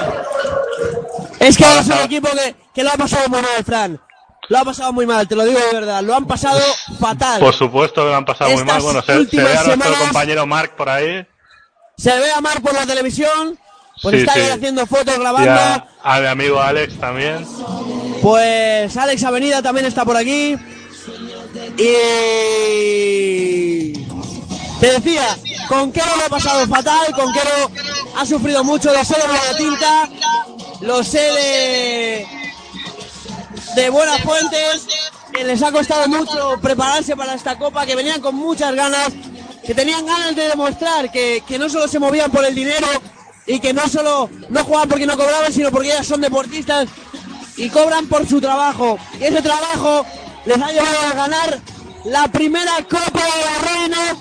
Es 1.40 1.56
que 1.56 1.64
ahora 1.64 1.80
es 1.80 1.86
un 1.86 1.98
equipo 2.00 2.28
que, 2.30 2.54
que 2.74 2.82
lo 2.82 2.90
ha 2.90 2.96
pasado 2.96 3.28
muy 3.28 3.40
mal, 3.40 3.64
Fran. 3.64 4.00
Lo 4.48 4.58
ha 4.58 4.64
pasado 4.64 4.92
muy 4.92 5.06
mal, 5.06 5.28
te 5.28 5.36
lo 5.36 5.44
digo 5.44 5.58
de 5.60 5.72
verdad. 5.72 6.02
Lo 6.02 6.14
han 6.14 6.26
pasado 6.26 6.60
fatal. 6.98 7.40
Por 7.40 7.54
supuesto 7.54 8.02
que 8.02 8.08
lo 8.10 8.16
han 8.16 8.24
pasado 8.24 8.50
muy 8.50 8.64
mal. 8.64 8.80
Bueno, 8.82 9.02
se, 9.02 9.26
se 9.26 9.42
ve 9.42 9.56
a 9.56 9.62
nuestro 9.64 9.94
compañero 9.94 10.46
Mark 10.46 10.74
por 10.76 10.88
ahí. 10.88 11.26
Se 11.96 12.16
ve 12.18 12.30
a 12.32 12.40
Mar 12.40 12.60
por 12.62 12.72
la 12.74 12.86
televisión. 12.86 13.58
Pues 14.02 14.20
Sí, 14.22 14.26
sí. 14.32 14.40
haciendo 14.50 14.86
fotos, 14.86 15.18
grabando. 15.18 15.50
a, 15.50 15.86
a 16.02 16.20
mi 16.20 16.26
amigo 16.26 16.60
Alex 16.60 16.98
también. 16.98 17.46
Pues 18.22 18.96
Alex 18.96 19.24
Avenida 19.24 19.62
también 19.62 19.86
está 19.86 20.04
por 20.04 20.16
aquí. 20.16 20.56
Y 21.76 21.86
te 24.80 24.92
decía, 24.92 25.36
Conquero 25.68 26.16
lo 26.16 26.24
ha 26.24 26.28
pasado 26.28 26.66
fatal, 26.66 27.12
Conquero 27.14 27.70
ha 28.16 28.26
sufrido 28.26 28.64
mucho, 28.64 28.92
lo 28.92 29.04
sé 29.04 29.14
de 29.14 29.26
buena 29.26 29.56
tinta, 29.56 30.08
lo 30.80 31.04
sé 31.04 31.20
de, 31.20 32.26
de 33.74 33.90
buenas 33.90 34.20
fuentes, 34.22 34.86
que 35.32 35.44
les 35.44 35.62
ha 35.62 35.72
costado 35.72 36.08
mucho 36.08 36.58
prepararse 36.60 37.16
para 37.16 37.34
esta 37.34 37.58
copa, 37.58 37.86
que 37.86 37.96
venían 37.96 38.20
con 38.20 38.34
muchas 38.34 38.74
ganas, 38.74 39.08
que 39.64 39.74
tenían 39.74 40.04
ganas 40.06 40.34
de 40.36 40.48
demostrar 40.48 41.10
que, 41.10 41.42
que 41.46 41.58
no 41.58 41.68
solo 41.68 41.88
se 41.88 41.98
movían 41.98 42.30
por 42.30 42.44
el 42.44 42.54
dinero 42.54 42.86
y 43.48 43.58
que 43.60 43.72
no 43.72 43.88
solo 43.88 44.28
no 44.50 44.62
jugaban 44.62 44.88
porque 44.90 45.06
no 45.06 45.16
cobraban, 45.16 45.52
sino 45.52 45.70
porque 45.70 45.88
ellas 45.88 46.06
son 46.06 46.20
deportistas 46.20 46.86
y 47.56 47.70
cobran 47.70 48.06
por 48.06 48.28
su 48.28 48.40
trabajo. 48.40 48.98
Y 49.18 49.24
ese 49.24 49.40
trabajo 49.40 50.04
les 50.44 50.60
ha 50.60 50.70
llevado 50.70 50.98
a 51.10 51.14
ganar 51.14 51.58
la 52.04 52.28
primera 52.28 52.76
Copa 52.88 53.20
de 53.20 53.44
la 53.44 53.72
Reina 53.72 54.16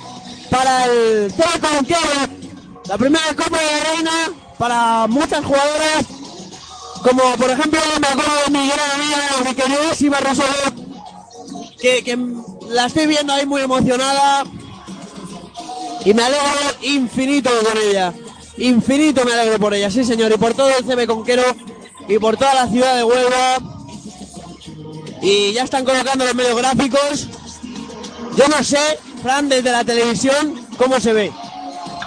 para 0.49 0.85
el 0.85 1.33
Conquero. 1.61 1.99
La 2.85 2.97
primera 2.97 3.27
Copa 3.35 3.57
de 3.59 3.65
la 3.65 3.91
Reina 3.91 4.11
para 4.57 5.07
muchas 5.07 5.43
jugadoras, 5.43 6.05
como 7.03 7.35
por 7.35 7.49
ejemplo 7.51 7.79
me 7.99 8.07
acuerdo 8.07 8.31
de 8.45 8.51
mi 8.57 8.67
gran 8.69 8.91
amiga, 8.91 9.17
mi 9.45 9.55
queridísima 9.55 10.19
Rosario, 10.21 10.73
que, 11.81 12.01
que 12.01 12.17
la 12.69 12.85
estoy 12.85 13.07
viendo 13.07 13.33
ahí 13.33 13.45
muy 13.45 13.61
emocionada 13.61 14.45
y 16.05 16.13
me 16.13 16.23
alegro 16.23 16.47
infinito 16.81 17.49
con 17.65 17.77
ella. 17.77 18.13
Infinito 18.57 19.23
me 19.25 19.33
alegro 19.33 19.59
por 19.59 19.73
ella, 19.73 19.89
sí 19.91 20.03
señor, 20.03 20.31
y 20.31 20.37
por 20.37 20.53
todo 20.53 20.69
el 20.69 20.83
CB 20.83 21.05
Conquero 21.07 21.43
y 22.07 22.17
por 22.17 22.37
toda 22.37 22.53
la 22.55 22.67
ciudad 22.67 22.95
de 22.95 23.03
Huelva. 23.03 23.57
Y 25.21 25.53
ya 25.53 25.63
están 25.63 25.83
colocando 25.85 26.25
los 26.25 26.35
medios 26.35 26.55
gráficos. 26.57 27.27
Yo 28.35 28.47
no 28.47 28.63
sé, 28.63 28.99
Fran, 29.21 29.49
desde 29.49 29.71
la 29.71 29.83
televisión, 29.83 30.65
cómo 30.77 30.99
se 30.99 31.13
ve. 31.13 31.31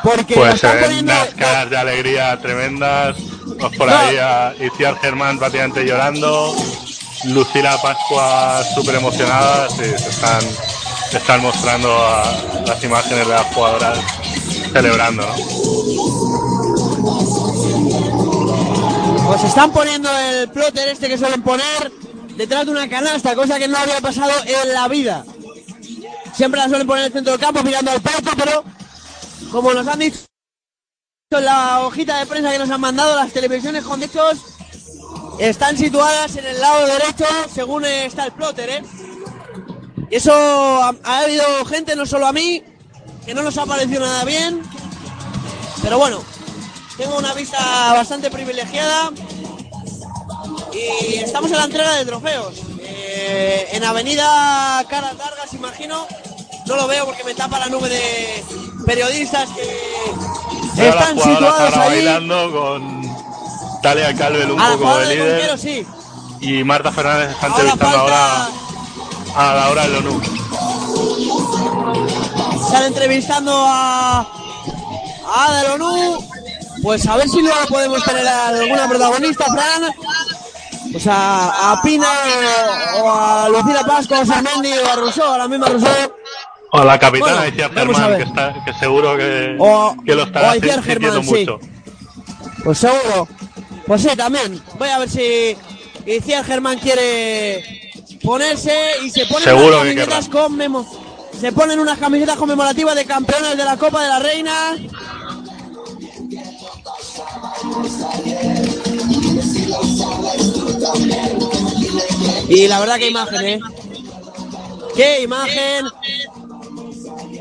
Porque 0.02 0.35
Pues 0.35 0.51
se 0.51 0.66
están 0.66 0.74
ven 0.77 0.85
poniendo... 0.85 1.12
unas 1.12 1.35
caras 1.35 1.70
de 1.70 1.77
alegría 1.77 2.40
tremendas. 2.40 3.16
Pues 3.59 3.77
por 3.77 3.89
No. 3.89 3.97
ahí 3.98 4.16
a 4.16 4.55
Iciar 4.60 4.97
Germán 5.01 5.39
prácticamente 5.39 5.85
llorando. 5.85 6.55
Lucila 7.24 7.77
Pascua 7.82 8.62
súper 8.74 8.94
emocionada. 8.94 9.68
Sí, 9.70 9.77
se 9.85 10.09
están, 10.09 10.40
se 11.10 11.18
están 11.18 11.43
mostrando 11.43 11.93
a 11.93 12.32
las 12.66 12.82
imágenes 12.82 13.27
de 13.27 13.35
las 13.35 13.47
jugadoras 13.55 13.98
celebrando. 14.72 15.22
¿no? 15.27 16.19
Pues 19.31 19.44
están 19.44 19.70
poniendo 19.70 20.11
el 20.19 20.48
plotter 20.48 20.89
este 20.89 21.07
que 21.07 21.16
suelen 21.16 21.40
poner 21.40 21.93
detrás 22.36 22.66
de 22.66 22.73
una 22.73 22.89
canasta, 22.89 23.36
cosa 23.36 23.61
que 23.61 23.69
no 23.69 23.78
había 23.78 24.01
pasado 24.01 24.32
en 24.44 24.73
la 24.73 24.89
vida. 24.89 25.24
Siempre 26.35 26.59
la 26.59 26.69
suelen 26.69 26.85
poner 26.85 27.02
en 27.02 27.07
el 27.07 27.12
centro 27.12 27.31
del 27.35 27.40
campo 27.40 27.62
mirando 27.62 27.93
al 27.93 28.01
palco, 28.01 28.32
pero 28.36 28.65
como 29.52 29.73
nos 29.73 29.86
han 29.86 30.01
dicho 30.01 30.19
en 31.31 31.44
la 31.44 31.82
hojita 31.82 32.19
de 32.19 32.27
prensa 32.27 32.51
que 32.51 32.59
nos 32.59 32.70
han 32.70 32.81
mandado, 32.81 33.15
las 33.15 33.32
televisiones 33.32 33.85
con 33.85 34.01
techos 34.01 34.36
están 35.39 35.78
situadas 35.78 36.35
en 36.35 36.47
el 36.47 36.61
lado 36.61 36.86
derecho 36.89 37.27
según 37.55 37.85
está 37.85 38.24
el 38.24 38.32
plotter, 38.32 38.69
¿eh? 38.69 38.82
Y 40.11 40.16
eso 40.16 40.32
ha 40.35 41.19
habido 41.20 41.65
gente, 41.66 41.94
no 41.94 42.05
solo 42.05 42.27
a 42.27 42.32
mí, 42.32 42.65
que 43.24 43.32
no 43.32 43.44
nos 43.44 43.57
ha 43.59 43.65
parecido 43.65 44.01
nada 44.01 44.24
bien. 44.24 44.61
Pero 45.82 45.98
bueno, 45.98 46.20
tengo 47.01 47.16
una 47.16 47.32
vista 47.32 47.59
bastante 47.94 48.31
privilegiada 48.31 49.10
y 50.72 51.16
estamos 51.16 51.51
en 51.51 51.56
la 51.59 51.64
entrega 51.64 51.94
de 51.97 52.05
trofeos. 52.05 52.55
Eh, 52.82 53.68
en 53.72 53.85
Avenida 53.85 54.85
Caras 54.89 55.16
Largas, 55.16 55.52
imagino. 55.55 56.06
No 56.66 56.77
lo 56.77 56.86
veo 56.86 57.06
porque 57.06 57.24
me 57.24 57.35
tapa 57.35 57.59
la 57.59 57.66
nube 57.68 57.89
de 57.89 58.44
periodistas 58.86 59.48
que 59.51 60.89
están 60.89 61.18
situados 61.18 61.74
ahí. 61.77 61.89
bailando 62.05 62.52
con 62.52 63.81
Talia 63.82 64.14
Calvel 64.14 64.52
un 64.52 64.60
A 64.60 64.72
poco 64.72 64.98
de 64.98 65.06
de 65.06 65.14
líder. 65.14 65.31
Conquero, 65.39 65.56
sí. 65.59 65.86
Y 66.40 66.62
Marta 66.64 66.93
Fernández 66.93 67.31
está 67.31 67.47
Ahora 67.48 67.62
entrevistando 67.72 67.98
falta- 67.98 68.44
ahora 69.35 69.51
a 69.51 69.55
la 69.55 69.70
hora 69.70 69.82
del 69.82 69.97
ONU. 69.97 70.20
Están 72.66 72.85
entrevistando 72.85 73.52
a, 73.66 74.20
a 74.20 75.44
Ada 75.48 75.77
Lonú. 75.77 76.24
Pues 76.82 77.07
a 77.07 77.16
ver 77.16 77.28
si 77.28 77.43
luego 77.43 77.59
podemos 77.69 78.02
tener 78.05 78.27
a 78.27 78.48
alguna 78.48 78.89
protagonista, 78.89 79.44
Fran. 79.47 79.93
Pues 80.93 81.07
a, 81.07 81.73
a 81.73 81.82
Pina 81.82 82.09
o, 82.97 83.02
o 83.02 83.11
a 83.11 83.48
Lucila 83.48 83.85
Pasco, 83.85 84.15
a 84.15 84.24
Sarmendi 84.27 84.73
o 84.73 84.90
a 84.90 84.97
Rousseau, 84.97 85.32
a 85.35 85.39
la 85.39 85.48
misma 85.48 85.69
Rousseau. 85.69 86.12
O 86.73 86.78
a 86.78 86.85
la 86.85 86.98
capitana 86.98 87.36
Bueno, 87.43 87.48
Iciar 87.55 87.74
vamos 87.74 87.98
a 87.98 88.02
Germán, 88.02 88.16
que, 88.19 88.24
está, 88.24 88.65
que 88.65 88.73
seguro 88.74 89.16
que, 89.16 89.57
O- 89.59 89.94
que 90.05 90.15
lo 90.15 90.23
o 90.23 90.52
sintiendo 90.52 90.82
Germán, 90.82 91.24
sí. 91.24 91.31
mucho. 91.31 91.61
Pues 92.65 92.78
seguro. 92.78 93.28
Pues 93.86 94.02
sí, 94.02 94.09
también. 94.16 94.62
Voy 94.78 94.89
a 94.89 94.98
ver 94.98 95.11
si 95.11 95.57
Iciar 96.07 96.44
Germán 96.44 96.78
quiere 96.78 97.62
ponerse 98.23 98.73
y 99.05 99.11
se 99.11 99.27
ponen 99.27 99.44
Seguro 99.44 99.81
unas 99.81 99.85
camisetas 99.94 100.31
conmemo- 100.31 100.86
se 101.40 101.52
ponen 101.52 101.78
unas 101.81 101.98
camisetas 101.98 102.36
conmemorativas 102.36 102.94
de 102.94 103.05
campeones 103.05 103.57
de 103.57 103.65
la 103.65 103.77
Copa 103.77 104.02
de 104.02 104.09
la 104.09 104.19
Reina. 104.19 104.77
Y 112.49 112.66
la 112.66 112.81
verdad 112.81 112.97
que 112.97 113.09
imagen, 113.09 113.47
¿eh? 113.47 113.61
¡Qué 114.97 115.23
imagen! 115.23 115.87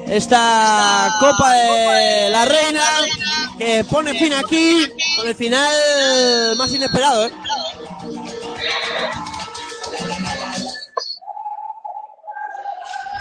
Esta 0.08 1.16
Copa 1.20 1.52
de 1.54 2.30
la 2.32 2.46
Reina 2.46 2.84
que 3.58 3.84
pone 3.84 4.14
fin 4.14 4.34
aquí 4.34 4.86
con 5.18 5.28
el 5.28 5.36
final 5.36 6.56
más 6.58 6.72
inesperado, 6.74 7.28
¿eh? 7.28 7.32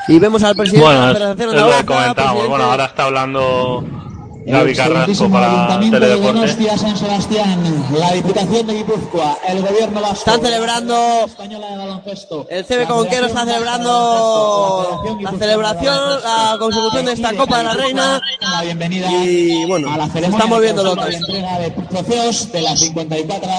Y 0.09 0.19
vemos 0.19 0.43
al 0.43 0.57
presidente 0.57 0.89
de 0.89 0.95
la 0.95 1.13
Bueno, 1.13 1.35
Federación 1.37 2.49
Bueno, 2.49 2.65
ahora 2.65 2.87
está 2.87 3.05
hablando 3.05 4.08
Gaby 4.49 4.75
Carrasco 4.75 5.31
para 5.31 5.47
Ayuntamiento 5.47 6.01
de 6.01 6.07
Teledeporte. 6.07 6.41
Donostia, 6.41 6.79
San 6.79 6.97
Sebastián, 6.97 7.85
la 7.99 8.13
Diputación 8.13 8.67
de 8.67 8.75
Guipúzcoa, 8.75 9.39
el 9.49 9.63
Gobierno 9.63 10.01
vasco, 10.01 10.17
Están 10.31 10.41
celebrando 10.41 10.95
Española 11.27 11.71
de 11.71 11.77
baloncesto, 11.77 12.47
el 12.49 12.65
CB 12.65 12.87
Conquero 12.87 13.27
está 13.27 13.45
celebrando 13.45 15.03
la 15.21 15.31
celebración, 15.33 16.23
la 16.23 16.57
consecución 16.59 17.05
de 17.07 17.13
esta 17.13 17.35
Copa 17.35 17.59
de 17.59 17.65
la 17.65 17.75
Reina. 17.75 18.21
la 18.41 18.63
bienvenida 18.63 19.09
Y 19.25 19.67
bueno, 19.67 19.93
a 19.93 19.99
la 19.99 20.07
ceremonia 20.09 20.37
están 20.39 20.49
moviendo 20.49 20.83
de 20.83 20.89
locas. 20.91 21.15
entrega 21.15 21.59
de 21.59 21.71
trofeos 21.71 22.53
de 22.53 22.63
las 22.63 22.81
54 22.81 23.51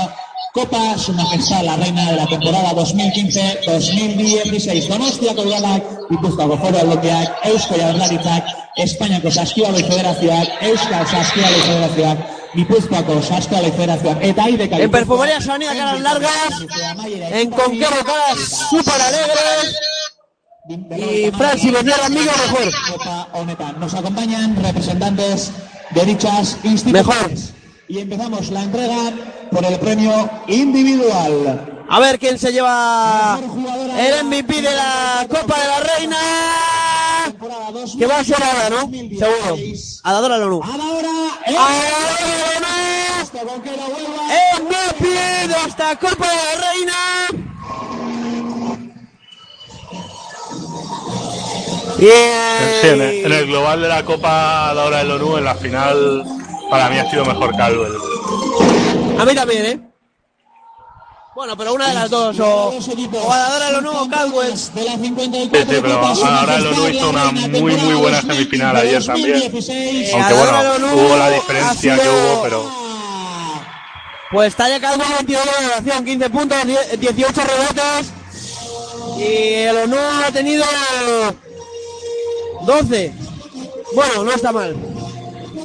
Copa 0.54 0.98
Su 0.98 1.14
Majestad 1.14 1.64
la 1.64 1.78
Reina 1.78 2.12
de 2.12 2.18
la 2.18 2.26
temporada 2.26 2.72
2015-2016. 2.72 4.88
Donostiako 4.88 5.42
udalak, 5.44 5.84
Gipuzkoako 6.10 6.58
foru 6.58 6.78
aldundiak, 6.78 7.30
Eusko 7.46 7.76
Jaurlaritzak, 7.78 8.44
Espainiako 8.78 9.32
Saskibaloi 9.32 9.84
Federazioak, 9.84 10.48
Euskal 10.72 11.08
Saskibaloi 11.08 11.62
Federazioak, 11.68 12.18
Gipuzkoako 12.56 13.22
Saskibaloi 13.22 13.72
Federazioak, 13.72 14.18
eta 14.26 14.44
Aideka 14.44 14.78
En 14.78 14.92
Perfumería 14.92 15.42
Sanidad 15.42 15.78
Caras 15.78 16.02
Largas, 16.02 16.54
en 17.32 17.50
Conquero 17.52 18.04
Caras 18.04 18.40
Super 18.72 19.02
Alegres, 19.02 19.76
y 20.70 21.32
Francis 21.32 21.72
Bernard 21.72 22.04
Amigo 22.06 22.32
mejor. 22.44 22.72
Nos 23.80 23.94
acompañan 23.94 24.56
representantes 24.64 25.52
de 25.92 26.06
dichas 26.06 26.58
instituciones. 26.64 27.54
Y 27.90 27.98
empezamos 27.98 28.52
la 28.52 28.62
entrega 28.62 29.12
por 29.52 29.66
el 29.66 29.80
premio 29.80 30.30
individual. 30.46 31.86
A 31.90 32.00
ver 32.00 32.20
quién 32.20 32.38
se 32.38 32.52
lleva 32.52 33.40
el 33.98 34.26
MVP 34.26 34.62
de 34.62 34.76
la 34.76 35.26
Copa 35.28 35.60
de 35.60 35.68
la 35.68 35.80
Reina. 35.80 36.18
Que 37.98 38.06
va 38.06 38.20
a 38.20 38.24
ser 38.24 38.38
ahora, 38.44 38.70
¿no? 38.70 38.82
Seguro. 38.82 39.58
Adadora 40.04 40.38
Lonu. 40.38 40.62
MVP 44.60 45.04
de 45.48 45.56
esta 45.68 45.96
Copa 45.96 46.28
de 46.30 46.36
la 46.36 46.56
Reina. 46.62 46.94
Sí, 51.98 52.08
en 52.88 53.02
el, 53.02 53.26
en 53.26 53.32
el 53.32 53.48
global 53.48 53.82
de 53.82 53.88
la 53.88 54.06
Copa 54.06 54.76
de 54.76 54.80
ahora 54.80 55.00
del 55.00 55.10
ONU, 55.10 55.38
en 55.38 55.44
la 55.44 55.56
final, 55.56 56.39
para 56.70 56.90
mí 56.90 56.98
ha 56.98 57.10
sido 57.10 57.26
mejor 57.26 57.56
Caldwell. 57.56 57.94
A 59.20 59.26
mí 59.26 59.36
también, 59.36 59.66
¿eh? 59.66 59.80
Bueno, 61.36 61.56
pero 61.56 61.74
una 61.74 61.88
de 61.88 61.94
las 61.94 62.10
dos, 62.10 62.38
o, 62.40 62.70
o 62.70 63.32
Adadora 63.32 63.72
Lonu 63.72 63.92
o 63.92 64.10
Caldwell. 64.10 64.58
Sí, 64.58 64.72
sí, 64.76 65.14
pero 65.80 66.00
ahora 66.00 66.56
el 66.58 66.68
ONU 66.68 66.90
hizo 66.90 67.10
una 67.10 67.32
muy, 67.32 67.76
muy 67.78 67.94
buena 67.94 68.22
semifinal 68.22 68.76
ayer 68.76 69.06
también. 69.06 69.44
Aunque 69.44 70.34
bueno, 70.34 70.96
hubo 70.96 71.16
la 71.16 71.30
diferencia 71.30 71.96
que 71.98 72.10
hubo, 72.10 72.42
pero 72.44 72.72
Pues 74.32 74.54
Talla 74.54 74.82
Caldwell 74.82 75.14
22 75.20 75.46
de 75.46 75.52
valoración, 75.52 76.04
15 76.06 76.30
puntos, 76.30 76.66
10 76.66 77.00
18 77.00 77.42
rebotes. 77.42 78.12
Y 79.18 79.54
el 79.64 79.78
ONU 79.78 79.98
ha 80.26 80.32
tenido 80.32 80.66
12. 82.66 83.14
Bueno, 83.96 84.24
no 84.26 84.32
está 84.34 84.52
mal. 84.52 84.76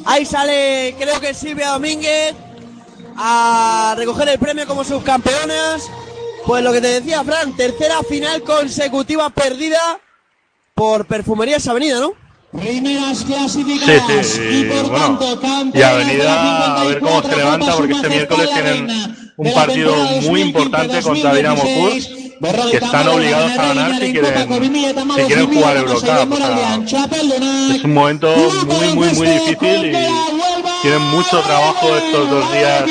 Ahí 0.04 0.26
sale, 0.26 0.94
creo 0.98 1.20
que 1.20 1.34
Silvia 1.34 1.70
Domínguez 1.70 2.34
a 3.16 3.94
recoger 3.96 4.28
el 4.28 4.38
premio 4.38 4.66
como 4.66 4.84
subcampeonas. 4.84 5.90
Pues 6.46 6.62
lo 6.62 6.72
que 6.72 6.80
te 6.80 6.88
decía, 6.88 7.24
Fran, 7.24 7.56
tercera 7.56 8.02
final 8.02 8.42
consecutiva 8.42 9.30
perdida 9.30 9.98
por 10.74 11.06
Perfumerías 11.06 11.66
Avenida, 11.68 12.00
¿no? 12.00 12.12
Primeras 12.52 13.18
sí, 13.18 13.24
clasificadas. 13.24 14.26
sí, 14.26 14.40
y 14.42 14.60
y 14.60 14.64
por 14.64 14.90
bueno, 14.90 15.38
tanto, 15.40 15.78
y 15.78 15.82
Avenida 15.82 16.80
a 16.80 16.84
ver 16.84 17.00
cómo 17.00 17.22
se 17.22 17.28
54 17.28 17.36
levanta 17.36 17.76
porque 17.76 17.92
este 17.94 18.08
miércoles 18.08 18.50
tienen 18.52 18.86
Reina 18.86 19.24
un 19.36 19.52
partido 19.52 19.94
muy 20.22 20.42
importante 20.42 21.02
contra 21.02 21.34
Dinamo 21.34 21.62
Kurs 21.62 22.10
que 22.70 22.76
están 22.76 23.08
obligados 23.08 23.52
a 23.52 23.66
ganar 23.66 23.98
si 23.98 24.12
quieren, 24.12 24.48
si 25.16 25.22
quieren 25.24 25.54
jugar 25.54 25.76
Eurocup. 25.76 26.32
O 26.32 26.86
sea, 26.86 27.08
es 27.74 27.84
un 27.84 27.94
momento 27.94 28.34
muy, 28.66 28.94
muy, 28.94 29.08
muy 29.14 29.26
difícil 29.28 29.86
y 29.86 29.96
tienen 30.82 31.02
mucho 31.10 31.40
trabajo 31.40 31.96
estos 31.96 32.30
dos 32.30 32.52
días 32.52 32.84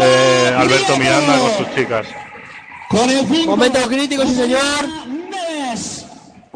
eh, 0.00 0.54
Alberto 0.56 0.96
Miranda 0.96 1.38
con 1.38 1.56
sus 1.58 1.74
chicas. 1.74 2.06
Momento 3.46 3.80
crítico, 3.88 4.22
sí 4.24 4.34
señor. 4.34 5.06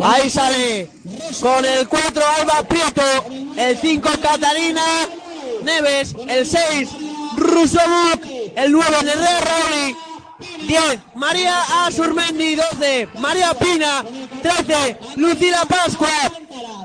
Ahí 0.03 0.31
sale 0.31 0.89
con 1.41 1.65
el 1.65 1.87
4 1.87 2.23
Alba 2.41 2.63
Prieto, 2.63 3.03
el 3.57 3.77
5 3.77 4.09
Catalina 4.23 4.83
Neves, 5.63 6.15
el 6.27 6.47
6 6.47 6.89
Rusomuk, 7.37 8.25
el 8.57 8.73
9 8.73 8.97
Nerrea 9.05 9.41
Rauli, 9.41 9.97
10 10.67 11.01
María 11.15 11.87
Asurmendi, 11.87 12.57
12 12.57 13.09
María 13.19 13.55
Pina, 13.55 14.05
13 14.43 14.99
Lucila 15.17 15.65
Pascua, 15.65 16.09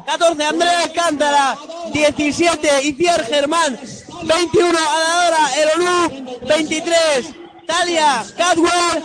14 0.06 0.44
Andrea 0.44 0.84
Alcántara, 0.84 1.58
17 1.92 2.84
Iciar 2.84 3.26
Germán, 3.26 3.80
21 4.24 4.78
Adadora 4.78 5.50
El 5.58 5.82
Olú, 5.82 6.40
23 6.48 7.26
Talia 7.66 8.26
Cadwell, 8.38 9.04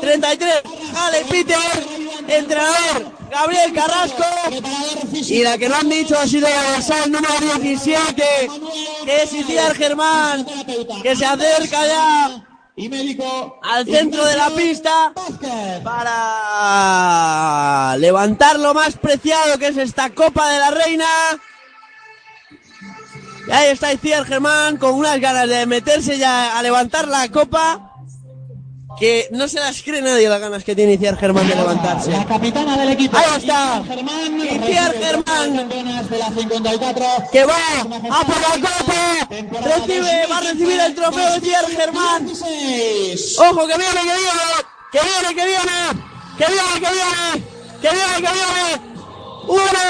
33 0.00 0.62
Ale 0.96 1.24
Peter, 1.28 1.58
entrenador. 2.28 3.20
Gabriel 3.30 3.72
Carrasco. 3.72 4.24
Y 5.12 5.42
la 5.42 5.56
que 5.56 5.68
no 5.68 5.76
han 5.76 5.88
dicho 5.88 6.18
ha 6.18 6.26
sido 6.26 6.48
la 6.48 6.72
dorsal 6.72 7.12
número 7.12 7.58
17 7.60 8.22
que 9.04 9.22
es 9.22 9.32
Iciar 9.32 9.74
Germán 9.74 10.44
que 11.02 11.14
se 11.16 11.24
acerca 11.24 11.86
ya 11.86 12.42
al 13.62 13.84
centro 13.84 14.24
de 14.24 14.36
la 14.36 14.50
pista 14.50 15.12
para 15.82 16.36
levantar 17.98 18.58
lo 18.58 18.74
más 18.74 18.96
preciado 18.96 19.58
que 19.58 19.68
es 19.68 19.76
esta 19.76 20.10
Copa 20.10 20.48
de 20.48 20.58
la 20.58 20.70
Reina. 20.70 21.06
Y 23.46 23.50
ahí 23.50 23.70
está 23.70 23.92
Iciar 23.92 24.24
Germán 24.24 24.76
con 24.76 24.94
unas 24.94 25.20
ganas 25.20 25.48
de 25.48 25.66
meterse 25.66 26.18
ya 26.18 26.58
a 26.58 26.62
levantar 26.62 27.08
la 27.08 27.28
copa 27.28 27.89
que 28.98 29.28
no 29.32 29.48
se 29.48 29.60
las 29.60 29.82
cree 29.82 30.02
nadie 30.02 30.28
las 30.28 30.40
ganas 30.40 30.64
que 30.64 30.74
tiene 30.74 30.94
Iciar 30.94 31.16
Germán 31.16 31.48
de 31.48 31.54
levantarse. 31.54 32.10
La 32.10 32.26
capitana 32.26 32.76
del 32.76 32.90
equipo. 32.90 33.16
Ahí 33.16 33.38
está. 33.38 33.82
Iciar 33.86 34.94
Germán. 34.94 35.68
Que 37.32 37.44
va 37.44 37.80
a 37.80 38.24
por 38.24 38.40
la 38.40 38.68
copa. 38.68 39.28
Recibe, 39.30 40.26
va 40.30 40.38
a 40.38 40.40
recibir 40.40 40.80
el 40.80 40.94
trofeo 40.94 41.32
de 41.32 41.38
Iciar 41.38 41.66
Germán. 41.66 42.26
Ojo, 42.26 43.66
que 43.66 43.76
viene, 43.76 44.00
que 44.00 44.16
viene. 44.18 44.70
Que 44.92 45.00
viene, 45.00 45.28
que 45.34 45.44
viene. 45.46 46.10
Que 46.38 46.46
viene, 46.46 46.74
que 46.74 46.90
viene. 46.90 47.60
Que 47.80 47.90
viene, 47.90 48.14
que 48.16 48.20
viene. 48.20 48.90
Uno, 49.48 49.86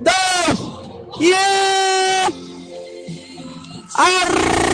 dos, 0.00 0.58
y 1.18 1.32
¡Arriba! 3.98 4.66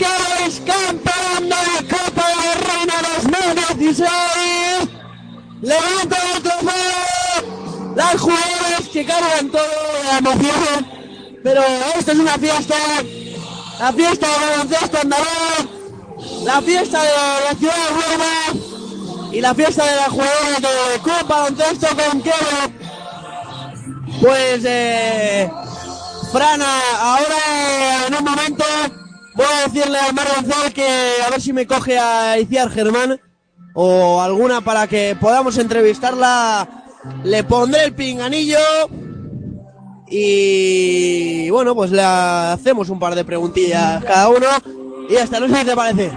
Es 0.00 0.60
campeón 0.60 1.42
de 1.42 1.48
la 1.48 1.82
Copa 1.88 2.28
de 2.28 2.34
la 2.36 2.54
Reina 2.66 2.94
2016. 3.22 4.08
Levanta 5.62 6.16
el 6.34 6.42
trofeo. 6.42 7.94
Las 7.94 8.20
jugadoras 8.20 8.88
que 8.92 9.04
cargan 9.04 9.50
todo 9.50 9.62
la 10.04 10.18
emoción. 10.18 10.86
Pero 11.42 11.62
esto 11.98 12.12
es 12.12 12.18
una 12.18 12.38
fiesta. 12.38 12.76
La 13.78 13.92
fiesta 13.92 14.26
de 14.28 14.46
baloncesto 14.50 14.98
andaluz. 14.98 15.68
La 16.44 16.62
fiesta 16.62 17.02
de 17.02 17.10
la 17.44 17.58
ciudad 17.58 17.74
de 17.74 17.88
Roma. 17.88 19.30
Y 19.32 19.40
la 19.40 19.54
fiesta 19.54 19.84
de 19.84 19.96
las 19.96 20.08
jugadoras 20.08 20.60
de 20.60 20.98
Copa 21.02 21.22
Baloncesto 21.24 21.86
con 21.88 22.22
Kero. 22.22 22.72
Pues, 24.20 24.62
eh, 24.64 25.50
Frana, 26.32 26.80
ahora 27.00 28.06
en 28.06 28.14
un 28.14 28.24
momento 28.24 28.64
voy 29.34 29.46
a 29.46 29.68
decirle 29.68 29.98
a 29.98 30.12
Mar 30.12 30.26
que 30.74 30.86
a 31.26 31.30
ver 31.30 31.40
si 31.40 31.52
me 31.52 31.66
coge 31.66 31.98
a 31.98 32.38
Iciar 32.38 32.70
Germán 32.70 33.20
o 33.74 34.20
alguna 34.20 34.60
para 34.60 34.86
que 34.86 35.16
podamos 35.20 35.58
entrevistarla. 35.58 36.68
Le 37.24 37.42
pondré 37.44 37.84
el 37.84 37.94
pinganillo 37.94 38.58
y 40.08 41.50
bueno, 41.50 41.74
pues 41.74 41.90
le 41.90 42.02
hacemos 42.02 42.88
un 42.90 42.98
par 42.98 43.14
de 43.14 43.24
preguntillas 43.24 44.04
cada 44.04 44.28
uno 44.28 44.46
y 45.08 45.16
hasta 45.16 45.40
no 45.40 45.48
sé 45.48 45.56
si 45.56 45.64
te 45.64 45.74
parece. 45.76 46.12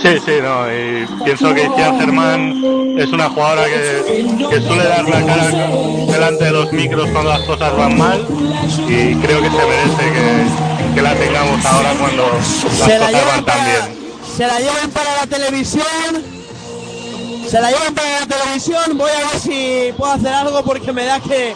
Sí, 0.00 0.10
sí, 0.24 0.32
no, 0.40 0.72
y 0.72 1.24
pienso 1.24 1.52
que 1.52 1.64
Iciar 1.64 1.98
Germán 1.98 2.62
es 2.96 3.08
una 3.10 3.28
jugadora 3.28 3.64
que 3.64 4.60
suele 4.60 4.84
dar 4.84 5.08
la 5.08 5.26
cara 5.26 5.50
delante 6.12 6.44
de 6.44 6.52
los 6.52 6.72
micros 6.72 7.08
cuando 7.10 7.30
las 7.30 7.42
cosas 7.42 7.76
van 7.76 7.98
mal 7.98 8.24
y 8.88 9.14
creo 9.16 9.42
que 9.42 9.50
se 9.50 9.56
merece 9.56 10.12
que, 10.12 10.77
que 10.98 11.02
la 11.02 11.14
tengamos 11.14 11.64
ahora 11.64 11.94
cuando 11.96 12.28
las 12.28 12.46
Se 12.46 12.98
la 12.98 13.06
cosas 13.06 13.26
van 13.26 13.44
tan 13.44 13.56
para, 13.58 13.64
bien. 13.86 13.98
se 14.36 14.46
la 14.48 14.58
llevan 14.58 14.90
para 14.90 15.14
la 15.14 15.26
televisión. 15.28 15.86
Se 17.48 17.60
la 17.60 17.70
llevan 17.70 17.94
para 17.94 18.20
la 18.20 18.26
televisión. 18.26 18.98
Voy 18.98 19.10
a 19.12 19.30
ver 19.30 19.40
si 19.40 19.94
puedo 19.96 20.12
hacer 20.12 20.32
algo 20.34 20.64
porque 20.64 20.92
me 20.92 21.04
da 21.04 21.20
que 21.20 21.54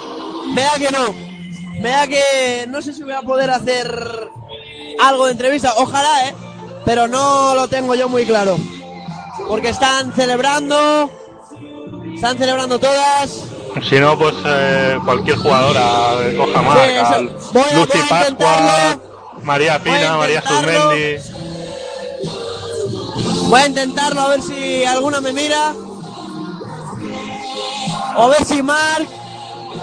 me 0.54 0.62
da 0.62 0.74
que 0.78 0.90
no. 0.92 1.12
Me 1.80 1.88
da 1.90 2.06
que 2.06 2.66
no 2.68 2.80
sé 2.82 2.92
si 2.94 3.02
voy 3.02 3.14
a 3.14 3.22
poder 3.22 3.50
hacer 3.50 4.30
algo 5.02 5.26
de 5.26 5.32
entrevista. 5.32 5.74
Ojalá, 5.76 6.28
eh. 6.28 6.34
Pero 6.84 7.08
no 7.08 7.56
lo 7.56 7.66
tengo 7.66 7.96
yo 7.96 8.08
muy 8.08 8.24
claro. 8.24 8.56
Porque 9.48 9.70
están 9.70 10.12
celebrando. 10.12 11.10
Están 12.14 12.38
celebrando 12.38 12.78
todas. 12.78 13.42
Si 13.88 13.98
no, 13.98 14.16
pues 14.16 14.34
eh, 14.46 14.98
cualquier 15.04 15.36
jugadora 15.36 16.14
eh, 16.20 16.36
coja 16.36 16.60
Sí, 16.60 16.64
marca. 16.64 17.16
eso. 17.16 17.50
Voy 17.52 17.62
a- 17.62 17.78
voy 17.78 17.82
a 17.82 18.08
Pascua, 18.08 18.98
María 19.42 19.82
Pina, 19.82 20.16
María. 20.16 20.42
Zuzmendi. 20.42 21.16
Voy 23.48 23.60
a 23.60 23.66
intentarlo 23.66 24.20
a 24.20 24.28
ver 24.28 24.42
si 24.42 24.84
alguna 24.84 25.20
me 25.20 25.32
mira. 25.32 25.74
O 28.16 28.28
ver 28.28 28.44
si 28.44 28.62
Mark 28.62 29.08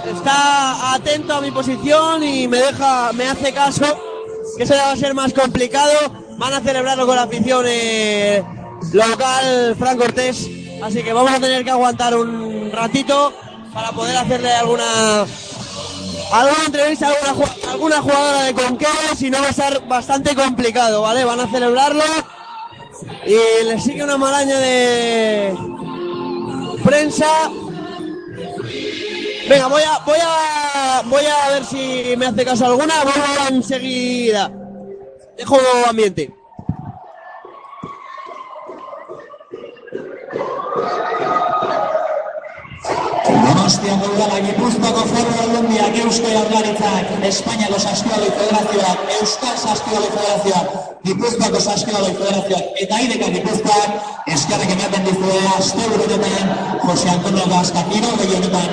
está 0.05 0.93
atento 0.93 1.33
a 1.33 1.41
mi 1.41 1.51
posición 1.51 2.23
y 2.23 2.47
me 2.47 2.57
deja, 2.57 3.11
me 3.13 3.27
hace 3.27 3.53
caso. 3.53 3.85
Que 4.57 4.63
eso 4.63 4.73
ya 4.73 4.85
va 4.85 4.91
a 4.91 4.97
ser 4.97 5.13
más 5.13 5.33
complicado. 5.33 5.93
Van 6.37 6.53
a 6.53 6.61
celebrarlo 6.61 7.05
con 7.05 7.15
la 7.15 7.23
afición 7.23 7.65
eh, 7.67 8.43
local 8.93 9.75
Fran 9.77 9.97
Cortés. 9.97 10.47
Así 10.81 11.03
que 11.03 11.11
vamos 11.11 11.31
a 11.31 11.39
tener 11.39 11.63
que 11.63 11.71
aguantar 11.71 12.15
un 12.15 12.71
ratito 12.71 13.33
para 13.73 13.91
poder 13.91 14.17
hacerle 14.17 14.51
alguna 14.53 15.25
alguna 16.31 16.65
entrevista 16.65 17.11
alguna, 17.27 17.51
alguna 17.71 18.01
jugadora 18.01 18.43
de 18.43 18.53
Conquero, 18.53 19.15
si 19.17 19.29
no 19.29 19.41
va 19.41 19.49
a 19.49 19.53
ser 19.53 19.81
bastante 19.81 20.35
complicado, 20.35 21.01
¿vale? 21.01 21.23
Van 21.23 21.39
a 21.39 21.51
celebrarlo 21.51 22.03
y 23.25 23.65
le 23.65 23.79
sigue 23.79 24.03
una 24.03 24.17
maraña 24.17 24.59
de 24.59 25.55
prensa. 26.83 27.27
Venga, 29.49 29.67
voy 29.67 29.81
a, 29.81 29.99
voy 30.05 30.17
a, 30.21 31.01
voy 31.05 31.25
a 31.25 31.49
ver 31.49 31.65
si 31.65 32.15
me 32.17 32.27
hace 32.27 32.45
caso 32.45 32.65
alguna. 32.65 33.03
Vuelvo 33.03 33.47
enseguida. 33.49 34.51
Dejo 35.37 35.57
ambiente. 35.87 36.38
Donostiako 43.69 44.07
udala 44.13 44.37
Gipuzkoako 44.41 45.01
foru 45.09 45.33
aldundiak 45.41 45.97
Eusko 46.03 46.29
Jaurlaritzak, 46.31 47.11
Espainiako 47.27 47.79
Saskibaloi 47.79 48.31
Federazioak, 48.37 49.03
Euskal 49.17 49.57
Saskibaloi 49.63 50.09
Federazioak, 50.15 50.71
Gipuzkoako 51.05 51.61
Saskibaloi 51.61 52.15
Federazioak 52.15 52.81
eta 52.85 52.97
Aideka 52.97 53.29
Gipuzkoak 53.35 54.25
eskerrek 54.33 54.73
ematen 54.73 55.05
dizue 55.11 55.37
aste 55.51 55.85
honetan 55.85 56.49
Jose 56.87 57.13
Antonio 57.13 57.45
Gasca 57.53 57.85
kirolde 57.91 58.31
honetan 58.39 58.69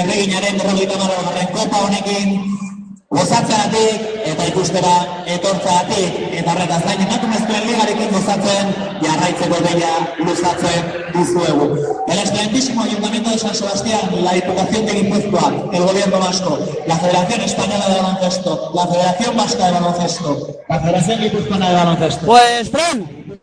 erreginaren 0.00 0.60
berrogeita 0.62 1.02
hamargarren 1.02 1.52
kopa 1.58 1.84
honekin 1.84 2.73
gozatzeatik 3.14 4.26
eta 4.32 4.46
ikustera 4.50 4.94
etortzeatik 5.36 6.20
eta 6.40 6.54
horretaz 6.54 6.80
gain 6.86 7.02
emakumezkoen 7.06 7.66
ligarekin 7.68 8.12
gozatzen 8.14 8.72
jarraitzeko 9.04 9.60
deia 9.68 9.92
luzatzen 10.18 10.90
dizuegu. 11.14 11.68
El 12.08 12.18
excelentísimo 12.18 12.82
Ayuntamiento 12.82 13.30
de 13.30 13.38
San 13.38 13.54
Sebastián, 13.54 14.10
la 14.22 14.32
Diputación 14.32 14.86
de 14.86 14.92
Guipúzcoa, 14.92 15.52
el 15.72 15.82
Gobierno 15.82 16.18
Vasco, 16.18 16.58
la 16.86 16.96
Federación 16.98 17.40
Española 17.40 17.88
de 17.88 18.02
Baloncesto, 18.02 18.72
la 18.74 18.86
Federación 18.86 19.36
Vasca 19.36 19.66
de 19.66 19.72
Baloncesto, 19.72 20.48
la 20.68 20.80
Federación 20.80 21.20
Guipuzcoana 21.20 21.68
de 21.68 21.74
Baloncesto. 21.74 22.26
Pues, 22.26 22.70
Fran, 22.70 23.38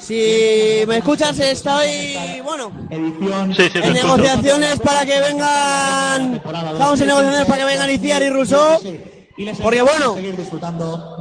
si 0.00 0.82
me 0.86 0.98
escuchas, 0.98 1.38
estoy, 1.38 2.40
bueno, 2.44 2.72
Sí, 3.56 3.62
sí, 3.64 3.70
te 3.70 3.86
en 3.86 3.94
negociaciones 3.94 4.80
para 4.80 5.06
que 5.06 5.20
vengan, 5.20 6.34
estamos 6.72 7.00
en 7.00 7.06
negociaciones 7.06 7.46
para 7.46 7.58
que 7.58 7.64
vengan 7.64 7.90
Iciar 7.90 8.22
y 8.22 8.30
Rousseau, 8.30 8.80
porque 9.62 9.82
bueno, 9.82 10.14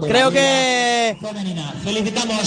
creo 0.02 0.32
que, 0.32 1.18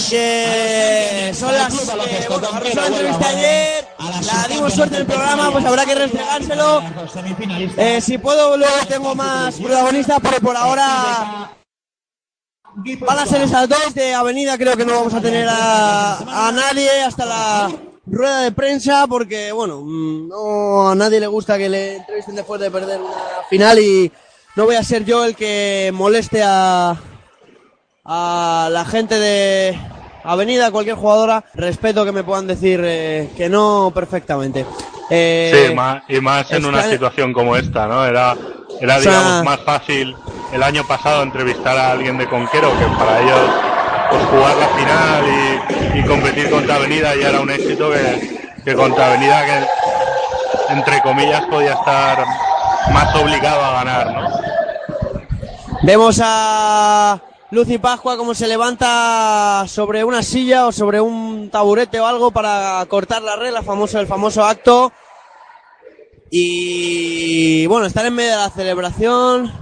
que 0.09 1.33
son 1.33 1.53
las, 1.53 1.73
que, 1.73 2.27
bueno, 2.29 2.49
la 2.73 2.87
entrevisté 2.87 3.25
ayer, 3.25 3.87
la 3.99 4.47
dimos 4.47 4.73
suerte 4.73 4.95
en 4.95 5.01
el 5.01 5.07
programa, 5.07 5.51
pues 5.51 5.65
habrá 5.65 5.85
que 5.85 5.95
restregárselo, 5.95 6.81
Eh, 7.77 7.99
si 8.01 8.17
puedo 8.17 8.57
luego 8.57 8.73
tengo 8.87 9.15
más 9.15 9.55
protagonistas, 9.55 10.19
pero 10.21 10.39
por 10.39 10.55
ahora 10.55 11.51
Van 12.99 13.19
a 13.19 13.25
ser 13.25 13.41
esas 13.41 13.69
dos 13.69 13.93
de 13.93 14.13
Avenida, 14.13 14.57
creo 14.57 14.75
que 14.75 14.85
no 14.85 14.95
vamos 14.95 15.13
a 15.13 15.21
tener 15.21 15.47
a, 15.49 16.47
a 16.47 16.51
nadie 16.51 16.89
hasta 17.03 17.25
la 17.25 17.71
rueda 18.05 18.41
de 18.41 18.51
prensa 18.51 19.07
porque, 19.07 19.53
bueno, 19.53 19.81
mm, 19.81 20.27
no 20.27 20.89
a 20.89 20.95
nadie 20.95 21.21
le 21.21 21.27
gusta 21.27 21.57
que 21.57 21.69
le 21.69 21.95
entrevisten 21.95 22.35
después 22.35 22.59
de 22.59 22.69
perder 22.69 22.99
una 23.01 23.13
final 23.49 23.79
y 23.79 24.11
no 24.55 24.65
voy 24.65 24.75
a 24.75 24.83
ser 24.83 25.05
yo 25.05 25.25
el 25.25 25.35
que 25.35 25.91
moleste 25.93 26.41
a, 26.43 26.95
a 28.05 28.69
la 28.71 28.85
gente 28.85 29.15
de 29.19 29.77
Avenida, 30.23 30.71
cualquier 30.71 30.95
jugadora. 30.95 31.43
Respeto 31.53 32.05
que 32.05 32.11
me 32.11 32.23
puedan 32.23 32.47
decir 32.47 32.81
eh, 32.83 33.29
que 33.35 33.49
no 33.49 33.91
perfectamente. 33.93 34.65
Eh, 35.09 35.67
Sí, 35.69 35.75
más, 35.75 36.03
y 36.07 36.19
más 36.19 36.51
en 36.51 36.65
una 36.65 36.83
situación 36.83 37.31
como 37.33 37.55
esta, 37.55 37.87
¿no? 37.87 38.05
Era, 38.05 38.35
era 38.81 38.97
O 38.97 39.01
sea- 39.01 39.11
digamos, 39.11 39.43
más 39.45 39.59
fácil 39.61 40.15
el 40.51 40.63
año 40.63 40.83
pasado 40.87 41.21
entrevistar 41.23 41.77
a 41.77 41.91
alguien 41.91 42.17
de 42.17 42.27
Conquero, 42.27 42.69
que 42.79 42.85
para 42.97 43.21
ellos 43.21 43.39
pues, 44.09 44.23
jugar 44.25 44.55
la 44.57 44.67
final 44.69 45.23
y, 45.95 45.99
y 45.99 46.03
competir 46.05 46.49
contra 46.49 46.75
Avenida 46.75 47.13
ya 47.15 47.29
era 47.29 47.41
un 47.41 47.51
éxito 47.51 47.91
que, 47.91 48.49
que 48.63 48.73
contra 48.73 49.07
Avenida, 49.07 49.43
que 49.45 50.73
entre 50.73 51.01
comillas 51.01 51.43
podía 51.51 51.73
estar 51.73 52.25
más 52.91 53.15
obligado 53.15 53.63
a 53.63 53.71
ganar, 53.83 54.13
¿no? 54.13 54.55
Vemos 55.83 56.19
a 56.23 57.21
Lucy 57.51 57.77
Pascua 57.77 58.17
como 58.17 58.33
se 58.33 58.47
levanta 58.47 59.65
sobre 59.67 60.03
una 60.03 60.23
silla 60.23 60.67
o 60.67 60.71
sobre 60.71 60.99
un 60.99 61.49
taburete 61.51 61.99
o 61.99 62.05
algo 62.07 62.31
para 62.31 62.83
cortar 62.89 63.21
la 63.21 63.35
regla, 63.35 63.61
famoso, 63.61 63.99
el 63.99 64.07
famoso 64.07 64.43
acto. 64.43 64.91
Y 66.31 67.67
bueno, 67.67 67.85
están 67.85 68.07
en 68.07 68.15
medio 68.15 68.31
de 68.31 68.37
la 68.37 68.49
celebración. 68.49 69.53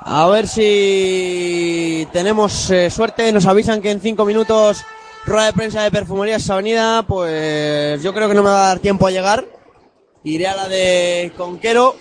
A 0.00 0.26
ver 0.26 0.48
si 0.48 2.08
tenemos 2.12 2.70
eh, 2.70 2.90
suerte. 2.90 3.30
Nos 3.30 3.46
avisan 3.46 3.80
que 3.80 3.90
en 3.90 4.00
cinco 4.00 4.24
minutos 4.24 4.84
rueda 5.26 5.46
de 5.46 5.52
prensa 5.52 5.82
de 5.82 5.90
Perfumerías 5.90 6.50
Avenida. 6.50 7.02
Pues 7.04 8.02
yo 8.02 8.12
creo 8.12 8.28
que 8.28 8.34
no 8.34 8.42
me 8.42 8.50
va 8.50 8.64
a 8.64 8.68
dar 8.68 8.78
tiempo 8.80 9.06
a 9.06 9.10
llegar. 9.10 9.57
Iré 10.28 10.46
a 10.46 10.54
la 10.54 10.68
de 10.68 11.32
Conquero 11.36 11.96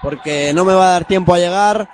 porque 0.00 0.52
no 0.54 0.64
me 0.64 0.74
va 0.74 0.86
a 0.86 0.92
dar 0.92 1.04
tiempo 1.06 1.34
a 1.34 1.38
llegar. 1.38 1.88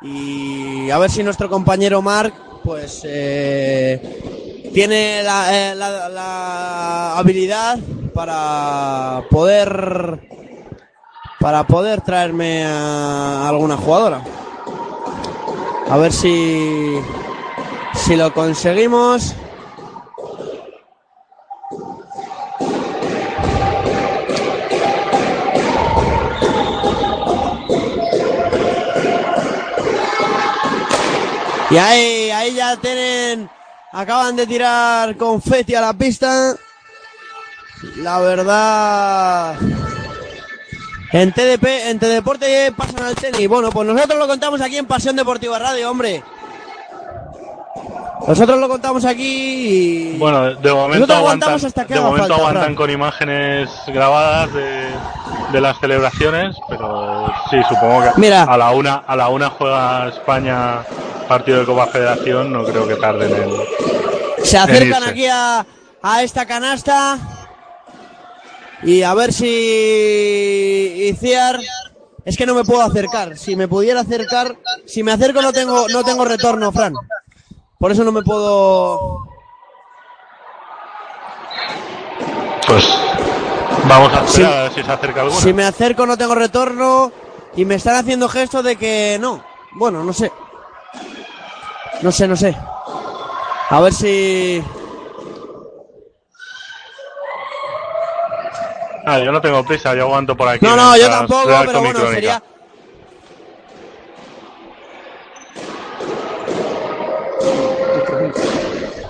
Y 0.00 0.90
a 0.90 0.98
ver 0.98 1.10
si 1.10 1.22
nuestro 1.22 1.50
compañero 1.50 2.00
Marc 2.00 2.34
pues 2.62 3.02
eh, 3.04 4.70
tiene 4.72 5.22
la, 5.22 5.72
eh, 5.72 5.74
la 5.74 7.18
habilidad 7.18 7.78
para 8.14 9.24
poder 9.30 10.20
para 11.38 11.66
poder 11.66 12.00
traerme 12.00 12.64
a 12.64 13.46
alguna 13.46 13.76
jugadora. 13.76 14.22
A 15.90 15.98
ver 15.98 16.12
si 16.12 16.98
si 17.94 18.16
lo 18.16 18.32
conseguimos 18.32 19.34
Y 31.74 31.76
ahí, 31.76 32.30
ahí 32.30 32.54
ya 32.54 32.76
tienen, 32.76 33.50
acaban 33.90 34.36
de 34.36 34.46
tirar 34.46 35.16
confeti 35.16 35.74
a 35.74 35.80
la 35.80 35.92
pista. 35.92 36.54
La 37.96 38.20
verdad, 38.20 39.56
en 41.10 41.32
TDP, 41.32 41.64
en 41.88 41.98
Deporte 41.98 42.72
pasan 42.76 43.02
al 43.02 43.16
tenis. 43.16 43.48
Bueno, 43.48 43.70
pues 43.70 43.88
nosotros 43.88 44.20
lo 44.20 44.28
contamos 44.28 44.60
aquí 44.60 44.76
en 44.76 44.86
Pasión 44.86 45.16
Deportiva 45.16 45.58
Radio, 45.58 45.90
hombre. 45.90 46.22
Nosotros 48.26 48.58
lo 48.58 48.68
contamos 48.68 49.04
aquí 49.04 50.12
y... 50.14 50.18
Bueno, 50.18 50.54
de 50.54 50.72
momento 50.72 51.04
aguantan, 51.04 51.16
aguantamos 51.18 51.64
hasta 51.64 51.84
que 51.86 51.94
de 51.94 52.00
haga 52.00 52.08
momento 52.08 52.28
falta, 52.28 52.48
aguantan 52.48 52.74
con 52.74 52.90
imágenes 52.90 53.70
grabadas 53.86 54.52
de, 54.54 54.88
de 55.52 55.60
las 55.60 55.78
celebraciones, 55.78 56.56
pero 56.68 57.26
sí, 57.50 57.56
supongo 57.68 58.02
que 58.02 58.20
Mira. 58.20 58.44
a 58.44 58.56
la 58.56 58.70
una 58.70 58.94
a 58.94 59.14
la 59.14 59.28
una 59.28 59.50
juega 59.50 60.08
España 60.08 60.84
partido 61.28 61.60
de 61.60 61.66
Copa 61.66 61.86
Federación, 61.88 62.52
no 62.52 62.64
creo 62.64 62.86
que 62.88 62.96
tarden 62.96 63.30
en 63.34 63.50
Se 64.44 64.58
acercan 64.58 65.04
aquí 65.04 65.26
a, 65.26 65.66
a 66.02 66.22
esta 66.22 66.46
canasta. 66.46 67.18
Y 68.82 69.02
a 69.02 69.14
ver 69.14 69.32
si 69.32 71.08
Iciar. 71.10 71.60
Es 72.24 72.38
que 72.38 72.46
no 72.46 72.54
me 72.54 72.64
puedo 72.64 72.80
acercar. 72.82 73.36
Si 73.36 73.54
me 73.54 73.68
pudiera 73.68 74.00
acercar, 74.00 74.56
si 74.86 75.02
me 75.02 75.12
acerco 75.12 75.42
no 75.42 75.52
tengo, 75.52 75.88
no 75.88 76.02
tengo 76.04 76.24
retorno, 76.24 76.72
Fran. 76.72 76.94
Por 77.78 77.92
eso 77.92 78.04
no 78.04 78.12
me 78.12 78.22
puedo. 78.22 79.26
Pues 82.66 82.84
vamos 83.88 84.12
a 84.12 84.18
a 84.18 84.62
ver 84.62 84.72
si 84.72 84.82
se 84.82 84.92
acerca 84.92 85.20
alguna. 85.20 85.40
Si 85.40 85.52
me 85.52 85.64
acerco 85.64 86.06
no 86.06 86.16
tengo 86.16 86.34
retorno. 86.34 87.12
Y 87.56 87.64
me 87.64 87.76
están 87.76 87.94
haciendo 87.96 88.28
gestos 88.28 88.64
de 88.64 88.76
que 88.76 89.16
no. 89.20 89.44
Bueno, 89.72 90.02
no 90.02 90.12
sé. 90.12 90.32
No 92.02 92.10
sé, 92.10 92.26
no 92.26 92.36
sé. 92.36 92.56
A 93.70 93.80
ver 93.80 93.92
si. 93.92 94.62
Ah, 99.06 99.18
yo 99.18 99.30
no 99.30 99.40
tengo 99.40 99.64
prisa, 99.64 99.94
yo 99.94 100.04
aguanto 100.04 100.36
por 100.36 100.48
aquí. 100.48 100.64
No, 100.64 100.74
no, 100.74 100.96
yo 100.96 101.08
tampoco, 101.08 101.48
pero 101.66 101.80
bueno, 101.80 102.00
sería. 102.10 102.42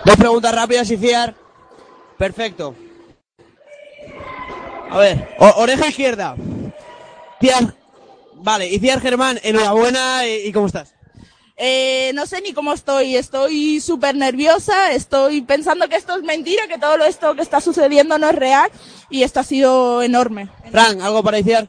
Dos 0.05 0.16
preguntas 0.16 0.55
rápidas, 0.55 0.90
Iciar. 0.90 1.35
Perfecto. 2.18 2.74
A 4.90 4.98
ver, 4.98 5.28
o- 5.39 5.55
oreja 5.62 5.89
izquierda. 5.89 6.36
Ciar. 7.40 7.74
Vale, 8.35 8.66
Iciar 8.68 9.01
Germán, 9.01 9.40
enhorabuena 9.43 10.26
y, 10.26 10.47
y 10.48 10.52
¿cómo 10.52 10.66
estás? 10.66 10.94
Eh, 11.56 12.10
no 12.14 12.26
sé 12.26 12.40
ni 12.43 12.52
cómo 12.52 12.72
estoy, 12.72 13.16
estoy 13.16 13.81
súper 13.81 14.16
nerviosa, 14.16 14.90
estoy 14.93 15.40
pensando 15.40 15.89
que 15.89 15.94
esto 15.97 16.16
es 16.16 16.22
mentira, 16.24 16.66
que 16.66 16.78
todo 16.78 16.97
lo 16.97 17.05
esto 17.05 17.35
que 17.36 17.43
está 17.43 17.60
sucediendo 17.60 18.18
no 18.18 18.28
es 18.28 18.35
real 18.35 18.70
y 19.09 19.22
esto 19.22 19.40
ha 19.40 19.44
sido 19.44 20.02
enorme. 20.02 20.48
Fran, 20.70 21.01
¿algo 21.01 21.22
para 21.22 21.39
Iciar? 21.39 21.68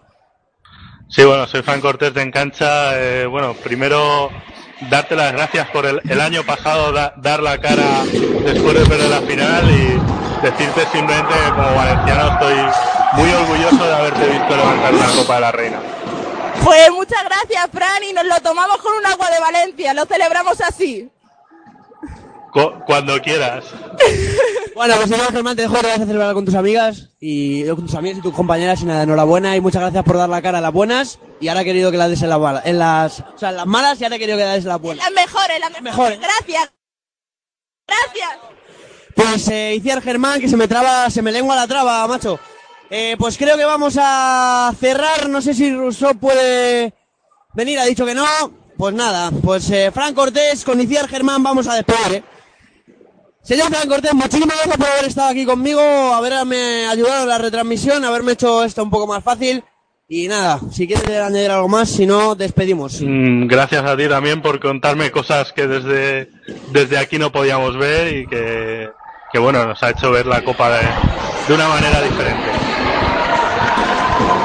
Sí, 1.08 1.24
bueno, 1.24 1.48
soy 1.48 1.62
Fran 1.62 1.82
Cortés 1.82 2.14
de 2.14 2.22
Encancha. 2.24 3.00
Eh, 3.00 3.26
bueno, 3.28 3.54
primero 3.54 4.32
darte 4.82 5.16
las 5.16 5.32
gracias 5.34 5.68
por 5.70 5.86
el, 5.86 6.02
el 6.10 6.22
año 6.22 6.44
pasado 6.44 6.92
da- 6.92 7.14
dar 7.18 7.42
la 7.42 7.58
cara 7.60 8.04
después 8.44 8.74
de 8.80 8.86
perder 8.86 9.10
la 9.10 9.22
final 9.22 9.70
y 9.72 10.00
decirte 10.46 10.82
simplemente 10.92 11.34
que 11.34 11.50
como 11.52 11.76
valenciano 11.76 12.32
estoy 12.34 12.56
muy 13.14 13.32
orgulloso 13.34 13.86
de 13.86 13.96
haberte 13.96 14.26
visto 14.28 14.56
levantar 14.56 14.94
una 14.94 15.08
Copa 15.08 15.36
de 15.36 15.42
la 15.42 15.52
Reina. 15.52 15.78
Pues 16.64 16.92
muchas 16.92 17.24
gracias, 17.24 17.68
Fran, 17.72 18.04
y 18.10 18.14
nos 18.14 18.26
lo 18.26 18.36
tomamos 18.42 18.78
con 18.78 18.94
un 18.98 19.06
agua 19.06 19.30
de 19.30 19.40
Valencia, 19.40 19.94
lo 19.94 20.06
celebramos 20.06 20.60
así. 20.62 21.10
Cuando 22.86 23.22
quieras. 23.22 23.66
Bueno, 24.76 24.96
pues 24.98 25.10
Iciar 25.10 25.32
Germán, 25.32 25.56
te 25.56 25.62
dejo 25.62 25.76
que 25.76 25.88
vas 25.88 26.02
a 26.02 26.06
celebrar 26.06 26.34
con 26.34 26.44
tus 26.44 26.54
amigas 26.54 27.08
y 27.22 27.66
con 27.66 27.86
tus 27.86 27.96
amigas 27.96 28.18
y 28.18 28.22
tus 28.22 28.34
compañeras 28.34 28.82
y 28.82 28.86
nada, 28.86 29.04
enhorabuena 29.04 29.56
y 29.56 29.62
muchas 29.62 29.82
gracias 29.82 30.04
por 30.04 30.18
dar 30.18 30.28
la 30.28 30.42
cara 30.42 30.58
a 30.58 30.62
las 30.62 30.74
buenas 30.74 31.18
y 31.40 31.48
ahora 31.48 31.62
he 31.62 31.64
querido 31.64 31.92
que 31.92 31.98
las 31.98 32.10
des 32.10 32.22
en 32.24 32.28
las 32.28 32.40
malas, 32.42 32.66
en 32.66 32.78
las, 32.78 33.22
o 33.22 33.38
sea, 33.38 33.52
en 33.52 33.56
las 33.56 33.66
malas 33.66 34.02
y 34.02 34.04
ahora 34.04 34.18
he 34.18 34.20
querido 34.20 34.38
que 34.38 34.44
las 34.44 34.56
des 34.56 34.66
en 34.66 34.70
las 34.70 34.82
buenas. 34.82 35.06
Las 35.06 35.14
mejores, 35.26 35.60
las 35.62 35.82
mejores. 35.82 36.20
Gracias. 36.20 36.74
Gracias. 37.88 38.40
Pues 39.16 39.48
eh, 39.48 39.76
Iciar 39.76 40.02
Germán, 40.02 40.42
que 40.42 40.50
se 40.50 40.58
me 40.58 40.68
traba, 40.68 41.10
se 41.10 41.22
me 41.22 41.32
lengua 41.32 41.56
la 41.56 41.68
traba, 41.68 42.06
macho. 42.06 42.38
Eh, 42.90 43.16
pues 43.18 43.38
creo 43.38 43.56
que 43.56 43.64
vamos 43.64 43.98
a 43.98 44.74
cerrar. 44.78 45.30
No 45.30 45.42
sé 45.42 45.54
si 45.54 45.74
Rousseau 45.74 46.16
puede 46.16 46.94
venir. 47.54 47.80
Ha 47.80 47.86
dicho 47.86 48.06
que 48.06 48.14
no. 48.14 48.26
Pues 48.78 48.94
nada, 48.94 49.32
pues 49.42 49.70
eh, 49.70 49.90
Fran 49.94 50.14
Cortés 50.14 50.66
con 50.66 50.82
Iciar 50.82 51.08
Germán 51.08 51.42
vamos 51.42 51.66
a 51.68 51.76
despedir, 51.76 52.16
¿eh? 52.16 52.24
Señor 53.46 53.68
Fran 53.70 53.88
Cortés, 53.88 54.14
muchísimas 54.14 54.56
gracias 54.58 54.78
por 54.78 54.88
haber 54.88 55.06
estado 55.06 55.30
aquí 55.30 55.46
conmigo, 55.46 55.80
haberme 55.82 56.88
ayudado 56.88 57.24
en 57.24 57.30
la 57.30 57.38
retransmisión, 57.38 58.04
haberme 58.04 58.32
hecho 58.32 58.64
esto 58.64 58.82
un 58.84 58.90
poco 58.90 59.06
más 59.08 59.24
fácil. 59.24 59.64
Y 60.08 60.28
nada, 60.28 60.60
si 60.72 60.88
quieres 60.88 61.08
añadir 61.20 61.50
algo 61.52 61.68
más, 61.68 61.90
si 61.90 62.06
no, 62.06 62.36
despedimos. 62.36 63.02
Mm, 63.02 63.48
Gracias 63.48 63.84
a 63.84 63.96
ti 63.98 64.08
también 64.08 64.42
por 64.42 64.60
contarme 64.60 65.12
cosas 65.12 65.52
que 65.52 65.68
desde, 65.68 66.30
desde 66.72 66.98
aquí 66.98 67.18
no 67.20 67.32
podíamos 67.32 67.78
ver 67.78 68.16
y 68.16 68.28
que, 68.28 68.90
que 69.32 69.40
bueno, 69.40 69.66
nos 69.66 69.82
ha 69.84 69.92
hecho 69.92 70.12
ver 70.12 70.26
la 70.28 70.44
Copa 70.44 70.70
de, 70.72 70.88
de 71.48 71.54
una 71.54 71.68
manera 71.68 72.02
diferente. 72.02 72.50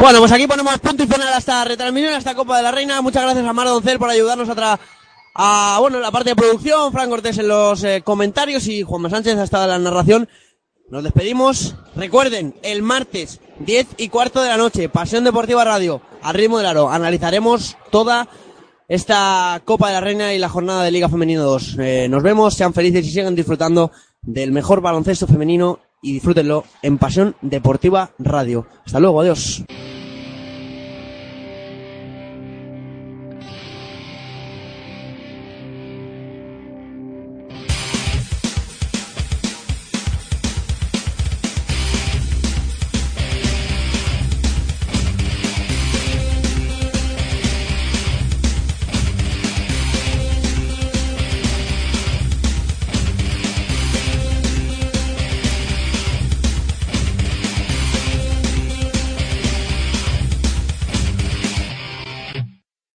Bueno, 0.00 0.18
pues 0.20 0.32
aquí 0.32 0.46
ponemos 0.46 0.78
punto 0.78 1.02
y 1.04 1.06
final 1.06 1.28
a 1.32 1.38
esta 1.38 1.62
retransmisión, 1.64 2.14
a 2.14 2.18
esta 2.18 2.34
Copa 2.34 2.56
de 2.58 2.62
la 2.62 2.70
Reina. 2.70 3.00
Muchas 3.02 3.22
gracias 3.22 3.46
a 3.46 3.52
Mar 3.52 3.66
Doncel 3.66 3.98
por 3.98 4.08
ayudarnos 4.08 4.48
a, 4.48 4.54
tra- 4.56 4.78
a 5.34 5.78
bueno, 5.80 6.00
la 6.00 6.10
parte 6.10 6.30
de 6.30 6.36
producción, 6.36 6.92
Fran 6.92 7.10
Cortés 7.10 7.38
en 7.38 7.48
los 7.48 7.82
eh, 7.84 8.02
comentarios 8.04 8.66
y 8.66 8.82
Juanma 8.82 9.10
Sánchez 9.10 9.38
ha 9.38 9.44
estado 9.44 9.64
en 9.64 9.70
la 9.70 9.90
narración. 9.90 10.28
Nos 10.90 11.04
despedimos. 11.04 11.76
Recuerden, 11.94 12.54
el 12.62 12.82
martes, 12.82 13.40
10 13.60 13.86
y 13.96 14.08
cuarto 14.08 14.42
de 14.42 14.48
la 14.48 14.56
noche, 14.56 14.88
Pasión 14.88 15.22
Deportiva 15.22 15.64
Radio, 15.64 16.02
al 16.22 16.34
ritmo 16.34 16.58
del 16.58 16.66
aro. 16.66 16.90
Analizaremos 16.90 17.76
toda 17.90 18.28
esta 18.88 19.62
Copa 19.64 19.86
de 19.86 19.94
la 19.94 20.00
Reina 20.00 20.34
y 20.34 20.38
la 20.38 20.48
jornada 20.48 20.82
de 20.82 20.90
Liga 20.90 21.08
Femenino 21.08 21.44
2. 21.44 21.76
Eh, 21.78 22.08
nos 22.10 22.24
vemos, 22.24 22.54
sean 22.54 22.74
felices 22.74 23.06
y 23.06 23.10
sigan 23.10 23.36
disfrutando 23.36 23.92
del 24.22 24.50
mejor 24.50 24.80
baloncesto 24.80 25.28
femenino 25.28 25.78
y 26.02 26.14
disfrútenlo 26.14 26.64
en 26.82 26.98
Pasión 26.98 27.36
Deportiva 27.40 28.10
Radio. 28.18 28.66
Hasta 28.84 28.98
luego, 28.98 29.20
adiós. 29.20 29.64